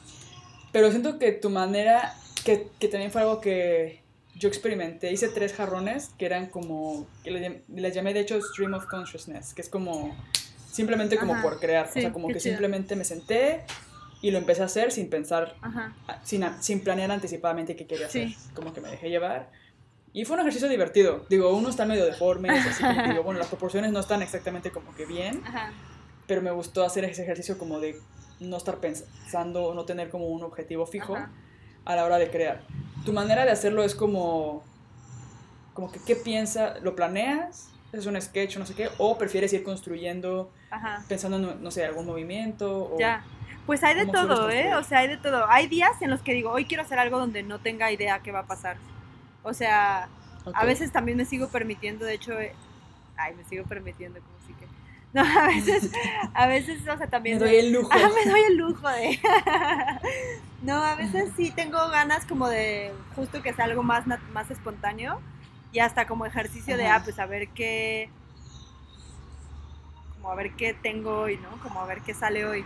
Pero 0.72 0.90
siento 0.90 1.18
que 1.18 1.32
tu 1.32 1.50
manera, 1.50 2.16
que, 2.44 2.68
que 2.80 2.88
también 2.88 3.12
fue 3.12 3.22
algo 3.22 3.40
que 3.40 4.02
yo 4.36 4.48
experimenté, 4.48 5.12
hice 5.12 5.30
tres 5.30 5.54
jarrones 5.54 6.10
que 6.18 6.26
eran 6.26 6.48
como, 6.48 7.06
que 7.24 7.62
les, 7.68 7.94
llamé 7.94 8.14
de 8.14 8.22
hecho 8.22 8.42
Stream 8.42 8.74
of 8.74 8.86
Consciousness, 8.88 9.54
que 9.54 9.62
es 9.62 9.70
como 9.70 10.16
simplemente 10.72 11.18
como 11.18 11.42
por 11.42 11.60
crear, 11.60 11.88
o 11.90 11.92
sea, 11.92 12.12
como 12.12 12.28
que 12.30 12.40
simplemente 12.40 12.96
me 12.96 13.04
senté 13.04 13.64
y 14.22 14.32
lo 14.32 14.38
empecé 14.38 14.62
a 14.62 14.66
hacer 14.66 14.92
sin 14.92 15.10
pensar, 15.10 15.56
sin, 16.24 16.46
sin 16.60 16.82
planear 16.82 17.12
anticipadamente 17.12 17.76
qué 17.76 17.86
quería 17.88 18.08
hacer, 18.08 18.30
como 18.54 18.74
que 18.74 18.82
me 18.82 18.90
dejé 18.90 19.10
llevar. 19.10 19.50
Y 20.14 20.26
fue 20.26 20.36
un 20.36 20.42
ejercicio 20.42 20.68
divertido. 20.68 21.26
Digo, 21.30 21.56
uno 21.56 21.70
está 21.70 21.86
medio 21.86 22.06
deforme, 22.06 22.50
así 22.50 22.84
que 22.84 23.10
digo, 23.10 23.24
bueno, 23.24 23.40
las 23.40 23.48
proporciones 23.48 23.92
no 23.92 24.00
están 24.00 24.22
exactamente 24.22 24.72
como 24.72 24.94
que 24.96 25.06
bien, 25.06 25.42
pero 26.28 26.42
me 26.42 26.52
gustó 26.52 26.84
hacer 26.84 27.06
ese 27.06 27.24
ejercicio 27.24 27.58
como 27.58 27.80
de 27.80 28.00
no 28.40 28.58
estar 28.58 28.78
pensando, 28.78 29.74
no 29.74 29.86
tener 29.86 30.10
como 30.10 30.28
un 30.28 30.44
objetivo 30.44 30.86
fijo 30.86 31.18
a 31.86 31.96
la 31.96 32.06
hora 32.06 32.18
de 32.18 32.30
crear. 32.30 32.64
Tu 33.06 33.14
manera 33.14 33.46
de 33.46 33.52
hacerlo 33.52 33.84
es 33.84 33.96
como, 33.96 34.64
como 35.74 35.92
que 35.92 36.00
qué 36.06 36.16
piensa, 36.16 36.76
lo 36.82 36.96
planeas, 36.96 37.70
es 37.92 38.06
un 38.06 38.20
sketch 38.22 38.58
o 38.58 38.60
no 38.60 38.66
sé 38.66 38.74
qué, 38.74 38.90
o 38.98 39.18
prefieres 39.18 39.52
ir 39.54 39.64
construyendo, 39.64 40.52
pensando 41.08 41.38
en, 41.38 41.64
no 41.64 41.72
sé, 41.72 41.86
algún 41.86 42.06
movimiento. 42.06 42.94
O 42.94 43.00
ya. 43.00 43.24
Pues 43.66 43.84
hay 43.84 43.96
de 43.96 44.08
todo, 44.08 44.50
¿eh? 44.50 44.74
O 44.76 44.84
sea, 44.84 45.00
hay 45.00 45.08
de 45.08 45.18
todo. 45.18 45.46
Hay 45.50 45.68
días 45.68 46.02
en 46.02 46.10
los 46.10 46.22
que 46.22 46.34
digo, 46.34 46.52
hoy 46.52 46.66
quiero 46.66 46.84
hacer 46.84 47.00
algo 47.00 47.20
donde 47.20 47.44
no 47.44 47.60
tenga 47.60 47.92
idea 47.92 48.20
qué 48.20 48.32
va 48.32 48.40
a 48.40 48.46
pasar. 48.48 48.78
O 49.44 49.54
sea, 49.54 50.10
a 50.54 50.66
veces 50.66 50.92
también 50.92 51.18
me 51.18 51.26
sigo 51.26 51.50
permitiendo, 51.50 52.06
de 52.06 52.16
hecho, 52.16 52.40
eh, 52.40 52.54
ay, 53.18 53.34
me 53.36 53.44
sigo 53.46 53.64
permitiendo, 53.66 54.20
como 54.20 54.36
si 54.46 54.54
que... 54.54 54.66
No, 55.14 55.22
a 55.22 55.48
veces, 55.48 55.92
a 56.34 56.48
veces, 56.48 56.88
o 56.88 56.98
sea, 56.98 57.08
también... 57.08 57.38
Me 57.38 57.46
doy 57.46 57.56
el 57.56 57.72
lujo. 57.72 57.90
me 58.26 58.32
doy 58.32 58.42
el 58.42 58.58
lujo 58.58 58.90
de... 58.90 59.20
No, 60.62 60.84
a 60.84 60.94
veces 60.94 61.32
sí 61.36 61.50
tengo 61.50 61.80
ganas 61.90 62.26
como 62.26 62.48
de 62.48 62.94
justo 63.16 63.42
que 63.42 63.52
sea 63.52 63.66
algo 63.66 63.82
más, 63.82 64.06
más 64.06 64.52
espontáneo 64.52 65.20
y 65.72 65.80
hasta 65.80 66.06
como 66.06 66.28
ejercicio 66.28 66.78
de, 66.78 66.86
ah, 66.86 67.02
pues 67.04 67.18
a 67.18 67.26
ver 67.26 67.48
qué, 67.50 68.12
como 70.22 70.34
a 70.34 70.36
ver 70.36 70.52
qué 70.52 70.76
tengo 70.76 71.22
hoy, 71.22 71.38
¿no? 71.38 71.50
Como 71.64 71.82
a 71.82 71.86
ver 71.86 72.02
qué 72.02 72.14
sale 72.14 72.46
hoy. 72.46 72.64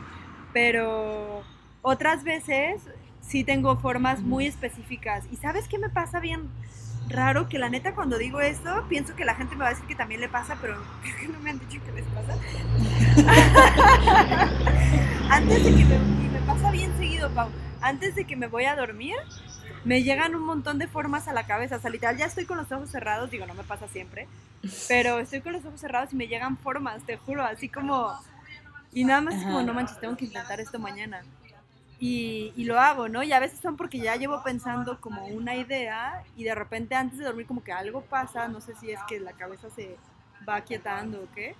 Pero 0.51 1.43
otras 1.82 2.24
veces 2.24 2.82
sí 3.22 3.45
tengo 3.45 3.78
formas 3.78 4.22
muy 4.22 4.45
específicas. 4.45 5.24
¿Y 5.32 5.38
sabes 5.38 5.70
qué 5.70 5.78
me 5.78 5.89
pasa 5.89 6.20
bien 6.20 6.49
raro? 7.08 7.47
Que 7.47 7.58
la 7.58 7.70
neta 7.70 7.95
cuando 7.95 8.18
digo 8.18 8.41
esto, 8.41 8.84
pienso 8.89 9.16
que 9.16 9.24
la 9.24 9.36
gente 9.36 9.56
me 9.56 9.62
va 9.62 9.68
a 9.68 9.72
decir 9.72 9.86
que 9.86 9.95
también 9.95 10.20
le 10.20 10.28
pasa, 10.28 10.58
pero 10.60 10.76
creo 11.01 11.18
que 11.18 11.28
no 11.30 11.39
me 11.39 11.51
han 11.51 11.60
dicho 11.60 11.80
que 11.86 11.93
les 11.93 12.06
pasa. 12.08 12.38
Antes 15.30 15.64
de 15.64 15.76
que 15.76 15.86
me, 15.86 15.97
me 15.97 16.39
pasa 16.39 16.62
pasa 16.62 16.72
bien 16.72 16.91
seguido, 16.97 17.30
Pau. 17.32 17.47
Antes 17.82 18.16
de 18.16 18.26
que 18.26 18.36
me 18.36 18.47
voy 18.47 18.66
a 18.66 18.76
dormir, 18.76 19.16
me 19.86 20.02
llegan 20.02 20.36
un 20.36 20.44
montón 20.44 20.80
de 20.80 20.88
formas 20.88 21.28
a 21.28 21.34
la 21.34 21.46
cabeza. 21.46 21.78
O 21.78 21.80
sea, 21.80 21.92
literal, 21.92 22.18
ya 22.18 22.26
estoy 22.26 22.46
con 22.46 22.58
los 22.58 22.72
ojos 22.72 22.90
cerrados, 22.90 23.32
digo, 23.32 23.46
no 23.46 23.54
me 23.54 23.64
pasa 23.64 23.88
siempre, 23.88 24.28
pero 24.88 25.20
estoy 25.20 25.42
con 25.42 25.54
los 25.54 25.64
ojos 25.64 25.80
cerrados 25.80 26.12
y 26.12 26.16
me 26.16 26.28
llegan 26.28 26.58
formas, 26.58 27.04
te 27.04 27.18
juro, 27.18 27.44
así 27.44 27.70
como... 27.70 28.14
Y 28.92 29.04
nada 29.04 29.22
más 29.22 29.44
como, 29.44 29.62
no 29.62 29.74
manches, 29.74 30.00
tengo 30.00 30.16
que 30.16 30.26
intentar 30.26 30.60
esto 30.60 30.80
mañana. 30.80 31.22
Y, 32.00 32.54
y, 32.56 32.64
lo 32.64 32.80
hago, 32.80 33.10
¿no? 33.10 33.24
Y 33.24 33.32
a 33.34 33.40
veces 33.40 33.60
son 33.60 33.78
porque 33.78 34.00
ya 34.00 34.16
llevo 34.16 34.42
pensando 34.44 35.00
como 35.00 35.26
una 35.28 35.56
idea 35.56 36.24
y 36.36 36.44
de 36.44 36.56
repente 36.56 36.96
antes 36.96 37.20
de 37.20 37.26
dormir 37.26 37.46
como 37.46 37.64
que 37.64 37.72
algo 37.72 38.02
pasa, 38.02 38.48
no 38.48 38.62
sé 38.62 38.74
si 38.76 38.92
es 38.92 39.00
que 39.08 39.20
la 39.20 39.34
cabeza 39.34 39.70
se 39.70 39.98
va 40.48 40.62
quietando 40.62 41.24
o 41.24 41.28
qué, 41.34 41.56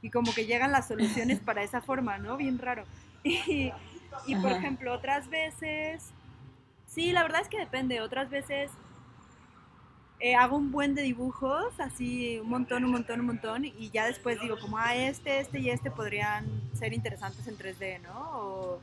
y 0.00 0.10
como 0.10 0.32
que 0.32 0.46
llegan 0.46 0.72
las 0.72 0.88
soluciones 0.88 1.38
para 1.44 1.62
esa 1.62 1.80
forma, 1.80 2.18
¿no? 2.18 2.36
Bien 2.36 2.58
raro. 2.58 2.84
Y, 3.24 3.72
y 4.26 4.36
por 4.36 4.52
ejemplo, 4.52 4.92
otras 4.92 5.28
veces, 5.28 6.12
sí, 6.88 7.12
la 7.12 7.22
verdad 7.22 7.42
es 7.42 7.48
que 7.48 7.58
depende, 7.58 8.00
otras 8.00 8.28
veces 8.30 8.72
eh, 10.20 10.34
hago 10.34 10.56
un 10.56 10.72
buen 10.72 10.96
de 10.96 11.02
dibujos, 11.02 11.78
así 11.78 12.40
un 12.40 12.48
montón, 12.48 12.84
un 12.84 12.90
montón, 12.90 13.20
un 13.20 13.26
montón, 13.26 13.64
y 13.64 13.90
ya 13.90 14.06
después 14.06 14.40
digo 14.40 14.58
como, 14.58 14.76
ah, 14.76 14.96
este, 14.96 15.38
este 15.38 15.60
y 15.60 15.70
este 15.70 15.92
podrían 15.92 16.44
ser 16.74 16.92
interesantes 16.92 17.46
en 17.46 17.56
3D, 17.56 18.02
¿no? 18.02 18.18
O 18.18 18.80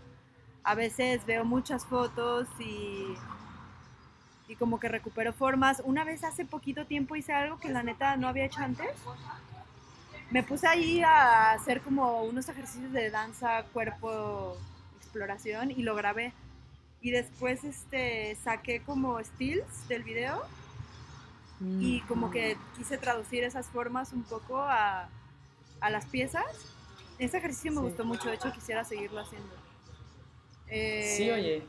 a 0.64 0.76
veces 0.76 1.26
veo 1.26 1.44
muchas 1.44 1.86
fotos 1.86 2.48
y, 2.60 3.16
y 4.48 4.56
como 4.56 4.80
que 4.80 4.88
recupero 4.88 5.34
formas. 5.34 5.82
Una 5.84 6.06
vez 6.06 6.24
hace 6.24 6.46
poquito 6.46 6.86
tiempo 6.86 7.18
hice 7.18 7.34
algo 7.34 7.60
que 7.60 7.70
la 7.70 7.84
neta 7.84 8.16
no 8.16 8.30
había 8.30 8.46
hecho 8.46 8.62
antes. 8.62 8.88
Me 10.32 10.42
puse 10.42 10.68
ahí 10.68 11.02
a 11.02 11.52
hacer 11.52 11.82
como 11.82 12.24
unos 12.24 12.48
ejercicios 12.48 12.92
de 12.94 13.10
danza, 13.10 13.64
cuerpo, 13.74 14.58
exploración 14.98 15.70
y 15.70 15.84
lo 15.84 15.96
grabé. 15.96 16.34
Y 17.06 17.12
después 17.12 17.64
este, 17.64 18.36
saqué 18.44 18.82
como 18.82 19.24
stills 19.24 19.88
del 19.88 20.02
video 20.02 20.42
y 21.80 22.02
como 22.08 22.32
que 22.32 22.58
quise 22.76 22.98
traducir 22.98 23.44
esas 23.44 23.68
formas 23.68 24.12
un 24.12 24.24
poco 24.24 24.60
a, 24.60 25.08
a 25.82 25.90
las 25.92 26.08
piezas. 26.08 26.44
Ese 27.20 27.38
ejercicio 27.38 27.72
me 27.74 27.82
gustó 27.82 28.06
mucho, 28.06 28.30
de 28.30 28.38
hecho 28.38 28.52
quisiera 28.52 28.84
seguirlo 28.84 29.20
haciendo. 29.20 29.54
Eh, 30.66 31.14
sí, 31.16 31.30
oye. 31.30 31.64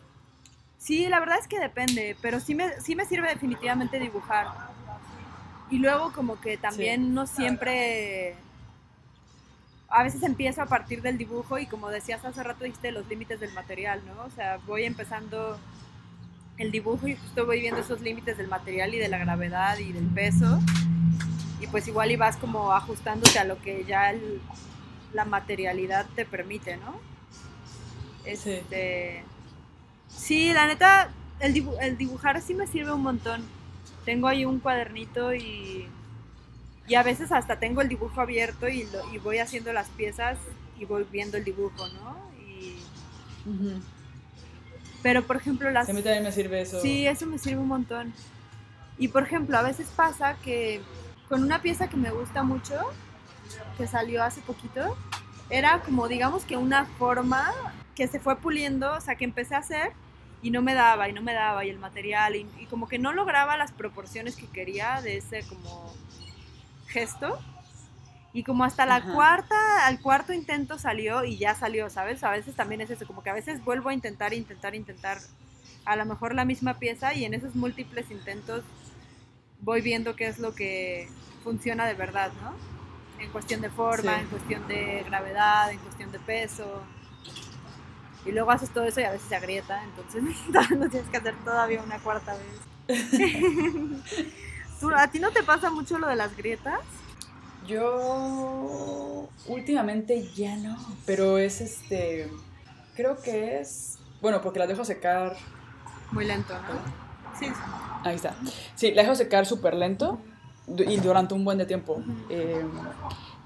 Sí, 0.78 1.07
la 1.07 1.20
verdad 1.20 1.37
es 1.39 1.47
que 1.47 1.61
depende, 1.61 2.16
pero 2.22 2.41
sí 2.41 2.55
me, 2.55 2.80
sí 2.80 2.97
me 2.97 3.05
sirve 3.05 3.28
definitivamente 3.28 3.99
dibujar. 3.99 4.47
Y 5.70 5.80
luego 5.80 6.14
como 6.14 6.41
que 6.41 6.57
también 6.57 7.12
no 7.12 7.26
siempre... 7.26 8.37
A 9.97 10.03
veces 10.03 10.23
empiezo 10.25 10.61
a 10.61 10.67
partir 10.67 11.01
del 11.01 11.17
dibujo 11.17 11.59
y 11.59 11.65
como 11.65 11.89
decías 11.89 12.23
hace 12.23 12.43
rato, 12.43 12.65
dijiste 12.65 12.93
los 12.93 13.09
límites 13.09 13.41
del 13.41 13.51
material, 13.55 14.03
¿no? 14.05 14.25
O 14.25 14.31
sea, 14.31 14.59
voy 14.67 14.85
empezando 14.85 15.59
el 16.59 16.71
dibujo 16.71 17.09
y 17.09 17.17
justo 17.17 17.47
voy 17.47 17.61
viendo 17.61 17.81
esos 17.81 18.03
límites 18.03 18.37
del 18.37 18.49
material 18.49 18.93
y 18.93 18.99
de 18.99 19.09
la 19.09 19.17
gravedad 19.17 19.79
y 19.79 19.93
del 19.93 20.05
peso. 20.05 20.61
Y 21.63 21.67
pues 21.69 21.89
igual 21.89 22.11
y 22.11 22.17
vas 22.17 22.37
como 22.37 22.75
ajustándote 22.75 23.39
a 23.39 23.45
lo 23.45 23.59
que 23.63 23.87
ya 23.87 24.15
la 25.15 25.25
materialidad 25.25 26.05
te 26.15 26.27
permite, 26.27 26.77
¿no? 26.77 27.01
Este, 28.27 29.25
sí. 30.09 30.53
la 30.53 30.67
neta, 30.67 31.09
el, 31.41 31.67
el 31.81 31.97
dibujar 31.97 32.43
sí 32.43 32.53
me 32.53 32.67
sirve 32.67 32.93
un 32.93 33.03
montón. 33.03 33.47
Tengo 34.05 34.29
ahí 34.29 34.45
un 34.45 34.61
cuadernito 34.61 35.35
y, 35.35 35.89
y 36.87 36.95
a 36.95 37.03
veces 37.03 37.32
hasta 37.32 37.59
tengo 37.59 37.80
el 37.80 37.89
dibujo 37.89 38.20
abierto 38.20 38.68
y, 38.68 38.89
y 39.12 39.18
voy 39.18 39.39
haciendo 39.39 39.72
las 39.72 39.89
piezas 39.89 40.39
y 40.78 40.84
voy 40.84 41.07
viendo 41.11 41.37
el 41.37 41.45
dibujo, 41.45 41.89
¿no? 41.89 42.16
Y, 42.39 42.76
Pero 45.03 45.22
por 45.26 45.37
ejemplo 45.37 45.70
las... 45.70 45.89
A 45.89 45.93
mí 45.93 46.03
también 46.03 46.24
me 46.24 46.32
sirve 46.32 46.62
eso. 46.62 46.80
Sí, 46.80 47.07
eso 47.07 47.26
me 47.26 47.39
sirve 47.39 47.59
un 47.59 47.68
montón. 47.68 48.12
Y 48.99 49.09
por 49.09 49.22
ejemplo, 49.22 49.57
a 49.59 49.62
veces 49.62 49.89
pasa 49.95 50.37
que 50.43 50.80
con 51.28 51.43
una 51.43 51.61
pieza 51.61 51.89
que 51.89 51.97
me 51.97 52.11
gusta 52.11 52.43
mucho, 52.43 52.80
que 53.76 53.87
salió 53.87 54.22
hace 54.22 54.41
poquito, 54.41 54.97
era 55.51 55.80
como 55.80 56.09
digamos 56.09 56.45
que 56.45 56.57
una 56.57 56.87
forma 56.87 57.53
que 57.95 58.09
se 58.09 58.20
fue 58.20 58.37
puliendo, 58.37 58.95
o 58.95 59.01
sea, 59.01 59.16
que 59.16 59.24
empecé 59.24 59.55
a 59.55 59.59
hacer 59.59 59.93
y 60.43 60.51
no 60.51 60.62
me 60.62 60.74
daba 60.74 61.09
y 61.09 61.12
no 61.12 61.22
me 61.22 61.32
daba 61.32 61.64
y 61.64 61.70
el 61.70 61.78
material 61.78 62.37
y, 62.37 62.47
como 62.68 62.89
que 62.89 62.99
no 62.99 63.12
lograba 63.12 63.57
las 63.57 63.72
proporciones 63.72 64.37
que 64.37 64.47
quería 64.47 65.01
de 65.03 65.16
ese 65.18 65.43
como 65.49 65.95
gesto. 66.87 67.39
Y 68.32 68.43
como 68.43 68.64
hasta 68.64 68.84
la 68.84 69.03
cuarta, 69.03 69.87
al 69.87 70.01
cuarto 70.01 70.34
intento 70.34 70.78
salió 70.78 71.24
y 71.24 71.39
ya 71.39 71.55
salió, 71.55 71.89
¿sabes? 71.89 72.22
A 72.22 72.30
veces 72.32 72.55
también 72.55 72.82
es 72.82 72.91
eso, 72.91 73.07
como 73.07 73.22
que 73.22 73.30
a 73.30 73.34
veces 73.34 73.64
vuelvo 73.64 73.89
a 73.89 73.95
intentar, 73.95 74.34
intentar, 74.34 74.74
intentar 74.74 75.18
a 75.87 75.97
lo 75.97 76.05
mejor 76.05 76.34
la 76.34 76.45
misma 76.45 76.78
pieza 76.78 77.14
y 77.14 77.24
en 77.24 77.32
esos 77.32 77.55
múltiples 77.55 78.11
intentos 78.11 78.62
voy 79.61 79.80
viendo 79.80 80.16
qué 80.16 80.26
es 80.26 80.39
lo 80.39 80.55
que 80.55 81.09
funciona 81.45 81.87
de 81.87 81.95
verdad, 81.95 82.30
¿no? 82.43 82.55
En 83.22 83.30
cuestión 83.30 83.62
de 83.62 83.70
forma, 83.70 84.20
en 84.20 84.26
cuestión 84.26 84.68
de 84.68 85.03
gravedad, 85.07 85.70
en 85.70 85.78
cuestión 85.78 86.12
de 86.12 86.18
peso. 86.18 86.82
Y 88.26 88.32
luego 88.32 88.51
haces 88.51 88.68
todo 88.70 88.84
eso 88.84 89.01
y 89.01 89.05
a 89.05 89.12
veces 89.12 89.28
se 89.28 89.37
agrieta, 89.37 89.82
entonces 89.84 90.22
no 90.76 90.91
tienes 90.91 91.09
que 91.09 91.16
hacer 91.16 91.34
todavía 91.45 91.82
una 91.82 91.99
cuarta 92.01 92.34
vez. 92.34 92.66
¿A 94.97 95.11
ti 95.11 95.18
no 95.18 95.31
te 95.31 95.43
pasa 95.43 95.70
mucho 95.70 95.99
lo 95.99 96.09
de 96.09 96.16
las 96.16 96.37
grietas? 96.37 96.81
Yo 97.66 99.29
últimamente 99.49 100.29
ya 100.35 100.57
no, 100.57 100.77
pero 101.05 101.39
es 101.39 101.61
este, 101.61 102.31
creo 102.95 103.20
que 103.20 103.61
es, 103.61 103.99
bueno, 104.20 104.41
porque 104.41 104.59
las 104.59 104.68
dejo 104.68 104.85
secar. 104.85 105.37
Muy 106.12 106.24
lento, 106.24 106.55
¿no? 106.55 107.39
Sí. 107.39 107.47
Ahí 108.05 108.14
está. 108.14 108.35
Sí, 108.77 108.93
la 108.93 109.03
dejo 109.03 109.14
secar 109.14 109.47
súper 109.47 109.74
lento 109.74 110.20
y 110.68 110.97
durante 110.99 111.35
un 111.35 111.45
buen 111.45 111.59
de 111.59 111.66
tiempo. 111.66 112.03
Eh, 112.31 112.64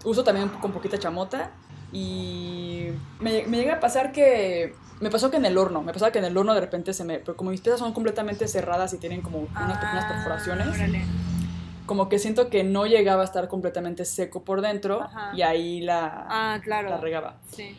uso 0.05 0.24
también 0.24 0.49
con 0.49 0.72
poquita 0.72 0.99
chamota 0.99 1.51
y 1.93 2.89
me, 3.18 3.47
me, 3.47 3.57
llega 3.57 3.74
a 3.74 3.81
pasar 3.81 4.12
que. 4.12 4.74
Me 5.01 5.11
pasó 5.11 5.31
que 5.31 5.39
en 5.39 5.47
el 5.47 5.57
horno, 5.57 5.83
me 5.83 5.93
pasaba 5.93 6.13
que 6.13 6.19
en 6.19 6.27
el 6.27 6.37
horno 6.37 6.55
de 6.55 6.61
repente 6.61 6.93
se 6.93 7.05
me. 7.05 7.19
Pero 7.19 7.37
como 7.37 7.51
mis 7.51 7.61
piezas 7.61 7.81
son 7.81 7.93
completamente 7.93 8.47
cerradas 8.47 8.93
y 8.93 8.99
tienen 8.99 9.23
como 9.23 9.39
unas 9.39 9.79
pequeñas 9.79 10.05
ah, 10.07 10.13
perforaciones. 10.15 10.69
Como 11.87 12.09
que 12.09 12.19
siento 12.19 12.51
que 12.51 12.63
no 12.63 12.87
llegaba 12.87 13.23
a 13.23 13.25
estar 13.25 13.49
completamente 13.49 14.05
seco 14.05 14.45
por 14.45 14.61
dentro 14.61 15.09
y 15.35 15.43
ahí 15.43 15.81
la, 15.81 16.27
ah, 16.29 16.61
claro. 16.63 16.91
la 16.91 16.99
regaba. 16.99 17.39
Sí. 17.51 17.77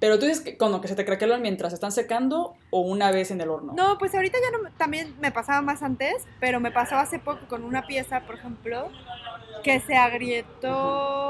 Pero 0.00 0.18
tú 0.18 0.26
dices 0.26 0.40
que 0.40 0.56
cuando 0.56 0.80
que 0.80 0.88
se 0.88 0.94
te 0.94 1.04
craquelan 1.04 1.42
mientras 1.42 1.72
están 1.72 1.90
secando 1.92 2.54
o 2.70 2.80
una 2.80 3.10
vez 3.10 3.30
en 3.30 3.40
el 3.40 3.50
horno. 3.50 3.72
No, 3.76 3.98
pues 3.98 4.14
ahorita 4.14 4.38
ya 4.40 4.56
no, 4.56 4.70
también 4.76 5.14
me 5.20 5.32
pasaba 5.32 5.60
más 5.60 5.82
antes, 5.82 6.24
pero 6.38 6.60
me 6.60 6.70
pasó 6.70 6.96
hace 6.96 7.18
poco 7.18 7.46
con 7.48 7.64
una 7.64 7.86
pieza, 7.86 8.20
por 8.20 8.36
ejemplo, 8.36 8.90
que 9.64 9.80
se 9.80 9.96
agrietó 9.96 11.27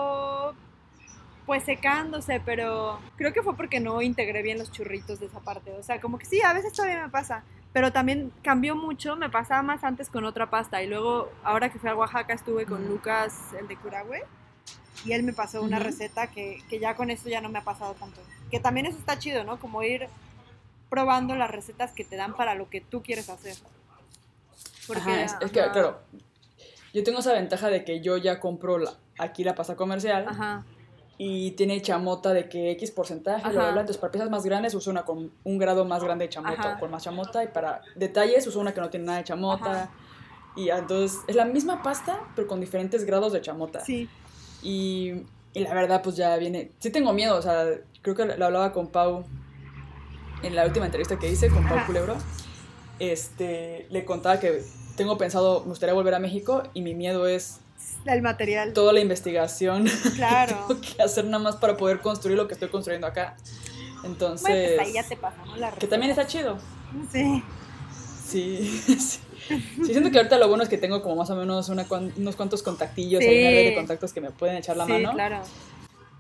pues 1.49 1.65
secándose, 1.65 2.43
pero 2.45 3.01
creo 3.17 3.33
que 3.33 3.43
fue 3.43 3.57
porque 3.57 3.81
no 3.81 4.03
integré 4.03 4.43
bien 4.43 4.59
los 4.59 4.71
churritos 4.71 5.19
de 5.19 5.27
esa 5.27 5.41
parte. 5.41 5.73
O 5.73 5.83
sea, 5.83 5.99
como 5.99 6.19
que 6.19 6.27
sí, 6.27 6.43
a 6.43 6.53
veces 6.53 6.75
todavía 6.75 7.03
me 7.03 7.09
pasa, 7.09 7.43
pero 7.73 7.91
también 7.91 8.31
cambió 8.43 8.77
mucho, 8.77 9.17
me 9.17 9.31
pasaba 9.31 9.63
más 9.63 9.83
antes 9.83 10.11
con 10.11 10.27
otra 10.27 10.51
pasta 10.51 10.83
y 10.83 10.87
luego 10.89 11.33
ahora 11.43 11.71
que 11.71 11.79
fui 11.79 11.89
a 11.89 11.97
Oaxaca 11.97 12.35
estuve 12.35 12.67
con 12.67 12.87
Lucas, 12.87 13.55
el 13.59 13.67
de 13.67 13.77
Curahue, 13.77 14.25
y 15.07 15.13
él 15.13 15.23
me 15.23 15.33
pasó 15.33 15.63
una 15.63 15.79
receta 15.79 16.27
que, 16.27 16.63
que 16.69 16.81
ya 16.81 16.95
con 16.95 17.11
eso 17.11 17.31
ya 17.31 17.41
no 17.41 17.49
me 17.49 17.61
ha 17.61 17.65
pasado 17.65 17.95
tanto. 17.95 18.21
Que 18.51 18.61
también 18.61 18.85
eso 18.85 18.99
está 18.99 19.19
chido, 19.19 19.43
¿no? 19.43 19.59
Como 19.59 19.83
ir 19.83 20.07
probando 20.91 21.35
las 21.35 21.51
recetas 21.51 21.93
que 21.93 22.05
te 22.05 22.17
dan 22.17 22.37
para 22.37 22.57
lo 22.57 22.69
que 22.69 22.83
tú 22.83 23.03
quieres 23.03 23.31
hacer. 23.31 23.57
Porque, 24.87 25.23
es, 25.23 25.33
que, 25.35 25.49
claro, 25.49 26.03
yo 26.93 27.03
tengo 27.05 27.21
esa 27.21 27.33
ventaja 27.33 27.71
de 27.71 27.87
que 27.87 28.03
yo 28.03 28.19
ya 28.19 28.39
compro 28.39 28.77
la, 28.77 28.93
aquí 29.17 29.45
la 29.45 29.55
pasta 29.55 29.77
comercial. 29.77 30.27
Ajá 30.29 30.67
y 31.21 31.51
tiene 31.53 31.83
chamota 31.83 32.33
de 32.33 32.49
que 32.49 32.71
X 32.71 32.93
porcentaje, 32.93 33.43
bla, 33.51 33.71
bla, 33.73 33.81
Entonces, 33.81 33.99
para 33.99 34.13
piezas 34.13 34.31
más 34.31 34.45
grandes 34.45 34.73
uso 34.75 34.89
una 34.91 35.05
con 35.05 35.33
un 35.43 35.59
grado 35.59 35.85
más 35.85 36.03
grande 36.03 36.27
de 36.27 36.29
chamota, 36.29 36.79
con 36.79 36.93
más 36.93 37.03
chamota, 37.03 37.43
y 37.43 37.49
para 37.49 37.83
detalles 37.97 38.47
uso 38.47 38.61
una 38.61 38.73
que 38.73 38.81
no 38.81 38.89
tiene 38.89 39.07
nada 39.07 39.19
de 39.19 39.25
chamota. 39.25 39.91
Y 40.55 40.71
entonces, 40.71 41.19
es 41.27 41.35
la 41.35 41.45
misma 41.45 41.83
pasta, 41.83 42.21
pero 42.37 42.47
con 42.47 42.61
diferentes 42.61 43.05
grados 43.05 43.33
de 43.33 43.41
chamota. 43.41 43.81
Sí. 43.81 44.09
Y, 44.63 45.25
y 45.55 45.61
la 45.61 45.75
verdad, 45.75 46.03
pues 46.03 46.17
ya 46.17 46.37
viene. 46.37 46.71
Sí 46.79 46.91
tengo 46.91 47.13
miedo, 47.13 47.37
o 47.37 47.43
sea, 47.43 47.65
creo 48.03 48.15
que 48.15 48.25
lo 48.25 48.47
hablaba 48.47 48.73
con 48.73 48.87
Pau 48.89 49.25
en 50.43 50.55
la 50.55 50.65
última 50.65 50.87
entrevista 50.87 51.19
que 51.19 51.29
hice 51.29 51.49
con 51.51 51.69
Pau 51.69 51.85
Culebro. 51.85 52.15
Este, 53.01 53.87
le 53.91 54.05
contaba 54.05 54.39
que 54.39 54.63
tengo 54.97 55.19
pensado, 55.19 55.61
me 55.63 55.71
gustaría 55.71 55.95
volver 55.95 56.15
a 56.15 56.21
México 56.21 56.63
y 56.75 56.83
mi 56.83 56.95
miedo 56.95 57.27
es 57.27 57.61
el 58.07 58.23
material. 58.23 58.73
Toda 58.73 58.93
la 58.93 59.01
investigación 59.01 59.87
claro. 60.17 60.67
que 60.69 60.75
tengo 60.75 60.97
que 60.97 61.03
hacer 61.03 61.25
nada 61.25 61.43
más 61.43 61.57
para 61.57 61.77
poder 61.77 62.01
construir 62.01 62.37
lo 62.37 62.47
que 62.49 62.55
estoy 62.55 62.69
construyendo 62.69 63.07
acá. 63.07 63.37
Entonces. 64.05 64.49
Bueno, 64.49 64.77
pues 64.77 64.89
ahí 64.89 64.93
ya 64.95 65.03
te 65.03 65.17
pasamos 65.17 65.59
la 65.59 65.73
Que 65.73 65.87
también 65.87 66.11
está 66.11 66.27
chido. 66.27 66.59
Sí. 67.13 67.43
Sí, 68.25 68.83
sí. 68.87 69.21
siento 69.85 70.11
que 70.11 70.19
ahorita 70.19 70.37
lo 70.39 70.49
bueno 70.49 70.63
es 70.63 70.69
que 70.69 70.77
tengo 70.77 71.03
como 71.03 71.17
más 71.17 71.31
o 71.31 71.37
menos 71.37 71.71
unos 71.71 72.37
cuantos 72.37 72.63
contactillos, 72.63 73.23
sí. 73.23 73.27
una 73.27 73.51
red 73.51 73.65
de 73.71 73.75
contactos 73.75 74.13
que 74.13 74.21
me 74.21 74.31
pueden 74.31 74.57
echar 74.57 74.77
la 74.77 74.85
sí, 74.85 74.93
mano. 74.93 75.13
claro. 75.13 75.41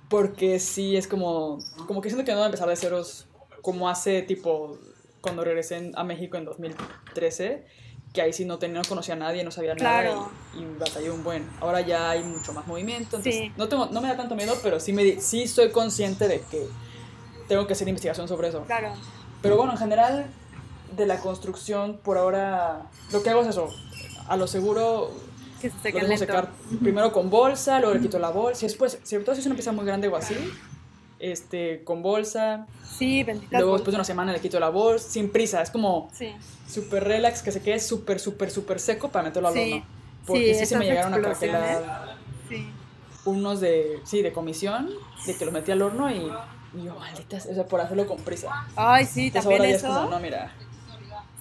Porque 0.08 0.58
sí, 0.58 0.96
es 0.96 1.06
como, 1.06 1.58
como 1.86 2.00
que 2.00 2.08
siento 2.08 2.24
que 2.24 2.32
no 2.32 2.38
voy 2.38 2.44
a 2.44 2.46
empezar 2.46 2.66
de 2.66 2.76
ceros 2.76 3.26
como 3.60 3.90
hace 3.90 4.22
tipo 4.22 4.78
cuando 5.20 5.44
regresé 5.44 5.90
a 5.94 6.04
México 6.04 6.38
en 6.38 6.46
2013, 6.46 7.66
que 8.12 8.22
ahí 8.22 8.32
sí 8.32 8.44
no, 8.44 8.58
tenía, 8.58 8.80
no 8.80 8.88
conocía 8.88 9.14
a 9.14 9.18
nadie, 9.18 9.44
no 9.44 9.50
sabía 9.50 9.74
nada 9.74 10.28
y, 10.54 10.64
batallé 10.78 11.10
un 11.10 11.22
buen. 11.22 11.48
Ahora 11.60 11.80
ya 11.80 12.10
hay 12.10 12.22
mucho 12.22 12.52
más 12.52 12.66
movimiento, 12.66 13.16
entonces 13.16 13.50
no, 13.56 13.68
tengo, 13.68 13.86
no 13.86 14.00
me 14.00 14.08
da 14.08 14.16
tanto 14.16 14.34
miedo, 14.34 14.54
pero 14.62 14.80
sí, 14.80 14.92
me, 14.92 15.20
sí 15.20 15.46
soy 15.46 15.70
consciente 15.70 16.26
de 16.28 16.40
que 16.40 16.66
tengo 17.48 17.66
que 17.66 17.74
hacer 17.74 17.88
investigación 17.88 18.28
sobre 18.28 18.48
eso. 18.48 18.62
Claro. 18.64 18.92
Pero 19.42 19.56
bueno, 19.56 19.72
en 19.72 19.78
general, 19.78 20.26
de 20.96 21.06
la 21.06 21.20
construcción, 21.20 21.98
por 22.02 22.18
ahora, 22.18 22.86
lo 23.12 23.22
que 23.22 23.30
hago 23.30 23.42
es 23.42 23.48
eso, 23.48 23.68
a 24.26 24.36
lo 24.36 24.46
seguro 24.46 25.10
que 25.60 25.70
se 25.70 25.92
lo 25.92 26.16
secar 26.16 26.50
primero 26.80 27.12
con 27.12 27.30
bolsa, 27.30 27.80
luego 27.80 27.94
le 27.94 28.00
quito 28.00 28.18
la 28.18 28.30
bolsa, 28.30 28.64
y 28.64 28.68
después, 28.68 28.98
si 29.02 29.18
todo 29.18 29.32
es 29.32 29.46
una 29.46 29.54
pieza 29.54 29.72
muy 29.72 29.84
grande 29.84 30.08
o 30.08 30.16
así, 30.16 30.34
este, 31.18 31.82
con 31.84 32.02
bolsa. 32.02 32.66
Sí, 32.84 33.22
bendita. 33.24 33.58
Luego 33.58 33.74
después 33.74 33.92
de 33.92 33.96
una 33.96 34.04
semana 34.04 34.32
le 34.32 34.40
quito 34.40 34.58
la 34.58 34.68
bolsa, 34.70 35.08
sin 35.08 35.30
prisa, 35.30 35.62
es 35.62 35.70
como 35.70 36.10
súper 36.68 37.04
relax, 37.04 37.42
que 37.42 37.52
se 37.52 37.62
quede 37.62 37.80
súper, 37.80 38.20
súper, 38.20 38.50
súper 38.50 38.80
seco 38.80 39.08
para 39.08 39.24
meterlo 39.24 39.48
al 39.48 39.58
horno. 39.58 39.86
Porque 40.26 40.54
sí, 40.54 40.60
sí 40.60 40.66
se 40.66 40.78
me 40.78 40.84
llegaron 40.84 41.14
a 41.14 41.18
craquelar 41.18 42.16
sí. 42.48 42.68
unos 43.24 43.60
de, 43.60 44.00
sí, 44.04 44.22
de 44.22 44.32
comisión, 44.32 44.90
de 45.26 45.36
que 45.36 45.44
lo 45.46 45.52
metí 45.52 45.70
al 45.70 45.80
horno 45.80 46.10
y, 46.10 46.30
y 46.78 46.84
yo, 46.84 46.94
maldita, 46.96 47.38
o 47.38 47.40
sea, 47.40 47.66
por 47.66 47.80
hacerlo 47.80 48.06
con 48.06 48.18
prisa. 48.18 48.66
Ay, 48.76 49.06
sí, 49.06 49.30
también 49.30 49.64
eso. 49.64 49.86
Es 49.88 49.94
como, 49.94 50.10
no, 50.10 50.20
mira, 50.20 50.52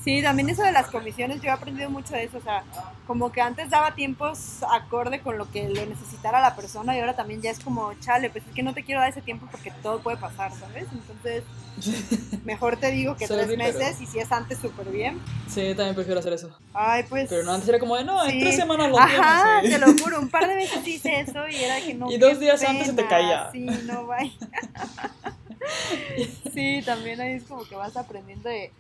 Sí, 0.03 0.21
también 0.21 0.49
eso 0.49 0.63
de 0.63 0.71
las 0.71 0.87
comisiones, 0.87 1.41
yo 1.41 1.49
he 1.49 1.51
aprendido 1.51 1.89
mucho 1.89 2.13
de 2.13 2.23
eso, 2.23 2.37
o 2.37 2.41
sea, 2.41 2.63
como 3.05 3.31
que 3.31 3.41
antes 3.41 3.69
daba 3.69 3.95
tiempos 3.95 4.63
acorde 4.71 5.21
con 5.21 5.37
lo 5.37 5.51
que 5.51 5.67
lo 5.67 5.85
necesitara 5.85 6.39
la 6.39 6.55
persona 6.55 6.95
y 6.95 6.99
ahora 6.99 7.15
también 7.15 7.41
ya 7.41 7.51
es 7.51 7.59
como, 7.59 7.93
chale, 7.95 8.29
pues 8.29 8.45
es 8.47 8.53
que 8.53 8.63
no 8.63 8.73
te 8.73 8.83
quiero 8.83 9.01
dar 9.01 9.09
ese 9.09 9.21
tiempo 9.21 9.47
porque 9.51 9.71
todo 9.83 9.99
puede 9.99 10.17
pasar, 10.17 10.51
¿sabes? 10.53 10.85
Entonces, 10.93 11.43
mejor 12.45 12.77
te 12.77 12.91
digo 12.91 13.17
que 13.17 13.27
tres 13.27 13.57
meses 13.57 13.99
y 13.99 14.05
si 14.05 14.19
es 14.19 14.31
antes, 14.31 14.59
súper 14.59 14.89
bien. 14.89 15.19
Sí, 15.47 15.73
también 15.75 15.95
prefiero 15.95 16.19
hacer 16.19 16.33
eso. 16.33 16.49
Ay, 16.73 17.03
pues. 17.09 17.29
Pero 17.29 17.43
no, 17.43 17.53
antes 17.53 17.67
era 17.67 17.79
como 17.79 17.95
de, 17.95 18.03
no, 18.03 18.23
en 18.25 18.39
tres 18.39 18.55
semanas 18.55 18.89
lo 18.89 18.99
Ajá, 18.99 19.61
te 19.61 19.77
lo 19.77 19.87
juro, 19.97 20.19
un 20.19 20.29
par 20.29 20.47
de 20.47 20.55
veces 20.55 20.87
hice 20.87 21.21
eso 21.21 21.47
y 21.47 21.55
era 21.55 21.81
que 21.81 21.93
no. 21.93 22.11
Y 22.11 22.17
dos 22.17 22.39
días 22.39 22.63
antes 22.63 22.87
se 22.87 22.93
te 22.93 23.07
caía. 23.07 23.49
Sí, 23.51 23.65
no, 23.85 24.05
vaya. 24.05 24.31
sí, 26.53 26.81
también 26.85 27.19
ahí 27.19 27.33
es 27.33 27.43
como 27.43 27.65
que 27.65 27.75
vas 27.75 27.97
aprendiendo 27.97 28.47
de 28.47 28.71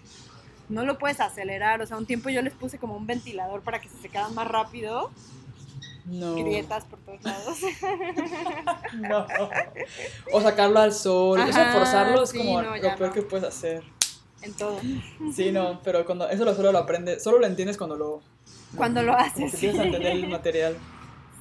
no 0.69 0.85
lo 0.85 0.97
puedes 0.97 1.19
acelerar. 1.19 1.81
O 1.81 1.85
sea, 1.85 1.97
un 1.97 2.05
tiempo 2.05 2.29
yo 2.29 2.41
les 2.41 2.53
puse 2.53 2.77
como 2.77 2.95
un 2.95 3.07
ventilador 3.07 3.61
para 3.61 3.79
que 3.79 3.89
se 3.89 3.97
secaran 3.97 4.33
más 4.35 4.47
rápido. 4.47 5.11
No. 6.05 6.35
Grietas 6.35 6.85
por 6.85 6.99
todos 6.99 7.21
lados. 7.23 7.59
no. 8.93 9.27
O 10.31 10.41
sacarlo 10.41 10.79
al 10.79 10.93
sol. 10.93 11.39
o 11.39 11.53
sea, 11.53 11.73
forzarlo 11.73 12.23
es 12.23 12.33
como 12.33 12.61
lo 12.61 12.95
peor 12.95 13.13
que 13.13 13.21
puedes 13.21 13.45
hacer. 13.45 13.83
En 14.41 14.53
todo. 14.53 14.79
Sí, 15.33 15.51
no, 15.51 15.81
pero 15.83 16.05
cuando 16.05 16.29
eso 16.29 16.45
lo 16.45 16.53
solo 16.53 16.71
lo 16.71 16.77
aprendes, 16.77 17.23
solo 17.23 17.39
lo 17.39 17.47
entiendes 17.47 17.75
cuando 17.75 17.95
lo 17.95 18.21
cuando 18.75 19.01
lo 19.01 19.13
haces. 19.13 19.51
Porque 19.51 19.57
sí. 19.57 19.67
a 19.67 19.83
entender 19.83 20.11
el 20.11 20.27
material. 20.29 20.77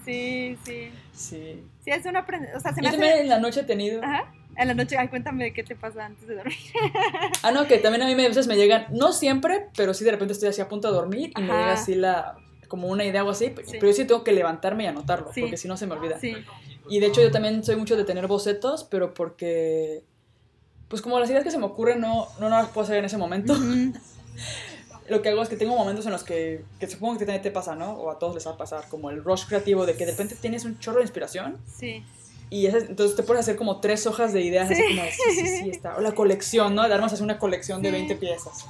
Sí, 0.04 0.56
sí. 0.64 0.90
Sí. 1.12 1.64
Sí, 1.84 1.90
es 1.90 2.06
una 2.06 2.26
o 2.56 2.60
sea, 2.60 2.72
se 2.72 2.82
Yo 2.82 2.90
también 2.90 3.18
en 3.18 3.28
la 3.28 3.38
noche 3.38 3.60
he 3.60 3.64
tenido 3.64 4.02
Ajá. 4.02 4.32
En 4.58 4.68
la 4.68 4.74
noche, 4.74 4.96
ay, 4.96 5.08
cuéntame 5.08 5.52
qué 5.52 5.62
te 5.62 5.76
pasa 5.76 6.06
antes 6.06 6.26
de 6.26 6.36
dormir. 6.36 6.56
ah, 7.42 7.52
no, 7.52 7.66
que 7.66 7.78
también 7.78 8.02
a 8.02 8.06
mí 8.06 8.12
a 8.12 8.28
veces 8.28 8.46
me 8.46 8.56
llegan, 8.56 8.86
no 8.90 9.12
siempre, 9.12 9.68
pero 9.76 9.92
sí 9.92 10.04
de 10.04 10.12
repente 10.12 10.32
estoy 10.32 10.48
así 10.48 10.60
a 10.62 10.68
punto 10.68 10.88
de 10.88 10.94
dormir 10.94 11.32
y 11.36 11.40
me 11.40 11.48
llega 11.48 11.72
así 11.74 11.94
la, 11.94 12.38
como 12.68 12.88
una 12.88 13.04
idea 13.04 13.22
o 13.22 13.30
así, 13.30 13.50
pero 13.50 13.86
yo 13.86 13.92
sí 13.92 14.04
tengo 14.06 14.24
que 14.24 14.32
levantarme 14.32 14.84
y 14.84 14.86
anotarlo, 14.86 15.30
porque 15.38 15.56
si 15.56 15.68
no 15.68 15.76
se 15.76 15.86
me 15.86 15.94
olvida. 15.94 16.18
Y 16.88 17.00
de 17.00 17.06
hecho 17.06 17.20
yo 17.20 17.30
también 17.30 17.64
soy 17.64 17.76
mucho 17.76 17.96
de 17.96 18.04
tener 18.04 18.26
bocetos, 18.28 18.84
pero 18.84 19.12
porque, 19.12 20.04
pues 20.88 21.02
como 21.02 21.18
las 21.20 21.28
ideas 21.28 21.44
que 21.44 21.50
se 21.50 21.58
me 21.58 21.66
ocurren 21.66 22.00
no, 22.00 22.28
no, 22.40 22.48
las 22.48 22.68
puedo 22.68 22.84
hacer 22.84 22.96
en 22.96 23.04
ese 23.04 23.18
momento. 23.18 23.54
Lo 25.08 25.22
que 25.22 25.28
hago 25.28 25.40
es 25.40 25.48
que 25.48 25.56
tengo 25.56 25.76
momentos 25.76 26.04
en 26.06 26.10
los 26.10 26.24
que, 26.24 26.64
que 26.80 26.88
supongo 26.88 27.16
que 27.16 27.26
también 27.26 27.40
te 27.40 27.52
pasa, 27.52 27.76
¿no? 27.76 27.92
O 27.92 28.10
a 28.10 28.18
todos 28.18 28.34
les 28.34 28.44
va 28.44 28.50
a 28.50 28.56
pasar, 28.56 28.88
como 28.88 29.08
el 29.08 29.22
rush 29.22 29.46
creativo 29.46 29.86
de 29.86 29.94
que 29.94 30.04
de 30.04 30.10
repente 30.10 30.34
tienes 30.34 30.64
un 30.64 30.80
chorro 30.80 30.96
de 30.96 31.04
inspiración. 31.04 31.58
Sí 31.72 32.02
y 32.48 32.66
entonces 32.66 33.16
te 33.16 33.24
puedes 33.24 33.40
hacer 33.40 33.56
como 33.56 33.80
tres 33.80 34.06
hojas 34.06 34.32
de 34.32 34.40
ideas, 34.40 34.70
así 34.70 34.80
como, 34.80 35.02
sí, 35.02 35.34
sí, 35.34 35.46
sí, 35.46 35.70
está. 35.70 35.96
O 35.96 36.00
la 36.00 36.12
colección, 36.12 36.76
¿no? 36.76 36.88
Darnos 36.88 37.12
así 37.12 37.22
una 37.22 37.38
colección 37.38 37.82
de 37.82 37.90
20 37.90 38.14
piezas. 38.16 38.66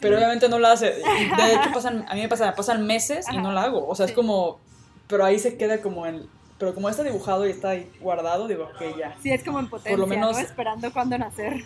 Pero 0.00 0.16
obviamente 0.16 0.48
no 0.48 0.60
la 0.60 0.72
hace. 0.72 0.86
De 0.86 1.52
hecho, 1.52 1.72
pasan, 1.74 2.06
a 2.08 2.14
mí 2.14 2.20
me 2.20 2.28
pasa, 2.28 2.54
pasan 2.54 2.86
meses 2.86 3.26
y 3.32 3.38
no 3.38 3.52
la 3.52 3.64
hago. 3.64 3.88
O 3.88 3.94
sea, 3.96 4.06
es 4.06 4.12
como, 4.12 4.60
pero 5.08 5.24
ahí 5.24 5.40
se 5.40 5.56
queda 5.56 5.82
como 5.82 6.06
en, 6.06 6.28
pero 6.58 6.74
como 6.74 6.88
está 6.88 7.02
dibujado 7.02 7.46
y 7.46 7.50
está 7.50 7.70
ahí 7.70 7.90
guardado, 8.00 8.46
digo, 8.46 8.70
ok, 8.72 8.96
ya. 8.96 9.16
Sí, 9.20 9.32
es 9.32 9.42
como 9.42 9.58
en 9.58 9.68
potencia, 9.68 9.90
Por 9.90 9.98
lo 9.98 10.06
menos, 10.06 10.38
Esperando 10.38 10.92
cuándo 10.92 11.18
nacer. 11.18 11.64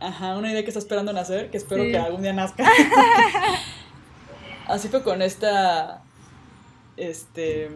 Ajá, 0.00 0.38
una 0.38 0.50
idea 0.50 0.62
que 0.62 0.68
está 0.68 0.80
esperando 0.80 1.12
nacer, 1.12 1.50
que 1.50 1.58
espero 1.58 1.82
que 1.82 1.98
algún 1.98 2.22
día 2.22 2.32
nazca. 2.32 2.64
así 4.68 4.88
fue 4.88 5.02
con 5.02 5.20
esta, 5.20 6.02
este 6.96 7.70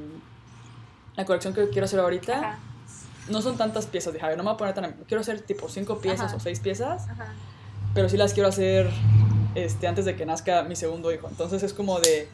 la 1.18 1.24
colección 1.24 1.52
que 1.52 1.68
quiero 1.68 1.86
hacer 1.86 1.98
ahorita, 1.98 2.60
no 3.28 3.42
son 3.42 3.56
tantas 3.56 3.86
piezas, 3.86 4.12
dije, 4.12 4.24
a 4.24 4.28
ver, 4.28 4.38
no 4.38 4.44
me 4.44 4.50
voy 4.50 4.54
a 4.54 4.56
poner 4.56 4.74
tan... 4.74 4.92
Quiero 5.08 5.20
hacer 5.20 5.40
tipo 5.40 5.68
cinco 5.68 5.98
piezas 5.98 6.32
o 6.32 6.38
seis 6.38 6.60
piezas, 6.60 7.08
pero 7.92 8.08
sí 8.08 8.16
las 8.16 8.32
quiero 8.32 8.48
hacer 8.48 8.88
este, 9.56 9.88
antes 9.88 10.04
de 10.04 10.14
que 10.14 10.24
nazca 10.24 10.62
mi 10.62 10.76
segundo 10.76 11.12
hijo. 11.12 11.28
Entonces 11.28 11.64
es 11.64 11.74
como 11.74 11.98
de... 11.98 12.28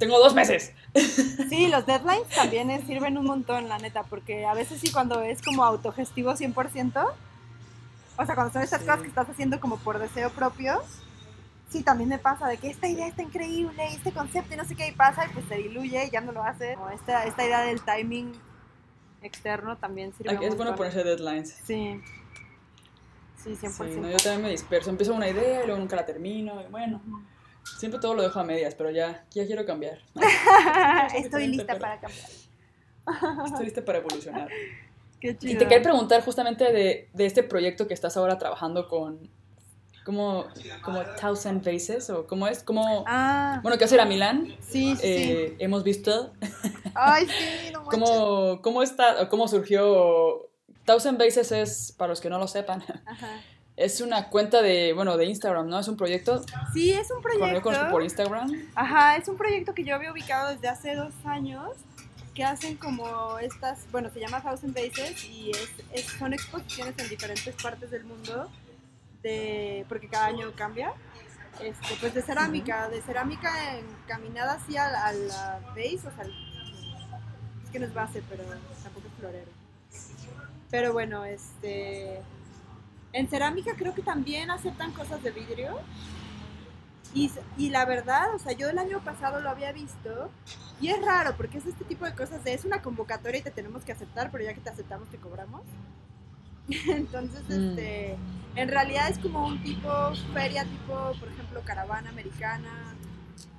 Tengo 0.00 0.18
dos 0.18 0.34
meses. 0.34 0.72
Sí, 1.48 1.68
los 1.68 1.86
deadlines 1.86 2.28
también 2.34 2.84
sirven 2.88 3.16
un 3.18 3.24
montón, 3.24 3.68
la 3.68 3.78
neta, 3.78 4.02
porque 4.02 4.46
a 4.46 4.54
veces 4.54 4.80
sí 4.80 4.90
cuando 4.90 5.22
es 5.22 5.40
como 5.40 5.62
autogestivo 5.62 6.32
100%, 6.32 7.06
o 8.16 8.26
sea, 8.26 8.34
cuando 8.34 8.52
son 8.52 8.62
estas 8.62 8.80
cosas 8.80 9.02
que 9.02 9.08
estás 9.08 9.28
haciendo 9.28 9.60
como 9.60 9.76
por 9.76 10.00
deseo 10.00 10.30
propio, 10.30 10.82
sí, 11.68 11.82
también 11.82 12.08
me 12.08 12.18
pasa 12.18 12.48
de 12.48 12.58
que 12.58 12.70
esta 12.70 12.88
idea 12.88 13.06
está 13.06 13.22
increíble, 13.22 13.84
este 13.90 14.12
concepto 14.12 14.54
y 14.54 14.56
no 14.56 14.64
sé 14.64 14.74
qué, 14.74 14.88
y 14.88 14.92
pasa 14.92 15.26
y 15.26 15.28
pues 15.30 15.46
se 15.46 15.56
diluye 15.56 16.06
y 16.06 16.10
ya 16.10 16.20
no 16.20 16.32
lo 16.32 16.42
hace. 16.42 16.76
esta, 16.94 17.24
esta 17.24 17.44
idea 17.44 17.62
del 17.62 17.82
timing 17.82 18.32
externo 19.22 19.76
también 19.76 20.12
sirve. 20.14 20.38
Es 20.46 20.56
bueno 20.56 20.74
ponerse 20.74 21.04
deadlines. 21.04 21.58
Sí. 21.64 22.00
Sí, 23.36 23.50
100%. 23.50 23.70
Sí, 23.70 24.00
no, 24.00 24.10
yo 24.10 24.16
también 24.16 24.42
me 24.42 24.50
disperso. 24.50 24.90
Empiezo 24.90 25.14
una 25.14 25.28
idea 25.28 25.62
y 25.62 25.66
luego 25.66 25.78
nunca 25.78 25.96
la 25.96 26.06
termino. 26.06 26.60
Y 26.62 26.66
bueno, 26.70 27.00
siempre 27.78 28.00
todo 28.00 28.14
lo 28.14 28.22
dejo 28.22 28.40
a 28.40 28.44
medias, 28.44 28.74
pero 28.74 28.90
ya, 28.90 29.24
ya 29.30 29.46
quiero 29.46 29.64
cambiar. 29.64 29.98
Estoy 31.14 31.48
lista 31.48 31.78
para 31.78 32.00
cambiar. 32.00 32.28
Estoy 33.46 33.64
lista 33.64 33.84
para 33.84 33.98
evolucionar. 33.98 34.48
Qué 35.20 35.36
chido. 35.36 35.52
Y 35.52 35.56
te 35.56 35.64
quería 35.66 35.82
preguntar 35.82 36.22
justamente 36.22 36.72
de, 36.72 37.08
de 37.12 37.26
este 37.26 37.42
proyecto 37.42 37.86
que 37.86 37.94
estás 37.94 38.16
ahora 38.16 38.36
trabajando 38.38 38.88
con 38.88 39.30
como, 40.06 40.46
como 40.82 41.02
Thousand 41.20 41.64
Faces, 41.64 42.08
o 42.10 42.28
cómo 42.28 42.46
es, 42.46 42.62
como, 42.62 43.04
ah. 43.08 43.58
bueno, 43.64 43.76
que 43.76 43.84
hacer 43.84 43.98
a 43.98 44.04
Milán. 44.04 44.54
Sí, 44.60 44.94
sí, 44.94 45.02
eh, 45.02 45.56
Hemos 45.58 45.82
visto. 45.82 46.32
Ay, 46.94 47.26
sí, 47.26 47.72
no 47.72 47.84
¿Cómo, 47.90 48.62
¿Cómo 48.62 48.84
está, 48.84 49.28
cómo 49.28 49.48
surgió? 49.48 50.48
Thousand 50.84 51.18
Faces 51.18 51.50
es, 51.50 51.92
para 51.98 52.10
los 52.10 52.20
que 52.20 52.30
no 52.30 52.38
lo 52.38 52.46
sepan, 52.46 52.84
Ajá. 53.04 53.42
es 53.76 54.00
una 54.00 54.30
cuenta 54.30 54.62
de, 54.62 54.92
bueno, 54.92 55.16
de 55.16 55.24
Instagram, 55.24 55.68
¿no? 55.68 55.80
Es 55.80 55.88
un 55.88 55.96
proyecto. 55.96 56.40
Sí, 56.72 56.92
es 56.92 57.10
un 57.10 57.20
proyecto. 57.20 57.72
Yo 57.72 57.90
por 57.90 58.04
Instagram. 58.04 58.70
Ajá, 58.76 59.16
es 59.16 59.26
un 59.26 59.36
proyecto 59.36 59.74
que 59.74 59.82
yo 59.82 59.96
había 59.96 60.12
ubicado 60.12 60.52
desde 60.52 60.68
hace 60.68 60.94
dos 60.94 61.12
años 61.24 61.70
que 62.32 62.44
hacen 62.44 62.76
como 62.76 63.40
estas, 63.40 63.90
bueno, 63.90 64.08
se 64.12 64.20
llama 64.20 64.40
Thousand 64.40 64.72
Bases 64.72 65.24
y 65.24 65.50
es, 65.50 66.06
son 66.16 66.32
exposiciones 66.32 66.94
en 66.98 67.08
diferentes 67.08 67.60
partes 67.60 67.90
del 67.90 68.04
mundo 68.04 68.48
porque 69.88 70.08
cada 70.08 70.26
año 70.26 70.52
cambia, 70.54 70.92
este, 71.60 71.96
pues 72.00 72.14
de 72.14 72.22
cerámica, 72.22 72.88
de 72.88 73.00
cerámica 73.02 73.78
encaminada 73.78 74.54
así 74.54 74.76
a, 74.76 74.90
la 74.90 75.60
base, 75.68 75.96
o 76.06 76.14
sea, 76.14 76.24
es 77.64 77.70
que 77.70 77.78
no 77.78 77.86
es 77.86 77.94
base, 77.94 78.22
pero 78.28 78.44
tampoco 78.82 79.08
es 79.08 79.14
florero. 79.18 79.50
Pero 80.70 80.92
bueno, 80.92 81.24
este, 81.24 82.20
en 83.12 83.28
cerámica 83.28 83.74
creo 83.76 83.94
que 83.94 84.02
también 84.02 84.50
aceptan 84.50 84.92
cosas 84.92 85.22
de 85.22 85.30
vidrio. 85.30 85.78
Y, 87.14 87.32
y, 87.56 87.70
la 87.70 87.86
verdad, 87.86 88.34
o 88.34 88.38
sea, 88.38 88.52
yo 88.52 88.68
el 88.68 88.78
año 88.78 89.02
pasado 89.02 89.40
lo 89.40 89.48
había 89.48 89.72
visto 89.72 90.30
y 90.82 90.88
es 90.88 91.02
raro 91.02 91.34
porque 91.34 91.58
es 91.58 91.64
este 91.64 91.84
tipo 91.84 92.04
de 92.04 92.14
cosas 92.14 92.44
de 92.44 92.52
es 92.52 92.66
una 92.66 92.82
convocatoria 92.82 93.40
y 93.40 93.42
te 93.42 93.50
tenemos 93.50 93.84
que 93.84 93.92
aceptar, 93.92 94.30
pero 94.30 94.44
ya 94.44 94.52
que 94.52 94.60
te 94.60 94.68
aceptamos 94.68 95.08
te 95.08 95.16
cobramos. 95.16 95.62
Entonces, 96.88 97.42
mm. 97.48 97.52
este, 97.52 98.16
en 98.56 98.68
realidad 98.68 99.08
es 99.10 99.18
como 99.18 99.46
un 99.46 99.62
tipo 99.62 99.88
feria, 100.32 100.64
tipo, 100.64 101.12
por 101.18 101.28
ejemplo, 101.28 101.60
caravana 101.64 102.10
americana, 102.10 102.94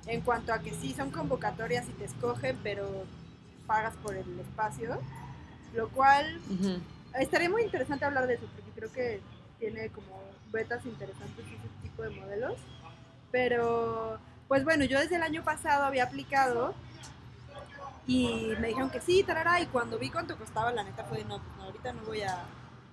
en 0.06 0.20
cuanto 0.22 0.52
a 0.52 0.58
que 0.58 0.72
sí 0.72 0.94
son 0.94 1.10
convocatorias 1.10 1.88
y 1.88 1.92
te 1.92 2.04
escogen, 2.04 2.58
pero 2.62 3.04
pagas 3.66 3.94
por 4.02 4.16
el 4.16 4.40
espacio, 4.40 4.98
lo 5.74 5.88
cual 5.90 6.40
estaría 7.18 7.50
muy 7.50 7.62
interesante 7.62 8.04
hablar 8.04 8.26
de 8.26 8.34
eso, 8.34 8.46
porque 8.54 8.70
creo 8.74 8.92
que 8.92 9.20
tiene 9.58 9.90
como 9.90 10.22
betas 10.50 10.84
interesantes 10.86 11.44
ese 11.46 11.68
tipo 11.82 12.02
de 12.02 12.10
modelos. 12.10 12.56
Pero, 13.30 14.18
pues 14.48 14.64
bueno, 14.64 14.84
yo 14.84 14.98
desde 14.98 15.16
el 15.16 15.22
año 15.22 15.44
pasado 15.44 15.84
había 15.84 16.04
aplicado 16.04 16.74
y 18.06 18.54
me 18.58 18.68
dijeron 18.68 18.88
que 18.88 19.02
sí, 19.02 19.22
tarara, 19.22 19.60
y 19.60 19.66
cuando 19.66 19.98
vi 19.98 20.08
cuánto 20.08 20.38
costaba, 20.38 20.72
la 20.72 20.82
neta 20.82 21.04
fue, 21.04 21.22
no, 21.24 21.38
pues 21.38 21.66
ahorita 21.66 21.92
no 21.92 22.02
voy 22.04 22.22
a 22.22 22.42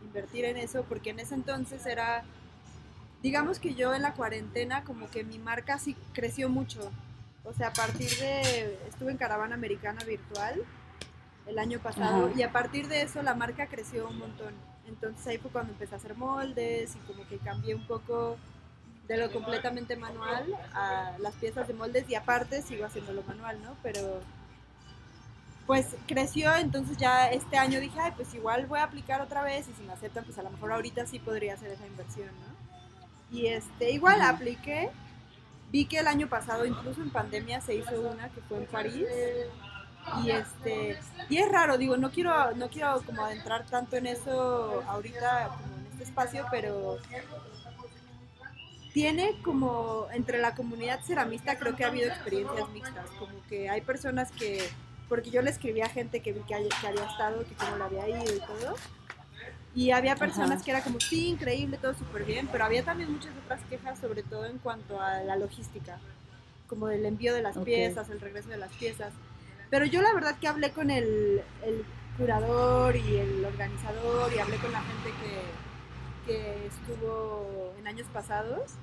invertir 0.06 0.46
en 0.46 0.58
eso, 0.58 0.84
porque 0.84 1.10
en 1.10 1.20
ese 1.20 1.36
entonces 1.36 1.86
era, 1.86 2.24
digamos 3.22 3.60
que 3.60 3.76
yo 3.76 3.94
en 3.94 4.02
la 4.02 4.14
cuarentena 4.14 4.84
como 4.84 5.10
que 5.10 5.24
mi 5.24 5.40
marca 5.40 5.78
sí 5.80 5.96
creció 6.14 6.50
mucho. 6.50 6.92
O 7.44 7.54
sea, 7.54 7.68
a 7.68 7.74
partir 7.74 8.10
de, 8.18 8.80
estuve 8.90 9.12
en 9.12 9.18
Caravana 9.18 9.56
Americana 9.56 10.04
Virtual 10.04 10.62
el 11.46 11.60
año 11.60 11.80
pasado 11.80 12.32
y 12.36 12.42
a 12.42 12.52
partir 12.52 12.88
de 12.88 13.04
eso 13.04 13.22
la 13.22 13.36
marca 13.36 13.68
creció 13.68 14.10
un 14.10 14.18
montón. 14.18 14.54
Entonces 14.88 15.26
ahí 15.28 15.38
fue 15.38 15.52
cuando 15.52 15.74
empecé 15.74 15.96
a 15.96 15.98
hacer 15.98 16.16
moldes 16.16 16.96
y 16.96 17.00
como 17.00 17.28
que 17.28 17.38
cambié 17.38 17.76
un 17.76 17.86
poco 17.86 18.38
de 19.08 19.18
lo 19.18 19.32
completamente 19.32 19.96
manual 19.96 20.46
a 20.74 21.16
las 21.20 21.36
piezas 21.36 21.68
de 21.68 21.76
moldes 21.76 22.10
y 22.10 22.16
aparte 22.16 22.62
sigo 22.62 22.86
haciendo 22.86 23.14
lo 23.14 23.22
manual, 23.24 23.62
¿no? 23.62 23.76
Pero 23.84 24.22
pues 25.66 25.96
creció, 26.08 26.56
entonces 26.56 26.98
ya 26.98 27.30
este 27.30 27.58
año 27.58 27.80
dije, 27.80 28.00
ay, 28.00 28.12
pues 28.16 28.34
igual 28.34 28.68
voy 28.68 28.80
a 28.80 28.84
aplicar 28.84 29.22
otra 29.22 29.42
vez 29.42 29.68
y 29.68 29.74
si 29.74 29.84
me 29.84 29.94
aceptan, 29.94 30.24
pues 30.24 30.38
a 30.38 30.44
lo 30.44 30.52
mejor 30.52 30.72
ahorita 30.72 31.06
sí 31.08 31.18
podría 31.20 31.56
hacer 31.56 31.72
esa 31.72 31.88
inversión, 31.88 32.28
¿no? 32.28 33.36
Y 33.36 33.48
este, 33.48 33.92
igual 33.92 34.22
apliqué, 34.22 34.92
vi 35.72 35.86
que 35.86 36.00
el 36.00 36.08
año 36.08 36.28
pasado, 36.30 36.66
incluso 36.66 37.02
en 37.02 37.10
pandemia, 37.10 37.62
se 37.62 37.76
hizo 37.76 38.00
una 38.00 38.30
que 38.30 38.42
fue 38.42 38.58
en 38.60 38.66
París. 38.68 39.08
Y 40.24 40.30
este, 40.30 41.00
y 41.30 41.38
es 41.38 41.52
raro, 41.52 41.80
digo, 41.80 41.98
no 41.98 42.12
quiero, 42.12 42.56
no 42.56 42.70
quiero 42.70 43.02
como 43.04 43.26
adentrar 43.26 43.66
tanto 43.66 43.96
en 43.96 44.06
eso 44.06 44.84
ahorita 44.88 45.48
como 45.48 45.78
en 45.78 45.86
este 45.94 46.04
espacio, 46.04 46.46
pero 46.52 47.00
tiene 48.94 49.42
como 49.42 50.08
entre 50.14 50.38
la 50.38 50.54
comunidad 50.54 51.02
ceramista 51.04 51.58
creo 51.58 51.76
que 51.76 51.84
ha 51.84 51.88
habido 51.88 52.08
experiencias 52.08 52.70
mixtas, 52.70 53.10
como 53.18 53.34
que 53.50 53.68
hay 53.68 53.82
personas 53.82 54.32
que, 54.32 54.70
porque 55.10 55.30
yo 55.30 55.42
le 55.42 55.52
escribí 55.52 55.82
a 55.82 55.90
gente 55.90 56.22
que 56.22 56.34
vi 56.34 56.42
que, 56.42 56.56
que 56.82 56.88
había 56.88 57.06
estado, 57.06 57.46
que 57.46 57.54
cómo 57.56 57.78
la 57.78 57.86
había 57.86 58.08
ido 58.10 58.36
y 58.36 58.40
todo, 58.40 58.76
y 59.76 59.92
había 59.92 60.16
personas 60.16 60.64
que 60.64 60.72
era 60.72 60.82
como, 60.82 61.02
sí, 61.02 61.28
increíble, 61.28 61.78
todo 61.78 61.94
súper 61.94 62.24
bien, 62.24 62.48
pero 62.50 62.64
había 62.64 62.84
también 62.84 63.12
muchas 63.12 63.34
otras 63.44 63.60
quejas, 63.70 64.00
sobre 64.00 64.24
todo 64.24 64.46
en 64.46 64.58
cuanto 64.58 65.02
a 65.02 65.22
la 65.24 65.36
logística, 65.36 66.00
como 66.68 66.88
del 66.88 67.06
envío 67.06 67.34
de 67.34 67.42
las 67.42 67.58
piezas, 67.58 68.10
el 68.10 68.22
regreso 68.22 68.48
de 68.48 68.58
las 68.58 68.72
piezas. 68.72 69.12
Pero 69.70 69.86
yo 69.86 70.02
la 70.02 70.14
verdad 70.14 70.38
que 70.40 70.48
hablé 70.48 70.72
con 70.72 70.90
el, 70.92 71.42
el 71.66 71.86
curador 72.18 72.96
y 72.96 73.18
el 73.18 73.44
organizador 73.44 74.32
y 74.34 74.40
hablé 74.40 74.56
con 74.58 74.72
la 74.72 74.82
gente 74.82 75.10
que, 76.26 76.32
que 76.32 76.68
estuvo 76.68 77.74
en 77.78 77.88
años 77.88 78.08
pasados. 78.14 78.76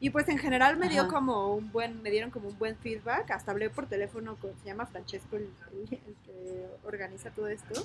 Y 0.00 0.10
pues 0.10 0.28
en 0.28 0.38
general 0.38 0.76
me 0.76 0.88
dio 0.88 1.08
como 1.08 1.54
un 1.54 1.72
buen, 1.72 2.02
me 2.02 2.10
dieron 2.10 2.30
como 2.30 2.48
un 2.48 2.58
buen 2.58 2.76
feedback. 2.76 3.30
Hasta 3.32 3.50
hablé 3.50 3.68
por 3.68 3.86
teléfono 3.86 4.36
con, 4.36 4.56
se 4.58 4.66
llama 4.66 4.86
Francesco, 4.86 5.36
el, 5.36 5.50
que 6.24 6.66
organiza 6.84 7.30
todo 7.30 7.48
esto. 7.48 7.84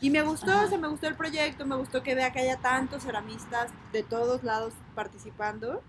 Y 0.00 0.10
me 0.10 0.22
gustó, 0.22 0.64
o 0.64 0.68
sea, 0.68 0.78
me 0.78 0.88
gustó 0.88 1.08
el 1.08 1.16
proyecto, 1.16 1.66
me 1.66 1.76
gustó 1.76 2.02
que 2.02 2.14
vea 2.14 2.32
que 2.32 2.40
haya 2.40 2.58
tantos 2.58 3.02
ceramistas 3.02 3.70
de 3.92 4.02
todos 4.04 4.44
lados 4.44 4.72
participando. 4.94 5.82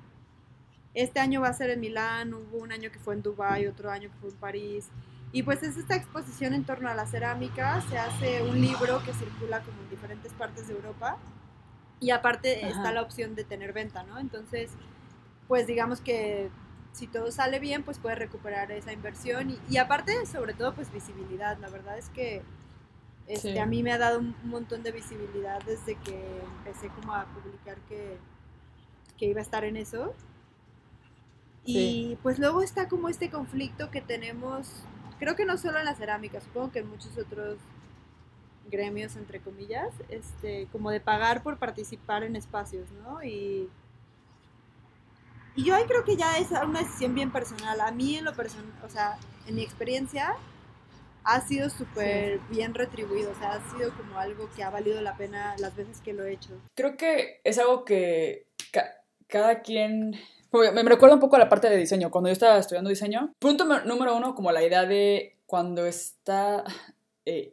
Este 0.96 1.20
año 1.20 1.42
va 1.42 1.50
a 1.50 1.54
ser 1.54 1.70
en 1.70 1.80
Milán, 1.80 2.34
hubo 2.34 2.58
un 2.58 2.72
año 2.72 2.92
que 2.92 2.98
fue 2.98 3.14
en 3.14 3.22
Dubái, 3.22 3.68
otro 3.68 3.92
año 3.92 4.10
que 4.10 4.18
fue 4.20 4.30
en 4.32 4.36
París. 4.38 4.90
Y 5.32 5.44
pues 5.44 5.62
es 5.62 5.78
esta 5.78 5.96
exposición 5.96 6.56
en 6.56 6.64
torno 6.64 6.90
a 6.90 6.96
la 6.96 7.06
cerámica, 7.06 7.82
se 7.88 8.00
hace 8.00 8.42
un 8.42 8.60
libro 8.60 9.04
que 9.04 9.14
circula 9.14 9.62
como 9.62 9.80
en 9.84 9.90
diferentes 9.92 10.34
partes 10.34 10.68
de 10.68 10.74
Europa 10.74 11.20
y 12.00 12.12
aparte 12.12 12.66
está 12.66 12.92
la 12.92 13.02
opción 13.02 13.36
de 13.36 13.44
tener 13.44 13.74
venta, 13.74 14.04
¿no? 14.04 14.20
Entonces, 14.20 14.72
pues 15.50 15.66
digamos 15.66 16.00
que 16.00 16.52
si 16.94 17.08
todo 17.08 17.32
sale 17.32 17.60
bien, 17.60 17.82
pues 17.82 17.98
puedes 17.98 18.20
recuperar 18.20 18.72
esa 18.72 18.94
inversión 18.94 19.58
y, 19.68 19.78
aparte, 19.78 20.26
sobre 20.28 20.54
todo, 20.54 20.76
pues 20.76 20.94
visibilidad. 20.94 21.58
La 21.58 21.70
verdad 21.70 21.98
es 21.98 22.10
que 22.10 22.44
este, 23.26 23.60
a 23.60 23.66
mí 23.66 23.82
me 23.82 23.92
ha 23.92 23.98
dado 23.98 24.20
un 24.20 24.36
montón 24.44 24.84
de 24.84 24.92
visibilidad 24.92 25.60
desde 25.64 25.96
que 25.96 26.40
empecé 26.58 26.90
como 26.90 27.16
a 27.16 27.26
publicar 27.26 27.78
que, 27.90 28.18
que 29.18 29.26
iba 29.26 29.40
a 29.40 29.42
estar 29.42 29.64
en 29.64 29.76
eso. 29.76 30.14
Y 31.66 32.16
pues 32.22 32.38
luego 32.38 32.62
está 32.62 32.88
como 32.88 33.10
este 33.10 33.32
conflicto 33.32 33.90
que 33.90 34.02
tenemos, 34.02 34.84
creo 35.18 35.36
que 35.36 35.46
no 35.46 35.58
solo 35.58 35.80
en 35.80 35.86
la 35.86 35.96
cerámica, 35.96 36.42
supongo 36.42 36.72
que 36.72 36.80
en 36.80 36.90
muchos 36.90 37.18
otros 37.18 37.58
gremios, 38.70 39.16
entre 39.16 39.40
comillas, 39.40 39.94
este, 40.10 40.68
como 40.72 40.92
de 40.92 41.00
pagar 41.00 41.42
por 41.42 41.58
participar 41.58 42.22
en 42.22 42.36
espacios, 42.36 42.92
¿no? 42.92 43.24
Y, 43.24 43.68
y 45.56 45.66
yo 45.66 45.76
ahí 45.76 45.84
creo 45.86 46.04
que 46.06 46.16
ya 46.16 46.38
es 46.38 46.50
una 46.52 46.80
decisión 46.80 47.16
bien 47.16 47.32
personal. 47.32 47.80
A 47.82 47.92
mí 47.92 48.18
en 48.18 48.26
lo 48.26 48.34
personal, 48.34 48.72
o 48.84 48.90
sea, 48.90 49.18
en 49.48 49.56
mi 49.56 49.64
experiencia, 49.64 50.36
ha 51.24 51.42
sido 51.42 51.70
súper 51.70 52.40
bien 52.50 52.74
retribuido, 52.74 53.32
o 53.32 53.36
sea, 53.36 53.54
ha 53.54 53.72
sido 53.78 53.96
como 53.96 54.18
algo 54.18 54.50
que 54.56 54.64
ha 54.64 54.70
valido 54.70 55.02
la 55.02 55.16
pena 55.16 55.56
las 55.60 55.76
veces 55.76 56.02
que 56.02 56.14
lo 56.14 56.24
he 56.24 56.34
hecho. 56.34 56.52
Creo 56.76 56.98
que 56.98 57.42
es 57.44 57.58
algo 57.60 57.86
que 57.86 58.48
cada 59.28 59.62
quien... 59.62 60.16
Me, 60.52 60.82
recuerda 60.84 61.14
un 61.14 61.22
poco 61.22 61.36
a 61.36 61.40
la 61.40 61.50
parte 61.50 61.70
de 61.70 61.78
diseño. 61.78 62.10
Cuando 62.10 62.30
yo 62.30 62.34
estaba 62.34 62.58
estudiando 62.58 62.90
diseño, 62.90 63.34
punto 63.38 63.66
número 63.86 64.18
uno, 64.18 64.34
como 64.34 64.52
la 64.52 64.64
idea 64.64 64.86
de 64.86 65.38
cuando 65.46 65.86
está... 65.86 66.64
Eh, 67.26 67.52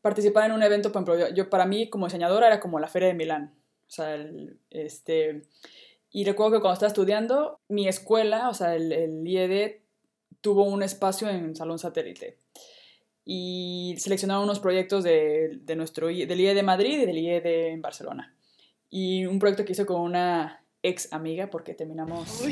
participar 0.00 0.44
en 0.44 0.52
un 0.52 0.62
evento, 0.62 0.92
por 0.92 1.02
ejemplo, 1.02 1.34
yo, 1.34 1.50
para 1.50 1.66
mí 1.66 1.90
como 1.90 2.06
diseñadora 2.06 2.46
era 2.46 2.60
como 2.60 2.78
la 2.78 2.86
Feria 2.86 3.08
de 3.08 3.14
Milán. 3.14 3.54
O 3.88 3.90
sea, 3.90 4.16
este... 4.70 5.42
Y 6.18 6.24
recuerdo 6.24 6.56
que 6.56 6.62
cuando 6.62 6.74
estaba 6.74 6.88
estudiando, 6.88 7.60
mi 7.68 7.86
escuela, 7.86 8.48
o 8.48 8.54
sea, 8.54 8.74
el, 8.74 8.90
el 8.90 9.24
IED, 9.24 9.76
tuvo 10.40 10.64
un 10.64 10.82
espacio 10.82 11.28
en 11.28 11.54
Salón 11.54 11.78
Satélite. 11.78 12.38
Y 13.24 13.94
seleccionaron 13.98 14.42
unos 14.42 14.58
proyectos 14.58 15.04
de, 15.04 15.60
de 15.62 15.76
nuestro, 15.76 16.08
del 16.08 16.40
IED 16.40 16.56
de 16.56 16.62
Madrid 16.64 17.02
y 17.02 17.06
del 17.06 17.18
IED 17.18 17.46
en 17.70 17.82
Barcelona. 17.82 18.34
Y 18.90 19.26
un 19.26 19.38
proyecto 19.38 19.64
que 19.64 19.74
hice 19.74 19.86
con 19.86 20.00
una 20.00 20.64
ex 20.82 21.12
amiga, 21.12 21.50
porque 21.50 21.74
terminamos 21.74 22.42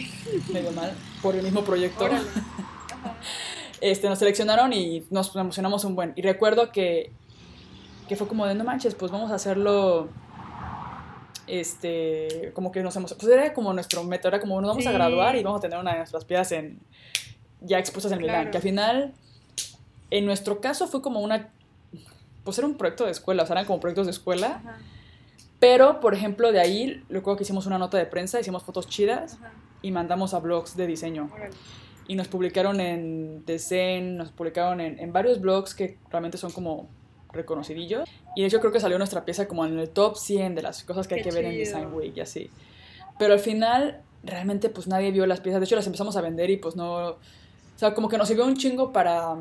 medio 0.53 0.71
mal, 0.71 0.93
por 1.21 1.35
el 1.35 1.43
mismo 1.43 1.65
proyecto. 1.65 2.09
Este, 3.83 4.09
nos 4.09 4.21
seleccionaron 4.21 4.73
y 4.73 5.05
nos 5.11 5.37
emocionamos 5.37 5.85
un 5.85 5.97
buen. 5.97 6.13
Y 6.17 6.23
recuerdo 6.23 6.73
que 6.73 7.13
que 8.07 8.17
fue 8.17 8.29
como 8.29 8.47
de 8.47 8.55
no 8.55 8.65
manches, 8.65 8.95
pues 8.95 9.11
vamos 9.11 9.31
a 9.31 9.35
hacerlo 9.35 10.09
este, 11.47 12.53
como 12.55 12.73
que 12.73 12.83
nos 12.83 12.95
hemos, 12.97 13.15
pues 13.15 13.33
era 13.33 13.53
como 13.53 13.73
nuestro 13.73 14.03
método, 14.05 14.29
era 14.29 14.41
como 14.41 14.61
nos 14.61 14.71
vamos 14.71 14.87
a 14.87 14.93
graduar 14.93 15.37
y 15.37 15.43
vamos 15.43 15.59
a 15.59 15.63
tener 15.63 15.79
una 15.79 15.93
de 15.93 15.99
nuestras 15.99 16.25
piezas 16.25 16.53
en, 16.53 16.81
ya 17.61 17.79
expuestas 17.79 18.13
en 18.13 18.19
Milán, 18.19 18.51
que 18.51 18.57
al 18.59 18.63
final, 18.63 19.15
en 20.11 20.27
nuestro 20.27 20.61
caso 20.61 20.87
fue 20.87 21.03
como 21.03 21.21
una, 21.21 21.51
pues 22.45 22.59
era 22.59 22.67
un 22.67 22.77
proyecto 22.77 23.05
de 23.05 23.13
escuela, 23.13 23.43
o 23.43 23.47
sea, 23.47 23.55
eran 23.55 23.67
como 23.67 23.81
proyectos 23.81 24.07
de 24.07 24.13
escuela, 24.13 24.63
pero, 25.59 26.01
por 26.01 26.15
ejemplo, 26.15 26.53
de 26.53 26.61
ahí, 26.61 27.03
recuerdo 27.09 27.39
que 27.39 27.45
hicimos 27.45 27.67
una 27.67 27.79
nota 27.79 27.97
de 27.97 28.07
prensa, 28.07 28.39
hicimos 28.39 28.63
fotos 28.63 28.89
chidas 28.89 29.39
y 29.81 29.91
mandamos 29.91 30.35
a 30.35 30.39
blogs 30.39 30.77
de 30.77 30.87
diseño. 30.87 31.31
Y 32.09 32.15
nos 32.15 32.29
publicaron 32.29 32.81
en 32.81 33.45
Design, 33.47 34.17
nos 34.17 34.31
publicaron 34.31 34.81
en, 34.81 34.99
en 34.99 35.13
varios 35.13 35.41
blogs 35.41 35.75
que 35.75 35.99
realmente 36.11 36.39
son 36.39 36.53
como 36.53 36.89
reconocidillos. 37.33 38.09
Y 38.35 38.43
de 38.43 38.49
hecho 38.49 38.61
creo 38.61 38.73
que 38.73 38.81
salió 38.81 38.99
nuestra 38.99 39.25
pieza 39.25 39.49
como 39.49 39.65
en 39.65 39.79
el 39.79 39.91
top 39.91 40.17
100 40.17 40.55
de 40.55 40.63
las 40.63 40.85
cosas 40.85 41.09
que 41.09 41.17
hay 41.17 41.23
que 41.23 41.31
ver 41.31 41.45
en 41.45 41.57
Design 41.57 41.93
Week 41.93 42.17
y 42.17 42.21
así. 42.21 42.51
Pero 43.19 43.33
al 43.33 43.41
final 43.41 44.03
realmente 44.23 44.69
pues 44.69 44.87
nadie 44.87 45.11
vio 45.11 45.27
las 45.27 45.41
piezas. 45.41 45.61
De 45.61 45.67
hecho 45.67 45.77
las 45.77 45.87
empezamos 45.87 46.17
a 46.17 46.21
vender 46.21 46.51
y 46.51 46.57
pues 46.57 46.77
no... 46.77 47.11
O 47.11 47.79
sea, 47.79 47.93
como 47.95 48.09
que 48.09 48.17
nos 48.17 48.29
sirvió 48.29 48.47
un 48.47 48.57
chingo 48.57 48.91
para, 48.93 49.37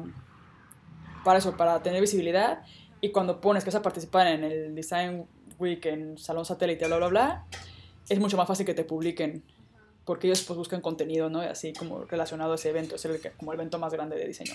para 1.23 1.39
eso, 1.39 1.55
para 1.55 1.81
tener 1.81 2.01
visibilidad. 2.01 2.63
Y 2.99 3.11
cuando 3.11 3.39
pones 3.39 3.63
que 3.63 3.69
vas 3.69 3.75
a 3.75 3.81
participar 3.81 4.27
en 4.27 4.43
el 4.43 4.75
Design 4.75 5.25
Week, 5.57 5.85
en 5.85 6.17
Salón 6.17 6.45
Satélite, 6.45 6.85
bla, 6.87 6.97
bla, 6.97 7.07
bla, 7.07 7.45
es 8.09 8.19
mucho 8.19 8.35
más 8.35 8.47
fácil 8.47 8.65
que 8.65 8.73
te 8.73 8.83
publiquen. 8.83 9.43
Porque 10.03 10.27
ellos 10.27 10.43
pues 10.43 10.57
buscan 10.57 10.81
contenido, 10.81 11.29
¿no? 11.29 11.39
Así 11.41 11.73
como 11.73 12.05
relacionado 12.05 12.51
a 12.51 12.55
ese 12.55 12.69
evento. 12.69 12.95
Es 12.95 13.05
el, 13.05 13.19
como 13.37 13.53
el 13.53 13.59
evento 13.59 13.79
más 13.79 13.93
grande 13.93 14.17
de 14.17 14.27
diseño. 14.27 14.53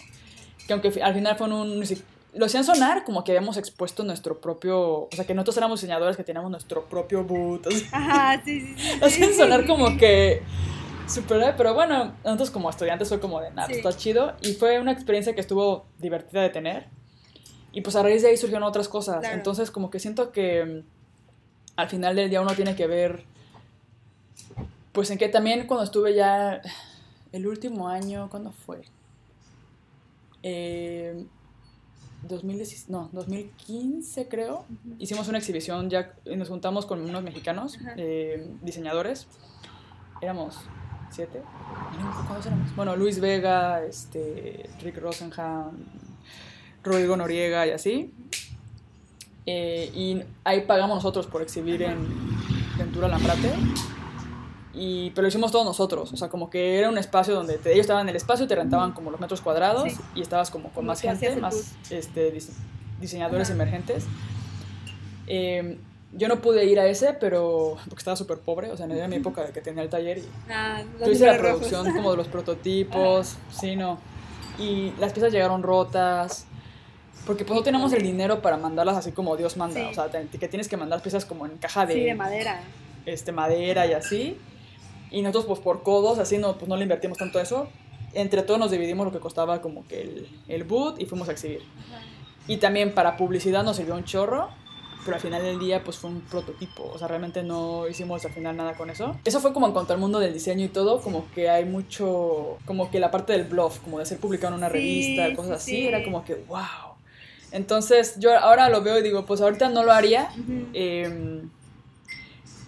Que 0.67 0.75
aunque 0.75 1.03
al 1.03 1.15
final 1.15 1.37
fue 1.37 1.49
un, 1.49 1.83
lo 2.33 2.47
hacían 2.47 2.65
sonar 2.65 3.05
como 3.05 3.25
que 3.25 3.33
habíamos 3.33 3.57
expuesto 3.57 4.05
nuestro 4.05 4.41
propio, 4.41 5.03
o 5.03 5.09
sea, 5.13 5.27
que 5.27 5.35
nosotros 5.35 5.57
éramos 5.57 5.81
diseñadores 5.81 6.17
que 6.17 6.25
teníamos 6.25 6.51
nuestro 6.51 6.85
propio 6.85 7.25
boot. 7.25 7.67
Ajá, 7.93 8.43
sí, 8.45 8.61
sí, 8.61 8.75
sí. 8.77 8.97
Lo 9.01 9.07
hacían 9.07 9.35
sonar 9.35 9.67
como 9.67 9.97
que 9.97 10.43
super, 11.07 11.55
pero 11.57 11.75
bueno, 11.75 12.15
nosotros 12.25 12.51
como 12.51 12.71
estudiantes 12.71 13.09
fue 13.09 13.21
como 13.21 13.41
de 13.41 13.51
nada, 13.51 13.67
pues, 13.67 13.79
está 13.79 13.93
chido 13.93 14.35
y 14.43 14.53
fue 14.53 14.79
una 14.79 14.93
experiencia 14.93 15.35
que 15.35 15.41
estuvo 15.41 15.87
divertida 15.99 16.43
de 16.43 16.51
tener. 16.51 16.87
Y 17.73 17.83
pues 17.83 17.95
a 17.97 18.03
raíz 18.03 18.23
de 18.23 18.29
ahí 18.29 18.37
surgieron 18.37 18.65
otras 18.65 18.89
cosas. 18.89 19.25
Entonces 19.33 19.71
como 19.71 19.91
que 19.91 20.01
siento 20.01 20.33
que 20.33 20.65
mm, 20.65 21.81
al 21.81 21.89
final 21.89 22.17
del 22.17 22.31
día 22.31 22.41
uno 22.41 22.55
tiene 22.55 22.75
que 22.75 22.87
ver 22.87 23.25
pues 24.93 25.11
en 25.11 25.19
que 25.19 25.29
también 25.29 25.67
cuando 25.67 25.85
estuve 25.85 26.15
ya 26.15 26.61
el 27.33 27.47
último 27.47 27.89
año, 27.89 28.29
¿cuándo 28.29 28.51
fue? 28.51 28.83
Eh, 30.43 31.27
2010, 32.23 32.91
no, 32.91 33.09
2015 33.13 34.29
creo, 34.29 34.67
hicimos 34.99 35.29
una 35.29 35.39
exhibición, 35.39 35.91
ya 35.91 36.15
nos 36.37 36.49
juntamos 36.49 36.87
con 36.87 37.01
unos 37.01 37.23
mexicanos, 37.23 37.79
eh, 37.97 38.51
diseñadores, 38.63 39.27
éramos 40.21 40.59
siete, 41.11 41.43
¿cuántos 42.27 42.47
éramos? 42.47 42.75
Bueno, 42.77 42.97
Luis 42.97 43.21
Vega, 43.21 43.85
este, 43.85 44.69
Rick 44.83 44.99
Rosenham, 44.99 45.73
Rodrigo 46.83 47.17
Noriega 47.17 47.67
y 47.67 47.71
así. 47.71 48.13
Eh, 49.47 49.91
y 49.95 50.23
ahí 50.45 50.63
pagamos 50.63 50.97
nosotros 50.97 51.27
por 51.27 51.43
exhibir 51.43 51.83
en 51.83 52.07
Ventura 52.79 53.09
Lambrate. 53.09 53.53
Y, 54.83 55.11
pero 55.11 55.23
lo 55.23 55.29
hicimos 55.29 55.53
todos 55.53 55.67
nosotros, 55.67 56.11
o 56.11 56.17
sea, 56.17 56.31
como 56.31 56.49
que 56.49 56.79
era 56.79 56.89
un 56.89 56.97
espacio 56.97 57.35
donde 57.35 57.61
ellos 57.67 57.81
estaban 57.81 58.07
en 58.07 58.09
el 58.09 58.17
espacio 58.17 58.47
y 58.47 58.49
te 58.49 58.55
rentaban 58.55 58.93
como 58.93 59.11
los 59.11 59.21
metros 59.21 59.43
cuadrados 59.43 59.93
y 60.15 60.23
estabas 60.23 60.51
como 60.51 60.71
con 60.71 60.87
más 60.87 61.03
gente, 61.03 61.37
más 61.37 61.75
este, 61.91 62.33
diseñadores 62.99 63.51
emergentes. 63.51 64.07
Eh, 65.27 65.77
yo 66.15 66.29
no 66.29 66.41
pude 66.41 66.65
ir 66.65 66.81
a 66.81 66.87
ese, 66.87 67.13
pero 67.13 67.77
porque 67.85 67.99
estaba 67.99 68.17
súper 68.17 68.39
pobre, 68.39 68.71
o 68.71 68.77
sea, 68.79 68.87
era 68.87 69.07
mi 69.07 69.17
época 69.17 69.45
de 69.45 69.53
que 69.53 69.61
tenía 69.61 69.83
el 69.83 69.91
taller 69.91 70.17
y 70.17 70.25
ah, 70.51 70.83
yo 70.99 71.13
hice 71.13 71.27
la 71.27 71.37
producción 71.37 71.93
como 71.93 72.13
de 72.13 72.17
los 72.17 72.29
prototipos, 72.29 73.37
sí, 73.53 73.77
no. 73.77 73.99
Y 74.59 74.95
las 74.99 75.13
piezas 75.13 75.31
llegaron 75.31 75.63
rotas, 75.63 76.47
porque 77.27 77.45
pues 77.45 77.55
no 77.55 77.63
tenemos 77.63 77.93
el 77.93 78.03
dinero 78.03 78.41
para 78.41 78.57
mandarlas 78.57 78.97
así 78.97 79.13
como 79.13 79.37
Dios 79.37 79.59
manda, 79.59 79.91
o 79.91 79.93
sea, 79.93 80.09
que 80.09 80.49
tienes 80.49 80.69
que 80.69 80.79
mandar 80.79 81.03
piezas 81.03 81.27
como 81.27 81.45
en 81.45 81.59
caja 81.59 81.85
de... 81.85 81.93
Sí, 81.93 82.01
de 82.01 82.15
madera. 82.15 82.63
Este, 83.05 83.31
madera 83.31 83.87
y 83.87 83.93
así. 83.93 84.39
Y 85.11 85.23
nosotros 85.23 85.47
pues 85.47 85.61
por 85.61 85.83
codos, 85.83 86.19
así 86.19 86.39
no, 86.39 86.57
pues 86.57 86.69
no 86.69 86.77
le 86.77 86.83
invertimos 86.83 87.19
tanto 87.19 87.41
eso. 87.41 87.69
Entre 88.13 88.43
todos 88.43 88.59
nos 88.59 88.71
dividimos 88.71 89.07
lo 89.07 89.13
que 89.13 89.21
costaba 89.21 89.61
como 89.61 89.87
que 89.87 90.03
el, 90.03 90.29
el 90.49 90.65
boot 90.65 91.01
y 91.01 91.07
fuimos 91.07 91.29
a 91.29 91.33
exhibir. 91.33 91.63
Y 92.47 92.57
también 92.57 92.95
para 92.95 93.17
publicidad 93.17 93.63
nos 93.63 93.77
sirvió 93.77 93.95
un 93.95 94.05
chorro 94.05 94.49
pero 95.05 95.17
al 95.17 95.21
final 95.21 95.43
del 95.43 95.59
día 95.59 95.83
pues 95.83 95.97
fue 95.97 96.11
un 96.11 96.21
prototipo, 96.21 96.91
o 96.93 96.99
sea, 96.99 97.09
realmente 97.09 97.43
no 97.43 97.89
hicimos 97.89 98.25
al 98.25 98.33
final 98.33 98.57
nada 98.57 98.75
con 98.75 98.91
eso. 98.91 99.17
Eso 99.25 99.41
fue 99.41 99.53
como 99.53 99.67
en 99.67 99.73
cuanto 99.73 99.93
al 99.93 99.99
mundo 99.99 100.19
del 100.19 100.33
diseño 100.33 100.65
y 100.65 100.69
todo, 100.69 101.01
como 101.01 101.31
que 101.35 101.49
hay 101.49 101.65
mucho, 101.65 102.59
como 102.67 102.91
que 102.91 103.01
la 103.01 103.11
parte 103.11 103.33
del 103.33 103.45
bluff, 103.45 103.79
como 103.81 103.99
de 103.99 104.07
ser 104.07 104.19
publicado 104.19 104.55
en 104.55 104.59
una 104.59 104.69
revista, 104.69 105.35
cosas 105.35 105.63
así, 105.63 105.87
era 105.87 106.05
como 106.05 106.25
que, 106.25 106.35
wow. 106.35 106.95
Entonces 107.53 108.17
yo 108.19 108.39
ahora 108.39 108.69
lo 108.69 108.83
veo 108.83 108.99
y 108.99 109.03
digo, 109.03 109.27
pues 109.27 109.41
ahorita 109.41 109.69
no 109.71 109.83
lo 109.83 109.93
haría. 109.93 110.31
Em, 110.73 111.51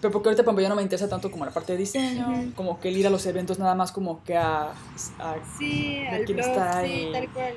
pero 0.03 0.11
porque 0.11 0.27
ahorita 0.27 0.43
pues, 0.43 0.61
ya 0.61 0.67
no 0.67 0.75
me 0.75 0.81
interesa 0.81 1.07
tanto 1.07 1.31
como 1.31 1.45
la 1.45 1.51
parte 1.51 1.71
de 1.71 1.77
diseño, 1.77 2.51
como 2.57 2.77
que 2.81 2.89
el 2.89 2.97
ir 2.97 3.07
a 3.07 3.09
los 3.09 3.25
eventos 3.25 3.57
nada 3.57 3.73
más 3.73 3.93
como 3.93 4.21
que 4.25 4.35
a... 4.35 4.71
a 5.17 5.35
sí, 5.57 6.05
al 6.05 6.25
blog, 6.25 6.45
sí, 6.83 7.07
tal 7.13 7.29
cual. 7.31 7.53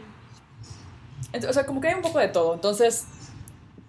o 1.49 1.53
sea, 1.53 1.67
como 1.67 1.81
que 1.81 1.89
hay 1.89 1.95
un 1.95 2.03
poco 2.03 2.21
de 2.21 2.29
todo. 2.29 2.55
Entonces, 2.55 3.07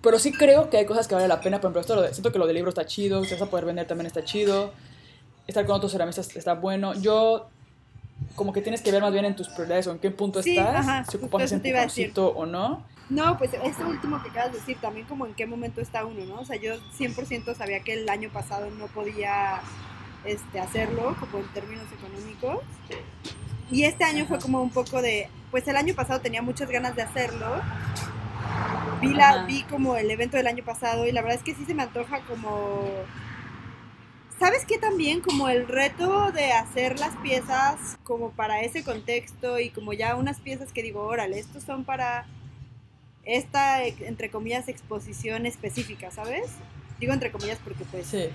pero 0.02 0.18
sí 0.18 0.32
creo 0.32 0.72
que 0.72 0.78
hay 0.78 0.88
cosas 0.88 1.08
que 1.08 1.14
vale 1.14 1.28
la 1.28 1.40
pena. 1.40 1.62
Por 1.62 1.68
ejemplo, 1.68 1.82
esto 1.82 1.94
lo 1.94 2.02
de, 2.02 2.16
siento 2.16 2.32
que 2.32 2.40
lo 2.40 2.48
del 2.48 2.56
libro 2.56 2.70
está 2.70 2.88
chido, 2.88 3.22
que 3.22 3.34
vas 3.34 3.44
a 3.44 3.46
poder 3.46 3.66
vender 3.66 3.86
también 3.86 4.08
está 4.08 4.24
chido. 4.24 4.74
Estar 5.46 5.64
con 5.68 5.76
otros 5.76 5.92
ceramistas 5.92 6.36
está 6.36 6.56
bueno. 6.56 6.96
Yo, 6.96 7.50
como 8.34 8.54
que 8.54 8.64
tienes 8.64 8.82
que 8.82 8.92
ver 8.92 9.04
más 9.04 9.14
bien 9.14 9.26
en 9.26 9.36
tus 9.36 9.50
prioridades 9.50 9.86
o 9.86 9.92
en 9.92 10.00
qué 10.00 10.10
punto 10.10 10.40
estás, 10.40 11.08
si 11.12 11.18
ocupas 11.18 11.44
ese 11.44 12.12
o 12.16 12.46
no. 12.48 12.84
No, 13.10 13.38
pues 13.38 13.52
este 13.54 13.84
último 13.86 14.22
que 14.22 14.30
acabas 14.30 14.52
de 14.52 14.60
decir, 14.60 14.78
también 14.82 15.06
como 15.08 15.26
en 15.26 15.34
qué 15.34 15.46
momento 15.46 15.80
está 15.80 16.06
uno, 16.06 16.26
¿no? 16.26 16.42
O 16.42 16.46
sea, 16.46 16.58
yo 16.58 16.76
100% 16.98 17.56
sabía 17.56 17.82
que 17.82 17.94
el 17.94 18.10
año 18.10 18.30
pasado 18.30 18.70
no 18.72 18.88
podía 18.88 19.62
este, 20.26 20.60
hacerlo, 20.60 21.16
como 21.20 21.40
en 21.40 21.48
términos 21.54 21.86
económicos. 21.92 22.60
Y 23.72 23.84
este 23.84 24.04
año 24.04 24.26
fue 24.26 24.40
como 24.40 24.62
un 24.62 24.72
poco 24.72 25.02
de, 25.02 25.30
pues 25.52 25.68
el 25.68 25.78
año 25.78 25.94
pasado 25.94 26.20
tenía 26.20 26.42
muchas 26.42 26.70
ganas 26.70 26.96
de 26.96 27.02
hacerlo, 27.02 27.62
Vi, 29.02 29.14
la, 29.14 29.44
vi 29.44 29.62
como 29.64 29.96
el 29.96 30.10
evento 30.10 30.38
del 30.38 30.48
año 30.48 30.64
pasado 30.64 31.06
y 31.06 31.12
la 31.12 31.22
verdad 31.22 31.38
es 31.38 31.44
que 31.44 31.54
sí 31.54 31.66
se 31.66 31.74
me 31.74 31.84
antoja 31.84 32.22
como... 32.22 32.84
¿Sabes 34.40 34.66
qué 34.66 34.78
también? 34.78 35.22
Como 35.22 35.50
el 35.50 35.68
reto 35.68 36.32
de 36.32 36.52
hacer 36.52 37.00
las 37.00 37.16
piezas 37.18 37.98
como 38.04 38.32
para 38.32 38.62
ese 38.62 38.84
contexto 38.84 39.60
y 39.60 39.70
como 39.70 39.94
ya 39.94 40.16
unas 40.16 40.40
piezas 40.40 40.72
que 40.72 40.84
digo, 40.84 41.02
órale, 41.02 41.40
estos 41.40 41.64
son 41.64 41.86
para 41.86 42.28
esta, 43.28 43.86
entre 43.86 44.32
comillas, 44.32 44.68
exposición 44.68 45.46
específica, 45.46 46.10
¿sabes? 46.12 46.50
Digo 47.00 47.14
entre 47.14 47.32
comillas 47.32 47.60
porque 47.64 47.84
pues... 47.86 48.08
Sí. 48.08 48.30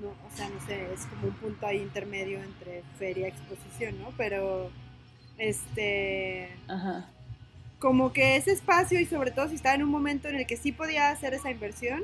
No, 0.00 0.08
o 0.08 0.36
sea, 0.36 0.48
no 0.48 0.64
sé, 0.66 0.92
es 0.92 1.06
como 1.06 1.28
un 1.28 1.34
punto 1.34 1.66
ahí 1.66 1.78
intermedio 1.78 2.42
entre 2.42 2.82
feria 2.98 3.28
y 3.28 3.30
exposición, 3.30 4.00
¿no? 4.00 4.12
Pero, 4.16 4.70
este... 5.38 6.48
Ajá 6.66 7.08
como 7.82 8.12
que 8.12 8.36
ese 8.36 8.52
espacio 8.52 9.00
y 9.00 9.06
sobre 9.06 9.32
todo 9.32 9.48
si 9.48 9.56
estaba 9.56 9.74
en 9.74 9.82
un 9.82 9.90
momento 9.90 10.28
en 10.28 10.36
el 10.36 10.46
que 10.46 10.56
sí 10.56 10.70
podía 10.70 11.10
hacer 11.10 11.34
esa 11.34 11.50
inversión, 11.50 12.00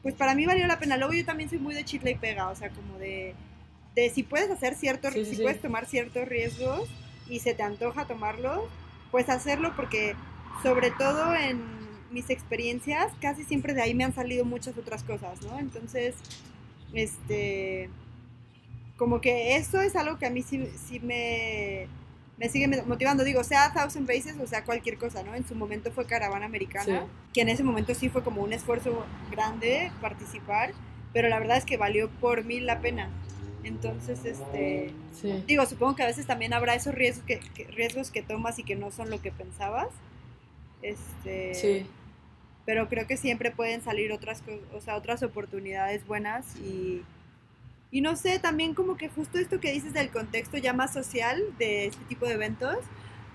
pues 0.00 0.14
para 0.14 0.36
mí 0.36 0.46
valió 0.46 0.64
la 0.68 0.78
pena. 0.78 0.96
Luego 0.96 1.12
yo 1.12 1.24
también 1.24 1.50
soy 1.50 1.58
muy 1.58 1.74
de 1.74 1.84
chicle 1.84 2.12
y 2.12 2.14
pega, 2.14 2.48
o 2.48 2.54
sea, 2.54 2.70
como 2.70 2.98
de, 2.98 3.34
de 3.96 4.10
si 4.10 4.22
puedes 4.22 4.48
hacer 4.48 4.76
ciertos, 4.76 5.12
si 5.14 5.36
puedes 5.42 5.60
tomar 5.60 5.86
ciertos 5.86 6.28
riesgos 6.28 6.88
y 7.28 7.40
se 7.40 7.52
te 7.52 7.64
antoja 7.64 8.06
tomarlo, 8.06 8.68
pues 9.10 9.28
hacerlo 9.28 9.72
porque 9.74 10.14
sobre 10.62 10.90
todo 10.90 11.34
en 11.34 11.62
mis 12.10 12.30
experiencias 12.30 13.12
casi 13.20 13.44
siempre 13.44 13.74
de 13.74 13.82
ahí 13.82 13.94
me 13.94 14.04
han 14.04 14.14
salido 14.14 14.44
muchas 14.44 14.76
otras 14.78 15.02
cosas, 15.02 15.42
¿no? 15.42 15.58
Entonces, 15.58 16.14
este, 16.92 17.90
como 18.96 19.20
que 19.20 19.56
eso 19.56 19.80
es 19.80 19.94
algo 19.94 20.18
que 20.18 20.26
a 20.26 20.30
mí 20.30 20.42
sí, 20.42 20.68
sí 20.86 21.00
me 21.00 21.88
me 22.38 22.48
sigue 22.48 22.68
motivando, 22.84 23.24
digo, 23.24 23.42
sea 23.42 23.72
Thousand 23.72 24.06
Bases 24.06 24.36
o 24.40 24.46
sea 24.46 24.64
cualquier 24.64 24.96
cosa, 24.96 25.22
¿no? 25.22 25.34
En 25.34 25.46
su 25.46 25.54
momento 25.54 25.90
fue 25.90 26.06
Caravana 26.06 26.46
Americana, 26.46 27.06
que 27.34 27.40
en 27.40 27.48
ese 27.48 27.64
momento 27.64 27.94
sí 27.94 28.08
fue 28.08 28.22
como 28.22 28.42
un 28.42 28.52
esfuerzo 28.52 29.04
grande 29.30 29.90
participar, 30.00 30.72
pero 31.12 31.28
la 31.28 31.38
verdad 31.40 31.56
es 31.56 31.64
que 31.64 31.76
valió 31.76 32.08
por 32.08 32.44
mil 32.44 32.64
la 32.64 32.80
pena. 32.80 33.10
Entonces, 33.64 34.24
este, 34.24 34.94
digo, 35.48 35.66
supongo 35.66 35.96
que 35.96 36.04
a 36.04 36.06
veces 36.06 36.26
también 36.26 36.52
habrá 36.52 36.76
esos 36.76 36.94
riesgos 36.94 37.24
que, 37.26 37.40
riesgos 37.72 38.12
que 38.12 38.22
tomas 38.22 38.58
y 38.60 38.62
que 38.62 38.76
no 38.76 38.92
son 38.92 39.10
lo 39.10 39.20
que 39.20 39.32
pensabas. 39.32 39.88
Este, 40.82 41.54
sí. 41.54 41.86
Pero 42.66 42.88
creo 42.88 43.06
que 43.06 43.16
siempre 43.16 43.50
pueden 43.50 43.82
salir 43.82 44.12
otras, 44.12 44.42
o 44.74 44.80
sea, 44.80 44.96
otras 44.96 45.22
oportunidades 45.22 46.06
buenas 46.06 46.56
y 46.56 47.02
y 47.90 48.00
no 48.02 48.16
sé, 48.16 48.38
también 48.38 48.74
como 48.74 48.96
que 48.96 49.08
justo 49.08 49.38
esto 49.38 49.60
que 49.60 49.72
dices 49.72 49.94
del 49.94 50.10
contexto 50.10 50.58
ya 50.58 50.72
más 50.72 50.92
social 50.92 51.42
de 51.58 51.86
este 51.86 52.04
tipo 52.04 52.26
de 52.26 52.34
eventos, 52.34 52.76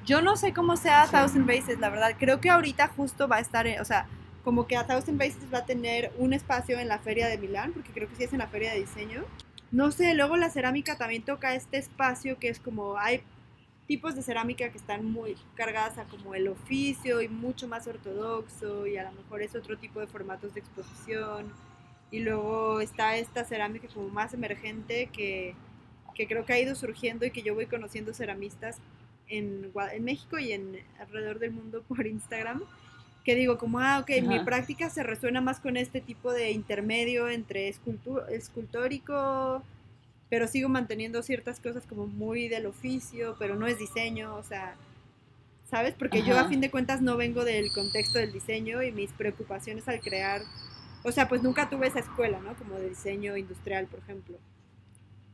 yo 0.06 0.22
no 0.22 0.36
sé 0.36 0.54
cómo 0.54 0.78
sea 0.78 1.08
Thousand 1.10 1.48
Bases, 1.48 1.80
la 1.80 1.90
verdad. 1.90 2.16
Creo 2.20 2.40
que 2.40 2.50
ahorita 2.50 2.90
justo 2.90 3.28
va 3.28 3.38
a 3.38 3.40
estar, 3.40 3.66
o 3.80 3.86
sea, 3.86 4.06
como 4.44 4.68
que 4.68 4.76
a 4.76 4.86
Thousand 4.86 5.18
Bases 5.18 5.46
va 5.52 5.60
a 5.60 5.66
tener 5.66 6.12
un 6.18 6.34
espacio 6.34 6.78
en 6.78 6.88
la 6.88 7.00
feria 7.00 7.28
de 7.28 7.38
Milán, 7.38 7.72
porque 7.72 7.92
creo 7.92 8.10
que 8.10 8.16
sí 8.16 8.26
es 8.26 8.34
en 8.34 8.40
la 8.40 8.48
feria 8.48 8.74
de 8.74 8.82
diseño. 8.82 9.24
No 9.72 9.92
sé, 9.92 10.14
luego 10.14 10.38
la 10.38 10.52
cerámica 10.52 10.98
también 10.98 11.24
toca 11.24 11.56
este 11.56 11.78
espacio 11.78 12.38
que 12.38 12.50
es 12.50 12.60
como, 12.60 12.98
hay 12.98 13.24
tipos 13.88 14.16
de 14.16 14.22
cerámica 14.22 14.70
que 14.70 14.78
están 14.78 15.06
muy 15.06 15.36
cargadas 15.56 15.98
a 15.98 16.06
como 16.06 16.36
el 16.36 16.48
oficio 16.48 17.22
y 17.22 17.28
mucho 17.28 17.68
más 17.68 17.88
ortodoxo 17.88 18.88
y 18.88 18.98
a 18.98 19.04
lo 19.04 19.12
mejor 19.12 19.42
es 19.42 19.56
otro 19.56 19.78
tipo 19.78 20.00
de 20.00 20.08
formatos 20.08 20.54
de 20.54 20.62
exposición. 20.62 21.52
Y 22.12 22.20
luego 22.20 22.80
está 22.80 23.18
esta 23.18 23.44
cerámica 23.44 23.88
como 23.94 24.10
más 24.10 24.34
emergente 24.34 25.10
que, 25.12 25.56
que 26.16 26.28
creo 26.28 26.46
que 26.46 26.54
ha 26.54 26.60
ido 26.60 26.76
surgiendo 26.76 27.26
y 27.26 27.32
que 27.32 27.42
yo 27.42 27.56
voy 27.56 27.66
conociendo 27.66 28.14
ceramistas 28.14 28.78
en, 29.28 29.72
en 29.92 30.04
México 30.04 30.38
y 30.38 30.52
en 30.52 30.80
alrededor 31.00 31.40
del 31.40 31.52
mundo 31.52 31.84
por 31.88 32.06
Instagram 32.06 32.64
que 33.24 33.36
digo 33.36 33.58
como, 33.58 33.80
ah, 33.80 34.00
ok, 34.00 34.10
mi 34.24 34.40
práctica 34.42 34.90
se 34.90 35.02
resuena 35.02 35.40
más 35.40 35.60
con 35.60 35.78
este 35.78 36.02
tipo 36.02 36.34
de 36.34 36.52
intermedio 36.52 37.30
entre 37.30 37.70
escultórico, 37.70 39.64
pero 40.34 40.48
sigo 40.48 40.68
manteniendo 40.68 41.22
ciertas 41.22 41.60
cosas 41.60 41.84
como 41.86 42.08
muy 42.08 42.48
del 42.48 42.66
oficio, 42.66 43.36
pero 43.38 43.54
no 43.54 43.68
es 43.68 43.78
diseño, 43.78 44.34
o 44.34 44.42
sea, 44.42 44.74
¿sabes? 45.70 45.94
Porque 45.94 46.24
yo 46.24 46.40
a 46.40 46.50
fin 46.50 46.60
de 46.60 46.72
cuentas 46.72 47.04
no 47.04 47.18
vengo 47.18 47.46
del 47.46 47.72
contexto 47.72 48.18
del 48.18 48.34
diseño 48.34 48.82
y 48.82 48.92
mis 48.92 49.12
preocupaciones 49.12 49.88
al 49.88 50.00
crear 50.00 50.42
o 51.04 51.12
sea, 51.12 51.28
pues 51.28 51.44
nunca 51.44 51.70
tuve 51.70 51.88
esa 51.88 52.00
escuela, 52.00 52.40
¿no? 52.40 52.56
Como 52.56 52.80
de 52.80 52.90
diseño 52.90 53.36
industrial, 53.38 53.88
por 53.88 54.00
ejemplo. 54.00 54.38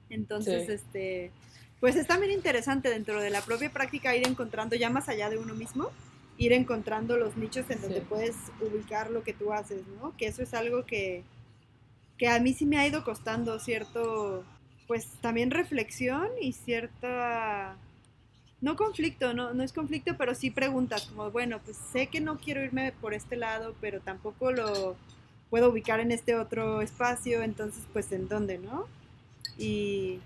Entonces, 0.10 0.68
este, 0.68 1.32
pues 1.80 1.96
es 1.96 2.08
también 2.08 2.34
interesante 2.34 2.90
dentro 2.90 3.22
de 3.22 3.30
la 3.30 3.42
propia 3.42 3.72
práctica 3.72 4.16
ir 4.18 4.28
encontrando, 4.28 4.76
ya 4.76 4.90
más 4.90 5.08
allá 5.08 5.30
de 5.30 5.38
uno 5.38 5.54
mismo, 5.54 5.92
ir 6.38 6.52
encontrando 6.52 7.16
los 7.16 7.38
nichos 7.38 7.70
en 7.70 7.82
donde 7.82 8.02
puedes 8.02 8.36
ubicar 8.60 9.12
lo 9.12 9.24
que 9.24 9.34
tú 9.34 9.54
haces, 9.54 9.88
¿no? 10.02 10.18
Que 10.18 10.28
eso 10.28 10.42
es 10.42 10.56
algo 10.56 10.86
que, 10.86 11.24
que 12.18 12.28
a 12.28 12.40
mí 12.40 12.54
sí 12.54 12.66
me 12.66 12.80
ha 12.80 12.88
ido 12.88 13.04
costando 13.04 13.60
cierto, 13.60 14.44
pues 14.90 15.06
también 15.22 15.52
reflexión 15.52 16.30
y 16.42 16.54
cierta, 16.54 17.78
no 18.60 18.76
conflicto, 18.76 19.36
no, 19.36 19.54
no 19.54 19.62
es 19.62 19.72
conflicto, 19.72 20.18
pero 20.18 20.34
sí 20.34 20.50
preguntas, 20.50 21.06
como, 21.06 21.30
bueno, 21.30 21.60
pues 21.64 21.78
sé 21.94 22.08
que 22.08 22.20
no 22.20 22.40
quiero 22.40 22.64
irme 22.64 22.92
por 23.00 23.14
este 23.14 23.36
lado, 23.36 23.76
pero 23.82 24.00
tampoco 24.00 24.52
lo 24.52 24.96
puedo 25.52 25.70
ubicar 25.70 26.00
en 26.00 26.12
este 26.12 26.34
otro 26.34 26.82
espacio, 26.82 27.44
entonces 27.44 27.84
pues 27.94 28.12
en 28.12 28.28
dónde, 28.28 28.58
¿no? 28.58 28.88
Y 29.60 30.22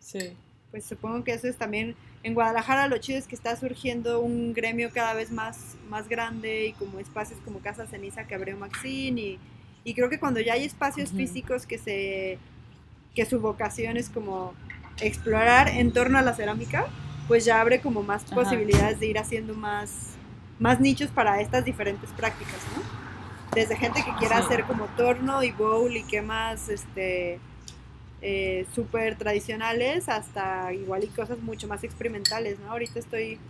sí. 0.00 0.32
pues 0.70 0.86
supongo 0.86 1.22
que 1.22 1.34
eso 1.34 1.46
es 1.46 1.58
también, 1.58 1.94
en 2.22 2.32
Guadalajara 2.32 2.88
lo 2.88 2.96
chido 2.96 3.18
es 3.18 3.26
que 3.26 3.34
está 3.34 3.56
surgiendo 3.56 4.20
un 4.20 4.54
gremio 4.54 4.88
cada 4.90 5.12
vez 5.12 5.30
más, 5.30 5.76
más 5.90 6.08
grande 6.08 6.68
y 6.68 6.72
como 6.72 6.98
espacios 6.98 7.40
como 7.44 7.58
Casa 7.58 7.86
Ceniza 7.86 8.26
que 8.26 8.34
abrió 8.34 8.56
Maxine 8.56 9.20
y, 9.20 9.38
y 9.84 9.92
creo 9.92 10.08
que 10.08 10.18
cuando 10.18 10.40
ya 10.40 10.54
hay 10.54 10.64
espacios 10.64 11.10
físicos 11.10 11.66
que 11.66 11.76
se, 11.76 12.38
que 13.18 13.26
su 13.26 13.40
vocación 13.40 13.96
es 13.96 14.10
como 14.10 14.54
explorar 15.00 15.66
en 15.70 15.90
torno 15.90 16.18
a 16.18 16.22
la 16.22 16.34
cerámica, 16.34 16.86
pues 17.26 17.44
ya 17.44 17.60
abre 17.60 17.80
como 17.80 18.04
más 18.04 18.22
posibilidades 18.22 19.00
de 19.00 19.06
ir 19.06 19.18
haciendo 19.18 19.54
más, 19.54 20.10
más 20.60 20.78
nichos 20.78 21.10
para 21.10 21.40
estas 21.40 21.64
diferentes 21.64 22.10
prácticas, 22.10 22.60
¿no? 22.76 22.98
desde 23.52 23.74
gente 23.74 24.04
que 24.04 24.12
quiera 24.20 24.38
hacer 24.38 24.62
como 24.66 24.84
torno 24.96 25.42
y 25.42 25.50
bowl 25.50 25.96
y 25.96 26.04
qué 26.04 26.22
más, 26.22 26.68
este, 26.68 27.40
eh, 28.22 28.66
súper 28.72 29.18
tradicionales 29.18 30.08
hasta 30.08 30.72
igual 30.72 31.02
y 31.02 31.08
cosas 31.08 31.40
mucho 31.40 31.66
más 31.66 31.82
experimentales, 31.82 32.60
¿no? 32.60 32.70
Ahorita 32.70 33.00
estoy 33.00 33.40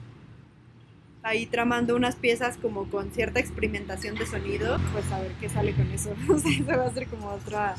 ahí 1.22 1.44
tramando 1.44 1.94
unas 1.94 2.16
piezas 2.16 2.56
como 2.56 2.88
con 2.88 3.10
cierta 3.10 3.38
experimentación 3.38 4.14
de 4.14 4.24
sonido, 4.24 4.78
pues 4.94 5.12
a 5.12 5.20
ver 5.20 5.32
qué 5.40 5.50
sale 5.50 5.74
con 5.74 5.90
eso. 5.90 6.14
O 6.30 6.38
sea, 6.38 6.52
eso 6.52 6.64
va 6.64 6.86
a 6.86 6.94
ser 6.94 7.06
como 7.08 7.28
otra 7.28 7.74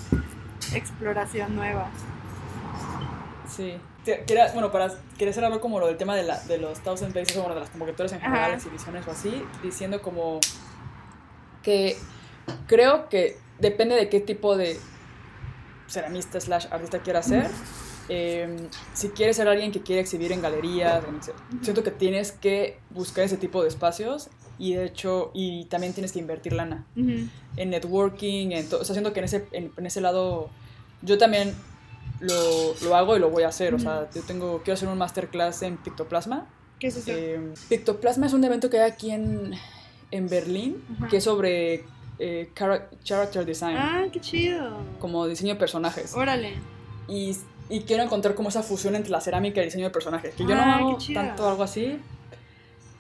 exploración 0.73 1.56
nueva. 1.56 1.90
Sí. 3.48 3.76
bueno, 4.53 4.72
para 4.72 4.90
querer 5.18 5.31
hacer 5.31 5.44
algo 5.44 5.60
como 5.60 5.80
lo 5.80 5.88
del 5.88 5.98
tema 5.98 6.15
de, 6.15 6.23
la, 6.23 6.40
de 6.44 6.57
los 6.57 6.80
Thousand 6.81 7.14
Bases, 7.14 7.36
o 7.38 7.41
bueno, 7.41 7.56
de 7.56 7.61
las 7.61 7.69
convocatorias 7.69 8.14
en 8.14 8.22
general, 8.22 8.53
exhibiciones 8.53 9.07
o 9.07 9.11
así, 9.11 9.44
diciendo 9.64 10.02
como 10.02 10.40
que 11.64 11.98
creo 12.68 13.10
que 13.10 13.38
depende 13.60 13.95
de 13.95 14.10
qué 14.10 14.19
tipo 14.19 14.56
de 14.56 14.80
ceramista 15.88 16.40
slash 16.40 16.68
artista 16.72 16.99
quiera 16.99 17.22
ser. 17.23 17.49
Em, 18.11 18.57
si 18.94 19.10
quieres 19.10 19.36
ser 19.36 19.48
alguien 19.48 19.72
que 19.72 19.81
quiere 19.81 20.02
exhibir 20.02 20.31
en 20.31 20.41
galerías, 20.41 21.03
siento 21.61 21.84
que 21.84 21.91
tienes 21.91 22.31
que 22.31 22.80
buscar 22.90 23.23
ese 23.23 23.38
tipo 23.38 23.61
de 23.61 23.68
espacios 23.68 24.30
y 24.60 24.73
de 24.73 24.86
hecho, 24.86 25.31
y 25.34 25.65
también 25.65 25.94
tienes 25.94 26.11
que 26.11 26.19
invertir 26.19 26.53
lana 26.53 26.86
en 26.95 27.69
networking, 27.69 28.52
en 28.52 28.68
todo. 28.68 28.81
O 28.81 28.84
sea, 28.84 28.94
siento 28.94 29.14
que 29.14 29.19
en 29.19 29.26
ese, 29.26 29.48
en, 29.53 29.86
ese 29.86 30.02
lado 30.02 30.49
yo 31.02 31.18
también 31.18 31.56
lo, 32.19 32.76
lo, 32.84 32.95
hago 32.95 33.15
y 33.15 33.19
lo 33.19 33.30
voy 33.30 33.44
a 33.44 33.48
hacer. 33.48 33.73
O 33.73 33.80
sea, 33.80 34.10
yo 34.14 34.22
tengo, 34.22 34.61
quiero 34.64 34.73
hacer 34.73 34.90
un 34.90 34.98
masterclass 34.98 35.64
en 35.64 35.77
Pictoplasma. 35.77 36.45
¿Qué 36.77 36.88
es 36.88 36.98
eso? 36.98 37.11
Em, 37.11 37.53
Pictoplasma 37.69 38.27
es 38.27 38.34
un 38.34 38.44
evento 38.44 38.69
que 38.69 38.80
hay 38.80 38.91
aquí 38.91 39.11
en, 39.11 39.53
en 40.11 40.27
Berlín, 40.27 40.84
que 41.10 41.18
es 41.18 41.23
sobre 41.23 41.86
eh, 42.19 42.52
character 42.53 43.45
design. 43.45 43.77
Ah, 43.77 44.06
qué 44.11 44.19
chido. 44.19 44.77
Como 44.99 45.26
diseño 45.26 45.53
de 45.53 45.60
personajes. 45.60 46.14
Órale. 46.15 46.53
Y, 47.07 47.36
y, 47.69 47.81
quiero 47.81 48.03
encontrar 48.03 48.36
como 48.36 48.49
esa 48.49 48.61
fusión 48.61 48.95
entre 48.95 49.11
la 49.11 49.22
cerámica 49.22 49.61
y 49.61 49.64
el 49.64 49.68
diseño 49.68 49.86
de 49.86 49.91
personajes. 49.91 50.36
Que 50.36 50.44
yo 50.44 50.53
no 50.53 50.61
ah, 50.61 50.76
hago 50.76 50.98
tanto 51.14 51.48
algo 51.48 51.64
así, 51.64 51.98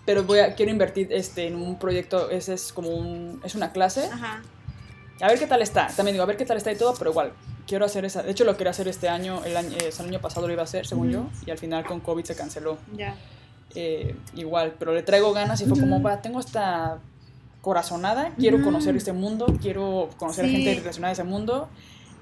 pero 0.09 0.23
voy 0.23 0.39
a, 0.39 0.55
quiero 0.55 0.71
invertir 0.71 1.13
este, 1.13 1.45
en 1.45 1.55
un 1.55 1.77
proyecto, 1.77 2.31
ese 2.31 2.55
es 2.55 2.73
como 2.73 2.89
un, 2.89 3.39
es 3.43 3.53
una 3.53 3.71
clase. 3.71 4.09
Ajá. 4.11 4.41
A 5.21 5.27
ver 5.27 5.37
qué 5.37 5.45
tal 5.45 5.61
está. 5.61 5.85
También 5.85 6.15
digo, 6.15 6.23
a 6.23 6.25
ver 6.25 6.35
qué 6.35 6.45
tal 6.45 6.57
está 6.57 6.71
y 6.71 6.75
todo, 6.75 6.95
pero 6.97 7.11
igual, 7.11 7.31
quiero 7.67 7.85
hacer 7.85 8.05
esa. 8.05 8.23
De 8.23 8.31
hecho, 8.31 8.43
lo 8.43 8.57
quería 8.57 8.71
hacer 8.71 8.87
este 8.87 9.07
año, 9.07 9.45
el 9.45 9.55
año, 9.55 9.77
el 9.79 10.05
año 10.07 10.19
pasado 10.19 10.47
lo 10.47 10.53
iba 10.53 10.63
a 10.63 10.65
hacer, 10.65 10.87
según 10.87 11.11
yo, 11.11 11.27
y 11.45 11.51
al 11.51 11.59
final 11.59 11.85
con 11.85 11.99
COVID 11.99 12.23
se 12.23 12.35
canceló. 12.35 12.79
Ya. 12.97 13.15
Eh, 13.75 14.15
igual, 14.33 14.73
pero 14.79 14.95
le 14.95 15.03
traigo 15.03 15.31
ganas 15.31 15.61
y 15.61 15.67
fue 15.67 15.79
como, 15.79 16.01
va, 16.01 16.23
tengo 16.23 16.39
esta 16.39 16.97
corazonada, 17.61 18.33
quiero 18.35 18.63
conocer 18.63 18.95
este 18.95 19.13
mundo, 19.13 19.45
quiero 19.61 20.09
conocer 20.17 20.45
a 20.45 20.47
gente 20.47 20.73
relacionada 20.73 21.11
a 21.11 21.13
ese 21.13 21.23
mundo. 21.23 21.69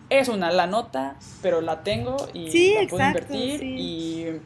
Es 0.10 0.28
una 0.28 0.52
la 0.52 0.68
nota, 0.68 1.16
pero 1.42 1.62
la 1.62 1.84
tengo 1.84 2.18
y 2.34 2.74
la 2.74 2.90
puedo 2.90 3.06
invertir 3.06 3.64
y, 3.64 4.42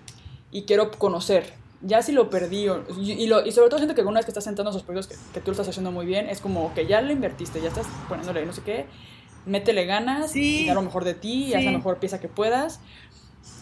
y, 0.52 0.62
quiero 0.66 0.92
conocer. 0.92 1.60
Ya 1.84 2.02
si 2.02 2.12
lo 2.12 2.30
perdí, 2.30 2.68
y, 3.00 3.28
lo, 3.28 3.46
y 3.46 3.52
sobre 3.52 3.70
todo 3.70 3.80
siento 3.80 3.96
que 3.96 4.02
una 4.02 4.20
vez 4.20 4.26
que 4.26 4.32
estás 4.32 4.44
sentando 4.44 4.70
esos 4.70 4.84
proyectos 4.84 5.18
que, 5.18 5.34
que, 5.34 5.40
tú 5.40 5.48
lo 5.48 5.54
estás 5.54 5.70
haciendo 5.70 5.92
muy 5.92 6.06
bien, 6.06 6.30
es 6.30 6.40
como 6.40 6.74
que 6.76 6.86
ya 6.86 7.02
lo 7.02 7.12
invertiste, 7.12 7.60
ya 7.60 7.70
estás 7.70 7.88
poniéndole 8.08 8.46
no 8.46 8.54
sé 8.54 8.62
qué, 8.62 8.86
métele 9.46 9.86
ganas, 9.86 10.36
y 10.36 10.68
da 10.68 10.76
lo 10.76 10.84
mejor 10.84 11.04
de 11.06 11.16
ti, 11.16 11.46
y 11.46 11.54
haz 11.56 11.64
la 11.64 11.72
mejor 11.72 11.98
pieza 11.98 12.20
que 12.20 12.28
puedas 12.28 12.80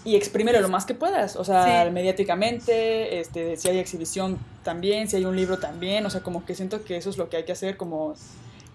y 0.05 0.15
exprímelo 0.15 0.61
lo 0.61 0.69
más 0.69 0.85
que 0.85 0.93
puedas, 0.93 1.35
o 1.35 1.43
sea, 1.43 1.89
mediáticamente, 1.91 3.19
este, 3.19 3.57
si 3.57 3.67
hay 3.67 3.79
exhibición 3.79 4.37
también, 4.63 5.09
si 5.09 5.17
hay 5.17 5.25
un 5.25 5.35
libro 5.35 5.57
también, 5.59 6.05
o 6.05 6.09
sea, 6.09 6.21
como 6.21 6.45
que 6.45 6.55
siento 6.55 6.83
que 6.83 6.97
eso 6.97 7.09
es 7.09 7.17
lo 7.17 7.29
que 7.29 7.37
hay 7.37 7.43
que 7.43 7.51
hacer, 7.51 7.75
como 7.75 8.15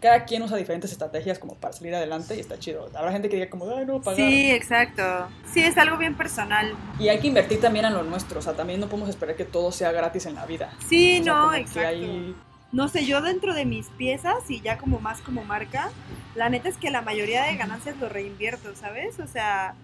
cada 0.04 0.26
quien 0.26 0.42
usa 0.42 0.58
diferentes 0.58 0.92
estrategias 0.92 1.38
como 1.38 1.54
para 1.54 1.72
salir 1.72 1.94
adelante 1.94 2.36
y 2.36 2.40
está 2.40 2.58
chido. 2.58 2.90
Habrá 2.94 3.10
gente 3.10 3.30
que 3.30 3.36
diga 3.36 3.48
como, 3.48 3.74
ay, 3.74 3.86
no, 3.86 4.02
pagar. 4.02 4.18
Sí, 4.18 4.50
exacto. 4.50 5.02
Sí, 5.50 5.62
es 5.62 5.78
algo 5.78 5.96
bien 5.96 6.14
personal. 6.14 6.74
Y 6.98 7.08
hay 7.08 7.20
que 7.20 7.28
invertir 7.28 7.58
también 7.58 7.86
en 7.86 7.94
lo 7.94 8.02
nuestro, 8.02 8.40
o 8.40 8.42
sea, 8.42 8.52
también 8.52 8.80
no 8.80 8.86
podemos 8.86 9.08
esperar 9.08 9.34
que 9.34 9.46
todo 9.46 9.72
sea 9.72 9.92
gratis 9.92 10.26
en 10.26 10.34
la 10.34 10.44
vida. 10.44 10.74
Sí, 10.90 11.20
no, 11.20 11.54
exacto. 11.54 12.36
No 12.70 12.88
sé, 12.88 13.06
yo 13.06 13.22
dentro 13.22 13.54
de 13.54 13.64
mis 13.64 13.86
piezas 13.96 14.50
y 14.50 14.60
ya 14.60 14.76
como 14.76 15.00
más 15.00 15.22
como 15.22 15.42
marca, 15.42 15.90
la 16.34 16.50
neta 16.50 16.68
es 16.68 16.76
que 16.76 16.90
la 16.90 17.00
mayoría 17.00 17.44
de 17.44 17.56
ganancias 17.56 17.96
lo 17.96 18.10
reinvierto, 18.10 18.76
¿sabes? 18.76 19.18
O 19.20 19.26
sea, 19.26 19.74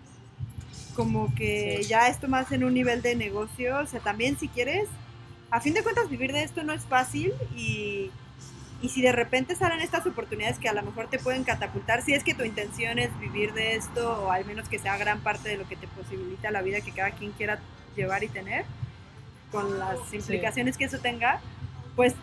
como 0.95 1.35
que 1.35 1.83
ya 1.89 2.09
esto 2.09 2.29
más 2.29 2.53
en 2.53 2.63
un 2.65 2.75
nivel 2.75 3.01
de 3.01 3.17
negocio, 3.17 3.79
o 3.79 3.87
sea, 3.87 4.01
también 4.01 4.39
si 4.39 4.49
quieres, 4.49 4.87
a 5.51 5.63
fin 5.63 5.73
de 5.73 5.83
cuentas 5.83 6.11
vivir 6.11 6.31
de 6.35 6.43
esto 6.43 6.63
no 6.63 6.75
es 6.75 6.83
fácil 6.83 7.33
y, 7.57 8.11
y 8.83 8.89
si 8.89 9.03
de 9.03 9.13
repente 9.13 9.55
salen 9.55 9.81
estas 9.81 10.07
oportunidades 10.07 10.59
que 10.59 10.69
a 10.69 10.73
lo 10.73 10.83
mejor 10.83 11.09
te 11.09 11.19
pueden 11.19 11.45
catapultar, 11.45 12.03
si 12.03 12.15
es 12.15 12.25
que 12.25 12.35
tu 12.35 12.45
intención 12.45 12.99
es 12.99 13.17
vivir 13.21 13.53
de 13.53 13.77
esto 13.77 14.25
o 14.25 14.31
al 14.31 14.45
menos 14.45 14.69
que 14.69 14.79
sea 14.79 14.97
gran 14.97 15.21
parte 15.21 15.49
de 15.49 15.59
lo 15.59 15.69
que 15.69 15.77
te 15.77 15.87
posibilita 15.89 16.51
la 16.51 16.63
vida 16.63 16.81
que 16.81 16.93
cada 16.93 17.11
quien 17.11 17.33
quiera 17.33 17.59
llevar 17.95 18.25
y 18.25 18.29
tener, 18.29 18.65
con 19.51 19.79
las 19.79 19.99
implicaciones 20.13 20.79
que 20.79 20.85
eso 20.85 20.99
tenga, 20.99 21.41
pues 21.97 22.15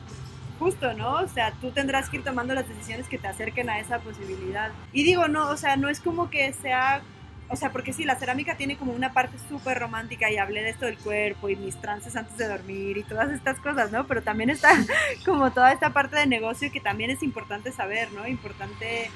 justo, 0.60 0.94
¿no? 0.94 1.16
O 1.16 1.28
sea, 1.28 1.52
tú 1.62 1.72
tendrás 1.72 2.10
que 2.10 2.18
ir 2.18 2.24
tomando 2.24 2.56
las 2.56 2.68
decisiones 2.68 3.08
que 3.08 3.18
te 3.18 3.28
acerquen 3.28 3.70
a 3.70 3.80
esa 3.80 4.00
posibilidad. 4.00 4.72
Y 4.92 5.04
digo, 5.04 5.28
no, 5.28 5.50
o 5.50 5.58
sea, 5.58 5.76
no 5.76 5.90
es 5.90 6.00
como 6.00 6.30
que 6.30 6.52
sea 6.54 7.02
o 7.50 7.56
sea, 7.56 7.72
porque 7.72 7.94
sí, 7.94 8.04
la 8.04 8.16
cerámica 8.16 8.58
tiene 8.58 8.78
como 8.78 8.92
una 8.92 9.14
parte 9.14 9.38
súper 9.48 9.80
romántica 9.80 10.30
y 10.30 10.38
hablé 10.38 10.64
de 10.64 10.70
esto 10.70 10.86
del 10.86 10.98
cuerpo 10.98 11.48
y 11.50 11.56
mis 11.56 11.80
trances 11.80 12.16
antes 12.16 12.38
de 12.38 12.48
dormir 12.48 12.98
y 12.98 13.04
todas 13.04 13.32
estas 13.32 13.58
cosas, 13.60 13.92
¿no? 13.92 14.06
Pero 14.06 14.22
también 14.22 14.50
está 14.50 14.70
como 15.26 15.52
toda 15.52 15.72
esta 15.72 15.92
parte 15.92 16.18
de 16.18 16.26
negocio 16.26 16.72
que 16.72 16.82
también 16.82 17.10
es 17.10 17.24
importante 17.24 17.72
saber, 17.72 18.12
¿no? 18.12 18.28
Importante 18.28 19.10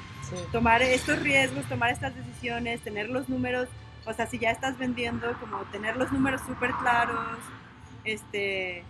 tomar 0.51 0.81
estos 0.81 1.19
riesgos, 1.19 1.65
tomar 1.65 1.91
estas 1.91 2.15
decisiones, 2.15 2.79
tener 2.81 3.09
los 3.09 3.27
números, 3.27 3.67
o 4.05 4.13
sea, 4.13 4.27
si 4.27 4.39
ya 4.39 4.51
estás 4.51 4.77
vendiendo, 4.77 5.27
como 5.39 5.57
tener 5.65 5.97
los 5.97 6.11
números 6.11 6.41
súper 6.47 6.71
claros, 6.71 7.37
este... 8.05 8.83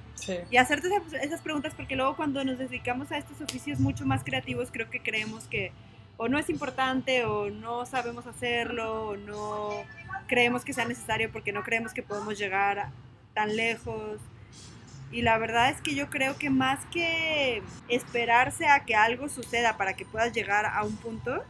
Y 0.52 0.58
hacerte 0.58 0.88
esas 1.20 1.42
preguntas 1.42 1.74
porque 1.76 1.96
luego 1.96 2.16
cuando 2.16 2.44
nos 2.44 2.60
dedicamos 2.60 3.12
a 3.12 3.18
estos 3.18 3.42
oficios 3.42 3.80
mucho 3.80 4.06
más 4.06 4.24
creativos 4.24 4.70
creo 4.72 4.88
que 4.88 5.02
creemos 5.02 5.46
que 5.46 5.72
o 6.22 6.28
no 6.28 6.38
es 6.38 6.52
importante 6.52 7.26
o 7.26 7.50
no 7.50 7.84
sabemos 7.88 8.28
hacerlo 8.28 9.08
o 9.08 9.18
no 9.18 9.72
creemos 10.28 10.64
que 10.64 10.72
sea 10.72 10.86
necesario 10.86 11.32
porque 11.32 11.52
no 11.52 11.64
creemos 11.64 11.94
que 11.94 12.04
podemos 12.04 12.38
llegar 12.38 12.90
tan 13.34 13.56
lejos. 13.56 14.22
Y 15.12 15.24
la 15.24 15.40
verdad 15.40 15.72
es 15.72 15.82
que 15.82 15.96
yo 15.96 16.12
creo 16.12 16.38
que 16.38 16.52
más 16.52 16.86
que 16.92 17.64
esperarse 17.88 18.68
a 18.68 18.86
que 18.86 18.94
algo 18.94 19.30
suceda 19.30 19.78
para 19.78 19.96
que 19.96 20.06
puedas 20.06 20.32
llegar 20.32 20.68
a 20.68 20.84
un 20.84 20.96
punto, 20.96 21.44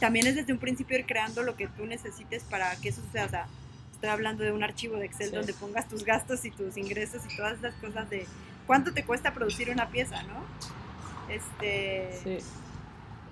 también 0.00 0.26
es 0.28 0.34
desde 0.34 0.54
un 0.54 0.58
principio 0.58 0.98
ir 0.98 1.04
creando 1.04 1.42
lo 1.42 1.54
que 1.54 1.68
tú 1.68 1.84
necesites 1.84 2.42
para 2.44 2.74
que 2.76 2.88
eso 2.88 3.02
suceda. 3.02 3.26
O 3.26 3.28
sea, 3.28 3.46
estoy 3.92 4.08
hablando 4.08 4.44
de 4.44 4.52
un 4.52 4.64
archivo 4.64 4.96
de 4.96 5.04
Excel 5.04 5.30
donde 5.30 5.52
pongas 5.52 5.90
tus 5.90 6.06
gastos 6.06 6.46
y 6.46 6.50
tus 6.50 6.78
ingresos 6.78 7.20
y 7.30 7.36
todas 7.36 7.58
esas 7.58 7.74
cosas 7.74 8.08
de 8.08 8.26
cuánto 8.66 8.94
te 8.94 9.04
cuesta 9.04 9.34
producir 9.34 9.68
una 9.68 9.90
pieza, 9.90 10.22
¿no? 10.22 10.42
Este, 11.28 12.18
sí 12.22 12.38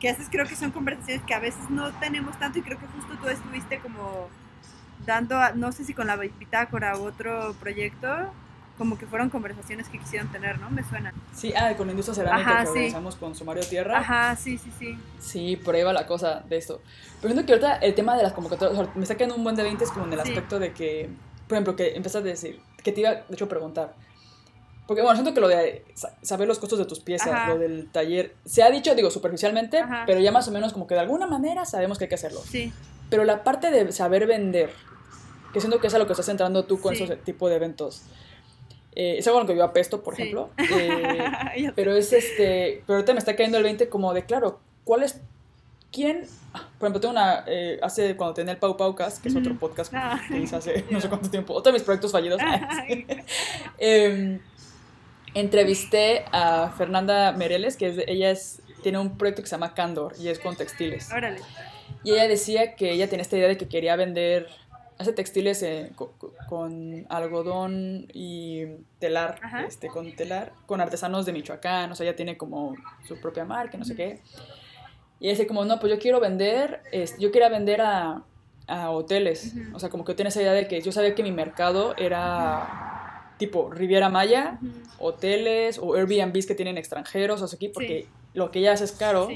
que 0.03 0.09
haces 0.09 0.27
creo 0.29 0.45
que 0.47 0.57
son 0.57 0.73
conversaciones 0.73 1.25
que 1.25 1.33
a 1.33 1.39
veces 1.39 1.71
no 1.71 1.93
tenemos 1.93 2.37
tanto 2.41 2.59
y 2.59 2.63
creo 2.63 2.77
que 2.77 2.87
justo 2.89 3.15
tú 3.23 3.29
estuviste 3.29 3.79
como 3.79 4.29
dando, 5.07 5.37
no 5.55 5.71
sé 5.71 5.85
si 5.85 5.95
con 5.95 6.09
la 6.09 6.17
bitácora 6.17 6.99
u 6.99 7.05
otro 7.05 7.55
proyecto, 7.61 8.09
como 8.77 8.99
que 8.99 9.07
fueron 9.07 9.31
conversaciones 9.31 9.89
que 9.89 10.01
quisieron 10.01 10.27
tener, 10.33 10.59
¿no? 10.59 10.71
Me 10.71 10.83
suena. 10.83 11.15
Sí, 11.33 11.55
ah, 11.57 11.77
con 11.77 11.87
la 11.87 11.93
industria 11.93 12.17
cerámica 12.17 12.65
que 12.65 12.69
organizamos 12.69 13.15
con 13.15 13.37
Sumario 13.37 13.63
Tierra. 13.63 14.01
Ajá, 14.01 14.35
sí, 14.35 14.59
sí, 14.59 14.73
sí. 14.77 14.99
Sí, 15.21 15.57
por 15.57 15.77
ahí 15.77 15.85
va 15.85 15.93
la 15.93 16.05
cosa 16.09 16.43
de 16.49 16.57
esto. 16.57 16.83
Pero 17.21 17.33
siento 17.33 17.47
que 17.47 17.53
ahorita 17.53 17.77
el 17.77 17.95
tema 17.95 18.17
de 18.17 18.25
las 18.25 18.33
convocatorias, 18.33 18.97
me 18.97 19.03
está 19.03 19.17
quedando 19.17 19.37
un 19.37 19.45
buen 19.45 19.55
de 19.55 19.63
20 19.63 19.85
como 19.85 20.07
en 20.07 20.15
el 20.15 20.21
aspecto 20.21 20.59
de 20.59 20.73
que, 20.73 21.11
por 21.47 21.59
ejemplo, 21.59 21.77
que 21.77 21.95
empezaste 21.95 22.29
a 22.29 22.33
decir, 22.33 22.61
que 22.83 22.91
te 22.91 23.03
iba, 23.03 23.11
de 23.11 23.25
hecho, 23.31 23.45
a 23.45 23.49
preguntar, 23.49 23.95
porque 24.93 25.01
bueno, 25.01 25.17
siento 25.17 25.33
que 25.33 25.41
lo 25.41 25.49
de 25.49 25.87
saber 26.21 26.47
los 26.47 26.59
costos 26.59 26.79
de 26.79 26.85
tus 26.85 27.01
piezas, 27.01 27.49
lo 27.49 27.57
del 27.57 27.89
taller, 27.91 28.35
se 28.45 28.63
ha 28.63 28.71
dicho, 28.71 28.95
digo, 28.95 29.11
superficialmente, 29.11 29.83
pero 30.05 30.21
ya 30.21 30.31
más 30.31 30.47
o 30.49 30.51
menos 30.51 30.75
como 30.75 30.87
que 30.87 30.93
de 30.93 31.01
alguna 31.01 31.27
manera 31.27 31.65
sabemos 31.65 31.97
que 31.97 32.05
hay 32.05 32.09
que 32.11 32.17
hacerlo. 32.17 32.43
Sí. 32.47 32.71
Pero 33.09 33.25
la 33.25 33.43
parte 33.43 33.71
de 33.71 33.91
saber 33.91 34.27
vender, 34.27 34.69
que 35.55 35.61
siento 35.61 35.81
que 35.81 35.87
es 35.87 35.95
a 35.95 35.99
lo 35.99 36.07
que 36.07 36.13
estás 36.13 36.29
entrando 36.29 36.67
tú 36.67 36.79
con 36.79 36.93
esos 36.93 37.09
tipos 37.25 37.49
de 37.49 37.57
eventos. 37.57 38.03
Eh, 38.95 39.17
es 39.17 39.27
algo 39.27 39.41
en 39.41 39.47
lo 39.47 39.51
que 39.51 39.57
yo 39.57 39.65
apesto, 39.65 40.03
por 40.03 40.13
ejemplo. 40.13 40.51
Eh, 40.59 41.73
pero 41.75 41.97
es 41.97 42.13
este. 42.13 42.83
Pero 42.87 42.99
ahorita 42.99 43.15
me 43.15 43.19
está 43.19 43.35
cayendo 43.35 43.57
el 43.57 43.65
20 43.65 43.89
como 43.89 44.13
de, 44.13 44.27
claro, 44.27 44.61
¿cuál 44.85 45.05
es. 45.05 45.23
¿Quién? 45.91 46.27
Por 46.53 46.89
ejemplo, 46.89 47.01
tengo 47.01 47.13
una. 47.13 47.45
Eh, 47.47 47.79
hace 47.83 48.15
cuando 48.15 48.35
tenía 48.35 48.53
el 48.53 48.59
Pau 48.59 48.77
Paucas, 48.77 49.21
que 49.21 49.31
es 49.31 49.37
otro 49.37 49.59
podcast 49.59 49.91
ah. 49.95 50.21
que 50.29 50.39
hice 50.39 50.57
hace 50.57 50.85
no 50.91 51.01
sé 51.01 51.09
cuánto 51.09 51.31
tiempo. 51.31 51.55
Otro 51.55 51.73
de 51.73 51.79
mis 51.79 51.83
proyectos 51.83 52.13
fallidos. 52.13 52.41
eh, 53.79 54.39
entrevisté 55.35 56.25
a 56.33 56.73
Fernanda 56.77 57.33
Mereles, 57.33 57.77
que 57.77 57.89
es, 57.89 57.99
ella 58.07 58.31
es, 58.31 58.63
tiene 58.83 58.99
un 58.99 59.17
proyecto 59.17 59.43
que 59.43 59.49
se 59.49 59.55
llama 59.55 59.75
Candor 59.75 60.15
y 60.19 60.29
es 60.29 60.39
con 60.39 60.57
textiles. 60.57 61.11
Órale. 61.13 61.41
Y 62.05 62.13
ella 62.13 62.29
decía 62.29 62.75
que 62.75 62.93
ella 62.93 63.09
tenía 63.09 63.23
esta 63.23 63.37
idea 63.37 63.49
de 63.49 63.57
que 63.57 63.69
quería 63.69 63.97
vender, 63.97 64.49
hace 64.99 65.13
textiles 65.13 65.63
eh, 65.63 65.93
con, 66.49 67.07
algodón 67.09 68.09
y 68.13 68.65
telar, 68.99 69.41
este, 69.67 69.89
con 69.89 70.15
telar, 70.17 70.53
con 70.67 70.81
artesanos 70.81 71.27
de 71.27 71.33
Michoacán, 71.33 71.93
o 71.93 71.95
sea, 71.95 72.07
ella 72.07 72.17
tiene 72.17 72.37
como 72.37 72.75
su 73.07 73.21
propia 73.21 73.45
marca, 73.45 73.79
no 73.79 73.85
sé 73.85 73.95
qué. 73.95 74.21
Y 75.21 75.29
dice 75.29 75.47
como, 75.47 75.65
no, 75.65 75.79
pues 75.79 75.93
yo 75.93 75.99
quiero 76.01 76.19
vender, 76.19 76.83
yo 77.19 77.31
quería 77.31 77.49
vender 77.49 77.81
a, 77.81 78.25
a 78.67 78.91
hoteles, 78.91 79.55
o 79.73 79.79
sea, 79.79 79.89
como 79.89 80.05
que 80.05 80.15
tiene 80.15 80.31
esa 80.31 80.43
idea 80.43 80.53
de 80.53 80.67
que 80.67 80.81
yo 80.81 80.91
sabía 80.91 81.15
que 81.15 81.23
mi 81.23 81.31
mercado 81.31 81.95
era 81.97 83.02
tipo 83.43 83.71
Riviera 83.73 84.09
Maya, 84.09 84.61
hoteles 85.01 85.81
o 85.83 85.97
Airbnbs 85.97 86.47
que 86.47 86.55
tienen 86.55 86.79
extranjeros, 86.79 87.43
o 87.43 87.49
sea, 87.49 87.57
aquí, 87.57 87.69
porque 87.69 88.07
lo 88.35 88.53
que 88.53 88.61
ella 88.61 88.71
hace 88.71 88.85
es 88.85 88.93
caro, 88.93 89.29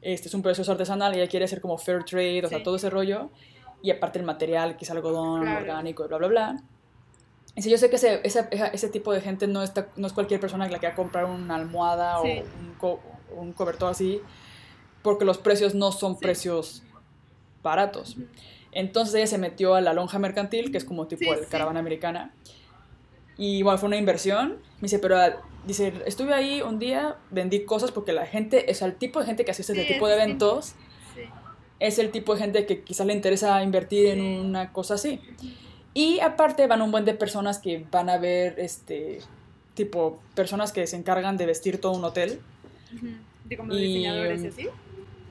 este 0.00 0.28
es 0.28 0.34
un 0.34 0.40
proceso 0.40 0.72
artesanal 0.72 1.14
y 1.14 1.18
ella 1.18 1.28
quiere 1.28 1.44
hacer 1.44 1.60
como 1.60 1.76
fair 1.76 2.02
trade, 2.04 2.46
o 2.46 2.48
sea, 2.48 2.62
todo 2.62 2.76
ese 2.76 2.88
rollo 2.88 3.28
y 3.82 3.90
aparte 3.90 4.18
el 4.18 4.24
material, 4.24 4.78
que 4.78 4.86
es 4.86 4.90
algodón 4.90 5.46
orgánico 5.46 6.02
y 6.06 6.08
bla, 6.08 6.16
bla, 6.16 6.28
bla. 6.28 6.62
Y 7.54 7.60
si 7.60 7.68
yo 7.68 7.76
sé 7.76 7.90
que 7.90 7.96
ese, 7.96 8.22
ese, 8.24 8.48
ese, 8.72 8.88
tipo 8.88 9.12
de 9.12 9.20
gente 9.20 9.46
no, 9.46 9.62
está, 9.62 9.88
no 9.96 10.06
es 10.06 10.14
cualquier 10.14 10.40
persona 10.40 10.66
que 10.66 10.72
la 10.72 10.78
quiera 10.78 10.94
comprar 10.94 11.26
una 11.26 11.56
almohada 11.56 12.20
o 12.20 12.24
un, 12.24 12.98
un, 13.36 13.52
cobertor 13.52 13.90
así, 13.90 14.22
porque 15.02 15.26
los 15.26 15.36
precios 15.36 15.74
no 15.74 15.92
son 15.92 16.18
precios 16.18 16.82
baratos. 17.62 18.16
Entonces 18.72 19.14
ella 19.14 19.26
se 19.26 19.36
metió 19.36 19.74
a 19.74 19.82
la 19.82 19.92
lonja 19.92 20.18
mercantil, 20.18 20.70
que 20.70 20.78
es 20.78 20.86
como 20.86 21.06
tipo 21.06 21.34
el 21.34 21.46
caravana 21.48 21.80
americana. 21.80 22.32
Y 23.38 23.62
bueno, 23.62 23.78
fue 23.78 23.88
una 23.88 23.96
inversión. 23.96 24.58
Me 24.76 24.82
dice, 24.82 24.98
pero 24.98 25.18
ah, 25.18 25.36
dice, 25.66 25.92
estuve 26.06 26.34
ahí 26.34 26.62
un 26.62 26.78
día, 26.78 27.16
vendí 27.30 27.64
cosas 27.64 27.90
porque 27.92 28.12
la 28.12 28.26
gente, 28.26 28.70
es 28.70 28.82
el 28.82 28.94
tipo 28.94 29.20
de 29.20 29.26
gente 29.26 29.44
que 29.44 29.50
hace 29.50 29.62
este 29.62 29.84
tipo 29.84 30.08
de 30.08 30.14
eventos 30.14 30.74
es 31.78 31.98
el 31.98 32.10
tipo 32.10 32.34
de 32.34 32.40
gente 32.40 32.66
que 32.66 32.82
quizás 32.82 33.06
le 33.06 33.12
interesa 33.12 33.62
invertir 33.62 34.06
en 34.06 34.20
una 34.20 34.72
cosa 34.72 34.94
así. 34.94 35.20
Y 35.94 36.20
aparte 36.20 36.66
van 36.66 36.82
un 36.82 36.90
buen 36.90 37.04
de 37.04 37.14
personas 37.14 37.58
que 37.58 37.84
van 37.90 38.08
a 38.08 38.18
ver, 38.18 38.58
este, 38.58 39.20
tipo, 39.74 40.20
personas 40.34 40.72
que 40.72 40.86
se 40.86 40.96
encargan 40.96 41.36
de 41.36 41.46
vestir 41.46 41.80
todo 41.80 41.92
un 41.92 42.04
hotel. 42.04 42.40
¿De 43.44 43.56
como 43.56 43.74
diseñadores 43.74 44.42
y 44.42 44.46
así? 44.48 44.68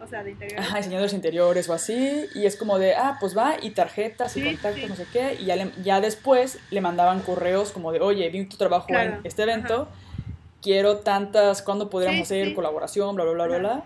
O 0.06 0.07
sea, 0.07 0.23
de 0.23 0.32
interiores. 0.32 0.65
Ajá, 0.65 0.77
diseñadores 0.77 1.14
interiores 1.14 1.69
o 1.69 1.73
así. 1.73 2.26
Y 2.36 2.45
es 2.45 2.56
como 2.56 2.77
de, 2.77 2.95
ah, 2.95 3.18
pues 3.19 3.38
va, 3.38 3.56
y 3.61 3.72
tarjetas 3.72 4.38
y 4.38 4.44
contactos, 4.44 4.90
no 4.90 4.95
sé 4.95 5.06
qué. 5.11 5.38
Y 5.40 5.45
ya, 5.45 5.56
ya 5.84 5.99
después 5.99 6.60
le 6.69 6.82
mandaban 6.82 7.22
correos 7.22 7.72
como 7.72 7.91
de, 7.91 7.99
oye, 7.99 8.30
vi 8.30 8.45
tu 8.45 8.57
trabajo 8.57 8.88
en 8.90 9.19
este 9.23 9.44
evento. 9.44 9.88
Quiero 10.61 10.98
tantas, 10.98 11.61
¿cuándo 11.61 11.90
podríamos 11.90 12.22
hacer 12.22 12.53
colaboración? 12.53 13.15
Bla, 13.15 13.26
bla, 13.26 13.34
bla, 13.34 13.45
bla, 13.48 13.57
bla. 13.57 13.84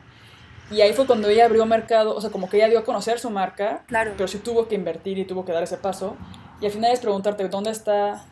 Y 0.72 0.82
ahí 0.82 0.94
fue 0.94 1.08
cuando 1.08 1.28
ella 1.30 1.46
abrió 1.46 1.66
mercado, 1.66 2.16
o 2.16 2.22
sea, 2.22 2.30
como 2.30 2.50
que 2.50 2.58
ella 2.58 2.68
dio 2.70 2.80
a 2.80 2.84
conocer 2.84 3.20
su 3.20 3.30
marca, 3.30 3.84
claro. 3.88 4.14
pero 4.16 4.28
sí 4.28 4.38
tuvo 4.38 4.68
que 4.68 4.76
invertir 4.76 5.18
y 5.18 5.26
tuvo 5.26 5.44
que 5.44 5.52
dar 5.52 5.64
ese 5.64 5.78
paso. 5.78 6.16
Y 6.62 6.66
al 6.66 6.72
final 6.72 6.92
es 6.92 7.00
preguntarte, 7.00 7.48
¿dónde 7.48 7.72
está 7.72 8.26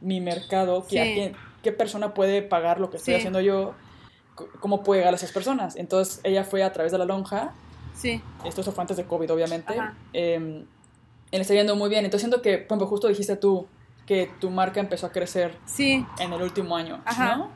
mi 0.00 0.20
mercado? 0.20 0.86
¿Qué, 0.88 1.34
¿qué, 1.62 1.72
persona 1.72 2.14
puede 2.14 2.42
pagar 2.42 2.78
lo 2.78 2.90
que 2.90 2.98
estoy 2.98 3.14
haciendo 3.14 3.40
yo? 3.40 3.74
¿Cómo 4.60 4.82
puede 4.82 5.00
llegar 5.00 5.14
a 5.14 5.16
esas 5.16 5.32
personas? 5.32 5.76
Entonces 5.76 6.20
ella 6.24 6.44
fue 6.44 6.62
a 6.62 6.72
través 6.72 6.92
de 6.92 6.98
la 6.98 7.04
lonja. 7.04 7.52
Sí. 7.94 8.22
Esto 8.44 8.62
fue 8.62 8.82
antes 8.82 8.96
de 8.96 9.04
COVID, 9.04 9.32
obviamente. 9.32 9.74
Eh, 10.12 10.64
le 11.30 11.40
está 11.40 11.54
yendo 11.54 11.76
muy 11.76 11.88
bien. 11.88 12.04
Entonces 12.04 12.22
siento 12.22 12.42
que, 12.42 12.58
por 12.58 12.66
ejemplo, 12.66 12.86
justo 12.86 13.08
dijiste 13.08 13.36
tú 13.36 13.66
que 14.06 14.30
tu 14.40 14.50
marca 14.50 14.80
empezó 14.80 15.06
a 15.06 15.12
crecer 15.12 15.56
sí. 15.66 16.04
en 16.18 16.32
el 16.32 16.42
último 16.42 16.76
año, 16.76 17.02
¿no? 17.18 17.50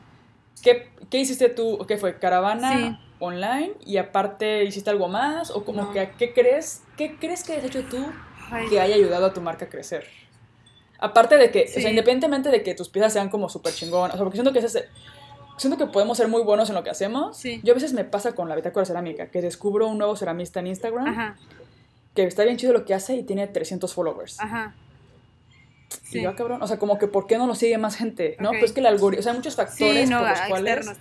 ¿Qué, 0.61 0.89
¿Qué, 1.09 1.19
hiciste 1.19 1.49
tú? 1.49 1.79
¿Qué 1.85 1.97
fue? 1.97 2.17
¿Caravana? 2.17 2.99
online 3.19 3.73
y 3.85 3.97
aparte 3.97 4.63
hiciste 4.65 4.89
algo 4.89 5.07
más 5.07 5.51
o 5.51 5.63
como 5.63 5.91
que 5.91 6.11
qué 6.17 6.33
crees 6.33 6.83
qué 6.97 7.17
crees 7.17 7.43
que 7.43 7.53
has 7.53 7.63
hecho 7.63 7.83
tú 7.83 8.05
que 8.69 8.79
haya 8.79 8.95
ayudado 8.95 9.27
a 9.27 9.33
tu 9.33 9.41
marca 9.41 9.65
a 9.65 9.69
crecer 9.69 10.05
aparte 10.99 11.37
de 11.37 11.49
que 11.49 11.65
o 11.77 11.79
sea 11.79 11.89
independientemente 11.89 12.49
de 12.49 12.63
que 12.63 12.75
tus 12.75 12.89
piezas 12.89 13.13
sean 13.13 13.29
como 13.29 13.49
súper 13.49 13.73
chingonas 13.73 14.15
o 14.15 14.17
sea 14.17 14.23
porque 14.23 14.37
siento 14.37 14.51
que 14.51 14.59
es 14.59 14.83
siento 15.57 15.77
que 15.77 15.87
podemos 15.91 16.17
ser 16.17 16.27
muy 16.27 16.41
buenos 16.43 16.69
en 16.69 16.75
lo 16.75 16.83
que 16.83 16.89
hacemos 16.89 17.41
yo 17.43 17.71
a 17.71 17.75
veces 17.75 17.93
me 17.93 18.03
pasa 18.03 18.33
con 18.33 18.49
la 18.49 18.55
bitácora 18.55 18.85
cerámica 18.85 19.27
que 19.31 19.41
descubro 19.41 19.87
un 19.87 19.97
nuevo 19.97 20.15
ceramista 20.15 20.59
en 20.59 20.67
Instagram 20.67 21.35
que 22.13 22.23
está 22.23 22.43
bien 22.43 22.57
chido 22.57 22.73
lo 22.73 22.85
que 22.85 22.93
hace 22.93 23.15
y 23.15 23.23
tiene 23.23 23.47
300 23.47 23.93
followers 23.93 24.39
Ajá. 24.39 24.75
Y 26.11 26.21
yo, 26.21 26.29
ah, 26.29 26.35
cabrón, 26.35 26.61
o 26.61 26.67
sea, 26.67 26.77
como 26.77 26.97
que 26.97 27.07
¿por 27.07 27.27
qué 27.27 27.37
no 27.37 27.47
lo 27.47 27.55
sigue 27.55 27.77
más 27.77 27.95
gente? 27.95 28.37
¿No? 28.39 28.51
Pues 28.59 28.71
que 28.71 28.79
el 28.79 28.85
algoritmo, 28.85 29.19
o 29.19 29.23
sea, 29.23 29.31
hay 29.31 29.37
muchos 29.37 29.55
factores 29.55 30.09
por 30.09 30.21
los 30.21 30.41
cuales 30.41 30.91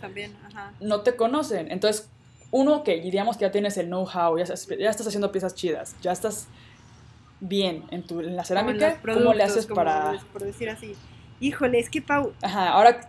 no 0.80 1.00
te 1.02 1.16
conocen. 1.16 1.70
Entonces, 1.70 2.08
uno 2.50 2.84
que 2.84 3.00
diríamos 3.00 3.36
que 3.36 3.42
ya 3.42 3.50
tienes 3.50 3.76
el 3.78 3.86
know-how, 3.86 4.38
ya, 4.38 4.44
ya, 4.44 4.90
estás 4.90 5.06
haciendo 5.06 5.32
piezas 5.32 5.54
chidas, 5.54 5.96
ya 6.02 6.12
estás 6.12 6.48
bien 7.40 7.84
en, 7.90 8.04
tu, 8.04 8.20
en 8.20 8.36
la 8.36 8.44
cerámica, 8.44 9.00
¿cómo 9.02 9.34
le 9.34 9.42
haces 9.42 9.66
para...? 9.66 10.20
Por 10.32 10.44
decir 10.44 10.70
así, 10.70 10.94
híjole, 11.40 11.78
es 11.78 11.90
que 11.90 12.00
Pau... 12.00 12.32
Ajá, 12.42 12.70
ahora... 12.70 13.00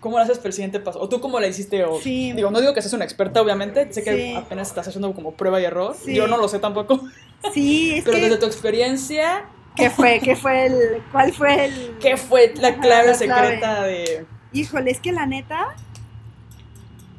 ¿Cómo 0.00 0.16
lo 0.16 0.24
haces 0.24 0.38
para 0.38 0.48
el 0.48 0.52
siguiente 0.54 0.80
paso? 0.80 0.98
¿O 0.98 1.08
tú 1.08 1.20
cómo 1.20 1.38
la 1.38 1.46
hiciste? 1.46 1.84
O, 1.84 2.00
sí. 2.00 2.32
Digo, 2.32 2.50
no 2.50 2.60
digo 2.60 2.72
que 2.72 2.80
seas 2.80 2.94
una 2.94 3.04
experta, 3.04 3.42
obviamente. 3.42 3.92
Sé 3.92 4.02
que 4.02 4.34
apenas 4.34 4.68
estás 4.68 4.88
haciendo 4.88 5.12
como 5.14 5.32
prueba 5.32 5.60
y 5.60 5.64
error. 5.64 5.94
Yo 6.06 6.26
no 6.26 6.38
lo 6.38 6.48
sé 6.48 6.58
tampoco. 6.58 7.00
Sí, 7.52 7.94
es 7.96 8.04
Pero 8.04 8.18
desde 8.18 8.38
tu 8.38 8.46
experiencia, 8.46 9.44
¿Qué 9.76 9.90
fue? 9.90 10.20
¿Qué 10.20 10.36
fue 10.36 10.66
el. 10.66 11.02
¿Cuál 11.12 11.32
fue 11.32 11.66
el. 11.66 11.96
¿Qué 12.00 12.16
fue 12.16 12.52
la 12.56 12.76
clave 12.76 13.14
secreta 13.14 13.82
de.? 13.84 14.26
Híjole, 14.52 14.90
es 14.90 15.00
que 15.00 15.12
la 15.12 15.26
neta. 15.26 15.76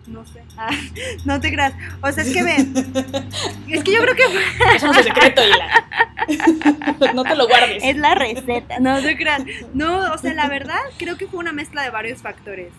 No 0.07 0.25
sé. 0.25 0.43
Ah, 0.57 0.69
no 1.25 1.39
te 1.39 1.51
creas. 1.51 1.73
O 2.01 2.11
sea, 2.11 2.23
es 2.23 2.33
que 2.33 2.43
ven. 2.43 2.73
es 3.69 3.83
que 3.83 3.93
yo 3.93 4.01
creo 4.01 4.15
que 4.15 4.23
fue. 4.23 4.75
Es 4.75 5.05
secreto, 5.05 5.41
Hila. 5.43 6.10
no 7.13 7.23
te 7.23 7.35
lo 7.35 7.47
guardes. 7.47 7.83
Es 7.83 7.97
la 7.97 8.15
receta. 8.15 8.79
No 8.79 9.01
te 9.01 9.15
creas. 9.15 9.43
No, 9.73 10.13
o 10.13 10.17
sea, 10.17 10.33
la 10.33 10.47
verdad, 10.47 10.79
creo 10.97 11.17
que 11.17 11.27
fue 11.27 11.39
una 11.39 11.51
mezcla 11.51 11.83
de 11.83 11.89
varios 11.89 12.21
factores. 12.21 12.71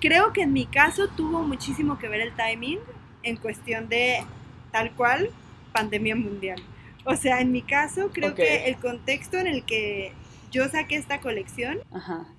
Creo 0.00 0.32
que 0.32 0.42
en 0.42 0.52
mi 0.52 0.66
caso 0.66 1.08
tuvo 1.08 1.42
muchísimo 1.42 1.98
que 1.98 2.08
ver 2.08 2.20
el 2.20 2.32
timing 2.34 2.78
en 3.22 3.36
cuestión 3.36 3.88
de 3.88 4.22
tal 4.70 4.90
cual 4.92 5.30
pandemia 5.72 6.16
mundial. 6.16 6.62
O 7.04 7.16
sea, 7.16 7.40
en 7.40 7.52
mi 7.52 7.62
caso, 7.62 8.10
creo 8.12 8.34
que 8.34 8.66
el 8.66 8.76
contexto 8.76 9.38
en 9.38 9.46
el 9.46 9.64
que 9.64 10.12
yo 10.50 10.68
saqué 10.68 10.96
esta 10.96 11.20
colección, 11.20 11.80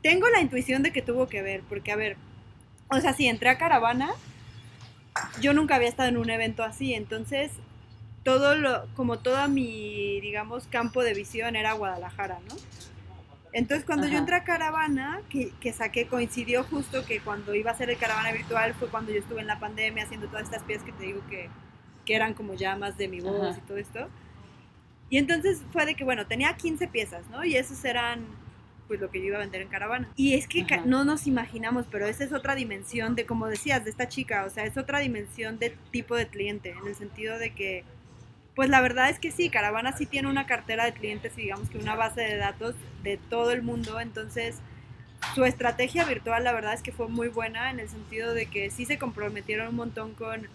tengo 0.01 0.29
la 0.29 0.41
intuición 0.41 0.81
de 0.83 0.91
que 0.91 1.01
tuvo 1.01 1.27
que 1.27 1.41
ver, 1.41 1.61
porque 1.67 1.91
a 1.91 1.95
ver, 1.95 2.17
o 2.89 2.99
sea, 2.99 3.13
si 3.13 3.27
entré 3.27 3.49
a 3.49 3.57
caravana, 3.57 4.09
yo 5.41 5.53
nunca 5.53 5.75
había 5.75 5.89
estado 5.89 6.09
en 6.09 6.17
un 6.17 6.29
evento 6.29 6.63
así, 6.63 6.93
entonces 6.93 7.51
todo 8.25 8.55
lo, 8.55 8.87
como 8.95 9.19
todo 9.19 9.47
mi, 9.47 10.19
digamos, 10.19 10.65
campo 10.67 11.03
de 11.03 11.13
visión 11.13 11.55
era 11.55 11.73
Guadalajara, 11.73 12.39
¿no? 12.49 12.55
Entonces 13.53 13.85
cuando 13.85 14.07
yo 14.07 14.17
entré 14.17 14.35
a 14.35 14.43
caravana, 14.43 15.21
que, 15.29 15.53
que, 15.61 15.71
saqué, 15.71 16.07
coincidió 16.07 16.63
justo 16.65 17.05
que 17.05 17.21
cuando 17.21 17.53
iba 17.55 17.69
a 17.69 17.73
hacer 17.73 17.89
el 17.89 17.97
caravana 17.97 18.33
virtual 18.33 18.73
fue 18.73 18.89
cuando 18.89 19.13
yo 19.13 19.19
estuve 19.19 19.41
en 19.41 19.47
la 19.47 19.59
pandemia 19.59 20.03
haciendo 20.03 20.27
todas 20.27 20.43
estas 20.43 20.63
piezas 20.63 20.83
que 20.83 20.91
te 20.91 21.05
digo 21.05 21.21
que, 21.29 21.49
que 22.03 22.15
eran 22.15 22.33
como 22.33 22.55
llamas 22.55 22.97
de 22.97 23.07
mi 23.07 23.21
voz 23.21 23.57
y 23.57 23.61
todo 23.61 23.77
esto. 23.77 24.09
Y 25.09 25.19
entonces 25.19 25.61
fue 25.71 25.85
de 25.85 25.93
que, 25.93 26.03
bueno, 26.03 26.25
tenía 26.25 26.57
15 26.57 26.87
piezas, 26.87 27.29
¿no? 27.29 27.45
Y 27.45 27.55
esos 27.55 27.85
eran 27.85 28.25
pues 28.87 28.99
lo 28.99 29.09
que 29.09 29.19
yo 29.19 29.27
iba 29.27 29.37
a 29.37 29.41
vender 29.41 29.61
en 29.61 29.67
caravana. 29.67 30.09
Y 30.15 30.33
es 30.33 30.47
que 30.47 30.65
no 30.83 31.05
nos 31.05 31.27
imaginamos, 31.27 31.85
pero 31.89 32.07
esa 32.07 32.23
es 32.23 32.33
otra 32.33 32.55
dimensión 32.55 33.15
de, 33.15 33.25
como 33.25 33.47
decías, 33.47 33.83
de 33.83 33.91
esta 33.91 34.07
chica, 34.07 34.45
o 34.45 34.49
sea, 34.49 34.65
es 34.65 34.77
otra 34.77 34.99
dimensión 34.99 35.59
de 35.59 35.77
tipo 35.91 36.15
de 36.15 36.27
cliente, 36.27 36.71
en 36.71 36.87
el 36.87 36.95
sentido 36.95 37.37
de 37.39 37.53
que, 37.53 37.83
pues 38.55 38.69
la 38.69 38.81
verdad 38.81 39.09
es 39.09 39.19
que 39.19 39.31
sí, 39.31 39.49
caravana 39.49 39.95
sí 39.97 40.05
tiene 40.05 40.29
una 40.29 40.45
cartera 40.45 40.85
de 40.85 40.93
clientes 40.93 41.33
y 41.37 41.41
digamos 41.41 41.69
que 41.69 41.77
una 41.77 41.95
base 41.95 42.21
de 42.21 42.37
datos 42.37 42.75
de 43.03 43.17
todo 43.17 43.51
el 43.51 43.61
mundo, 43.61 43.99
entonces 43.99 44.57
su 45.33 45.43
estrategia 45.43 46.05
virtual 46.05 46.43
la 46.43 46.53
verdad 46.53 46.73
es 46.73 46.81
que 46.81 46.91
fue 46.91 47.07
muy 47.07 47.27
buena 47.27 47.69
en 47.69 47.79
el 47.79 47.89
sentido 47.89 48.33
de 48.33 48.45
que 48.45 48.69
sí 48.69 48.85
se 48.85 48.97
comprometieron 48.97 49.69
un 49.69 49.75
montón 49.75 50.13
con 50.13 50.47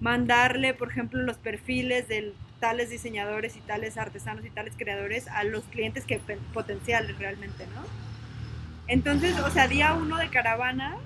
mandarle, 0.00 0.74
por 0.74 0.90
ejemplo, 0.90 1.22
los 1.22 1.38
perfiles 1.38 2.08
del 2.08 2.34
tales 2.60 2.90
diseñadores 2.90 3.56
y 3.56 3.60
tales 3.60 3.98
artesanos 3.98 4.44
y 4.44 4.50
tales 4.50 4.74
creadores 4.76 5.26
a 5.28 5.42
los 5.42 5.64
clientes 5.64 6.04
que 6.04 6.20
potenciales 6.52 7.18
realmente, 7.18 7.66
¿no? 7.74 7.82
Entonces, 8.86 9.38
o 9.40 9.50
sea, 9.50 9.66
día 9.66 9.94
uno 9.94 10.16
de 10.16 10.28
caravana, 10.28 10.96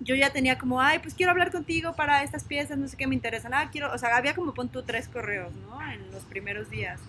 yo 0.00 0.14
ya 0.14 0.30
tenía 0.30 0.58
como, 0.58 0.80
ay, 0.80 0.98
pues 0.98 1.14
quiero 1.14 1.32
hablar 1.32 1.50
contigo 1.50 1.94
para 1.94 2.22
estas 2.22 2.44
piezas, 2.44 2.76
no 2.78 2.86
sé 2.88 2.96
qué 2.96 3.06
me 3.06 3.14
interesan. 3.14 3.54
Ah, 3.54 3.70
quiero, 3.70 3.92
o 3.92 3.98
sea, 3.98 4.16
había 4.16 4.34
como 4.34 4.52
pon 4.52 4.68
tú 4.68 4.82
tres 4.82 5.08
correos, 5.08 5.54
¿no? 5.54 5.80
En 5.90 6.10
los 6.10 6.24
primeros 6.24 6.68
días. 6.68 7.00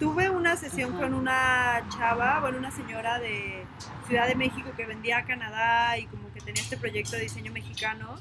Tuve 0.00 0.30
una 0.30 0.56
sesión 0.56 0.92
con 0.92 1.14
una 1.14 1.84
chava, 1.96 2.40
bueno, 2.40 2.58
una 2.58 2.70
señora 2.70 3.18
de 3.18 3.64
Ciudad 4.06 4.26
de 4.26 4.34
México 4.34 4.70
que 4.76 4.84
vendía 4.84 5.18
a 5.18 5.24
Canadá 5.24 5.98
y 5.98 6.06
como 6.06 6.32
que 6.32 6.40
tenía 6.40 6.62
este 6.62 6.76
proyecto 6.76 7.16
de 7.16 7.22
diseño 7.22 7.52
mexicano. 7.52 8.16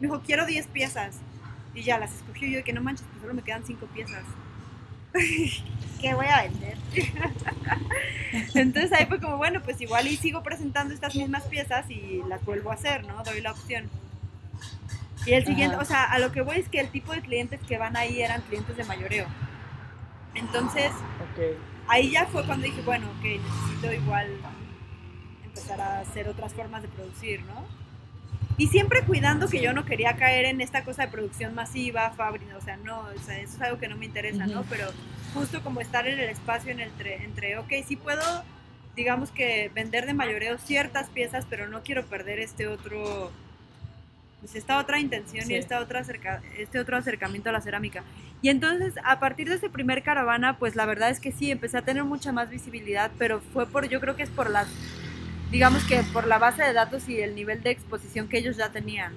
Me 0.00 0.06
dijo, 0.06 0.22
quiero 0.24 0.46
10 0.46 0.66
piezas. 0.68 1.18
Y 1.74 1.82
ya 1.82 1.98
las 1.98 2.14
escogió 2.14 2.48
yo 2.48 2.56
de 2.58 2.64
que 2.64 2.72
no 2.72 2.82
manches, 2.82 3.06
pues 3.08 3.20
solo 3.22 3.34
me 3.34 3.42
quedan 3.42 3.64
cinco 3.64 3.86
piezas. 3.86 4.24
¿Qué 6.00 6.14
voy 6.14 6.26
a 6.26 6.42
vender? 6.42 6.76
Entonces 8.54 8.92
ahí 8.92 9.06
fue 9.06 9.20
como, 9.20 9.36
bueno, 9.36 9.60
pues 9.62 9.80
igual 9.80 10.06
y 10.06 10.16
sigo 10.16 10.42
presentando 10.42 10.94
estas 10.94 11.14
mismas 11.14 11.44
piezas 11.44 11.90
y 11.90 12.22
las 12.28 12.44
vuelvo 12.44 12.70
a 12.70 12.74
hacer, 12.74 13.04
¿no? 13.04 13.22
Doy 13.24 13.40
la 13.40 13.52
opción. 13.52 13.90
Y 15.26 15.32
el 15.32 15.44
siguiente, 15.44 15.76
o 15.76 15.84
sea, 15.84 16.04
a 16.04 16.18
lo 16.18 16.32
que 16.32 16.40
voy 16.40 16.56
es 16.56 16.68
que 16.68 16.80
el 16.80 16.90
tipo 16.90 17.12
de 17.12 17.20
clientes 17.20 17.60
que 17.66 17.76
van 17.76 17.96
ahí 17.96 18.22
eran 18.22 18.40
clientes 18.42 18.76
de 18.76 18.84
mayoreo. 18.84 19.26
Entonces, 20.34 20.92
ahí 21.88 22.10
ya 22.10 22.26
fue 22.26 22.46
cuando 22.46 22.64
dije, 22.66 22.80
bueno, 22.82 23.06
ok, 23.18 23.24
necesito 23.24 23.92
igual 23.92 24.28
empezar 25.44 25.80
a 25.80 26.00
hacer 26.00 26.28
otras 26.28 26.54
formas 26.54 26.82
de 26.82 26.88
producir, 26.88 27.42
¿no? 27.42 27.66
Y 28.58 28.66
siempre 28.66 29.02
cuidando 29.02 29.48
que 29.48 29.62
yo 29.62 29.72
no 29.72 29.84
quería 29.84 30.16
caer 30.16 30.44
en 30.46 30.60
esta 30.60 30.82
cosa 30.82 31.02
de 31.02 31.08
producción 31.12 31.54
masiva, 31.54 32.10
fábrica, 32.10 32.56
o 32.56 32.60
sea, 32.60 32.76
no, 32.76 33.00
o 33.02 33.20
sea, 33.24 33.38
eso 33.38 33.54
es 33.54 33.62
algo 33.62 33.78
que 33.78 33.86
no 33.86 33.96
me 33.96 34.04
interesa, 34.04 34.46
¿no? 34.48 34.64
Pero 34.68 34.88
justo 35.32 35.62
como 35.62 35.80
estar 35.80 36.08
en 36.08 36.18
el 36.18 36.28
espacio 36.28 36.72
en 36.72 36.80
el 36.80 36.88
entre, 36.88 37.22
entre, 37.24 37.58
ok, 37.58 37.72
sí 37.86 37.94
puedo, 37.94 38.22
digamos 38.96 39.30
que 39.30 39.70
vender 39.74 40.06
de 40.06 40.14
mayoreo 40.14 40.58
ciertas 40.58 41.08
piezas, 41.08 41.46
pero 41.48 41.68
no 41.68 41.84
quiero 41.84 42.04
perder 42.06 42.40
este 42.40 42.66
otro, 42.66 43.30
pues 44.40 44.56
esta 44.56 44.78
otra 44.78 44.98
intención 44.98 45.48
y 45.48 45.54
esta 45.54 45.78
otra 45.78 46.02
este 46.58 46.80
otro 46.80 46.96
acercamiento 46.96 47.50
a 47.50 47.52
la 47.52 47.60
cerámica. 47.60 48.02
Y 48.42 48.48
entonces, 48.48 48.94
a 49.04 49.20
partir 49.20 49.48
de 49.48 49.54
ese 49.54 49.70
primer 49.70 50.02
caravana, 50.02 50.58
pues 50.58 50.74
la 50.74 50.84
verdad 50.84 51.10
es 51.10 51.20
que 51.20 51.30
sí, 51.30 51.52
empecé 51.52 51.78
a 51.78 51.82
tener 51.82 52.02
mucha 52.02 52.32
más 52.32 52.50
visibilidad, 52.50 53.12
pero 53.18 53.40
fue 53.40 53.66
por, 53.66 53.88
yo 53.88 54.00
creo 54.00 54.16
que 54.16 54.24
es 54.24 54.30
por 54.30 54.50
las, 54.50 54.66
digamos 55.50 55.84
que 55.84 56.02
por 56.12 56.26
la 56.26 56.38
base 56.38 56.62
de 56.62 56.72
datos 56.72 57.08
y 57.08 57.20
el 57.20 57.34
nivel 57.34 57.62
de 57.62 57.70
exposición 57.70 58.28
que 58.28 58.38
ellos 58.38 58.56
ya 58.56 58.70
tenían. 58.70 59.12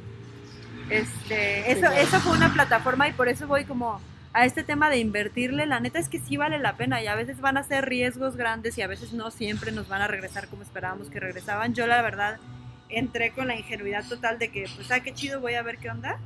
Este, 0.89 1.71
eso, 1.71 1.87
eso 1.91 2.19
fue 2.19 2.33
una 2.33 2.53
plataforma 2.53 3.07
y 3.07 3.13
por 3.13 3.29
eso 3.29 3.47
voy 3.47 3.65
como 3.65 4.01
a 4.33 4.45
este 4.45 4.63
tema 4.63 4.89
de 4.89 4.97
invertirle, 4.97 5.65
la 5.65 5.79
neta 5.79 5.99
es 5.99 6.07
que 6.07 6.19
sí 6.19 6.37
vale 6.37 6.57
la 6.57 6.77
pena 6.77 7.01
y 7.01 7.07
a 7.07 7.15
veces 7.15 7.41
van 7.41 7.57
a 7.57 7.63
ser 7.63 7.87
riesgos 7.87 8.37
grandes 8.37 8.77
y 8.77 8.81
a 8.81 8.87
veces 8.87 9.11
no 9.13 9.29
siempre 9.29 9.71
nos 9.71 9.89
van 9.89 10.01
a 10.01 10.07
regresar 10.07 10.47
como 10.47 10.63
esperábamos 10.63 11.09
que 11.09 11.19
regresaban. 11.19 11.73
Yo 11.73 11.85
la 11.85 12.01
verdad 12.01 12.39
entré 12.87 13.31
con 13.31 13.47
la 13.47 13.55
ingenuidad 13.55 14.07
total 14.07 14.39
de 14.39 14.49
que, 14.49 14.65
pues, 14.75 14.89
ah, 14.91 15.01
qué 15.01 15.13
chido, 15.13 15.41
voy 15.41 15.55
a 15.55 15.63
ver 15.63 15.77
qué 15.77 15.89
onda. 15.89 16.17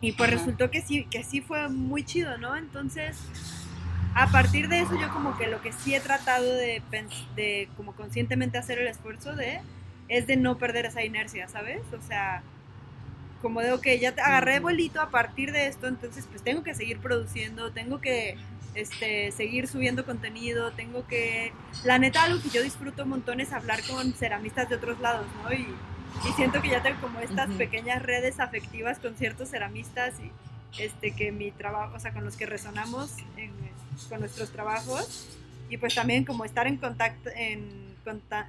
Y 0.00 0.12
pues 0.12 0.30
resultó 0.30 0.70
que 0.70 0.82
sí, 0.82 1.06
que 1.10 1.24
sí 1.24 1.40
fue 1.40 1.68
muy 1.68 2.04
chido, 2.04 2.36
¿no? 2.38 2.56
Entonces, 2.56 3.18
a 4.16 4.28
partir 4.28 4.68
de 4.68 4.80
eso 4.80 4.98
yo 4.98 5.12
como 5.12 5.36
que 5.36 5.46
lo 5.46 5.60
que 5.60 5.74
sí 5.74 5.94
he 5.94 6.00
tratado 6.00 6.50
de, 6.50 6.82
de 7.36 7.68
como 7.76 7.94
conscientemente 7.94 8.56
hacer 8.56 8.78
el 8.78 8.86
esfuerzo 8.86 9.36
de, 9.36 9.60
es 10.08 10.26
de 10.26 10.38
no 10.38 10.56
perder 10.56 10.86
esa 10.86 11.04
inercia, 11.04 11.48
¿sabes? 11.48 11.82
O 11.92 12.00
sea, 12.00 12.42
como 13.42 13.60
de, 13.60 13.72
ok, 13.72 13.86
ya 14.00 14.12
te 14.12 14.22
agarré 14.22 14.58
vuelito 14.58 15.02
a 15.02 15.10
partir 15.10 15.52
de 15.52 15.66
esto, 15.66 15.86
entonces 15.86 16.26
pues 16.30 16.42
tengo 16.42 16.62
que 16.62 16.74
seguir 16.74 16.98
produciendo, 16.98 17.72
tengo 17.72 18.00
que 18.00 18.38
este, 18.74 19.32
seguir 19.32 19.68
subiendo 19.68 20.06
contenido, 20.06 20.72
tengo 20.72 21.06
que... 21.06 21.52
La 21.84 21.98
neta, 21.98 22.22
algo 22.22 22.42
que 22.42 22.48
yo 22.48 22.62
disfruto 22.62 23.02
un 23.02 23.10
montón 23.10 23.40
es 23.40 23.52
hablar 23.52 23.82
con 23.82 24.14
ceramistas 24.14 24.66
de 24.70 24.76
otros 24.76 24.98
lados, 24.98 25.26
¿no? 25.42 25.52
Y, 25.52 25.68
y 26.26 26.32
siento 26.36 26.62
que 26.62 26.70
ya 26.70 26.82
tengo 26.82 27.02
como 27.02 27.20
estas 27.20 27.50
pequeñas 27.50 28.02
redes 28.02 28.40
afectivas 28.40 28.98
con 28.98 29.14
ciertos 29.14 29.50
ceramistas 29.50 30.14
y 30.20 30.32
este, 30.82 31.14
que 31.14 31.32
mi 31.32 31.50
trabajo, 31.50 31.94
o 31.94 32.00
sea, 32.00 32.14
con 32.14 32.24
los 32.24 32.38
que 32.38 32.46
resonamos 32.46 33.10
con 34.08 34.20
nuestros 34.20 34.50
trabajos 34.50 35.28
y 35.68 35.78
pues 35.78 35.94
también 35.94 36.24
como 36.24 36.44
estar 36.44 36.66
en 36.66 36.76
contacto, 36.76 37.30
en 37.34 37.96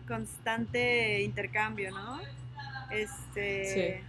constante 0.08 1.22
intercambio, 1.22 1.92
¿no? 1.92 2.20
Este... 2.92 4.02
Sí 4.02 4.08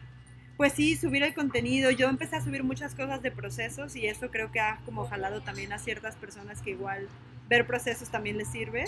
pues 0.59 0.73
sí, 0.73 0.97
subir 0.97 1.23
el 1.23 1.35
contenido. 1.35 1.93
Yo 1.93 2.09
empecé 2.09 2.35
a 2.35 2.43
subir 2.43 2.65
muchas 2.65 2.95
cosas 2.97 3.23
de 3.23 3.31
procesos 3.31 3.95
y 3.95 4.09
eso 4.09 4.29
creo 4.31 4.51
que 4.51 4.59
ha 4.59 4.81
como 4.85 5.07
jalado 5.07 5.41
también 5.41 5.73
a 5.73 5.79
ciertas 5.79 6.17
personas 6.17 6.61
que 6.61 6.71
igual 6.71 7.09
ver 7.49 7.65
procesos 7.65 8.11
también 8.11 8.37
les 8.37 8.49
sirve. 8.49 8.85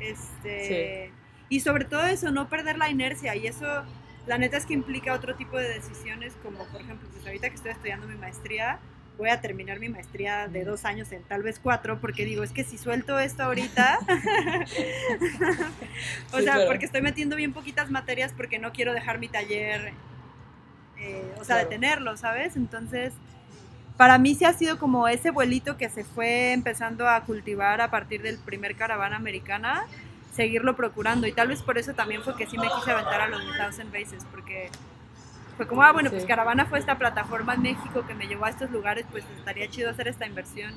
Este, 0.00 1.12
Y 1.48 1.60
sobre 1.60 1.84
todo 1.84 2.04
eso, 2.06 2.32
no 2.32 2.48
perder 2.48 2.76
la 2.76 2.90
inercia 2.90 3.36
y 3.36 3.46
eso, 3.46 3.84
la 4.26 4.36
neta 4.36 4.56
es 4.56 4.66
que 4.66 4.74
implica 4.74 5.14
otro 5.14 5.36
tipo 5.36 5.56
de 5.56 5.68
decisiones 5.68 6.34
como 6.42 6.64
por 6.66 6.80
ejemplo, 6.80 7.08
pues 7.12 7.24
ahorita 7.24 7.48
que 7.50 7.54
estoy 7.54 7.70
estudiando 7.70 8.08
mi 8.08 8.16
maestría, 8.16 8.80
voy 9.18 9.30
a 9.30 9.40
terminar 9.40 9.78
mi 9.80 9.88
maestría 9.88 10.48
de 10.48 10.64
dos 10.64 10.84
años 10.84 11.12
en 11.12 11.22
tal 11.22 11.42
vez 11.42 11.60
cuatro, 11.62 12.00
porque 12.00 12.24
digo, 12.24 12.42
es 12.42 12.52
que 12.52 12.64
si 12.64 12.78
suelto 12.78 13.18
esto 13.18 13.44
ahorita, 13.44 13.98
o 16.32 16.40
sea, 16.40 16.66
porque 16.66 16.86
estoy 16.86 17.02
metiendo 17.02 17.36
bien 17.36 17.52
poquitas 17.52 17.90
materias 17.90 18.32
porque 18.36 18.58
no 18.58 18.72
quiero 18.72 18.92
dejar 18.92 19.18
mi 19.18 19.28
taller 19.28 19.92
eh, 20.98 21.34
o 21.40 21.44
sea, 21.44 21.56
detenerlo, 21.56 22.16
¿sabes? 22.16 22.56
Entonces, 22.56 23.12
para 23.96 24.18
mí 24.18 24.34
sí 24.34 24.44
ha 24.44 24.52
sido 24.52 24.78
como 24.78 25.08
ese 25.08 25.30
vuelito 25.30 25.76
que 25.76 25.88
se 25.88 26.04
fue 26.04 26.52
empezando 26.52 27.08
a 27.08 27.20
cultivar 27.22 27.80
a 27.80 27.90
partir 27.90 28.22
del 28.22 28.38
primer 28.38 28.76
caravana 28.76 29.16
americana, 29.16 29.86
seguirlo 30.34 30.76
procurando. 30.76 31.26
Y 31.26 31.32
tal 31.32 31.48
vez 31.48 31.62
por 31.62 31.78
eso 31.78 31.94
también 31.94 32.22
fue 32.22 32.36
que 32.36 32.46
sí 32.46 32.56
me 32.58 32.68
quise 32.68 32.92
aventar 32.92 33.20
a 33.20 33.28
los 33.28 33.42
Thousand 33.56 33.92
Bases, 33.92 34.24
porque 34.30 34.70
fue 35.56 35.66
como, 35.66 35.82
ah, 35.82 35.92
bueno, 35.92 36.10
pues 36.10 36.24
Caravana 36.24 36.66
fue 36.66 36.78
esta 36.78 36.98
plataforma 36.98 37.54
en 37.54 37.62
México 37.62 38.04
que 38.06 38.14
me 38.14 38.26
llevó 38.26 38.44
a 38.44 38.50
estos 38.50 38.70
lugares, 38.70 39.06
pues 39.10 39.24
estaría 39.38 39.68
chido 39.68 39.90
hacer 39.90 40.08
esta 40.08 40.26
inversión 40.26 40.72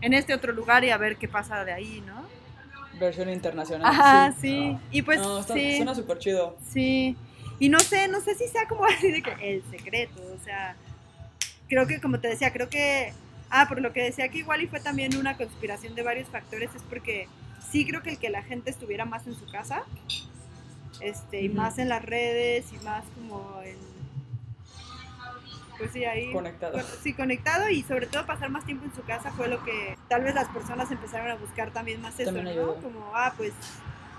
en 0.00 0.14
este 0.14 0.34
otro 0.34 0.52
lugar 0.52 0.84
y 0.84 0.90
a 0.90 0.96
ver 0.96 1.16
qué 1.16 1.28
pasa 1.28 1.64
de 1.64 1.72
ahí, 1.72 2.02
¿no? 2.06 2.26
Versión 2.98 3.28
internacional. 3.28 3.86
Ajá, 3.86 4.34
sí. 4.40 4.76
Y 4.90 5.02
pues 5.02 5.20
sí. 5.52 5.76
Suena 5.76 5.94
súper 5.94 6.18
chido. 6.18 6.56
Sí. 6.70 7.16
Y 7.58 7.68
no 7.68 7.80
sé, 7.80 8.08
no 8.08 8.20
sé 8.20 8.34
si 8.34 8.48
sea 8.48 8.66
como 8.68 8.84
así 8.86 9.10
de 9.10 9.22
que 9.22 9.54
el 9.54 9.62
secreto, 9.70 10.22
o 10.34 10.44
sea, 10.44 10.76
creo 11.68 11.86
que 11.86 12.00
como 12.00 12.20
te 12.20 12.28
decía, 12.28 12.52
creo 12.52 12.68
que, 12.68 13.12
ah, 13.50 13.66
por 13.68 13.80
lo 13.80 13.92
que 13.92 14.02
decía 14.02 14.28
que 14.28 14.38
igual 14.38 14.62
y 14.62 14.66
fue 14.66 14.80
también 14.80 15.16
una 15.16 15.36
conspiración 15.36 15.94
de 15.94 16.02
varios 16.02 16.28
factores, 16.28 16.74
es 16.74 16.82
porque 16.82 17.28
sí 17.70 17.86
creo 17.86 18.02
que 18.02 18.10
el 18.10 18.18
que 18.18 18.30
la 18.30 18.42
gente 18.42 18.70
estuviera 18.70 19.04
más 19.04 19.26
en 19.26 19.34
su 19.34 19.46
casa, 19.46 19.82
este, 21.00 21.42
y 21.42 21.48
más 21.48 21.78
en 21.78 21.88
las 21.88 22.04
redes, 22.04 22.66
y 22.72 22.84
más 22.84 23.04
como 23.14 23.60
en, 23.62 23.76
pues 25.78 25.92
sí, 25.92 26.04
ahí. 26.04 26.32
Conectado. 26.32 26.78
sí, 27.02 27.12
conectado 27.14 27.68
y 27.68 27.82
sobre 27.82 28.06
todo 28.06 28.26
pasar 28.26 28.50
más 28.50 28.64
tiempo 28.64 28.84
en 28.84 28.94
su 28.94 29.02
casa 29.02 29.30
fue 29.32 29.48
lo 29.48 29.62
que 29.64 29.96
tal 30.08 30.22
vez 30.22 30.34
las 30.34 30.48
personas 30.48 30.90
empezaron 30.90 31.30
a 31.30 31.36
buscar 31.36 31.70
también 31.72 32.00
más 32.00 32.18
eso, 32.18 32.32
¿no? 32.32 32.74
Como, 32.76 33.12
ah, 33.14 33.34
pues 33.36 33.52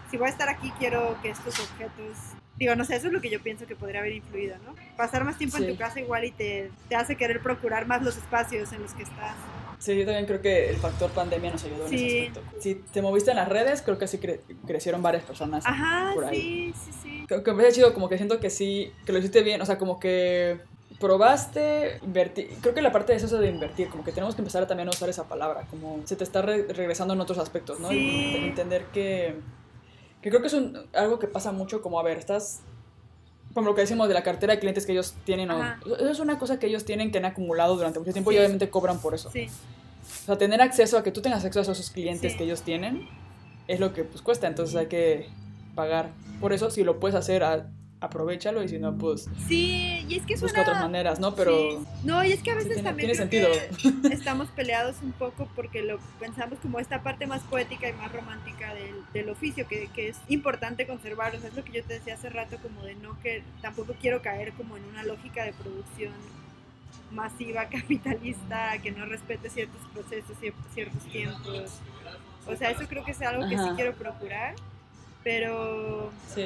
si 0.10 0.18
voy 0.18 0.28
a 0.28 0.32
estar 0.32 0.50
aquí 0.50 0.72
quiero 0.80 1.18
que 1.22 1.30
estos 1.30 1.60
objetos 1.60 2.38
Digo, 2.58 2.76
no 2.76 2.86
sé, 2.86 2.96
eso 2.96 3.08
es 3.08 3.14
lo 3.14 3.22
que 3.22 3.30
yo 3.30 3.40
pienso 3.42 3.68
que 3.68 3.76
podría 3.76 4.00
haber 4.00 4.14
influido, 4.14 4.56
¿no? 4.66 4.74
Pasar 4.96 5.24
más 5.24 5.38
tiempo 5.38 5.58
en 5.58 5.68
tu 5.68 5.78
casa 5.78 6.00
igual 6.00 6.26
y 6.26 6.32
te, 6.32 6.72
te, 6.90 6.96
hace 6.96 7.16
querer 7.16 7.40
procurar 7.42 7.86
más 7.86 8.02
los 8.02 8.18
espacios 8.18 8.72
en 8.74 8.82
los 8.82 8.94
que 8.94 9.04
estás. 9.04 9.36
Sí, 9.78 9.96
yo 9.96 10.06
también 10.06 10.26
creo 10.26 10.42
que 10.42 10.72
el 10.72 10.78
factor 10.78 11.12
pandemia 11.12 11.52
nos 11.52 11.64
ayudó 11.64 11.86
en 11.86 11.94
ese 11.94 12.28
aspecto. 12.28 12.42
Si 12.60 12.76
te 12.76 13.04
moviste 13.04 13.30
en 13.30 13.38
las 13.38 13.48
redes, 13.48 13.84
creo 13.84 14.00
que 14.00 14.08
sí 14.08 14.20
crecieron 14.66 15.04
varias 15.04 15.24
personas 15.24 15.64
Ajá, 15.68 16.14
por 16.16 16.26
ahí. 16.26 16.74
sí, 16.74 16.92
sí, 16.92 17.00
sí. 17.04 17.26
Creo 17.28 17.44
que 17.44 17.54
me 17.54 17.64
ha 17.64 17.72
chido, 17.72 17.94
como 17.94 18.10
que 18.10 18.18
siento 18.18 18.40
que 18.40 18.50
sí, 18.50 18.92
que 19.06 19.12
lo 19.12 19.20
hiciste 19.20 19.44
bien, 19.44 19.62
o 19.62 19.66
sea, 19.66 19.78
como 19.78 20.00
que 20.00 20.60
probaste 21.00 22.00
invertir, 22.04 22.50
creo 22.62 22.74
que 22.74 22.82
la 22.82 22.92
parte 22.92 23.14
de 23.14 23.20
eso 23.20 23.38
de 23.38 23.50
invertir, 23.50 23.90
como 23.90 24.04
que 24.04 24.12
tenemos 24.12 24.36
que 24.36 24.42
empezar 24.42 24.64
a 24.64 24.68
también 24.68 24.88
a 24.88 24.92
usar 24.92 25.10
esa 25.10 25.26
palabra, 25.26 25.66
como 25.70 26.02
se 26.06 26.16
te 26.16 26.24
está 26.24 26.42
regresando 26.42 27.14
en 27.14 27.22
otros 27.22 27.38
aspectos, 27.38 27.80
¿no? 27.80 27.90
Sí. 27.90 28.36
entender 28.38 28.86
que 28.86 29.36
que 30.22 30.30
creo 30.30 30.42
que 30.42 30.48
es 30.48 30.54
un, 30.54 30.88
algo 30.94 31.20
que 31.20 31.28
pasa 31.28 31.52
mucho 31.52 31.82
como, 31.82 32.00
a 32.00 32.04
ver, 32.04 32.18
estás, 32.18 32.62
como 33.54 33.68
lo 33.68 33.76
que 33.76 33.82
decimos 33.82 34.08
de 34.08 34.14
la 34.14 34.24
cartera 34.24 34.54
de 34.54 34.60
clientes 34.60 34.86
que 34.86 34.92
ellos 34.94 35.16
tienen, 35.26 35.52
o, 35.52 35.64
eso 35.86 36.10
es 36.10 36.20
una 36.20 36.40
cosa 36.40 36.60
que 36.60 36.68
ellos 36.68 36.86
tienen 36.86 37.12
que 37.12 37.20
han 37.20 37.26
acumulado 37.26 37.76
durante 37.76 38.00
mucho 38.00 38.14
tiempo 38.14 38.32
y 38.32 38.38
obviamente 38.38 38.70
cobran 38.70 39.00
por 39.00 39.14
eso. 39.14 39.30
Sí. 39.32 39.48
O 40.24 40.26
sea, 40.26 40.38
tener 40.38 40.62
acceso 40.62 40.98
a 40.98 41.04
que 41.04 41.12
tú 41.12 41.22
tengas 41.22 41.46
acceso 41.46 41.70
a 41.70 41.74
esos 41.74 41.92
clientes 41.92 42.36
que 42.36 42.44
ellos 42.44 42.62
tienen 42.62 43.08
es 43.68 43.80
lo 43.80 43.94
que 43.94 44.04
pues 44.04 44.22
cuesta, 44.22 44.48
entonces 44.48 44.76
hay 44.76 44.88
que 44.88 45.30
pagar 45.76 46.10
por 46.40 46.54
eso 46.54 46.72
si 46.72 46.84
lo 46.84 47.00
puedes 47.00 47.16
hacer 47.16 47.44
a, 47.44 47.68
aprovechalo 48.00 48.64
y 48.64 48.70
si 48.70 48.80
no, 48.80 48.98
pues. 48.98 49.30
Sí, 49.48 50.06
y 50.08 50.16
es 50.18 50.26
que 50.26 50.36
Busca 50.36 50.62
otras 50.62 50.82
maneras, 50.82 51.20
¿no? 51.20 51.36
Pero. 51.36 51.84
No, 52.04 52.24
y 52.24 52.32
es 52.32 52.42
que 52.42 52.52
a 52.52 52.56
veces 52.56 52.84
también. 52.84 53.12
Tiene 53.12 53.16
sentido. 53.16 53.50
estamos 54.12 54.50
peleados 54.50 54.98
un 55.02 55.12
poco 55.14 55.48
porque 55.56 55.82
lo 55.82 56.00
pensamos 56.20 56.60
como 56.60 56.80
esta 56.80 57.02
parte 57.02 57.28
más 57.28 57.42
poética 57.44 57.90
y 57.90 57.94
más 57.94 58.12
romántica 58.12 58.74
del, 58.74 58.96
del 59.14 59.30
oficio, 59.30 59.68
que, 59.68 59.90
que, 59.94 60.10
es 60.10 60.18
importante 60.28 60.86
conservar. 60.86 61.36
O 61.36 61.40
sea, 61.40 61.50
es 61.50 61.56
lo 61.56 61.64
que 61.64 61.74
yo 61.74 61.84
te 61.84 61.96
decía 61.96 62.14
hace 62.14 62.30
rato, 62.30 62.58
como 62.62 62.84
de 62.84 62.96
no 62.96 63.20
que. 63.22 63.44
Tampoco 63.62 63.96
quiero 64.00 64.22
caer 64.22 64.54
como 64.54 64.78
en 64.78 64.84
una 64.86 65.04
lógica 65.04 65.44
de 65.44 65.54
producción 65.54 66.14
masiva, 67.12 67.66
capitalista, 67.70 68.78
que 68.82 68.92
no 68.92 69.06
respete 69.06 69.50
ciertos 69.50 69.82
procesos, 69.94 70.38
ciertos 70.74 71.04
tiempos. 71.12 71.80
O 72.46 72.56
sea, 72.56 72.72
eso 72.72 72.88
creo 72.88 73.04
que 73.04 73.12
es 73.12 73.22
algo 73.22 73.50
que 73.50 73.58
sí 73.58 73.70
quiero 73.76 73.94
procurar. 73.94 74.56
Pero. 75.24 76.12
Sí 76.34 76.46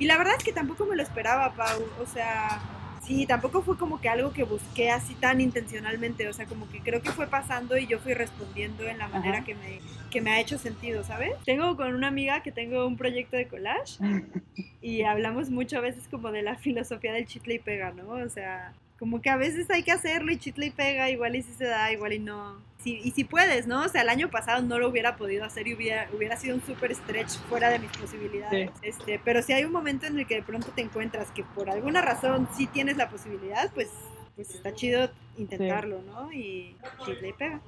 y 0.00 0.06
la 0.06 0.16
verdad 0.16 0.34
es 0.36 0.42
que 0.42 0.52
tampoco 0.52 0.86
me 0.86 0.96
lo 0.96 1.02
esperaba, 1.02 1.52
Pau. 1.52 1.84
O 2.02 2.06
sea, 2.06 2.58
sí, 3.04 3.26
tampoco 3.26 3.60
fue 3.60 3.76
como 3.76 4.00
que 4.00 4.08
algo 4.08 4.32
que 4.32 4.44
busqué 4.44 4.90
así 4.90 5.14
tan 5.14 5.42
intencionalmente. 5.42 6.26
O 6.26 6.32
sea, 6.32 6.46
como 6.46 6.68
que 6.70 6.80
creo 6.80 7.02
que 7.02 7.10
fue 7.10 7.26
pasando 7.26 7.76
y 7.76 7.86
yo 7.86 7.98
fui 7.98 8.14
respondiendo 8.14 8.84
en 8.84 8.96
la 8.96 9.08
manera 9.08 9.44
que 9.44 9.54
me, 9.54 9.80
que 10.10 10.22
me 10.22 10.32
ha 10.32 10.40
hecho 10.40 10.56
sentido, 10.56 11.04
¿sabes? 11.04 11.32
Tengo 11.44 11.76
con 11.76 11.94
una 11.94 12.08
amiga 12.08 12.42
que 12.42 12.50
tengo 12.50 12.86
un 12.86 12.96
proyecto 12.96 13.36
de 13.36 13.46
collage 13.46 13.98
y 14.80 15.02
hablamos 15.02 15.50
mucho 15.50 15.76
a 15.76 15.82
veces 15.82 16.08
como 16.08 16.32
de 16.32 16.42
la 16.42 16.56
filosofía 16.56 17.12
del 17.12 17.26
chitle 17.26 17.54
y 17.54 17.58
pega, 17.58 17.90
¿no? 17.92 18.08
O 18.08 18.28
sea, 18.30 18.72
como 19.00 19.20
que 19.20 19.30
a 19.30 19.36
veces 19.36 19.68
hay 19.70 19.82
que 19.82 19.90
hacerlo 19.90 20.30
y 20.30 20.38
chitle 20.38 20.66
y 20.66 20.70
pega, 20.70 21.10
igual 21.10 21.34
y 21.34 21.42
si 21.42 21.52
se 21.54 21.64
da, 21.64 21.90
igual 21.90 22.12
y 22.12 22.20
no 22.20 22.70
y 22.84 23.10
si 23.10 23.24
puedes, 23.24 23.66
¿no? 23.66 23.84
O 23.84 23.88
sea, 23.88 24.02
el 24.02 24.08
año 24.08 24.30
pasado 24.30 24.62
no 24.62 24.78
lo 24.78 24.88
hubiera 24.88 25.16
podido 25.16 25.44
hacer 25.44 25.68
y 25.68 25.74
hubiera, 25.74 26.08
hubiera 26.14 26.36
sido 26.36 26.54
un 26.56 26.62
súper 26.62 26.94
stretch 26.94 27.32
fuera 27.48 27.68
de 27.68 27.78
mis 27.78 27.90
posibilidades. 27.90 28.70
Este, 28.82 29.20
pero 29.22 29.42
si 29.42 29.52
hay 29.52 29.64
un 29.64 29.72
momento 29.72 30.06
en 30.06 30.18
el 30.18 30.26
que 30.26 30.36
de 30.36 30.42
pronto 30.42 30.68
te 30.74 30.80
encuentras 30.80 31.30
que 31.30 31.44
por 31.44 31.68
alguna 31.68 32.00
razón 32.00 32.48
sí 32.56 32.66
tienes 32.66 32.96
la 32.96 33.10
posibilidad, 33.10 33.70
pues, 33.74 33.90
pues 34.34 34.54
está 34.54 34.74
chido 34.74 35.10
intentarlo, 35.36 36.00
¿no? 36.02 36.32
Y, 36.32 36.76
le 37.20 37.32
pega. 37.34 37.60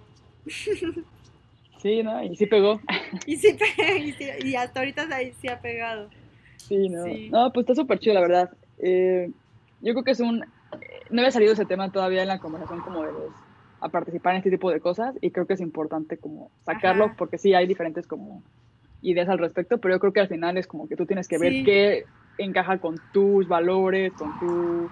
Sí, 1.83 2.01
¿no? 2.05 2.23
Y 2.23 2.37
sí 2.37 2.47
pegó. 2.47 2.81
Y 3.27 3.39
sí, 3.39 3.59
y, 3.99 4.51
y 4.51 4.55
hasta 4.55 4.79
ahorita 4.79 5.09
ahí 5.11 5.35
sí 5.41 5.49
ha 5.49 5.61
pegado. 5.61 6.09
Sí, 6.57 6.89
no. 6.89 7.05
No, 7.31 7.53
pues 7.53 7.65
está 7.65 7.75
súper 7.75 7.99
chido, 7.99 8.15
la 8.15 8.21
verdad. 8.21 8.51
Eh, 8.79 9.29
yo 9.81 9.93
creo 9.93 10.05
que 10.05 10.13
es 10.13 10.21
un... 10.21 10.45
No 11.13 11.21
había 11.21 11.31
salido 11.31 11.53
ese 11.53 11.67
tema 11.67 11.93
todavía 11.93 12.23
en 12.23 12.29
la 12.29 12.39
conversación 12.41 12.81
como 12.81 13.03
de 13.03 13.13
los 13.13 13.33
a 13.81 13.89
participar 13.89 14.35
en 14.35 14.39
este 14.39 14.51
tipo 14.51 14.71
de 14.71 14.81
cosas 14.81 15.17
y 15.21 15.33
creo 15.33 15.47
que 15.47 15.55
es 15.55 15.61
importante 15.61 16.17
como 16.17 16.51
sacarlo 16.65 17.15
porque 17.17 17.37
sí 17.37 17.53
hay 17.53 17.67
diferentes 17.67 18.07
como 18.07 18.43
ideas 19.03 19.29
al 19.29 19.39
respecto, 19.39 19.79
pero 19.79 19.97
yo 19.97 20.01
creo 20.01 20.13
que 20.13 20.21
al 20.21 20.29
final 20.29 20.57
es 20.57 20.69
como 20.69 20.89
que 20.89 20.95
tú 20.95 21.05
tienes 21.05 21.27
que 21.27 21.37
ver 21.37 21.65
qué 21.65 22.05
encaja 22.39 22.79
con 22.79 22.95
tus 23.13 23.49
valores, 23.49 24.13
con 24.13 24.39
tu 24.39 24.89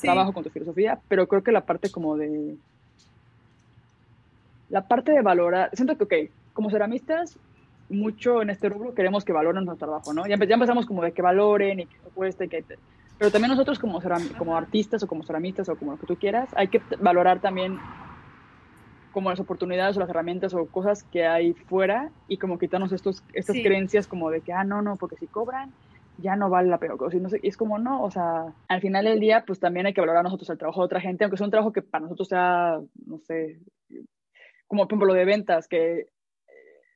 trabajo, 0.00 0.32
con 0.32 0.44
tu 0.44 0.50
filosofía, 0.50 1.00
pero 1.08 1.26
creo 1.26 1.42
que 1.42 1.50
la 1.50 1.62
parte 1.66 1.90
como 1.90 2.16
de 2.16 2.56
la 4.68 4.86
parte 4.86 5.12
de 5.12 5.22
valorar, 5.22 5.70
siento 5.72 5.96
que, 5.96 6.04
ok, 6.04 6.30
como 6.52 6.70
ceramistas, 6.70 7.38
mucho 7.88 8.42
en 8.42 8.50
este 8.50 8.68
rubro 8.68 8.94
queremos 8.94 9.24
que 9.24 9.32
valoren 9.32 9.64
nuestro 9.64 9.86
trabajo, 9.86 10.12
¿no? 10.12 10.26
Ya, 10.26 10.36
ya 10.36 10.54
empezamos 10.54 10.86
como 10.86 11.02
de 11.02 11.12
que 11.12 11.22
valoren 11.22 11.80
y 11.80 11.86
que 11.86 11.96
cueste, 12.14 12.48
que 12.48 12.64
pero 13.18 13.30
también 13.30 13.50
nosotros 13.50 13.78
como, 13.78 14.00
como 14.38 14.56
artistas 14.56 15.02
o 15.02 15.08
como 15.08 15.24
ceramistas 15.24 15.68
o 15.68 15.76
como 15.76 15.92
lo 15.92 15.98
que 15.98 16.06
tú 16.06 16.16
quieras, 16.16 16.48
hay 16.54 16.68
que 16.68 16.80
valorar 17.00 17.40
también 17.40 17.78
como 19.12 19.30
las 19.30 19.40
oportunidades 19.40 19.96
o 19.96 20.00
las 20.00 20.08
herramientas 20.08 20.54
o 20.54 20.66
cosas 20.66 21.02
que 21.02 21.26
hay 21.26 21.52
fuera 21.52 22.10
y 22.28 22.36
como 22.36 22.58
quitarnos 22.58 22.92
estos, 22.92 23.24
estas 23.32 23.56
creencias 23.56 24.06
como 24.06 24.30
de 24.30 24.42
que, 24.42 24.52
ah, 24.52 24.64
no, 24.64 24.82
no, 24.82 24.96
porque 24.96 25.16
si 25.16 25.26
cobran 25.26 25.72
ya 26.18 26.36
no 26.36 26.50
vale 26.50 26.68
la 26.68 26.78
pena. 26.78 26.94
O 26.94 27.08
no 27.08 27.28
sé, 27.28 27.40
y 27.42 27.48
es 27.48 27.56
como, 27.56 27.78
no, 27.78 28.02
o 28.02 28.10
sea, 28.10 28.52
al 28.68 28.80
final 28.80 29.04
del 29.04 29.20
día, 29.20 29.44
pues 29.46 29.60
también 29.60 29.86
hay 29.86 29.94
que 29.94 30.00
valorar 30.00 30.24
nosotros 30.24 30.50
el 30.50 30.58
trabajo 30.58 30.80
de 30.80 30.86
otra 30.86 31.00
gente, 31.00 31.24
aunque 31.24 31.36
sea 31.36 31.46
un 31.46 31.50
trabajo 31.50 31.72
que 31.72 31.82
para 31.82 32.02
nosotros 32.02 32.28
sea, 32.28 32.80
no 33.06 33.18
sé, 33.20 33.60
como 34.66 34.82
por 34.82 34.92
ejemplo 34.92 35.06
lo 35.08 35.14
de 35.14 35.24
ventas, 35.24 35.68
que 35.68 36.06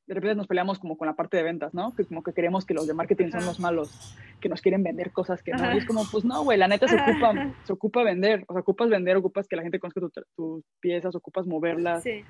de 0.05 0.13
repente 0.13 0.35
nos 0.35 0.47
peleamos 0.47 0.79
como 0.79 0.97
con 0.97 1.07
la 1.07 1.15
parte 1.15 1.37
de 1.37 1.43
ventas, 1.43 1.73
¿no? 1.73 1.95
Que 1.95 2.03
como 2.03 2.23
que 2.23 2.33
queremos 2.33 2.65
que 2.65 2.73
los 2.73 2.87
de 2.87 2.93
marketing 2.93 3.31
son 3.31 3.45
los 3.45 3.59
malos, 3.59 4.17
que 4.41 4.49
nos 4.49 4.61
quieren 4.61 4.83
vender 4.83 5.11
cosas 5.11 5.41
que 5.41 5.53
no. 5.53 5.73
Y 5.73 5.77
es 5.77 5.85
como, 5.85 6.03
pues 6.11 6.25
no, 6.25 6.43
güey, 6.43 6.57
la 6.57 6.67
neta 6.67 6.87
se 6.87 6.95
ocupa, 6.95 7.53
se 7.63 7.73
ocupa 7.73 8.03
vender. 8.03 8.43
O 8.47 8.53
sea, 8.53 8.61
ocupas 8.61 8.89
vender, 8.89 9.15
ocupas 9.15 9.47
que 9.47 9.55
la 9.55 9.61
gente 9.61 9.79
conozca 9.79 10.01
tus 10.35 10.63
piezas, 10.81 11.15
ocupas 11.15 11.47
moverlas. 11.47 12.03
Sí. 12.03 12.23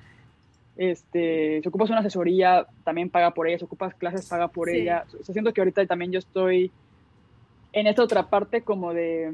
Este, 0.76 1.60
si 1.62 1.68
ocupas 1.68 1.90
una 1.90 2.00
asesoría, 2.00 2.66
también 2.84 3.10
paga 3.10 3.34
por 3.34 3.48
ella. 3.48 3.58
Si 3.58 3.64
ocupas 3.64 3.94
clases, 3.94 4.28
paga 4.28 4.48
por 4.48 4.68
ella. 4.68 5.04
O 5.18 5.24
sea, 5.24 5.32
siento 5.32 5.52
que 5.52 5.60
ahorita 5.60 5.84
también 5.86 6.12
yo 6.12 6.20
estoy 6.20 6.70
en 7.72 7.88
esta 7.88 8.04
otra 8.04 8.30
parte 8.30 8.62
como 8.62 8.94
de, 8.94 9.32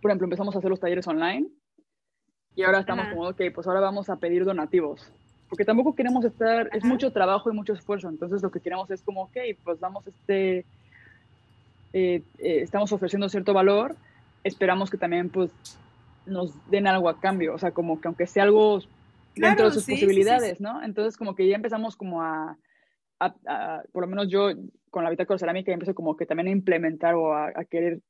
por 0.00 0.10
ejemplo, 0.10 0.26
empezamos 0.26 0.56
a 0.56 0.58
hacer 0.58 0.70
los 0.70 0.80
talleres 0.80 1.06
online. 1.06 1.46
Y 2.56 2.64
ahora 2.64 2.80
estamos 2.80 3.06
como, 3.06 3.28
ok, 3.28 3.40
pues 3.54 3.68
ahora 3.68 3.80
vamos 3.80 4.10
a 4.10 4.16
pedir 4.16 4.44
donativos 4.44 5.10
porque 5.52 5.66
tampoco 5.66 5.94
queremos 5.94 6.24
estar, 6.24 6.70
es 6.72 6.82
mucho 6.82 7.12
trabajo 7.12 7.50
y 7.50 7.54
mucho 7.54 7.74
esfuerzo, 7.74 8.08
entonces 8.08 8.42
lo 8.42 8.50
que 8.50 8.60
queremos 8.60 8.90
es 8.90 9.02
como, 9.02 9.24
ok, 9.24 9.36
pues 9.62 9.78
damos 9.80 10.06
este, 10.06 10.64
eh, 11.92 12.22
eh, 12.38 12.60
estamos 12.62 12.90
ofreciendo 12.90 13.28
cierto 13.28 13.52
valor, 13.52 13.94
esperamos 14.44 14.90
que 14.90 14.96
también 14.96 15.28
pues 15.28 15.50
nos 16.24 16.54
den 16.70 16.86
algo 16.86 17.10
a 17.10 17.20
cambio, 17.20 17.52
o 17.52 17.58
sea, 17.58 17.72
como 17.72 18.00
que 18.00 18.08
aunque 18.08 18.26
sea 18.26 18.44
algo 18.44 18.80
dentro 19.36 19.66
de 19.66 19.72
sus 19.72 19.84
posibilidades, 19.84 20.58
¿no? 20.58 20.82
Entonces 20.82 21.18
como 21.18 21.34
que 21.34 21.46
ya 21.46 21.56
empezamos 21.56 21.96
como 21.96 22.22
a, 22.22 22.56
por 23.92 24.04
lo 24.04 24.06
menos 24.06 24.28
yo 24.28 24.52
con 24.88 25.04
la 25.04 25.10
bitácora 25.10 25.38
cerámica 25.38 25.70
empiezo 25.70 25.94
como 25.94 26.16
que 26.16 26.24
también 26.24 26.48
a 26.48 26.52
implementar 26.52 27.14
o 27.14 27.34
a, 27.34 27.52
querer 27.68 28.00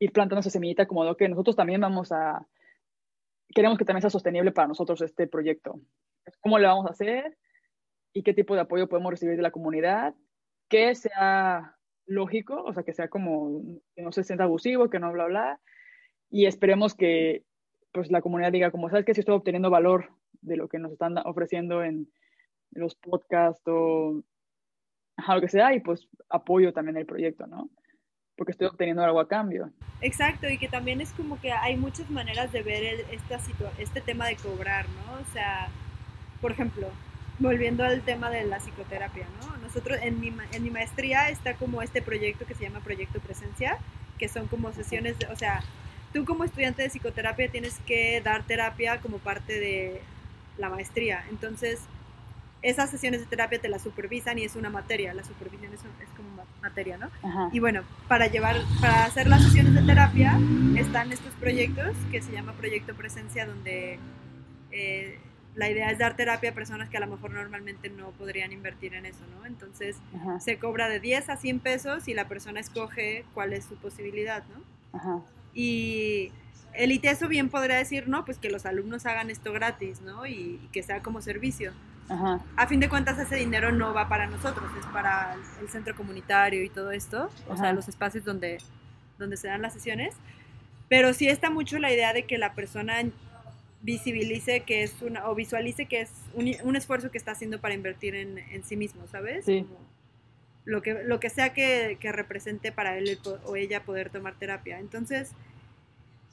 ir 0.00 0.10
plantando 0.10 0.40
esa 0.40 0.50
semillita 0.50 0.86
como 0.86 1.04
de 1.04 1.14
que 1.14 1.28
nosotros 1.28 1.54
también 1.54 1.80
vamos 1.80 2.10
a, 2.10 2.44
queremos 3.54 3.78
que 3.78 3.84
también 3.84 4.02
sea 4.02 4.10
sostenible 4.10 4.52
para 4.52 4.68
nosotros 4.68 5.00
este 5.02 5.26
proyecto. 5.26 5.80
Cómo 6.40 6.58
le 6.58 6.66
vamos 6.66 6.86
a 6.86 6.90
hacer 6.90 7.36
y 8.12 8.22
qué 8.22 8.34
tipo 8.34 8.54
de 8.54 8.60
apoyo 8.62 8.88
podemos 8.88 9.10
recibir 9.10 9.36
de 9.36 9.42
la 9.42 9.50
comunidad, 9.50 10.14
que 10.68 10.94
sea 10.94 11.76
lógico, 12.06 12.62
o 12.62 12.72
sea, 12.72 12.82
que 12.82 12.92
sea 12.92 13.08
como, 13.08 13.62
que 13.94 14.02
no 14.02 14.12
se 14.12 14.24
sienta 14.24 14.44
abusivo, 14.44 14.90
que 14.90 14.98
no 14.98 15.12
bla, 15.12 15.26
bla, 15.26 15.60
y 16.30 16.46
esperemos 16.46 16.94
que 16.94 17.44
pues 17.92 18.10
la 18.10 18.22
comunidad 18.22 18.52
diga, 18.52 18.70
como 18.70 18.88
sabes 18.88 19.04
que 19.04 19.14
si 19.14 19.20
estoy 19.20 19.34
obteniendo 19.34 19.70
valor 19.70 20.10
de 20.40 20.56
lo 20.56 20.68
que 20.68 20.78
nos 20.78 20.92
están 20.92 21.18
ofreciendo 21.18 21.84
en 21.84 22.10
los 22.70 22.94
podcasts 22.94 23.62
o 23.66 24.22
lo 25.28 25.40
que 25.40 25.48
sea, 25.48 25.74
y 25.74 25.80
pues 25.80 26.08
apoyo 26.28 26.72
también 26.72 26.96
el 26.96 27.06
proyecto, 27.06 27.46
¿no? 27.46 27.70
Porque 28.42 28.50
estoy 28.50 28.66
obteniendo 28.66 29.04
algo 29.04 29.20
a 29.20 29.28
cambio. 29.28 29.70
Exacto, 30.00 30.48
y 30.48 30.58
que 30.58 30.66
también 30.66 31.00
es 31.00 31.12
como 31.12 31.40
que 31.40 31.52
hay 31.52 31.76
muchas 31.76 32.10
maneras 32.10 32.50
de 32.50 32.64
ver 32.64 33.06
esta 33.12 33.38
este 33.78 34.00
tema 34.00 34.26
de 34.26 34.34
cobrar, 34.34 34.86
¿no? 34.88 35.12
O 35.20 35.32
sea, 35.32 35.68
por 36.40 36.50
ejemplo, 36.50 36.88
volviendo 37.38 37.84
al 37.84 38.00
tema 38.00 38.30
de 38.30 38.42
la 38.42 38.58
psicoterapia, 38.58 39.28
¿no? 39.40 39.56
Nosotros 39.58 39.96
en 40.02 40.18
mi, 40.18 40.34
en 40.52 40.62
mi 40.64 40.70
maestría 40.70 41.28
está 41.28 41.54
como 41.54 41.82
este 41.82 42.02
proyecto 42.02 42.44
que 42.44 42.54
se 42.56 42.64
llama 42.64 42.80
Proyecto 42.80 43.20
Presencia, 43.20 43.78
que 44.18 44.26
son 44.28 44.48
como 44.48 44.72
sesiones, 44.72 45.14
o 45.30 45.36
sea, 45.36 45.60
tú 46.12 46.24
como 46.24 46.42
estudiante 46.42 46.82
de 46.82 46.88
psicoterapia 46.88 47.48
tienes 47.48 47.78
que 47.86 48.20
dar 48.22 48.42
terapia 48.42 49.00
como 49.00 49.18
parte 49.18 49.60
de 49.60 50.02
la 50.58 50.68
maestría. 50.68 51.22
Entonces, 51.30 51.78
esas 52.62 52.90
sesiones 52.90 53.20
de 53.20 53.26
terapia 53.26 53.60
te 53.60 53.68
las 53.68 53.82
supervisan 53.82 54.38
y 54.38 54.44
es 54.44 54.56
una 54.56 54.70
materia, 54.70 55.12
la 55.12 55.24
supervisión 55.24 55.72
es, 55.72 55.80
es 55.80 56.08
como 56.16 56.44
materia, 56.62 56.96
¿no? 56.96 57.10
Y 57.52 57.58
bueno, 57.58 57.82
para 58.08 58.28
llevar, 58.28 58.56
para 58.80 59.04
hacer 59.04 59.26
las 59.26 59.42
sesiones 59.42 59.74
de 59.74 59.82
terapia 59.82 60.38
están 60.76 61.12
estos 61.12 61.32
proyectos 61.34 61.94
que 62.10 62.22
se 62.22 62.32
llama 62.32 62.52
Proyecto 62.52 62.94
Presencia, 62.94 63.46
donde 63.46 63.98
eh, 64.70 65.18
la 65.56 65.68
idea 65.68 65.90
es 65.90 65.98
dar 65.98 66.16
terapia 66.16 66.50
a 66.50 66.54
personas 66.54 66.88
que 66.88 66.96
a 66.96 67.00
lo 67.00 67.08
mejor 67.08 67.32
normalmente 67.32 67.90
no 67.90 68.10
podrían 68.12 68.52
invertir 68.52 68.94
en 68.94 69.06
eso, 69.06 69.24
¿no? 69.36 69.44
Entonces 69.44 69.96
se 70.38 70.58
cobra 70.58 70.88
de 70.88 71.00
10 71.00 71.28
a 71.30 71.36
100 71.36 71.60
pesos 71.60 72.08
y 72.08 72.14
la 72.14 72.28
persona 72.28 72.60
escoge 72.60 73.24
cuál 73.34 73.52
es 73.52 73.64
su 73.64 73.74
posibilidad, 73.74 74.44
¿no? 74.54 74.98
Ajá. 74.98 75.20
Y 75.52 76.30
el 76.74 76.92
ITESO 76.92 77.28
bien 77.28 77.48
podría 77.48 77.76
decir, 77.76 78.08
no, 78.08 78.24
pues 78.24 78.38
que 78.38 78.50
los 78.50 78.66
alumnos 78.66 79.06
hagan 79.06 79.30
esto 79.30 79.52
gratis, 79.52 80.00
¿no? 80.00 80.26
Y, 80.26 80.60
que 80.72 80.82
sea 80.82 81.02
como 81.02 81.20
servicio. 81.20 81.72
Ajá. 82.08 82.40
A 82.56 82.66
fin 82.66 82.80
de 82.80 82.88
cuentas 82.88 83.18
ese 83.18 83.36
dinero 83.36 83.72
no 83.72 83.94
va 83.94 84.08
para 84.08 84.26
nosotros, 84.26 84.70
es 84.78 84.86
para 84.86 85.36
el, 85.60 85.68
centro 85.68 85.94
comunitario 85.94 86.62
y 86.62 86.68
todo 86.68 86.90
esto, 86.90 87.30
o 87.48 87.56
sea, 87.56 87.72
los 87.72 87.88
espacios 87.88 88.24
donde, 88.24 88.58
donde 89.18 89.36
se 89.36 89.48
dan 89.48 89.62
las 89.62 89.72
sesiones. 89.72 90.14
Pero 90.88 91.14
sí 91.14 91.28
está 91.28 91.48
mucho 91.48 91.78
la 91.78 91.92
idea 91.92 92.12
de 92.12 92.24
que 92.24 92.36
la 92.38 92.54
persona 92.54 93.02
visibilice 93.82 94.60
que 94.60 94.82
es 94.82 95.00
una, 95.02 95.28
o 95.28 95.34
visualice 95.34 95.86
que 95.86 96.02
es 96.02 96.10
un, 96.34 96.76
esfuerzo 96.76 97.10
que 97.10 97.18
está 97.18 97.32
haciendo 97.32 97.60
para 97.60 97.74
invertir 97.74 98.14
en, 98.14 98.64
sí 98.64 98.76
mismo, 98.76 99.06
¿sabes? 99.08 99.46
lo, 100.64 100.82
que, 100.82 101.02
lo 101.04 101.20
que 101.20 101.30
sea 101.30 101.52
que, 101.52 101.98
represente 102.02 102.72
para 102.72 102.96
él 102.96 103.18
o 103.44 103.56
ella 103.56 103.84
poder 103.84 104.10
tomar 104.10 104.34
terapia. 104.34 104.78
Entonces, 104.78 105.32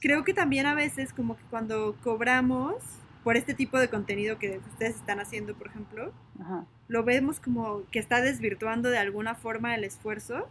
creo 0.00 0.24
que 0.24 0.34
también 0.34 0.66
a 0.66 0.74
veces 0.74 1.12
como 1.12 1.36
que 1.36 1.44
cuando 1.50 1.96
cobramos 2.02 2.74
por 3.22 3.36
este 3.36 3.54
tipo 3.54 3.78
de 3.78 3.88
contenido 3.88 4.38
que 4.38 4.60
ustedes 4.72 4.96
están 4.96 5.20
haciendo, 5.20 5.54
por 5.54 5.68
ejemplo, 5.68 6.12
lo 6.88 7.04
vemos 7.04 7.38
como 7.38 7.82
que 7.90 7.98
está 7.98 8.22
desvirtuando 8.22 8.88
de 8.88 8.98
alguna 8.98 9.34
forma 9.34 9.74
el 9.74 9.84
esfuerzo. 9.84 10.48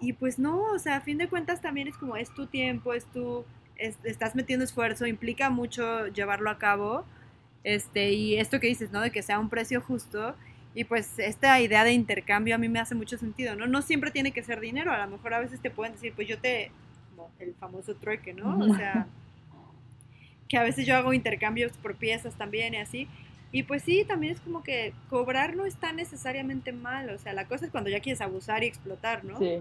Y 0.00 0.12
pues 0.12 0.38
no, 0.38 0.62
o 0.62 0.78
sea, 0.78 0.96
a 0.96 1.00
fin 1.00 1.18
de 1.18 1.28
cuentas 1.28 1.60
también 1.60 1.88
es 1.88 1.96
como 1.96 2.16
es 2.16 2.32
tu 2.32 2.46
tiempo, 2.46 2.94
es 2.94 3.04
tu 3.06 3.44
estás 3.76 4.34
metiendo 4.34 4.64
esfuerzo, 4.64 5.06
implica 5.06 5.50
mucho 5.50 6.06
llevarlo 6.06 6.50
a 6.50 6.58
cabo. 6.58 7.04
Este, 7.64 8.12
y 8.12 8.38
esto 8.38 8.60
que 8.60 8.68
dices, 8.68 8.92
¿no? 8.92 9.00
De 9.00 9.10
que 9.10 9.22
sea 9.22 9.40
un 9.40 9.50
precio 9.50 9.80
justo. 9.80 10.36
Y 10.74 10.84
pues 10.84 11.18
esta 11.18 11.60
idea 11.60 11.82
de 11.82 11.92
intercambio 11.92 12.54
a 12.54 12.58
mí 12.58 12.68
me 12.68 12.78
hace 12.78 12.94
mucho 12.94 13.18
sentido, 13.18 13.56
¿no? 13.56 13.66
No 13.66 13.82
siempre 13.82 14.12
tiene 14.12 14.30
que 14.30 14.44
ser 14.44 14.60
dinero, 14.60 14.92
a 14.92 15.04
lo 15.04 15.10
mejor 15.10 15.34
a 15.34 15.40
veces 15.40 15.60
te 15.60 15.70
pueden 15.70 15.94
decir, 15.94 16.12
pues 16.14 16.28
yo 16.28 16.38
te, 16.38 16.70
el 17.38 17.54
famoso 17.54 17.94
trueque, 17.96 18.34
¿no? 18.34 18.58
O 18.58 18.74
sea, 18.74 19.06
que 20.48 20.56
a 20.56 20.62
veces 20.62 20.86
yo 20.86 20.96
hago 20.96 21.12
intercambios 21.12 21.72
por 21.78 21.96
piezas 21.96 22.34
también 22.34 22.74
y 22.74 22.78
así. 22.78 23.08
Y 23.52 23.62
pues 23.62 23.82
sí, 23.82 24.04
también 24.04 24.34
es 24.34 24.40
como 24.40 24.62
que 24.62 24.92
cobrar 25.08 25.56
no 25.56 25.66
está 25.66 25.92
necesariamente 25.92 26.72
mal, 26.72 27.10
o 27.10 27.18
sea, 27.18 27.32
la 27.32 27.46
cosa 27.46 27.66
es 27.66 27.70
cuando 27.70 27.90
ya 27.90 28.00
quieres 28.00 28.20
abusar 28.20 28.64
y 28.64 28.66
explotar, 28.66 29.24
¿no? 29.24 29.38
Sí. 29.38 29.58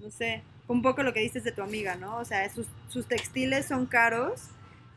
No 0.00 0.10
sé 0.10 0.42
un 0.70 0.82
poco 0.82 1.02
lo 1.02 1.12
que 1.12 1.18
dices 1.18 1.42
de 1.42 1.50
tu 1.50 1.62
amiga, 1.62 1.96
¿no? 1.96 2.18
O 2.18 2.24
sea, 2.24 2.48
sus, 2.48 2.68
sus 2.88 3.06
textiles 3.06 3.66
son 3.66 3.86
caros, 3.86 4.50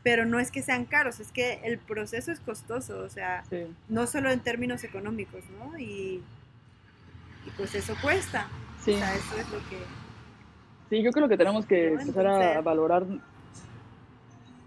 pero 0.04 0.24
no 0.24 0.38
es 0.38 0.52
que 0.52 0.62
sean 0.62 0.84
caros, 0.84 1.18
es 1.18 1.32
que 1.32 1.58
el 1.64 1.78
proceso 1.78 2.30
es 2.30 2.38
costoso, 2.38 3.00
o 3.00 3.08
sea, 3.08 3.42
no 3.88 4.06
solo 4.06 4.30
en 4.30 4.38
términos 4.38 4.84
económicos, 4.84 5.42
¿no? 5.58 5.76
Y, 5.76 6.22
pues 7.56 7.74
eso 7.74 7.96
cuesta. 8.00 8.48
Sí. 8.84 8.92
O 8.92 8.98
sea, 8.98 9.16
eso 9.16 9.36
es 9.36 9.48
lo 9.50 9.58
que... 9.68 9.78
Sí, 10.94 11.02
yo 11.02 11.10
creo 11.10 11.28
que 11.28 11.36
tenemos 11.36 11.66
que 11.66 11.88
empezar 11.88 12.26
a 12.28 12.60
valorar 12.60 13.04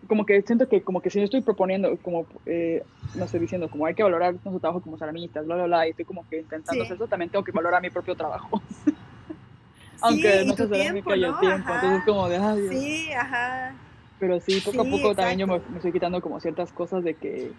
como 0.07 0.25
que 0.25 0.41
siento 0.41 0.67
que 0.67 0.81
como 0.81 0.99
que 0.99 1.09
si 1.09 1.19
yo 1.19 1.25
estoy 1.25 1.41
proponiendo, 1.41 1.95
como, 2.01 2.27
eh, 2.45 2.83
no 3.15 3.23
estoy 3.23 3.39
diciendo, 3.39 3.69
como 3.69 3.85
hay 3.85 3.95
que 3.95 4.03
valorar 4.03 4.33
nuestro 4.33 4.59
trabajo 4.59 4.81
como 4.81 4.97
ceramistas, 4.97 5.45
bla, 5.45 5.55
bla, 5.55 5.65
bla, 5.65 5.87
y 5.87 5.91
estoy 5.91 6.03
como 6.03 6.27
que 6.27 6.41
intentando 6.41 6.83
hacer 6.83 6.95
eso, 6.95 7.07
también 7.07 7.31
tengo 7.31 7.45
que 7.45 7.53
valorar 7.53 7.81
mi 7.81 7.89
propio 7.89 8.13
trabajo. 8.15 8.61
Aunque 10.01 10.43
no 10.45 10.53
se 10.53 10.67
tiempo, 10.67 11.09
¿no? 11.09 11.15
el 11.15 11.39
tiempo, 11.39 11.73
entonces 11.73 12.03
como 12.05 12.27
de, 12.27 12.37
ay, 12.37 12.67
Sí, 12.67 13.11
ajá. 13.13 13.73
Pero 14.19 14.39
sí, 14.41 14.59
poco 14.59 14.81
a 14.81 14.83
poco 14.83 15.15
también 15.15 15.39
yo 15.39 15.47
me, 15.47 15.61
estoy 15.77 15.93
quitando 15.93 16.21
como 16.21 16.41
ciertas 16.41 16.71
cosas 16.73 17.05
de 17.05 17.15
que 17.15 17.51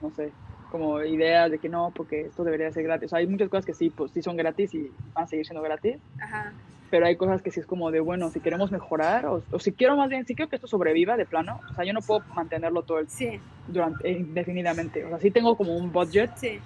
no 0.00 0.10
sé, 0.10 0.30
como 0.70 1.02
ideas 1.02 1.50
de 1.50 1.58
que 1.58 1.68
no, 1.68 1.92
porque 1.94 2.20
esto 2.22 2.44
debería 2.44 2.70
ser 2.70 2.84
gratis. 2.84 3.06
O 3.06 3.08
sea, 3.08 3.18
hay 3.18 3.26
muchas 3.26 3.48
cosas 3.48 3.66
que 3.66 3.74
sí, 3.74 3.90
pues 3.90 4.12
sí 4.12 4.22
son 4.22 4.36
gratis 4.36 4.72
y 4.74 4.90
van 5.14 5.24
a 5.24 5.26
seguir 5.26 5.44
siendo 5.44 5.62
gratis. 5.62 5.96
Ajá. 6.20 6.52
Pero 6.90 7.06
hay 7.06 7.16
cosas 7.16 7.42
que 7.42 7.50
sí 7.50 7.60
es 7.60 7.66
como 7.66 7.90
de, 7.90 8.00
bueno, 8.00 8.30
si 8.30 8.40
queremos 8.40 8.72
mejorar, 8.72 9.26
o, 9.26 9.42
si 9.58 9.72
quiero 9.72 9.96
más 9.96 10.08
bien, 10.08 10.26
si 10.26 10.34
quiero 10.34 10.48
que 10.48 10.56
esto 10.56 10.66
sobreviva 10.68 11.16
de 11.16 11.26
plano, 11.26 11.60
o 11.70 11.74
sea, 11.74 11.84
yo 11.84 11.92
no 11.92 12.00
puedo 12.00 12.20
mantenerlo 12.34 12.82
todo 12.82 12.98
el 12.98 13.08
sí. 13.08 13.40
durante 13.66 14.10
indefinidamente. 14.10 15.04
O 15.04 15.08
sea, 15.08 15.18
sí 15.18 15.30
tengo 15.30 15.56
como 15.56 15.76
un 15.76 15.92
budget. 15.92 16.30
Sí. 16.36 16.60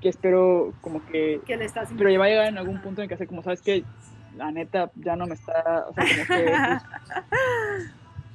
Que 0.00 0.10
espero 0.10 0.74
como 0.80 1.04
que... 1.06 1.40
Que 1.46 1.56
le 1.56 1.64
estás... 1.64 1.88
Pero 1.96 2.10
ya 2.10 2.18
va 2.18 2.26
a 2.26 2.28
llegar 2.28 2.46
en 2.48 2.58
algún 2.58 2.82
punto 2.82 3.00
en 3.00 3.08
que 3.08 3.14
hace 3.14 3.26
como, 3.26 3.42
¿sabes 3.42 3.62
que 3.62 3.84
La 4.36 4.50
neta 4.50 4.90
ya 4.96 5.16
no 5.16 5.26
me 5.26 5.34
está... 5.34 5.86
O 5.88 5.94
sea, 5.94 6.04
como 6.04 6.26
que... 6.26 6.44
Pues, 6.44 6.82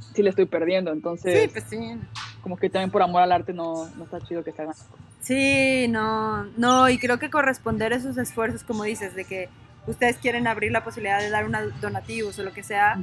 sí 0.15 0.23
le 0.23 0.29
estoy 0.31 0.45
perdiendo, 0.45 0.91
entonces... 0.91 1.43
Sí, 1.43 1.47
pues 1.49 1.63
sí 1.65 1.99
como 2.41 2.57
que 2.57 2.69
también 2.69 2.91
por 2.91 3.01
amor 3.01 3.21
al 3.21 3.31
arte 3.31 3.53
no, 3.53 3.87
no 3.95 4.03
está 4.03 4.19
chido 4.21 4.43
que 4.43 4.51
se 4.51 4.61
hagan. 4.61 4.75
Sí, 5.21 5.87
no, 5.89 6.45
no, 6.57 6.89
y 6.89 6.97
creo 6.97 7.19
que 7.19 7.29
corresponder 7.29 7.93
a 7.93 7.97
esos 7.97 8.17
esfuerzos, 8.17 8.63
como 8.63 8.83
dices, 8.83 9.15
de 9.15 9.25
que 9.25 9.49
ustedes 9.89 10.17
quieren 10.17 10.47
abrir 10.47 10.71
la 10.71 10.83
posibilidad 10.83 11.19
de 11.19 11.29
dar 11.29 11.45
una 11.45 11.61
donativos 11.81 12.37
o 12.39 12.43
lo 12.43 12.53
que 12.53 12.63
sea, 12.63 12.97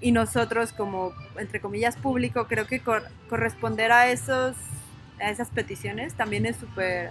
y 0.00 0.12
nosotros 0.12 0.72
como, 0.72 1.12
entre 1.36 1.60
comillas, 1.60 1.96
público, 1.96 2.46
creo 2.46 2.66
que 2.66 2.80
corresponder 3.28 3.92
a, 3.92 4.10
esos, 4.10 4.56
a 5.20 5.30
esas 5.30 5.48
peticiones 5.50 6.14
también 6.14 6.46
es 6.46 6.56
súper 6.56 7.10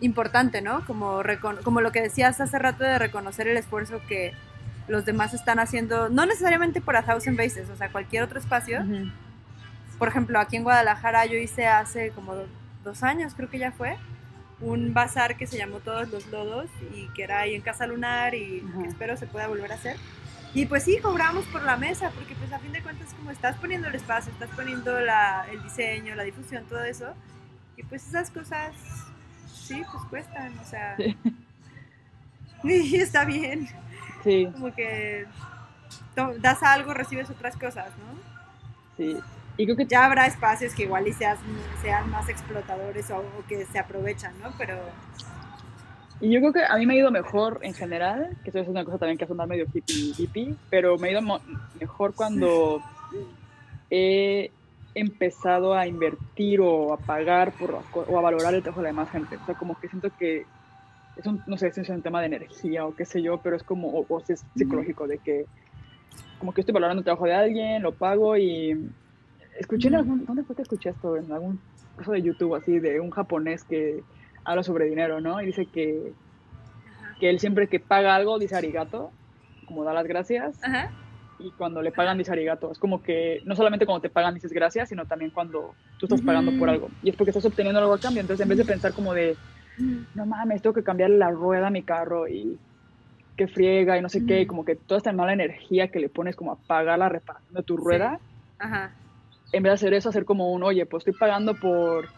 importante, 0.00 0.62
¿no? 0.62 0.86
Como, 0.86 1.22
como 1.64 1.80
lo 1.80 1.90
que 1.90 2.00
decías 2.00 2.40
hace 2.40 2.58
rato 2.58 2.84
de 2.84 2.98
reconocer 2.98 3.48
el 3.48 3.56
esfuerzo 3.56 4.00
que 4.08 4.32
los 4.86 5.04
demás 5.04 5.34
están 5.34 5.58
haciendo, 5.58 6.08
no 6.08 6.26
necesariamente 6.26 6.80
por 6.80 6.96
a 6.96 7.02
thousand 7.02 7.36
bases, 7.36 7.68
o 7.70 7.76
sea, 7.76 7.90
cualquier 7.90 8.22
otro 8.22 8.38
espacio, 8.38 8.84
por 9.98 10.08
ejemplo, 10.08 10.38
aquí 10.38 10.56
en 10.56 10.62
Guadalajara 10.62 11.26
yo 11.26 11.38
hice 11.38 11.66
hace 11.66 12.10
como 12.10 12.34
dos 12.84 13.02
años, 13.02 13.34
creo 13.34 13.48
que 13.48 13.58
ya 13.58 13.72
fue, 13.72 13.96
un 14.60 14.94
bazar 14.94 15.36
que 15.36 15.46
se 15.46 15.58
llamó 15.58 15.80
Todos 15.80 16.10
los 16.10 16.26
Lodos 16.28 16.70
y 16.94 17.08
que 17.08 17.24
era 17.24 17.40
ahí 17.40 17.54
en 17.54 17.62
Casa 17.62 17.86
Lunar 17.86 18.34
y 18.34 18.62
que 18.80 18.88
espero 18.88 19.16
se 19.16 19.26
pueda 19.26 19.48
volver 19.48 19.72
a 19.72 19.74
hacer. 19.74 19.96
Y 20.54 20.66
pues 20.66 20.84
sí, 20.84 20.98
cobramos 21.02 21.44
por 21.46 21.64
la 21.64 21.76
mesa, 21.76 22.10
porque 22.14 22.34
pues 22.36 22.52
a 22.52 22.60
fin 22.60 22.72
de 22.72 22.82
cuentas 22.82 23.12
como 23.14 23.32
estás 23.32 23.56
poniendo 23.56 23.88
el 23.88 23.94
espacio, 23.96 24.32
estás 24.32 24.50
poniendo 24.54 25.00
la, 25.00 25.46
el 25.50 25.60
diseño, 25.62 26.14
la 26.14 26.22
difusión, 26.22 26.64
todo 26.66 26.84
eso, 26.84 27.12
y 27.76 27.82
pues 27.82 28.06
esas 28.06 28.30
cosas, 28.30 28.72
sí, 29.52 29.82
pues 29.90 30.04
cuestan, 30.10 30.56
o 30.58 30.64
sea... 30.64 30.96
Y 32.64 32.96
está 32.96 33.26
bien. 33.26 33.68
Sí. 34.22 34.48
Como 34.52 34.74
que 34.74 35.26
das 36.38 36.62
algo, 36.62 36.94
recibes 36.94 37.28
otras 37.28 37.56
cosas, 37.56 37.90
¿no? 37.98 38.18
Sí, 38.96 39.18
y 39.56 39.64
creo 39.64 39.76
que 39.76 39.86
ya 39.86 40.06
habrá 40.06 40.26
espacios 40.26 40.74
que 40.74 40.82
igual 40.84 41.06
y 41.06 41.12
sean, 41.12 41.36
sean 41.80 42.10
más 42.10 42.28
explotadores 42.28 43.10
o, 43.10 43.22
que 43.48 43.64
se 43.66 43.78
aprovechan, 43.78 44.34
¿no? 44.40 44.52
Pero... 44.58 44.78
Y 46.20 46.30
yo 46.32 46.40
creo 46.40 46.52
que 46.52 46.64
a 46.64 46.76
mí 46.76 46.86
me 46.86 46.94
ha 46.94 46.96
ido 46.96 47.10
mejor 47.10 47.60
en 47.62 47.74
general, 47.74 48.36
que 48.42 48.50
eso 48.50 48.58
es 48.58 48.68
una 48.68 48.84
cosa 48.84 48.98
también 48.98 49.18
que 49.18 49.26
sonar 49.26 49.46
medio 49.46 49.66
hippie, 49.72 50.14
hippie, 50.16 50.54
pero 50.70 50.96
me 50.98 51.08
ha 51.08 51.12
ido 51.12 51.40
mejor 51.78 52.14
cuando 52.14 52.82
he 53.90 54.50
empezado 54.94 55.74
a 55.74 55.86
invertir 55.86 56.60
o 56.60 56.92
a 56.92 56.96
pagar 56.96 57.52
por, 57.52 57.82
o 57.92 58.18
a 58.18 58.22
valorar 58.22 58.54
el 58.54 58.62
trabajo 58.62 58.80
de 58.80 58.84
la 58.84 58.90
demás 58.90 59.10
gente. 59.10 59.36
O 59.36 59.44
sea, 59.44 59.54
como 59.54 59.78
que 59.78 59.88
siento 59.88 60.10
que 60.16 60.46
es 61.16 61.26
un, 61.26 61.42
no 61.46 61.58
sé 61.58 61.70
si 61.72 61.80
es 61.80 61.88
un 61.88 62.02
tema 62.02 62.20
de 62.20 62.26
energía 62.26 62.86
o 62.86 62.94
qué 62.94 63.04
sé 63.04 63.22
yo, 63.22 63.38
pero 63.38 63.56
es 63.56 63.62
como, 63.62 63.88
o, 63.88 64.06
o 64.08 64.22
es 64.26 64.44
psicológico, 64.56 65.06
de 65.06 65.18
que 65.18 65.46
como 66.38 66.52
que 66.52 66.62
estoy 66.62 66.72
valorando 66.72 67.00
el 67.00 67.04
trabajo 67.04 67.26
de 67.26 67.34
alguien, 67.34 67.82
lo 67.82 67.92
pago 67.92 68.36
y 68.36 68.90
Escuché 69.58 69.88
en 69.88 69.94
algún, 69.96 70.24
¿dónde 70.24 70.42
fue 70.42 70.56
que 70.56 70.62
escuché 70.62 70.90
esto? 70.90 71.16
En 71.16 71.30
algún 71.32 71.60
curso 71.96 72.12
de 72.12 72.22
YouTube 72.22 72.54
así 72.54 72.78
de 72.78 73.00
un 73.00 73.10
japonés 73.10 73.64
que 73.64 74.02
habla 74.44 74.62
sobre 74.62 74.86
dinero, 74.86 75.20
¿no? 75.20 75.40
Y 75.40 75.46
dice 75.46 75.66
que, 75.66 76.12
que 77.20 77.30
él 77.30 77.38
siempre 77.38 77.68
que 77.68 77.80
paga 77.80 78.14
algo 78.14 78.38
dice 78.38 78.56
arigato, 78.56 79.10
como 79.66 79.84
da 79.84 79.92
las 79.92 80.06
gracias. 80.06 80.62
Ajá. 80.62 80.90
Y 81.38 81.50
cuando 81.52 81.82
le 81.82 81.92
pagan 81.92 82.18
dice 82.18 82.32
arigato. 82.32 82.70
Es 82.72 82.78
como 82.78 83.02
que 83.02 83.42
no 83.44 83.56
solamente 83.56 83.86
cuando 83.86 84.02
te 84.02 84.10
pagan 84.10 84.34
dices 84.34 84.52
gracias, 84.52 84.88
sino 84.88 85.06
también 85.06 85.30
cuando 85.30 85.74
tú 85.98 86.06
estás 86.06 86.20
pagando 86.22 86.52
por 86.58 86.68
algo. 86.68 86.88
Y 87.02 87.10
es 87.10 87.16
porque 87.16 87.30
estás 87.30 87.44
obteniendo 87.44 87.80
algo 87.80 87.94
a 87.94 87.98
cambio. 87.98 88.20
Entonces 88.20 88.42
en 88.42 88.48
vez 88.48 88.58
de 88.58 88.64
pensar 88.64 88.92
como 88.92 89.14
de, 89.14 89.36
no 90.14 90.26
mames, 90.26 90.62
tengo 90.62 90.74
que 90.74 90.84
cambiar 90.84 91.10
la 91.10 91.30
rueda 91.30 91.68
a 91.68 91.70
mi 91.70 91.82
carro 91.82 92.28
y 92.28 92.58
que 93.36 93.48
friega 93.48 93.98
y 93.98 94.02
no 94.02 94.08
sé 94.08 94.24
qué, 94.24 94.46
como 94.46 94.64
que 94.64 94.76
toda 94.76 94.98
esta 94.98 95.12
mala 95.12 95.32
energía 95.32 95.88
que 95.88 95.98
le 95.98 96.08
pones 96.08 96.36
como 96.36 96.52
a 96.52 96.56
pagar 96.56 96.98
la 96.98 97.08
reparación 97.08 97.54
de 97.54 97.62
tu 97.62 97.76
rueda. 97.76 98.20
Ajá 98.58 98.92
en 99.54 99.62
vez 99.62 99.70
de 99.70 99.74
hacer 99.74 99.94
eso, 99.94 100.08
hacer 100.08 100.24
como 100.24 100.52
un, 100.52 100.62
oye, 100.62 100.86
pues 100.86 101.02
estoy 101.02 101.18
pagando 101.18 101.54
por, 101.54 102.08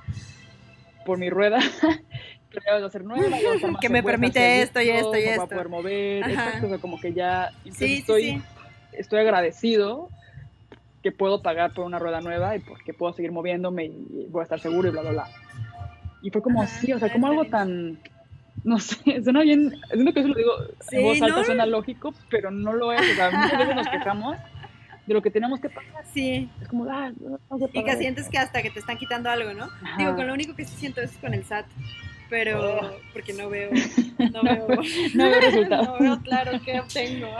por 1.04 1.18
mi 1.18 1.30
rueda, 1.30 1.58
que 2.50 2.60
me 2.60 2.86
hacer 2.86 3.04
nueva, 3.04 3.36
que 3.80 3.88
me 3.88 4.02
permite 4.02 4.62
esto 4.62 4.80
y 4.80 4.90
esto 4.90 5.16
y 5.16 5.22
esto. 5.22 5.46
Para 5.46 5.48
poder 5.48 5.68
mover, 5.68 6.30
exacto, 6.30 6.80
como 6.80 7.00
que 7.00 7.12
ya 7.12 7.50
estoy, 7.64 8.42
estoy 8.92 9.20
agradecido 9.20 10.08
que 11.02 11.12
puedo 11.12 11.42
pagar 11.42 11.72
por 11.72 11.84
una 11.84 11.98
rueda 11.98 12.20
nueva 12.20 12.56
y 12.56 12.60
porque 12.60 12.92
puedo 12.92 13.12
seguir 13.12 13.30
moviéndome 13.30 13.84
y 13.84 14.26
voy 14.28 14.40
a 14.40 14.44
estar 14.44 14.58
seguro 14.58 14.88
y 14.88 14.90
bla, 14.90 15.02
bla, 15.02 15.10
bla. 15.12 15.28
Y 16.22 16.30
fue 16.30 16.42
como 16.42 16.62
así, 16.62 16.92
o 16.92 16.98
sea, 16.98 17.12
como 17.12 17.28
algo 17.28 17.44
tan, 17.44 17.98
no 18.64 18.78
sé, 18.78 18.96
suena 19.22 19.42
bien, 19.42 19.72
siento 19.92 20.12
que 20.12 20.20
eso 20.20 20.28
lo 20.28 20.34
digo 20.34 20.52
en 20.90 21.02
voz 21.02 21.22
alta, 21.22 21.44
suena 21.44 21.66
lógico, 21.66 22.12
pero 22.30 22.50
no 22.50 22.72
lo 22.72 22.92
es, 22.92 23.00
o 23.00 23.14
sea, 23.14 23.30
muchas 23.30 23.58
veces 23.58 23.76
nos 23.76 23.88
quejamos 23.88 24.36
de 25.06 25.14
lo 25.14 25.22
que 25.22 25.30
tenemos 25.30 25.60
que 25.60 25.68
pagar. 25.68 26.04
Sí. 26.12 26.48
Es 26.60 26.68
como, 26.68 26.84
ah, 26.90 27.12
no, 27.18 27.38
Y 27.72 27.84
que 27.84 27.96
sientes 27.96 28.28
que 28.28 28.38
hasta 28.38 28.62
que 28.62 28.70
te 28.70 28.80
están 28.80 28.98
quitando 28.98 29.30
algo, 29.30 29.52
¿no? 29.54 29.68
Digo, 29.98 30.16
con 30.16 30.26
lo 30.26 30.34
único 30.34 30.54
que 30.54 30.64
sí 30.64 30.74
siento 30.76 31.00
es 31.00 31.12
con 31.18 31.34
el 31.34 31.44
SAT. 31.44 31.66
Pero, 32.28 32.80
oh. 32.80 32.90
porque 33.12 33.32
no 33.32 33.48
veo, 33.48 33.70
no 34.32 34.42
veo, 34.42 34.66
no 35.14 35.30
veo 35.30 35.40
resultados. 35.40 35.86
no 35.86 35.98
veo 36.00 36.20
claro 36.22 36.60
qué 36.64 36.80
obtengo. 36.80 37.28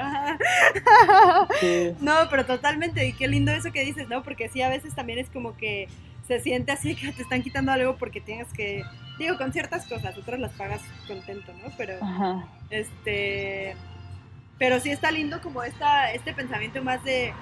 No, 2.01 2.14
pero 2.30 2.47
totalmente, 2.47 3.06
y 3.06 3.12
qué 3.12 3.26
lindo 3.26 3.51
eso 3.51 3.72
que 3.72 3.84
dices, 3.84 4.09
¿no? 4.09 4.22
Porque 4.22 4.48
sí, 4.48 4.62
a 4.62 4.68
veces 4.68 4.94
también 4.94 5.18
es 5.18 5.28
como 5.30 5.56
que 5.56 5.88
se 6.26 6.40
siente 6.40 6.72
así 6.72 6.94
que 6.94 7.12
te 7.12 7.22
están 7.22 7.43
quitando 7.43 7.72
algo 7.72 7.97
porque 7.97 8.20
tienes 8.20 8.52
que, 8.52 8.82
digo, 9.18 9.36
con 9.36 9.52
ciertas 9.52 9.86
cosas, 9.86 10.16
otras 10.18 10.38
las 10.40 10.52
pagas 10.52 10.82
contento, 11.06 11.52
¿no? 11.62 11.72
Pero, 11.76 11.94
este, 12.70 13.74
pero 14.59 14.80
sí 14.80 14.90
está 14.90 15.10
lindo 15.10 15.40
como 15.40 15.62
esta, 15.62 16.12
este 16.12 16.32
pensamiento 16.32 16.82
más 16.82 17.02
de, 17.05 17.32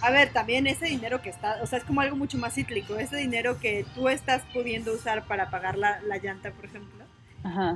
a 0.00 0.10
ver, 0.10 0.32
también 0.32 0.66
ese 0.66 0.86
dinero 0.86 1.20
que 1.20 1.30
está, 1.30 1.58
o 1.62 1.66
sea, 1.66 1.78
es 1.78 1.84
como 1.84 2.00
algo 2.00 2.16
mucho 2.16 2.38
más 2.38 2.54
cíclico, 2.54 2.96
ese 2.96 3.16
dinero 3.16 3.58
que 3.60 3.84
tú 3.94 4.08
estás 4.08 4.42
pudiendo 4.52 4.92
usar 4.92 5.26
para 5.26 5.50
pagar 5.50 5.76
la, 5.76 6.00
llanta, 6.22 6.50
por 6.52 6.66
ejemplo, 6.66 7.04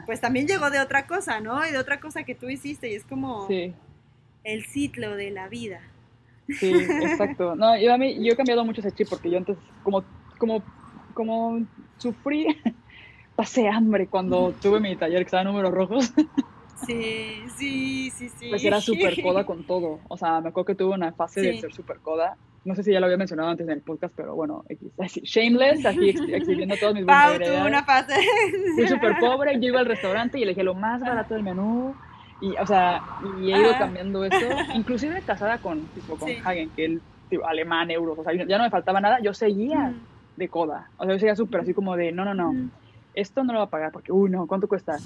pues 0.07 0.21
también 0.21 0.47
llegó 0.47 0.71
de 0.71 0.81
otra 0.81 1.07
cosa, 1.07 1.41
¿no? 1.41 1.67
Y 1.67 1.73
de 1.73 1.79
otra 1.79 1.99
cosa 2.01 2.25
que 2.25 2.35
tú 2.35 2.49
hiciste 2.49 2.91
y 2.91 2.95
es 2.95 3.05
como 3.05 3.49
el 4.45 4.65
ciclo 4.67 5.17
de 5.17 5.31
la 5.31 5.49
vida. 5.49 5.81
Sí, 6.49 6.73
exacto. 6.73 7.55
No, 7.55 7.77
yo, 7.79 7.93
a 7.95 7.99
mí, 7.99 8.23
yo 8.23 8.33
he 8.33 8.37
cambiado 8.37 8.65
mucho 8.65 8.81
ese 8.81 8.93
chip 8.93 9.09
porque 9.09 9.31
yo 9.31 9.39
antes, 9.39 9.57
como, 9.83 10.05
como, 10.39 10.63
como 11.15 11.65
sufrí, 11.99 12.47
pasé 13.37 13.69
hambre 13.69 14.07
cuando 14.07 14.53
tuve 14.63 14.81
mi 14.81 14.97
taller 14.97 15.21
que 15.21 15.27
estaba 15.27 15.43
en 15.43 15.49
números 15.49 15.73
rojos. 15.73 16.13
Sí, 16.87 17.43
sí, 17.57 18.11
sí, 18.11 18.29
sí. 18.29 18.49
Pues 18.51 18.65
era 18.65 18.81
súper 18.81 19.21
coda 19.23 19.45
con 19.45 19.65
todo. 19.65 20.01
O 20.09 20.17
sea, 20.17 20.41
me 20.41 20.49
acuerdo 20.49 20.67
que 20.67 20.75
tuve 20.75 20.95
una 20.95 21.13
fase 21.13 21.41
de 21.41 21.61
ser 21.61 21.73
súper 21.73 21.99
coda. 21.99 22.37
No 22.65 22.75
sé 22.77 22.85
si 22.85 22.93
ya 22.93 23.01
lo 23.01 23.07
había 23.07 23.19
mencionado 23.19 23.49
antes 23.51 23.67
en 23.67 23.73
el 23.73 23.81
podcast, 23.81 24.15
pero 24.17 24.37
bueno, 24.37 24.65
shameless, 24.99 25.85
aquí 25.85 26.11
exhibiendo 26.11 26.77
todos 26.77 26.95
mis 26.95 27.05
Pau, 27.05 27.37
tuve 27.37 27.67
una 27.67 27.83
fase. 27.83 28.15
Fui 28.77 28.87
súper 28.87 29.19
pobre, 29.19 29.59
yo 29.61 29.69
iba 29.69 29.81
al 29.81 29.87
restaurante 29.87 30.39
y 30.39 30.45
elegí 30.45 30.63
lo 30.63 30.75
más 30.75 31.01
barato 31.01 31.35
del 31.35 31.43
menú. 31.43 31.95
Y, 32.41 32.57
o 32.57 32.67
sea, 32.67 33.03
y 33.41 33.53
he 33.53 33.59
ido 33.59 33.73
cambiando 33.79 34.25
eso. 34.25 34.37
Inclusive 34.75 35.23
casada 35.23 35.59
con, 35.59 35.81
tipo, 35.89 36.17
con 36.17 36.29
Hagen, 36.45 36.71
que 36.71 36.85
él, 36.85 37.03
tipo, 37.29 37.47
alemán, 37.47 37.91
euros. 37.91 38.19
O 38.19 38.25
sea, 38.25 38.33
ya 38.33 38.59
no 38.59 38.65
me 38.65 38.71
faltaba 38.71 39.01
nada. 39.01 39.21
Yo 39.21 39.33
seguía 39.33 39.93
de 40.37 40.49
coda. 40.49 40.89
O 40.99 41.05
sea, 41.05 41.15
yo 41.15 41.19
seguía 41.19 41.37
súper 41.37 41.61
así 41.61 41.75
como 41.75 41.97
de, 41.97 42.11
no, 42.11 42.25
no, 42.25 42.35
no 42.35 42.71
esto 43.15 43.45
no 43.45 43.53
lo 43.53 43.59
va 43.61 43.67
a 43.67 43.71
pagar 43.71 43.93
porque, 43.93 44.13
uy, 44.13 44.31
no, 44.31 44.47
¿cuánto 44.47 44.69
cuesta? 44.69 44.99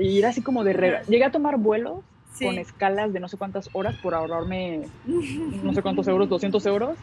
Y 0.00 0.18
era 0.18 0.30
así 0.30 0.42
como 0.42 0.64
de 0.64 0.72
regla. 0.72 1.02
Llegué 1.02 1.24
a 1.24 1.30
tomar 1.30 1.56
vuelos 1.58 2.00
con 2.38 2.58
escalas 2.58 3.12
de 3.12 3.20
no 3.20 3.28
sé 3.28 3.36
cuántas 3.36 3.68
horas 3.72 3.96
por 3.96 4.14
ahorrarme 4.14 4.86
no 5.06 5.74
sé 5.74 5.82
cuántos 5.82 6.08
euros, 6.08 6.28
200 6.28 6.64
euros. 6.66 6.98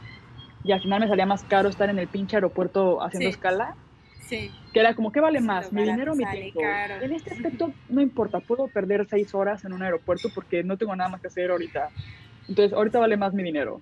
Y 0.64 0.72
al 0.72 0.82
final 0.82 1.02
me 1.02 1.08
salía 1.08 1.26
más 1.26 1.44
caro 1.44 1.70
estar 1.70 1.90
en 1.90 2.00
el 2.00 2.08
pinche 2.08 2.36
aeropuerto 2.38 3.02
haciendo 3.02 3.30
escala. 3.30 3.76
Sí. 4.28 4.52
Que 4.74 4.82
era 4.82 4.94
como, 4.94 5.12
¿qué 5.12 5.22
vale 5.22 5.40
más? 5.40 5.72
¿Mi 5.72 5.84
dinero 5.84 6.12
o 6.12 6.16
mi 6.16 6.26
tiempo? 6.26 6.60
En 7.02 7.14
este 7.14 7.34
aspecto 7.34 7.72
no 7.88 8.02
importa, 8.02 8.42
puedo 8.42 8.68
perder 8.68 9.08
seis 9.10 9.34
horas 9.34 9.64
en 9.64 9.72
un 9.72 9.84
aeropuerto 9.84 10.30
porque 10.36 10.64
no 10.64 10.76
tengo 10.78 10.96
nada 10.96 11.10
más 11.10 11.22
que 11.22 11.28
hacer 11.28 11.52
ahorita. 11.52 11.90
Entonces, 12.50 12.74
ahorita 12.74 13.00
vale 13.00 13.16
más 13.16 13.34
mi 13.34 13.44
dinero. 13.44 13.80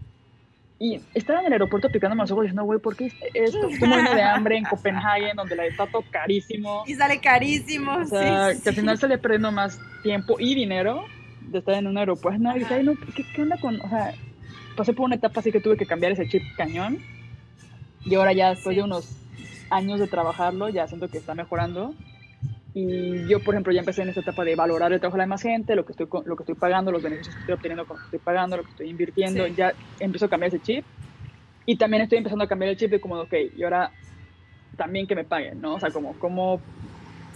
Y 0.77 0.99
estaba 1.14 1.39
en 1.39 1.47
el 1.47 1.53
aeropuerto 1.53 1.89
picándome 1.89 2.23
los 2.23 2.31
ojos 2.31 2.43
diciendo, 2.43 2.64
güey, 2.64 2.80
¿por 2.80 2.97
qué 2.97 3.06
esto? 3.34 3.69
Estoy 3.69 3.88
muriendo 3.88 4.14
de 4.14 4.23
hambre 4.23 4.57
en 4.57 4.65
Copenhague, 4.65 5.31
donde 5.34 5.56
la 5.56 5.65
está 5.65 5.88
todo 5.88 6.03
carísimo. 6.11 6.84
Y 6.85 6.95
sale 6.95 7.22
carísimo, 7.22 7.93
o 7.95 8.06
sea, 8.06 8.49
que 8.61 8.69
al 8.69 8.76
final 8.76 8.97
sale 8.97 9.18
perdiendo 9.18 9.52
más 9.53 9.80
tiempo 10.03 10.35
y 10.38 10.53
dinero 10.53 11.06
de 11.41 11.60
estar 11.60 11.76
en 11.76 11.88
un 11.88 11.97
aeropuerto. 11.97 12.41
No, 12.41 12.57
y 12.57 12.61
no, 12.84 12.93
¿qué, 13.15 13.23
¿qué, 13.34 13.41
onda 13.41 13.57
con...? 13.57 13.80
O 13.80 13.89
sea, 13.89 14.14
pasé 14.76 14.91
por 14.91 15.06
una 15.06 15.15
etapa 15.15 15.39
así 15.39 15.52
que 15.52 15.61
tuve 15.61 15.77
que 15.77 15.85
cambiar 15.85 16.11
ese 16.11 16.27
chip 16.27 16.43
cañón. 16.57 16.99
Y 18.03 18.15
ahora 18.15 18.34
ya 18.34 18.49
después 18.49 18.76
de 18.76 18.84
unos 18.84 19.10
años 19.69 19.99
de 19.99 20.07
trabajarlo, 20.07 20.68
ya 20.69 20.88
siento 20.88 21.07
que 21.07 21.18
está 21.18 21.35
mejorando. 21.35 21.95
Y 22.77 23.26
yo, 23.30 23.39
por 23.39 23.53
ejemplo, 23.53 23.72
ya 23.72 23.80
empecé 23.80 24.02
en 24.02 24.10
esta 24.10 24.19
etapa 24.19 24.43
de 24.43 24.53
valorar 24.53 24.91
el 24.91 24.99
trabajo 24.99 25.15
de 25.15 25.19
la 25.19 25.23
demás 25.23 25.41
gente, 25.41 25.77
lo 25.77 25.85
que 25.85 25.93
estoy, 25.93 26.07
lo 26.26 26.35
que 26.35 26.43
estoy 26.43 26.56
pagando, 26.56 26.91
los 26.91 27.02
beneficios 27.02 27.34
que 27.34 27.39
estoy 27.39 27.56
obteniendo 27.56 27.85
lo 27.85 27.95
que 27.95 28.03
estoy 28.03 28.19
pagando, 28.19 28.57
lo 28.57 28.64
que 28.64 28.72
estoy 28.72 28.89
invirtiendo. 28.89 29.47
Ya 29.47 29.72
empiezo 29.97 30.26
a 30.26 30.30
cambiar 30.30 30.49
ese 30.49 30.61
chip. 30.61 30.84
Y 31.65 31.77
también 31.77 32.03
estoy 32.03 32.18
empezando 32.18 32.43
a 32.43 32.49
cambiar 32.49 32.72
el 32.72 32.77
chip 32.77 32.91
de 32.91 32.99
como, 32.99 33.15
ok, 33.15 33.34
y 33.56 33.64
ahora 33.64 33.91
también 34.76 35.07
que 35.07 35.15
me 35.15 35.23
paguen, 35.23 35.61
¿no? 35.61 35.76
O 35.76 35.80
sea, 35.80 35.89
como, 35.89 36.19
¿cómo 36.19 36.60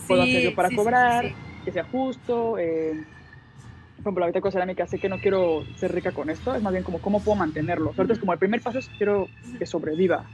puedo 0.10 0.24
hacer 0.24 0.44
yo 0.44 0.54
para 0.54 0.72
cobrar? 0.76 1.32
Que 1.64 1.72
sea 1.72 1.86
justo. 1.86 2.58
Eh, 2.58 3.02
por 3.96 4.02
ejemplo, 4.02 4.20
la 4.20 4.28
vida 4.28 4.42
con 4.42 4.52
cerámica 4.52 4.88
sé 4.88 5.00
que 5.00 5.08
no 5.08 5.20
quiero 5.20 5.64
ser 5.78 5.94
rica 5.94 6.12
con 6.12 6.30
esto, 6.30 6.54
es 6.54 6.62
más 6.62 6.74
bien 6.74 6.84
como, 6.84 7.00
¿cómo 7.00 7.24
puedo 7.24 7.38
mantenerlo? 7.38 7.92
Entonces, 7.92 8.18
es 8.18 8.20
como 8.20 8.34
el 8.34 8.40
primer 8.40 8.60
paso 8.60 8.80
es 8.80 8.90
quiero 8.98 9.30
que 9.58 9.66
sobreviva 9.66 10.26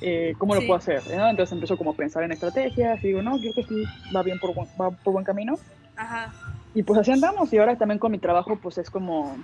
eh, 0.00 0.34
¿cómo 0.38 0.54
lo 0.54 0.60
puedo 0.62 0.74
hacer? 0.74 1.02
Entonces 1.10 1.52
empezó 1.52 1.76
como 1.76 1.90
a 1.90 1.94
pensar 1.94 2.22
en 2.22 2.32
estrategias 2.32 3.02
y 3.04 3.08
digo, 3.08 3.22
no, 3.22 3.38
creo 3.38 3.52
que 3.54 3.62
sí 3.64 3.84
va 4.14 4.22
bien 4.22 4.38
por, 4.38 4.50
va 4.56 4.90
por 4.90 5.12
buen 5.12 5.24
camino. 5.24 5.58
Ajá. 5.96 6.32
Y 6.74 6.82
pues 6.82 6.98
así 6.98 7.12
andamos 7.12 7.52
y 7.52 7.58
ahora 7.58 7.76
también 7.76 7.98
con 7.98 8.10
mi 8.10 8.18
trabajo 8.18 8.56
pues 8.56 8.78
es 8.78 8.88
como, 8.88 9.36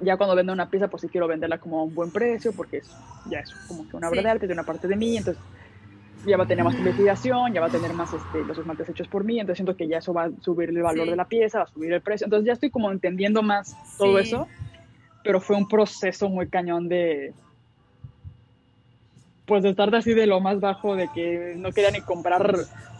ya 0.00 0.16
cuando 0.16 0.34
vendo 0.34 0.52
una 0.52 0.68
pieza 0.68 0.88
pues 0.88 1.02
sí 1.02 1.08
quiero 1.08 1.28
venderla 1.28 1.58
como 1.58 1.80
a 1.80 1.82
un 1.84 1.94
buen 1.94 2.10
precio 2.10 2.52
porque 2.52 2.78
es, 2.78 2.90
ya 3.26 3.40
es 3.40 3.52
como 3.68 3.88
que 3.88 3.96
una 3.96 4.08
obra 4.08 4.22
de 4.22 4.28
arte 4.28 4.46
de 4.46 4.52
una 4.52 4.64
parte 4.64 4.88
de 4.88 4.96
mí, 4.96 5.16
entonces 5.16 5.42
ya 6.26 6.36
va 6.36 6.44
a 6.44 6.46
tener 6.46 6.64
más 6.64 6.74
investigación, 6.74 7.52
ya 7.52 7.60
va 7.60 7.68
a 7.68 7.70
tener 7.70 7.92
más 7.94 8.12
este, 8.12 8.44
los 8.44 8.58
esmaltes 8.58 8.88
hechos 8.88 9.08
por 9.08 9.24
mí, 9.24 9.38
entonces 9.38 9.58
siento 9.58 9.76
que 9.76 9.88
ya 9.88 9.98
eso 9.98 10.12
va 10.12 10.24
a 10.24 10.30
subir 10.40 10.70
el 10.70 10.82
valor 10.82 11.08
de 11.08 11.16
la 11.16 11.26
pieza, 11.26 11.58
va 11.58 11.64
a 11.64 11.68
subir 11.68 11.92
el 11.92 12.02
precio, 12.02 12.26
entonces 12.26 12.46
ya 12.46 12.52
estoy 12.52 12.70
como 12.70 12.90
entendiendo 12.90 13.42
más 13.42 13.76
todo 13.96 14.18
eso, 14.18 14.48
pero 15.22 15.40
fue 15.40 15.56
un 15.56 15.68
proceso 15.68 16.28
muy 16.28 16.48
cañón 16.48 16.88
de 16.88 17.32
pues 19.50 19.64
de 19.64 19.70
estar 19.70 19.92
así 19.96 20.14
de 20.14 20.28
lo 20.28 20.38
más 20.38 20.60
bajo, 20.60 20.94
de 20.94 21.08
que 21.12 21.54
no 21.56 21.72
quería 21.72 21.90
ni 21.90 22.00
comprar 22.02 22.54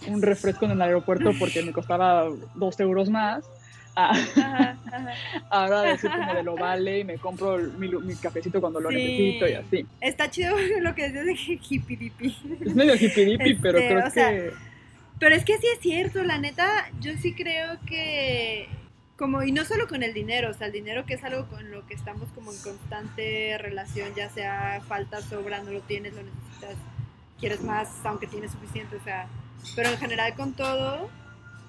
un 0.08 0.20
refresco 0.20 0.64
en 0.64 0.72
el 0.72 0.82
aeropuerto 0.82 1.30
porque 1.38 1.62
me 1.62 1.70
costaba 1.70 2.28
dos 2.56 2.80
euros 2.80 3.08
más. 3.08 3.44
ahora 5.50 5.82
decir 5.82 6.10
como 6.10 6.34
de 6.34 6.42
lo 6.42 6.56
vale 6.56 7.00
y 7.00 7.04
me 7.04 7.18
compro 7.18 7.58
mi, 7.78 7.88
mi 7.88 8.14
cafecito 8.16 8.60
cuando 8.60 8.80
lo 8.80 8.90
necesito 8.90 9.46
y 9.46 9.52
así. 9.52 9.86
Está 10.00 10.28
chido 10.28 10.56
lo 10.80 10.92
que 10.92 11.08
decías 11.08 11.24
de 11.24 11.58
hippie 11.68 12.12
Es 12.60 12.74
medio 12.74 12.96
hippie 12.96 13.58
pero 13.62 13.78
este, 13.78 13.94
creo 13.94 14.12
que... 14.12 14.50
pero 15.20 15.34
es 15.36 15.44
que 15.44 15.56
sí 15.58 15.68
es 15.72 15.78
cierto, 15.78 16.24
la 16.24 16.38
neta, 16.38 16.90
yo 17.00 17.12
sí 17.22 17.32
creo 17.32 17.78
que 17.86 18.66
como 19.20 19.42
y 19.42 19.52
no 19.52 19.66
solo 19.66 19.86
con 19.86 20.02
el 20.02 20.14
dinero, 20.14 20.48
o 20.48 20.54
sea, 20.54 20.68
el 20.68 20.72
dinero 20.72 21.04
que 21.04 21.12
es 21.12 21.22
algo 21.22 21.46
con 21.46 21.70
lo 21.70 21.86
que 21.86 21.92
estamos 21.92 22.30
como 22.34 22.52
en 22.52 22.58
constante 22.62 23.58
relación, 23.58 24.14
ya 24.16 24.30
sea 24.30 24.80
falta, 24.88 25.20
sobra, 25.20 25.62
no 25.62 25.72
lo 25.72 25.82
tienes, 25.82 26.14
lo 26.14 26.22
necesitas, 26.22 26.76
quieres 27.38 27.62
más, 27.62 27.90
aunque 28.04 28.26
tienes 28.26 28.50
suficiente, 28.50 28.96
o 28.96 29.04
sea, 29.04 29.28
pero 29.76 29.90
en 29.90 29.98
general 29.98 30.34
con 30.36 30.54
todo, 30.54 31.10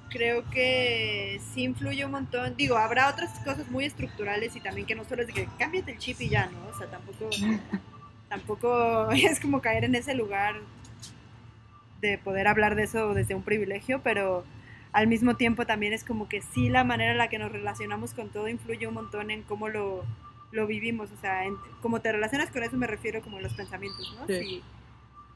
creo 0.09 0.49
que 0.49 1.41
sí 1.53 1.63
influye 1.63 2.05
un 2.05 2.11
montón. 2.11 2.55
Digo, 2.55 2.77
habrá 2.77 3.09
otras 3.09 3.37
cosas 3.39 3.69
muy 3.69 3.83
estructurales 3.83 4.55
y 4.55 4.61
también 4.61 4.87
que 4.87 4.95
no 4.95 5.03
solo 5.03 5.23
es 5.23 5.27
de 5.27 5.33
que 5.33 5.49
cámbiate 5.59 5.91
el 5.91 5.97
chip 5.97 6.21
y 6.21 6.29
ya, 6.29 6.45
¿no? 6.45 6.69
O 6.73 6.77
sea, 6.77 6.87
tampoco, 6.87 7.29
tampoco 8.29 9.11
es 9.11 9.41
como 9.41 9.61
caer 9.61 9.83
en 9.83 9.95
ese 9.95 10.15
lugar 10.15 10.55
de 11.99 12.17
poder 12.17 12.47
hablar 12.47 12.75
de 12.75 12.83
eso 12.83 13.13
desde 13.13 13.35
un 13.35 13.43
privilegio, 13.43 13.99
pero 14.01 14.45
al 14.93 15.07
mismo 15.07 15.35
tiempo 15.35 15.65
también 15.65 15.93
es 15.93 16.03
como 16.03 16.27
que 16.27 16.41
sí 16.41 16.69
la 16.69 16.83
manera 16.83 17.11
en 17.11 17.17
la 17.17 17.29
que 17.29 17.39
nos 17.39 17.51
relacionamos 17.51 18.13
con 18.13 18.29
todo 18.29 18.47
influye 18.47 18.87
un 18.87 18.93
montón 18.93 19.31
en 19.31 19.43
cómo 19.43 19.69
lo, 19.69 20.03
lo 20.51 20.67
vivimos, 20.67 21.11
o 21.11 21.17
sea, 21.21 21.45
en, 21.45 21.55
como 21.81 22.01
te 22.01 22.11
relacionas 22.11 22.51
con 22.51 22.63
eso 22.63 22.77
me 22.77 22.87
refiero 22.87 23.21
como 23.21 23.39
los 23.39 23.53
pensamientos, 23.53 24.15
¿no? 24.19 24.27
Sí. 24.27 24.61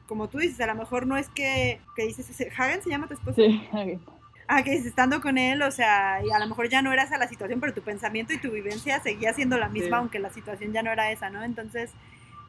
como 0.06 0.28
tú 0.28 0.38
dices, 0.38 0.60
a 0.60 0.66
lo 0.66 0.74
mejor 0.74 1.06
no 1.06 1.16
es 1.16 1.28
que, 1.30 1.80
que 1.94 2.06
dices, 2.06 2.28
Hagen 2.56 2.82
se 2.82 2.90
llama 2.90 3.08
tu 3.08 3.14
esposo. 3.14 3.36
Sí, 3.36 3.66
Hagen. 3.72 4.00
Ah, 4.48 4.62
que 4.62 4.70
dices, 4.70 4.86
estando 4.86 5.20
con 5.20 5.38
él, 5.38 5.60
o 5.62 5.70
sea, 5.72 6.20
y 6.24 6.30
a 6.30 6.38
lo 6.38 6.46
mejor 6.46 6.68
ya 6.68 6.80
no 6.80 6.92
era 6.92 7.02
esa 7.02 7.18
la 7.18 7.26
situación, 7.26 7.58
pero 7.58 7.74
tu 7.74 7.82
pensamiento 7.82 8.32
y 8.32 8.38
tu 8.38 8.52
vivencia 8.52 9.00
seguía 9.00 9.32
siendo 9.32 9.58
la 9.58 9.68
misma, 9.68 9.98
aunque 9.98 10.20
la 10.20 10.30
situación 10.30 10.72
ya 10.72 10.84
no 10.84 10.92
era 10.92 11.10
esa, 11.10 11.30
¿no? 11.30 11.42
Entonces, 11.42 11.90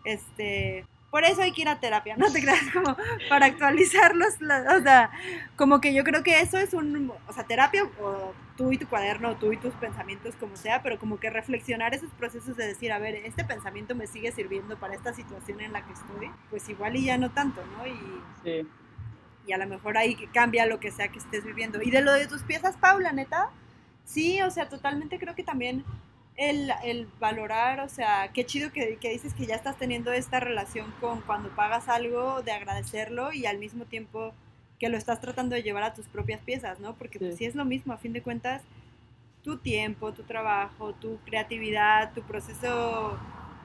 este, 0.03 0.85
por 1.17 1.25
eso 1.25 1.41
hay 1.41 1.51
que 1.51 1.63
ir 1.63 1.67
a 1.67 1.79
terapia, 1.79 2.15
no 2.15 2.31
te 2.31 2.39
creas 2.43 2.71
como 2.71 2.95
para 3.27 3.47
actualizarlos, 3.47 4.35
o 4.35 4.81
sea, 4.83 5.09
como 5.55 5.81
que 5.81 5.91
yo 5.91 6.03
creo 6.03 6.21
que 6.21 6.41
eso 6.41 6.59
es 6.59 6.75
un, 6.75 7.11
o 7.27 7.33
sea, 7.33 7.43
terapia 7.43 7.89
o 7.99 8.35
tú 8.55 8.71
y 8.71 8.77
tu 8.77 8.87
cuaderno, 8.87 9.35
tú 9.35 9.51
y 9.51 9.57
tus 9.57 9.73
pensamientos 9.73 10.35
como 10.35 10.55
sea, 10.55 10.83
pero 10.83 10.99
como 10.99 11.19
que 11.19 11.31
reflexionar 11.31 11.95
esos 11.95 12.11
procesos 12.11 12.55
de 12.55 12.67
decir, 12.67 12.91
a 12.91 12.99
ver, 12.99 13.15
este 13.15 13.43
pensamiento 13.43 13.95
me 13.95 14.05
sigue 14.05 14.31
sirviendo 14.31 14.77
para 14.77 14.93
esta 14.93 15.11
situación 15.11 15.59
en 15.59 15.73
la 15.73 15.83
que 15.87 15.93
estoy, 15.93 16.29
pues 16.51 16.69
igual 16.69 16.95
y 16.95 17.05
ya 17.05 17.17
no 17.17 17.31
tanto, 17.31 17.63
¿no? 17.65 17.87
Y, 17.87 18.67
y 19.47 19.53
a 19.53 19.57
lo 19.57 19.65
mejor 19.65 19.97
ahí 19.97 20.15
cambia 20.31 20.67
lo 20.67 20.79
que 20.79 20.91
sea 20.91 21.07
que 21.07 21.17
estés 21.17 21.43
viviendo. 21.43 21.81
Y 21.81 21.89
de 21.89 22.03
lo 22.03 22.13
de 22.13 22.27
tus 22.27 22.43
piezas, 22.43 22.77
Paula, 22.77 23.11
neta, 23.11 23.49
sí, 24.05 24.39
o 24.43 24.51
sea, 24.51 24.69
totalmente 24.69 25.17
creo 25.17 25.33
que 25.33 25.43
también 25.43 25.83
el, 26.37 27.07
valorar, 27.19 27.79
o 27.79 27.89
sea, 27.89 28.29
qué 28.31 28.45
chido 28.45 28.71
que, 28.71 28.97
dices 29.01 29.33
que 29.33 29.47
ya 29.47 29.55
estás 29.55 29.77
teniendo 29.77 30.13
esta 30.13 30.39
relación 30.39 30.93
con 31.01 31.21
cuando 31.21 31.49
pagas 31.49 31.89
algo, 31.89 32.43
de 32.43 32.51
agradecerlo 32.51 33.33
y 33.33 33.47
al 33.47 33.57
mismo 33.57 33.85
tiempo 33.85 34.33
que 34.79 34.89
lo 34.89 34.97
estás 34.97 35.19
tratando 35.19 35.55
de 35.55 35.63
llevar 35.63 35.81
a 35.83 35.95
tus 35.95 36.05
propias 36.07 36.39
piezas, 36.41 36.79
¿no? 36.79 36.93
Porque 36.95 37.17
pues, 37.17 37.37
sí. 37.37 37.45
es 37.45 37.55
lo 37.55 37.65
mismo, 37.65 37.93
a 37.93 37.97
fin 37.97 38.13
de 38.13 38.21
cuentas, 38.21 38.61
tu 39.43 39.57
tiempo, 39.57 40.13
tu 40.13 40.23
trabajo, 40.23 40.93
tu 40.93 41.17
creatividad, 41.25 42.13
tu 42.13 42.21
proceso, 42.21 43.17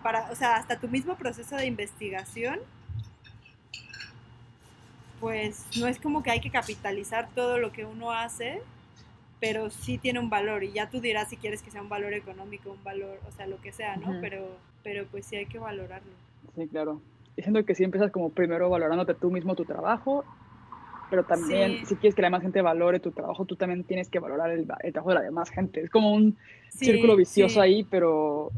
para, 0.03 0.31
o 0.31 0.35
sea, 0.35 0.57
hasta 0.57 0.81
tu 0.81 0.89
mismo 0.89 1.17
proceso 1.17 1.57
de 1.57 1.67
investigación, 1.67 2.59
pues 5.21 5.67
no 5.79 5.87
es 5.87 6.01
como 6.01 6.23
que 6.23 6.31
hay 6.31 6.41
que 6.41 6.51
capitalizar 6.51 7.29
todo 7.35 7.59
lo 7.59 7.71
que 7.71 7.85
uno 7.85 8.13
hace, 8.13 8.63
pero 9.43 9.71
sí 9.71 9.99
tiene 9.99 10.21
un 10.21 10.31
valor 10.31 10.63
y 10.63 10.71
ya 10.71 10.89
tú 10.89 11.01
dirás 11.01 11.29
si 11.29 11.37
quieres 11.37 11.63
que 11.63 11.73
sea 11.73 11.83
un 11.83 11.89
valor 11.89 12.15
económico, 12.15 12.71
un 12.71 12.85
valor, 12.85 13.19
o 13.27 13.33
sea, 13.33 13.49
lo 13.49 13.61
que 13.61 13.73
sea, 13.73 13.97
¿no? 13.97 14.21
Pero 14.21 14.47
pero 14.85 15.05
pues 15.11 15.27
sí 15.27 15.35
hay 15.35 15.47
que 15.47 15.59
valorarlo. 15.59 16.13
Sí, 16.55 16.69
claro. 16.69 17.01
Diciendo 17.37 17.65
que 17.65 17.75
sí 17.75 17.83
empiezas 17.83 18.13
como 18.13 18.31
primero 18.31 18.71
valorándote 18.71 19.15
tú 19.15 19.33
mismo 19.33 19.57
tu 19.57 19.65
trabajo, 19.65 20.25
pero 21.11 21.25
también 21.25 21.85
si 21.87 21.97
quieres 21.97 22.15
que 22.15 22.23
la 22.23 22.29
demás 22.29 22.43
gente 22.43 22.63
valore 22.63 23.01
tu 23.01 23.11
trabajo, 23.11 23.45
tú 23.45 23.57
también 23.57 23.83
tienes 23.83 24.09
que 24.09 24.21
valorar 24.21 24.53
el, 24.53 24.65
trabajo 24.93 25.09
de 25.09 25.15
la 25.17 25.23
demás 25.23 25.51
gente. 25.51 25.81
Es 25.81 25.91
como 25.91 26.13
un 26.13 26.37
círculo 26.69 27.17
vicioso 27.17 27.61
ahí, 27.61 27.83
pero 27.83 28.53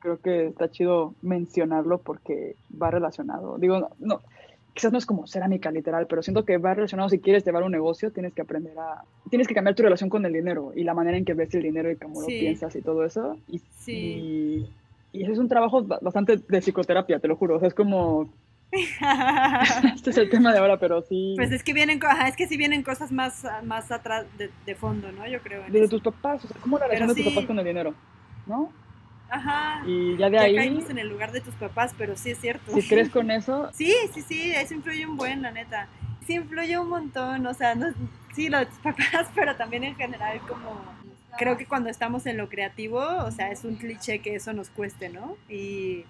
creo 0.00 0.20
que 0.20 0.46
está 0.46 0.72
chido 0.72 1.14
mencionarlo 1.22 1.98
porque 1.98 2.56
va 2.82 2.90
relacionado. 2.90 3.58
Digo, 3.58 3.90
no, 4.00 4.22
quizás 4.76 4.92
no 4.92 4.98
es 4.98 5.06
como 5.06 5.26
cerámica 5.26 5.70
literal, 5.70 6.06
pero 6.06 6.22
siento 6.22 6.44
que 6.44 6.58
va 6.58 6.74
relacionado, 6.74 7.08
si 7.08 7.18
quieres 7.18 7.44
llevar 7.44 7.62
un 7.62 7.72
negocio, 7.72 8.12
tienes 8.12 8.34
que 8.34 8.42
aprender 8.42 8.78
a, 8.78 9.02
tienes 9.30 9.48
que 9.48 9.54
cambiar 9.54 9.74
tu 9.74 9.82
relación 9.82 10.10
con 10.10 10.24
el 10.26 10.34
dinero 10.34 10.72
y 10.76 10.84
la 10.84 10.92
manera 10.92 11.16
en 11.16 11.24
que 11.24 11.32
ves 11.32 11.54
el 11.54 11.62
dinero 11.62 11.90
y 11.90 11.96
cómo 11.96 12.20
lo 12.20 12.26
piensas 12.26 12.76
y 12.76 12.82
todo 12.82 13.04
eso. 13.04 13.38
Y, 13.48 13.58
sí. 13.78 14.68
y, 15.12 15.22
es 15.24 15.38
un 15.38 15.48
trabajo 15.48 15.82
bastante 15.82 16.36
de 16.36 16.60
psicoterapia, 16.60 17.18
te 17.18 17.26
lo 17.26 17.36
juro, 17.36 17.56
o 17.56 17.58
sea, 17.58 17.68
es 17.68 17.74
como... 17.74 18.28
este 19.94 20.10
es 20.10 20.18
el 20.18 20.28
tema 20.28 20.52
de 20.52 20.58
ahora, 20.58 20.78
pero 20.78 21.00
sí... 21.00 21.32
Pues 21.36 21.52
es 21.52 21.62
que 21.62 21.72
vienen, 21.72 21.98
es 22.28 22.36
que 22.36 22.46
sí 22.46 22.58
vienen 22.58 22.82
cosas 22.82 23.10
más, 23.10 23.46
más 23.64 23.90
atrás 23.90 24.26
de, 24.36 24.74
fondo, 24.74 25.10
¿no? 25.10 25.26
Yo 25.26 25.40
creo. 25.40 25.62
De 25.70 25.88
tus 25.88 26.02
papás, 26.02 26.44
o 26.44 26.48
sea, 26.48 26.60
¿cómo 26.60 26.78
la 26.78 26.84
relación 26.84 27.08
de 27.08 27.14
tus 27.14 27.32
papás 27.32 27.46
con 27.46 27.58
el 27.58 27.64
dinero? 27.64 27.94
¿No? 28.46 28.70
Ajá. 29.28 29.82
Y 29.86 30.16
ya 30.16 30.30
de 30.30 30.38
ahí. 30.38 30.56
caímos 30.56 30.88
en 30.90 30.98
el 30.98 31.08
lugar 31.08 31.32
de 31.32 31.40
tus 31.40 31.54
papás, 31.54 31.94
pero 31.96 32.16
sí 32.16 32.30
es 32.30 32.38
cierto. 32.38 32.72
Si 32.72 32.86
crees 32.86 33.10
con 33.10 33.30
eso. 33.30 33.70
Sí, 33.72 33.92
sí, 34.12 34.22
sí, 34.22 34.52
eso 34.52 34.74
influye 34.74 35.06
un 35.06 35.16
buen, 35.16 35.42
la 35.42 35.50
neta. 35.50 35.88
Sí 36.26 36.34
influye 36.34 36.78
un 36.78 36.88
montón, 36.88 37.46
o 37.46 37.54
sea, 37.54 37.74
no, 37.74 37.86
sí, 38.34 38.48
lo 38.48 38.58
de 38.58 38.66
tus 38.66 38.78
papás, 38.82 39.28
pero 39.34 39.56
también 39.56 39.84
en 39.84 39.96
general 39.96 40.40
como. 40.40 40.96
Creo 41.38 41.58
que 41.58 41.66
cuando 41.66 41.90
estamos 41.90 42.24
en 42.24 42.38
lo 42.38 42.48
creativo, 42.48 42.98
o 42.98 43.30
sea, 43.30 43.50
es 43.50 43.64
un 43.64 43.76
cliché 43.76 44.20
que 44.20 44.36
eso 44.36 44.54
nos 44.54 44.70
cueste, 44.70 45.10
¿no? 45.10 45.36
Y 45.50 46.06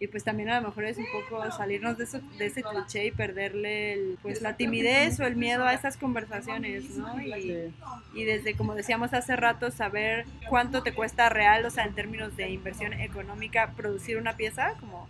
y 0.00 0.06
pues 0.06 0.24
también 0.24 0.48
a 0.48 0.60
lo 0.60 0.68
mejor 0.68 0.86
es 0.86 0.96
un 0.96 1.04
poco 1.12 1.48
salirnos 1.52 1.98
de, 1.98 2.04
eso, 2.04 2.20
de 2.38 2.46
ese 2.46 2.62
cliché 2.62 3.04
y 3.04 3.10
perderle 3.10 4.16
pues 4.22 4.40
la 4.40 4.56
timidez 4.56 5.20
o 5.20 5.26
el 5.26 5.36
miedo 5.36 5.64
a 5.64 5.74
esas 5.74 5.98
conversaciones, 5.98 6.96
¿no? 6.96 7.20
Y, 7.20 7.70
y, 8.14 8.24
desde, 8.24 8.54
como 8.54 8.74
decíamos 8.74 9.12
hace 9.12 9.36
rato, 9.36 9.70
saber 9.70 10.24
cuánto 10.48 10.82
te 10.82 10.94
cuesta 10.94 11.28
real, 11.28 11.66
o 11.66 11.70
sea, 11.70 11.84
en 11.84 11.94
términos 11.94 12.34
de 12.34 12.48
inversión 12.48 12.94
económica, 12.94 13.74
producir 13.76 14.16
una 14.16 14.36
pieza, 14.38 14.72
como 14.80 15.06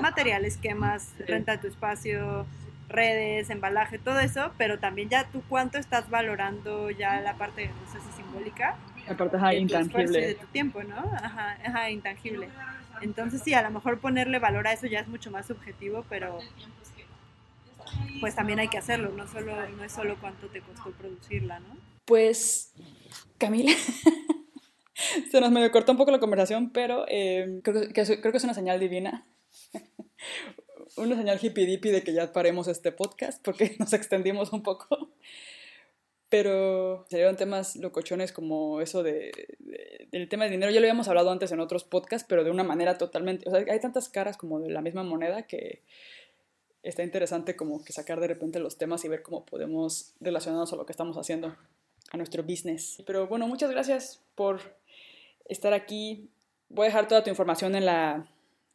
material, 0.00 0.46
esquemas, 0.46 1.12
renta 1.26 1.52
de 1.52 1.58
tu 1.58 1.66
espacio, 1.66 2.46
redes, 2.88 3.50
embalaje, 3.50 3.98
todo 3.98 4.20
eso, 4.20 4.52
pero 4.56 4.78
también 4.78 5.10
ya 5.10 5.24
tú 5.24 5.42
cuánto 5.50 5.76
estás 5.76 6.08
valorando 6.08 6.90
ya 6.90 7.20
la 7.20 7.34
parte, 7.34 7.68
no 7.68 7.92
sé 7.92 7.98
si 8.00 8.22
simbólica. 8.22 8.76
La 9.06 9.16
parte 9.16 9.36
intangible. 9.58 10.28
de 10.28 10.34
tu 10.34 10.46
tiempo, 10.46 10.82
¿no? 10.82 10.96
Ajá, 10.96 11.58
ajá, 11.62 11.90
intangible. 11.90 12.48
Entonces 13.00 13.42
sí, 13.44 13.54
a 13.54 13.62
lo 13.62 13.70
mejor 13.70 14.00
ponerle 14.00 14.38
valor 14.38 14.66
a 14.66 14.72
eso 14.72 14.86
ya 14.86 15.00
es 15.00 15.08
mucho 15.08 15.30
más 15.30 15.46
subjetivo, 15.46 16.04
pero 16.08 16.38
pues 18.20 18.34
también 18.34 18.58
hay 18.58 18.68
que 18.68 18.78
hacerlo, 18.78 19.10
no, 19.10 19.26
solo, 19.26 19.54
no 19.70 19.84
es 19.84 19.92
solo 19.92 20.16
cuánto 20.20 20.46
te 20.48 20.60
costó 20.60 20.90
producirla, 20.92 21.60
¿no? 21.60 21.76
Pues, 22.04 22.72
Camila, 23.38 23.72
se 25.30 25.40
nos 25.40 25.50
medio 25.50 25.70
cortó 25.70 25.92
un 25.92 25.98
poco 25.98 26.10
la 26.10 26.20
conversación, 26.20 26.70
pero 26.70 27.04
eh, 27.08 27.60
creo, 27.62 27.88
que, 27.92 28.20
creo 28.20 28.32
que 28.32 28.38
es 28.38 28.44
una 28.44 28.54
señal 28.54 28.80
divina. 28.80 29.26
una 30.96 31.16
señal 31.16 31.38
hippie 31.40 31.66
dippy 31.66 31.90
de 31.90 32.02
que 32.02 32.12
ya 32.12 32.32
paremos 32.32 32.68
este 32.68 32.92
podcast 32.92 33.42
porque 33.42 33.76
nos 33.78 33.92
extendimos 33.92 34.52
un 34.52 34.62
poco. 34.62 35.10
Pero 36.30 37.06
salieron 37.10 37.36
temas 37.36 37.76
locochones 37.76 38.32
como 38.32 38.80
eso 38.80 39.02
de, 39.02 39.32
del 40.10 40.28
tema 40.28 40.44
de 40.44 40.50
dinero. 40.50 40.70
Ya 40.70 40.80
lo 40.80 40.84
habíamos 40.84 41.08
hablado 41.08 41.30
antes 41.30 41.50
en 41.52 41.60
otros 41.60 41.84
podcasts, 41.84 42.26
pero 42.28 42.44
de 42.44 42.50
una 42.50 42.62
manera 42.62 42.96
totalmente... 42.96 43.48
O 43.48 43.50
sea, 43.52 43.64
hay 43.68 43.80
tantas 43.80 44.08
caras 44.08 44.36
como 44.36 44.60
de 44.60 44.70
la 44.70 44.80
misma 44.80 45.02
moneda 45.02 45.42
que 45.42 45.82
está 46.82 47.02
interesante 47.02 47.56
como 47.56 47.84
que 47.84 47.92
sacar 47.92 48.20
de 48.20 48.28
repente 48.28 48.60
los 48.60 48.78
temas 48.78 49.04
y 49.04 49.08
ver 49.08 49.22
cómo 49.22 49.44
podemos 49.44 50.14
relacionarnos 50.20 50.72
a 50.72 50.76
lo 50.76 50.86
que 50.86 50.92
estamos 50.92 51.16
haciendo, 51.18 51.56
a 52.10 52.16
nuestro 52.16 52.42
business. 52.42 53.02
Pero 53.06 53.26
bueno, 53.26 53.46
muchas 53.48 53.70
gracias 53.70 54.22
por 54.34 54.60
estar 55.46 55.74
aquí. 55.74 56.30
Voy 56.68 56.84
a 56.84 56.88
dejar 56.88 57.08
toda 57.08 57.24
tu 57.24 57.30
información 57.30 57.74
en 57.74 57.86
la 57.86 58.26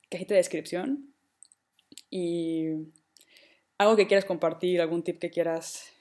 cajita 0.10 0.34
de 0.34 0.40
descripción. 0.40 1.14
Y 2.10 2.68
algo 3.78 3.96
que 3.96 4.08
quieras 4.08 4.26
compartir, 4.26 4.82
algún 4.82 5.04
tip 5.04 5.20
que 5.20 5.30
quieras 5.30 5.92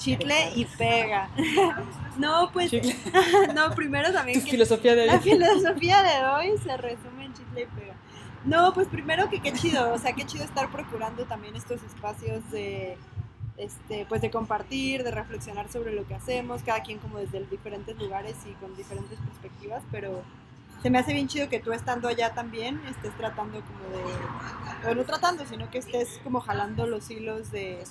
chicle 0.00 0.52
y 0.56 0.64
pega. 0.64 1.30
no, 2.18 2.50
pues, 2.52 2.72
no, 3.54 3.70
primero 3.74 4.12
también 4.12 4.42
que 4.42 4.50
filosofía 4.50 4.96
de 4.96 5.06
la 5.06 5.20
filosofía 5.20 6.02
de 6.02 6.24
hoy 6.26 6.58
se 6.58 6.76
resume 6.76 7.26
en 7.26 7.34
chicle 7.34 7.62
y 7.62 7.80
pega. 7.80 7.94
No, 8.44 8.72
pues 8.72 8.88
primero 8.88 9.28
que 9.28 9.40
qué 9.40 9.52
chido, 9.52 9.92
o 9.92 9.98
sea, 9.98 10.14
qué 10.14 10.24
chido 10.24 10.44
estar 10.44 10.70
procurando 10.72 11.24
también 11.26 11.54
estos 11.56 11.82
espacios 11.82 12.50
de, 12.50 12.96
este, 13.58 14.06
pues 14.08 14.22
de 14.22 14.30
compartir, 14.30 15.04
de 15.04 15.10
reflexionar 15.10 15.70
sobre 15.70 15.94
lo 15.94 16.06
que 16.06 16.14
hacemos, 16.14 16.62
cada 16.62 16.80
quien 16.80 16.98
como 16.98 17.18
desde 17.18 17.44
diferentes 17.44 17.98
lugares 17.98 18.36
y 18.50 18.52
con 18.54 18.74
diferentes 18.76 19.18
perspectivas, 19.18 19.82
pero 19.92 20.22
se 20.82 20.88
me 20.88 20.98
hace 20.98 21.12
bien 21.12 21.28
chido 21.28 21.50
que 21.50 21.60
tú 21.60 21.72
estando 21.72 22.08
allá 22.08 22.32
también 22.32 22.80
estés 22.88 23.14
tratando 23.18 23.60
como 23.60 23.80
de, 23.94 24.90
o 24.90 24.94
no 24.94 25.04
tratando, 25.04 25.44
sino 25.44 25.68
que 25.70 25.76
estés 25.76 26.18
como 26.24 26.40
jalando 26.40 26.86
los 26.86 27.10
hilos 27.10 27.50
de 27.52 27.84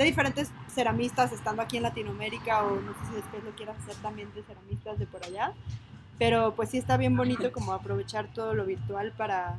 de 0.00 0.06
diferentes 0.06 0.50
ceramistas 0.74 1.30
estando 1.30 1.60
aquí 1.60 1.76
en 1.76 1.82
Latinoamérica 1.82 2.64
o 2.64 2.80
no 2.80 2.92
sé 2.94 3.00
si 3.10 3.14
después 3.16 3.44
lo 3.44 3.50
quieras 3.50 3.76
hacer 3.82 3.96
también 3.96 4.32
de 4.34 4.42
ceramistas 4.42 4.98
de 4.98 5.06
por 5.06 5.22
allá. 5.22 5.52
Pero 6.18 6.54
pues 6.54 6.70
sí 6.70 6.78
está 6.78 6.96
bien 6.96 7.14
bonito 7.18 7.52
como 7.52 7.74
aprovechar 7.74 8.26
todo 8.32 8.54
lo 8.54 8.64
virtual 8.64 9.12
para 9.12 9.58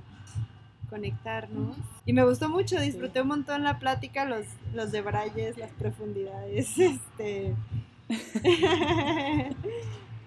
conectarnos. 0.90 1.78
Y 2.08 2.14
me 2.14 2.26
gustó 2.26 2.50
mucho, 2.50 2.80
disfruté 2.80 3.22
un 3.22 3.28
montón 3.28 3.62
la 3.62 3.78
plática, 3.78 4.26
los, 4.26 4.48
los 4.74 4.92
debrayes, 4.92 5.58
las 5.60 5.70
profundidades. 5.74 6.72
Este... 6.80 7.54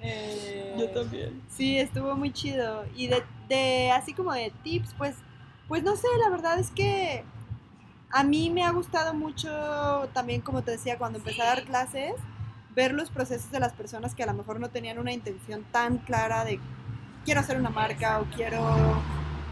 eh, 0.00 0.76
Yo 0.78 0.90
también. 0.90 1.42
Sí, 1.48 1.76
estuvo 1.76 2.14
muy 2.14 2.32
chido. 2.32 2.84
Y 2.94 3.08
de, 3.08 3.24
de, 3.48 3.90
así 3.90 4.12
como 4.14 4.32
de 4.32 4.52
tips, 4.62 4.94
pues, 4.96 5.16
pues 5.66 5.82
no 5.82 5.96
sé, 5.96 6.06
la 6.22 6.30
verdad 6.30 6.60
es 6.60 6.70
que 6.70 7.24
a 8.14 8.22
mí 8.22 8.48
me 8.48 8.62
ha 8.62 8.70
gustado 8.70 9.12
mucho 9.12 9.50
también, 10.12 10.40
como 10.40 10.62
te 10.62 10.70
decía, 10.70 10.98
cuando 10.98 11.18
empecé 11.18 11.42
a 11.42 11.46
dar 11.46 11.64
clases, 11.64 12.12
ver 12.72 12.94
los 12.94 13.10
procesos 13.10 13.50
de 13.50 13.58
las 13.58 13.72
personas 13.72 14.14
que 14.14 14.22
a 14.22 14.26
lo 14.26 14.34
mejor 14.34 14.60
no 14.60 14.70
tenían 14.70 15.00
una 15.00 15.12
intención 15.12 15.64
tan 15.72 15.98
clara 15.98 16.44
de 16.44 16.60
quiero 17.24 17.40
hacer 17.40 17.58
una 17.58 17.70
marca 17.70 18.20
o 18.20 18.24
quiero 18.26 19.02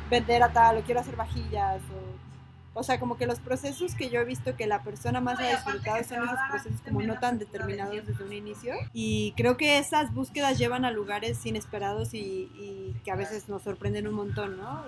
vender 0.08 0.44
a 0.44 0.52
tal 0.52 0.78
o 0.78 0.82
quiero 0.82 1.00
hacer 1.00 1.16
vajillas 1.16 1.82
o, 1.82 2.78
o 2.78 2.84
sea, 2.84 3.00
como 3.00 3.16
que 3.16 3.26
los 3.26 3.40
procesos 3.40 3.96
que 3.96 4.10
yo 4.10 4.20
he 4.20 4.24
visto 4.24 4.54
que 4.54 4.68
la 4.68 4.84
persona 4.84 5.20
más 5.20 5.40
ha 5.40 5.48
disfrutado 5.48 6.04
son 6.04 6.22
esos 6.22 6.38
procesos 6.48 6.80
como 6.82 7.02
no 7.02 7.18
tan 7.18 7.40
determinados 7.40 8.06
desde 8.06 8.24
un 8.24 8.32
inicio. 8.32 8.74
Y 8.92 9.34
creo 9.36 9.56
que 9.56 9.78
esas 9.78 10.14
búsquedas 10.14 10.56
llevan 10.56 10.84
a 10.84 10.92
lugares 10.92 11.44
inesperados 11.44 12.14
y, 12.14 12.94
que 13.04 13.10
a 13.10 13.16
veces 13.16 13.48
nos 13.48 13.62
sorprenden 13.62 14.06
un 14.06 14.14
montón, 14.14 14.56
¿no? 14.56 14.84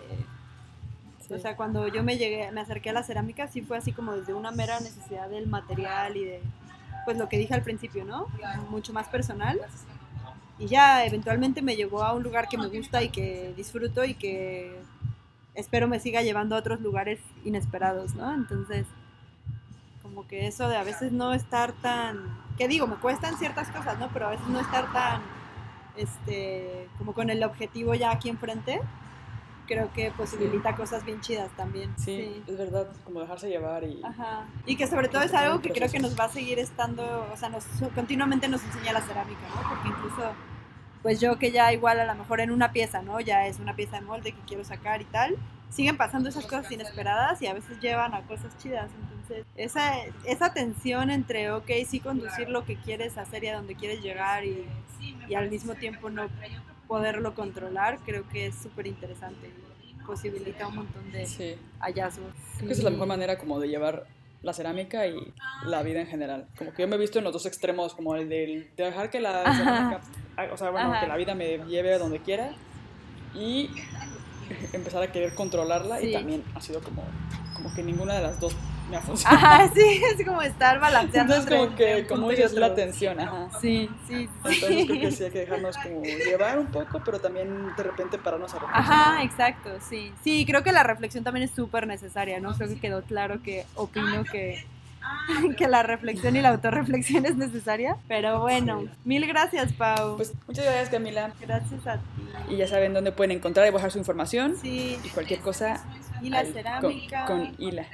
O 1.30 1.38
sea, 1.38 1.56
cuando 1.56 1.88
yo 1.88 2.02
me 2.02 2.18
llegué, 2.18 2.51
me 2.52 2.60
acerqué 2.60 2.90
a 2.90 2.92
la 2.92 3.02
cerámica, 3.02 3.48
sí 3.48 3.62
fue 3.62 3.76
así 3.78 3.92
como 3.92 4.12
desde 4.12 4.34
una 4.34 4.51
mera 4.51 4.80
necesidad 4.80 5.28
del 5.28 5.46
material 5.46 6.16
y 6.16 6.24
de, 6.24 6.40
pues 7.05 7.16
lo 7.16 7.28
que 7.28 7.38
dije 7.38 7.55
al 7.55 7.62
principio, 7.62 8.05
¿no? 8.05 8.26
Mucho 8.70 8.92
más 8.92 9.09
personal. 9.09 9.60
Y 10.59 10.66
ya 10.66 11.05
eventualmente 11.05 11.62
me 11.62 11.76
llevó 11.76 12.02
a 12.02 12.12
un 12.12 12.22
lugar 12.22 12.48
que 12.48 12.59
me 12.59 12.68
gusta 12.68 13.02
y 13.02 13.09
que 13.09 13.52
disfruto 13.56 14.05
y 14.05 14.14
que 14.14 14.78
espero 15.55 15.88
me 15.88 16.01
siga 16.01 16.22
llevando 16.22 16.56
a 16.56 16.59
otros 16.59 16.80
lugares 16.80 17.20
inesperados, 17.44 18.14
¿no? 18.14 18.32
Entonces, 18.32 18.86
como 20.02 20.26
que 20.26 20.46
eso 20.46 20.68
de 20.68 20.76
a 20.76 20.84
veces 20.84 21.10
no 21.12 21.32
estar 21.32 21.72
tan, 21.72 22.38
¿qué 22.59 22.68
digo? 22.68 22.86
Me 22.86 22.96
cuestan 22.96 23.36
ciertas 23.38 23.68
cosas, 23.68 23.98
¿no? 23.98 24.10
Pero 24.12 24.28
a 24.28 24.30
veces 24.30 24.46
no 24.48 24.60
estar 24.60 24.92
tan, 24.92 25.22
este, 25.96 26.88
como 26.98 27.14
con 27.14 27.30
el 27.30 27.42
objetivo 27.42 27.94
ya 27.94 28.10
aquí 28.12 28.28
enfrente 28.28 28.80
creo 29.66 29.93
que 29.93 30.11
posibilita 30.11 30.74
cosas 30.74 31.05
bien 31.05 31.20
chidas 31.20 31.51
también. 31.57 31.93
Sí, 31.99 32.43
es 32.47 32.59
verdad, 32.59 32.89
como 33.05 33.20
dejarse 33.20 33.49
llevar 33.49 33.85
y... 33.85 34.01
Ajá. 34.05 34.47
Y 34.66 34.77
que 34.77 34.86
sobre 34.86 35.09
todo 35.09 35.23
es 35.23 35.35
algo 35.35 35.61
que 35.61 35.70
creo 35.70 35.91
que 35.91 35.99
nos 35.99 36.19
va 36.19 36.24
a 36.24 36.28
seguir 36.28 36.59
estando, 36.59 37.28
o 37.32 37.36
sea, 37.36 37.49
nos, 37.49 37.65
continuamente 37.95 38.49
nos 38.49 38.62
enseña 38.65 38.93
la 38.93 39.01
cerámica, 39.01 39.41
¿no? 39.55 39.69
Porque 39.69 39.89
incluso, 39.89 40.32
pues 41.03 41.20
yo 41.20 41.39
que 41.39 41.51
ya 41.51 41.73
igual 41.73 42.01
a 42.01 42.05
lo 42.05 42.15
mejor 42.15 42.41
en 42.41 42.51
una 42.51 42.73
pieza, 42.73 43.03
¿no? 43.03 43.20
Ya 43.20 43.47
es 43.47 43.59
una 43.59 43.74
pieza 43.74 44.01
de 44.01 44.07
molde 44.07 44.32
que 44.32 44.41
quiero 44.47 44.65
sacar 44.65 45.03
y 45.03 45.07
tal, 45.07 45.36
siguen 45.70 45.97
pasando 45.97 46.28
esas 46.28 46.47
cosas 46.47 46.70
inesperadas 46.70 47.43
y 47.43 47.47
a 47.47 47.55
veces 47.55 47.81
llevan 47.81 48.15
a 48.15 48.23
cosas 48.23 48.57
chidas. 48.59 48.91
Entonces, 49.03 49.45
esa, 49.57 49.95
esa 50.24 50.53
tensión 50.53 51.11
entre, 51.11 51.51
ok, 51.51 51.70
sí 51.86 52.01
conducir 52.01 52.49
lo 52.49 52.65
que 52.65 52.77
quieres 52.77 53.19
hacer 53.19 53.45
y 53.45 53.49
a 53.49 53.57
donde 53.57 53.74
quieres 53.74 54.03
llegar 54.03 54.45
y, 54.45 54.66
y 55.28 55.35
al 55.35 55.51
mismo 55.51 55.74
tiempo 55.74 56.11
no 56.11 56.28
poderlo 56.95 57.35
controlar, 57.35 57.99
creo 58.07 58.29
que 58.29 58.47
es 58.47 58.55
súper 58.55 58.87
interesante 58.87 59.51
posibilita 60.07 60.69
un 60.69 60.77
montón 60.77 61.11
de 61.11 61.59
hallazgos. 61.81 62.33
Creo 62.57 62.69
que 62.69 62.73
esa 62.73 62.83
es 62.83 62.85
la 62.85 62.91
mejor 62.91 63.09
manera 63.09 63.37
como 63.37 63.59
de 63.59 63.69
llevar 63.69 64.07
la 64.43 64.53
cerámica 64.53 65.09
y 65.09 65.33
la 65.65 65.83
vida 65.83 66.01
en 66.03 66.07
general. 66.07 66.47
Como 66.57 66.73
que 66.73 66.83
yo 66.83 66.89
me 66.89 66.95
he 66.95 66.99
visto 66.99 67.19
en 67.19 67.25
los 67.25 67.33
dos 67.33 67.47
extremos, 67.47 67.95
como 67.95 68.15
el 68.15 68.29
de 68.29 68.71
dejar 68.77 69.11
que 69.11 69.19
la 69.19 69.43
cerámica, 69.57 70.01
o 70.53 70.57
sea, 70.57 70.71
bueno, 70.71 70.95
que 71.01 71.09
la 71.09 71.16
vida 71.16 71.35
me 71.35 71.59
lleve 71.66 71.95
a 71.95 71.99
donde 71.99 72.21
quiera 72.21 72.53
y 73.35 73.71
empezar 74.73 75.03
a 75.03 75.11
querer 75.11 75.35
controlarla 75.35 76.01
y 76.01 76.12
también 76.12 76.45
ha 76.55 76.61
sido 76.61 76.81
como, 76.81 77.03
como 77.57 77.75
que 77.75 77.83
ninguna 77.83 78.15
de 78.15 78.23
las 78.23 78.39
dos 78.39 78.55
me 78.90 78.97
ha 78.97 79.01
funcionado. 79.02 79.47
Ajá, 79.47 79.70
sí, 79.74 80.02
es 80.12 80.24
como 80.27 80.43
estar 80.43 80.78
balanceando. 80.78 81.35
Entonces 81.35 81.59
como 81.59 81.77
que, 81.77 82.06
como 82.06 82.31
es 82.31 82.52
la 82.52 82.66
atención, 82.66 83.20
ajá. 83.20 83.48
Sí, 83.61 83.90
sí, 84.06 84.28
Entonces 84.36 84.86
creo 84.86 85.01
que 85.01 85.11
sí 85.11 85.24
hay 85.24 85.31
que 85.31 85.39
dejarnos 85.40 85.77
como 85.78 86.02
llevar 86.27 86.59
un 86.59 86.66
poco, 86.66 87.01
pero 87.05 87.20
también 87.20 87.74
de 87.77 87.82
repente 87.82 88.19
pararnos 88.19 88.55
a 88.55 88.59
reflexionar. 88.59 89.01
Ajá, 89.01 89.23
exacto, 89.23 89.70
sí. 89.81 90.12
Sí, 90.23 90.44
creo 90.47 90.62
que 90.62 90.73
la 90.73 90.82
reflexión 90.82 91.24
también 91.24 91.44
es 91.44 91.55
súper 91.55 91.86
necesaria, 91.86 92.40
¿no? 92.40 92.52
Creo 92.55 92.69
que 92.69 92.81
quedó 92.81 93.02
claro 93.02 93.43
que 93.43 93.65
opino 93.74 94.24
que 94.24 94.65
que 95.56 95.68
la 95.68 95.82
reflexión 95.82 96.36
y 96.36 96.40
la 96.40 96.51
autorreflexión 96.51 97.26
es 97.26 97.36
necesaria. 97.36 97.97
Pero 98.09 98.40
bueno, 98.40 98.85
mil 99.05 99.26
gracias, 99.26 99.72
Pau. 99.72 100.16
Pues 100.16 100.32
muchas 100.47 100.64
gracias, 100.64 100.90
Camila. 100.90 101.32
Gracias 101.40 101.86
a 101.86 101.97
ti. 101.97 102.01
Y 102.51 102.56
ya 102.56 102.68
saben 102.68 102.93
dónde 102.93 103.12
pueden 103.12 103.32
encontrar 103.32 103.66
y 103.66 103.70
bajar 103.70 103.90
su 103.90 103.98
información. 103.98 104.56
Sí. 104.60 104.98
Y 105.02 105.09
cualquier 105.09 105.40
cosa. 105.40 105.85
Y 106.22 106.31
la 106.31 106.44
cerámica. 106.44 107.26
Con, 107.26 107.47
con 107.47 107.55
Hila. 107.59 107.86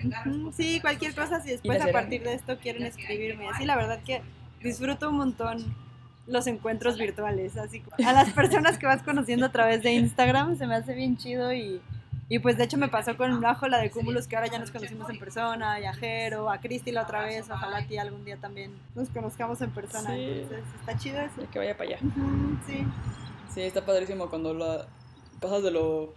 Sí, 0.52 0.80
cualquier 0.80 1.14
cosa. 1.14 1.40
Si 1.40 1.50
después 1.50 1.80
a 1.80 1.92
partir 1.92 2.22
de 2.22 2.34
esto 2.34 2.58
quieren 2.58 2.84
escribirme. 2.84 3.48
Así, 3.48 3.64
la 3.64 3.76
verdad 3.76 4.00
que 4.04 4.22
disfruto 4.62 5.10
un 5.10 5.16
montón 5.16 5.74
los 6.26 6.46
encuentros 6.46 6.98
virtuales. 6.98 7.56
Así 7.56 7.82
a 8.04 8.12
las 8.12 8.30
personas 8.30 8.78
que 8.78 8.86
vas 8.86 9.02
conociendo 9.02 9.46
a 9.46 9.52
través 9.52 9.82
de 9.82 9.92
Instagram 9.92 10.56
se 10.56 10.66
me 10.66 10.74
hace 10.74 10.94
bien 10.94 11.16
chido 11.16 11.52
y 11.52 11.80
y 12.30 12.38
pues 12.38 12.56
de 12.56 12.62
hecho 12.62 12.78
me 12.78 12.86
pasó 12.86 13.16
con 13.16 13.40
Bajo, 13.40 13.66
la 13.66 13.78
de 13.78 13.90
Cúmulos, 13.90 14.28
que 14.28 14.36
ahora 14.36 14.46
ya 14.46 14.60
nos 14.60 14.70
conocimos 14.70 15.10
en 15.10 15.18
persona, 15.18 15.72
a 15.72 15.80
Yajero, 15.80 16.48
a 16.48 16.60
Cristi 16.60 16.92
la 16.92 17.02
otra 17.02 17.24
vez, 17.24 17.50
ojalá 17.50 17.78
a 17.78 17.86
ti 17.86 17.98
algún 17.98 18.24
día 18.24 18.36
también 18.36 18.72
nos 18.94 19.08
conozcamos 19.08 19.60
en 19.62 19.70
persona. 19.70 20.16
Entonces 20.16 20.64
está 20.78 20.96
chido 20.96 21.20
eso. 21.20 21.42
que 21.50 21.58
vaya 21.58 21.76
para 21.76 21.90
allá. 21.90 21.98
sí. 22.66 22.86
Sí, 23.52 23.62
está 23.62 23.84
padrísimo 23.84 24.30
cuando 24.30 24.54
lo 24.54 24.86
pasas 25.40 25.64
de 25.64 25.72
lo 25.72 26.14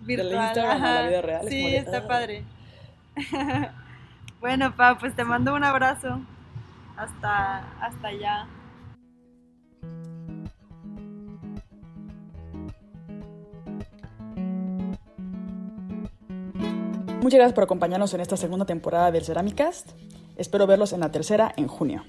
Virtual, 0.00 0.34
Instagram 0.34 0.84
a 0.84 0.94
la 1.00 1.08
vida 1.08 1.22
real. 1.22 1.48
Sí, 1.48 1.74
está 1.74 1.96
ah". 1.98 2.06
padre. 2.06 2.44
bueno, 4.40 4.76
Pa, 4.76 4.98
pues 4.98 5.16
te 5.16 5.24
mando 5.24 5.54
un 5.54 5.64
abrazo. 5.64 6.20
Hasta, 6.94 7.64
hasta 7.80 8.08
allá. 8.08 8.46
Muchas 17.24 17.38
gracias 17.38 17.54
por 17.54 17.64
acompañarnos 17.64 18.12
en 18.12 18.20
esta 18.20 18.36
segunda 18.36 18.66
temporada 18.66 19.10
del 19.10 19.24
Ceramicast. 19.24 19.92
Espero 20.36 20.66
verlos 20.66 20.92
en 20.92 21.00
la 21.00 21.10
tercera 21.10 21.54
en 21.56 21.68
junio. 21.68 22.04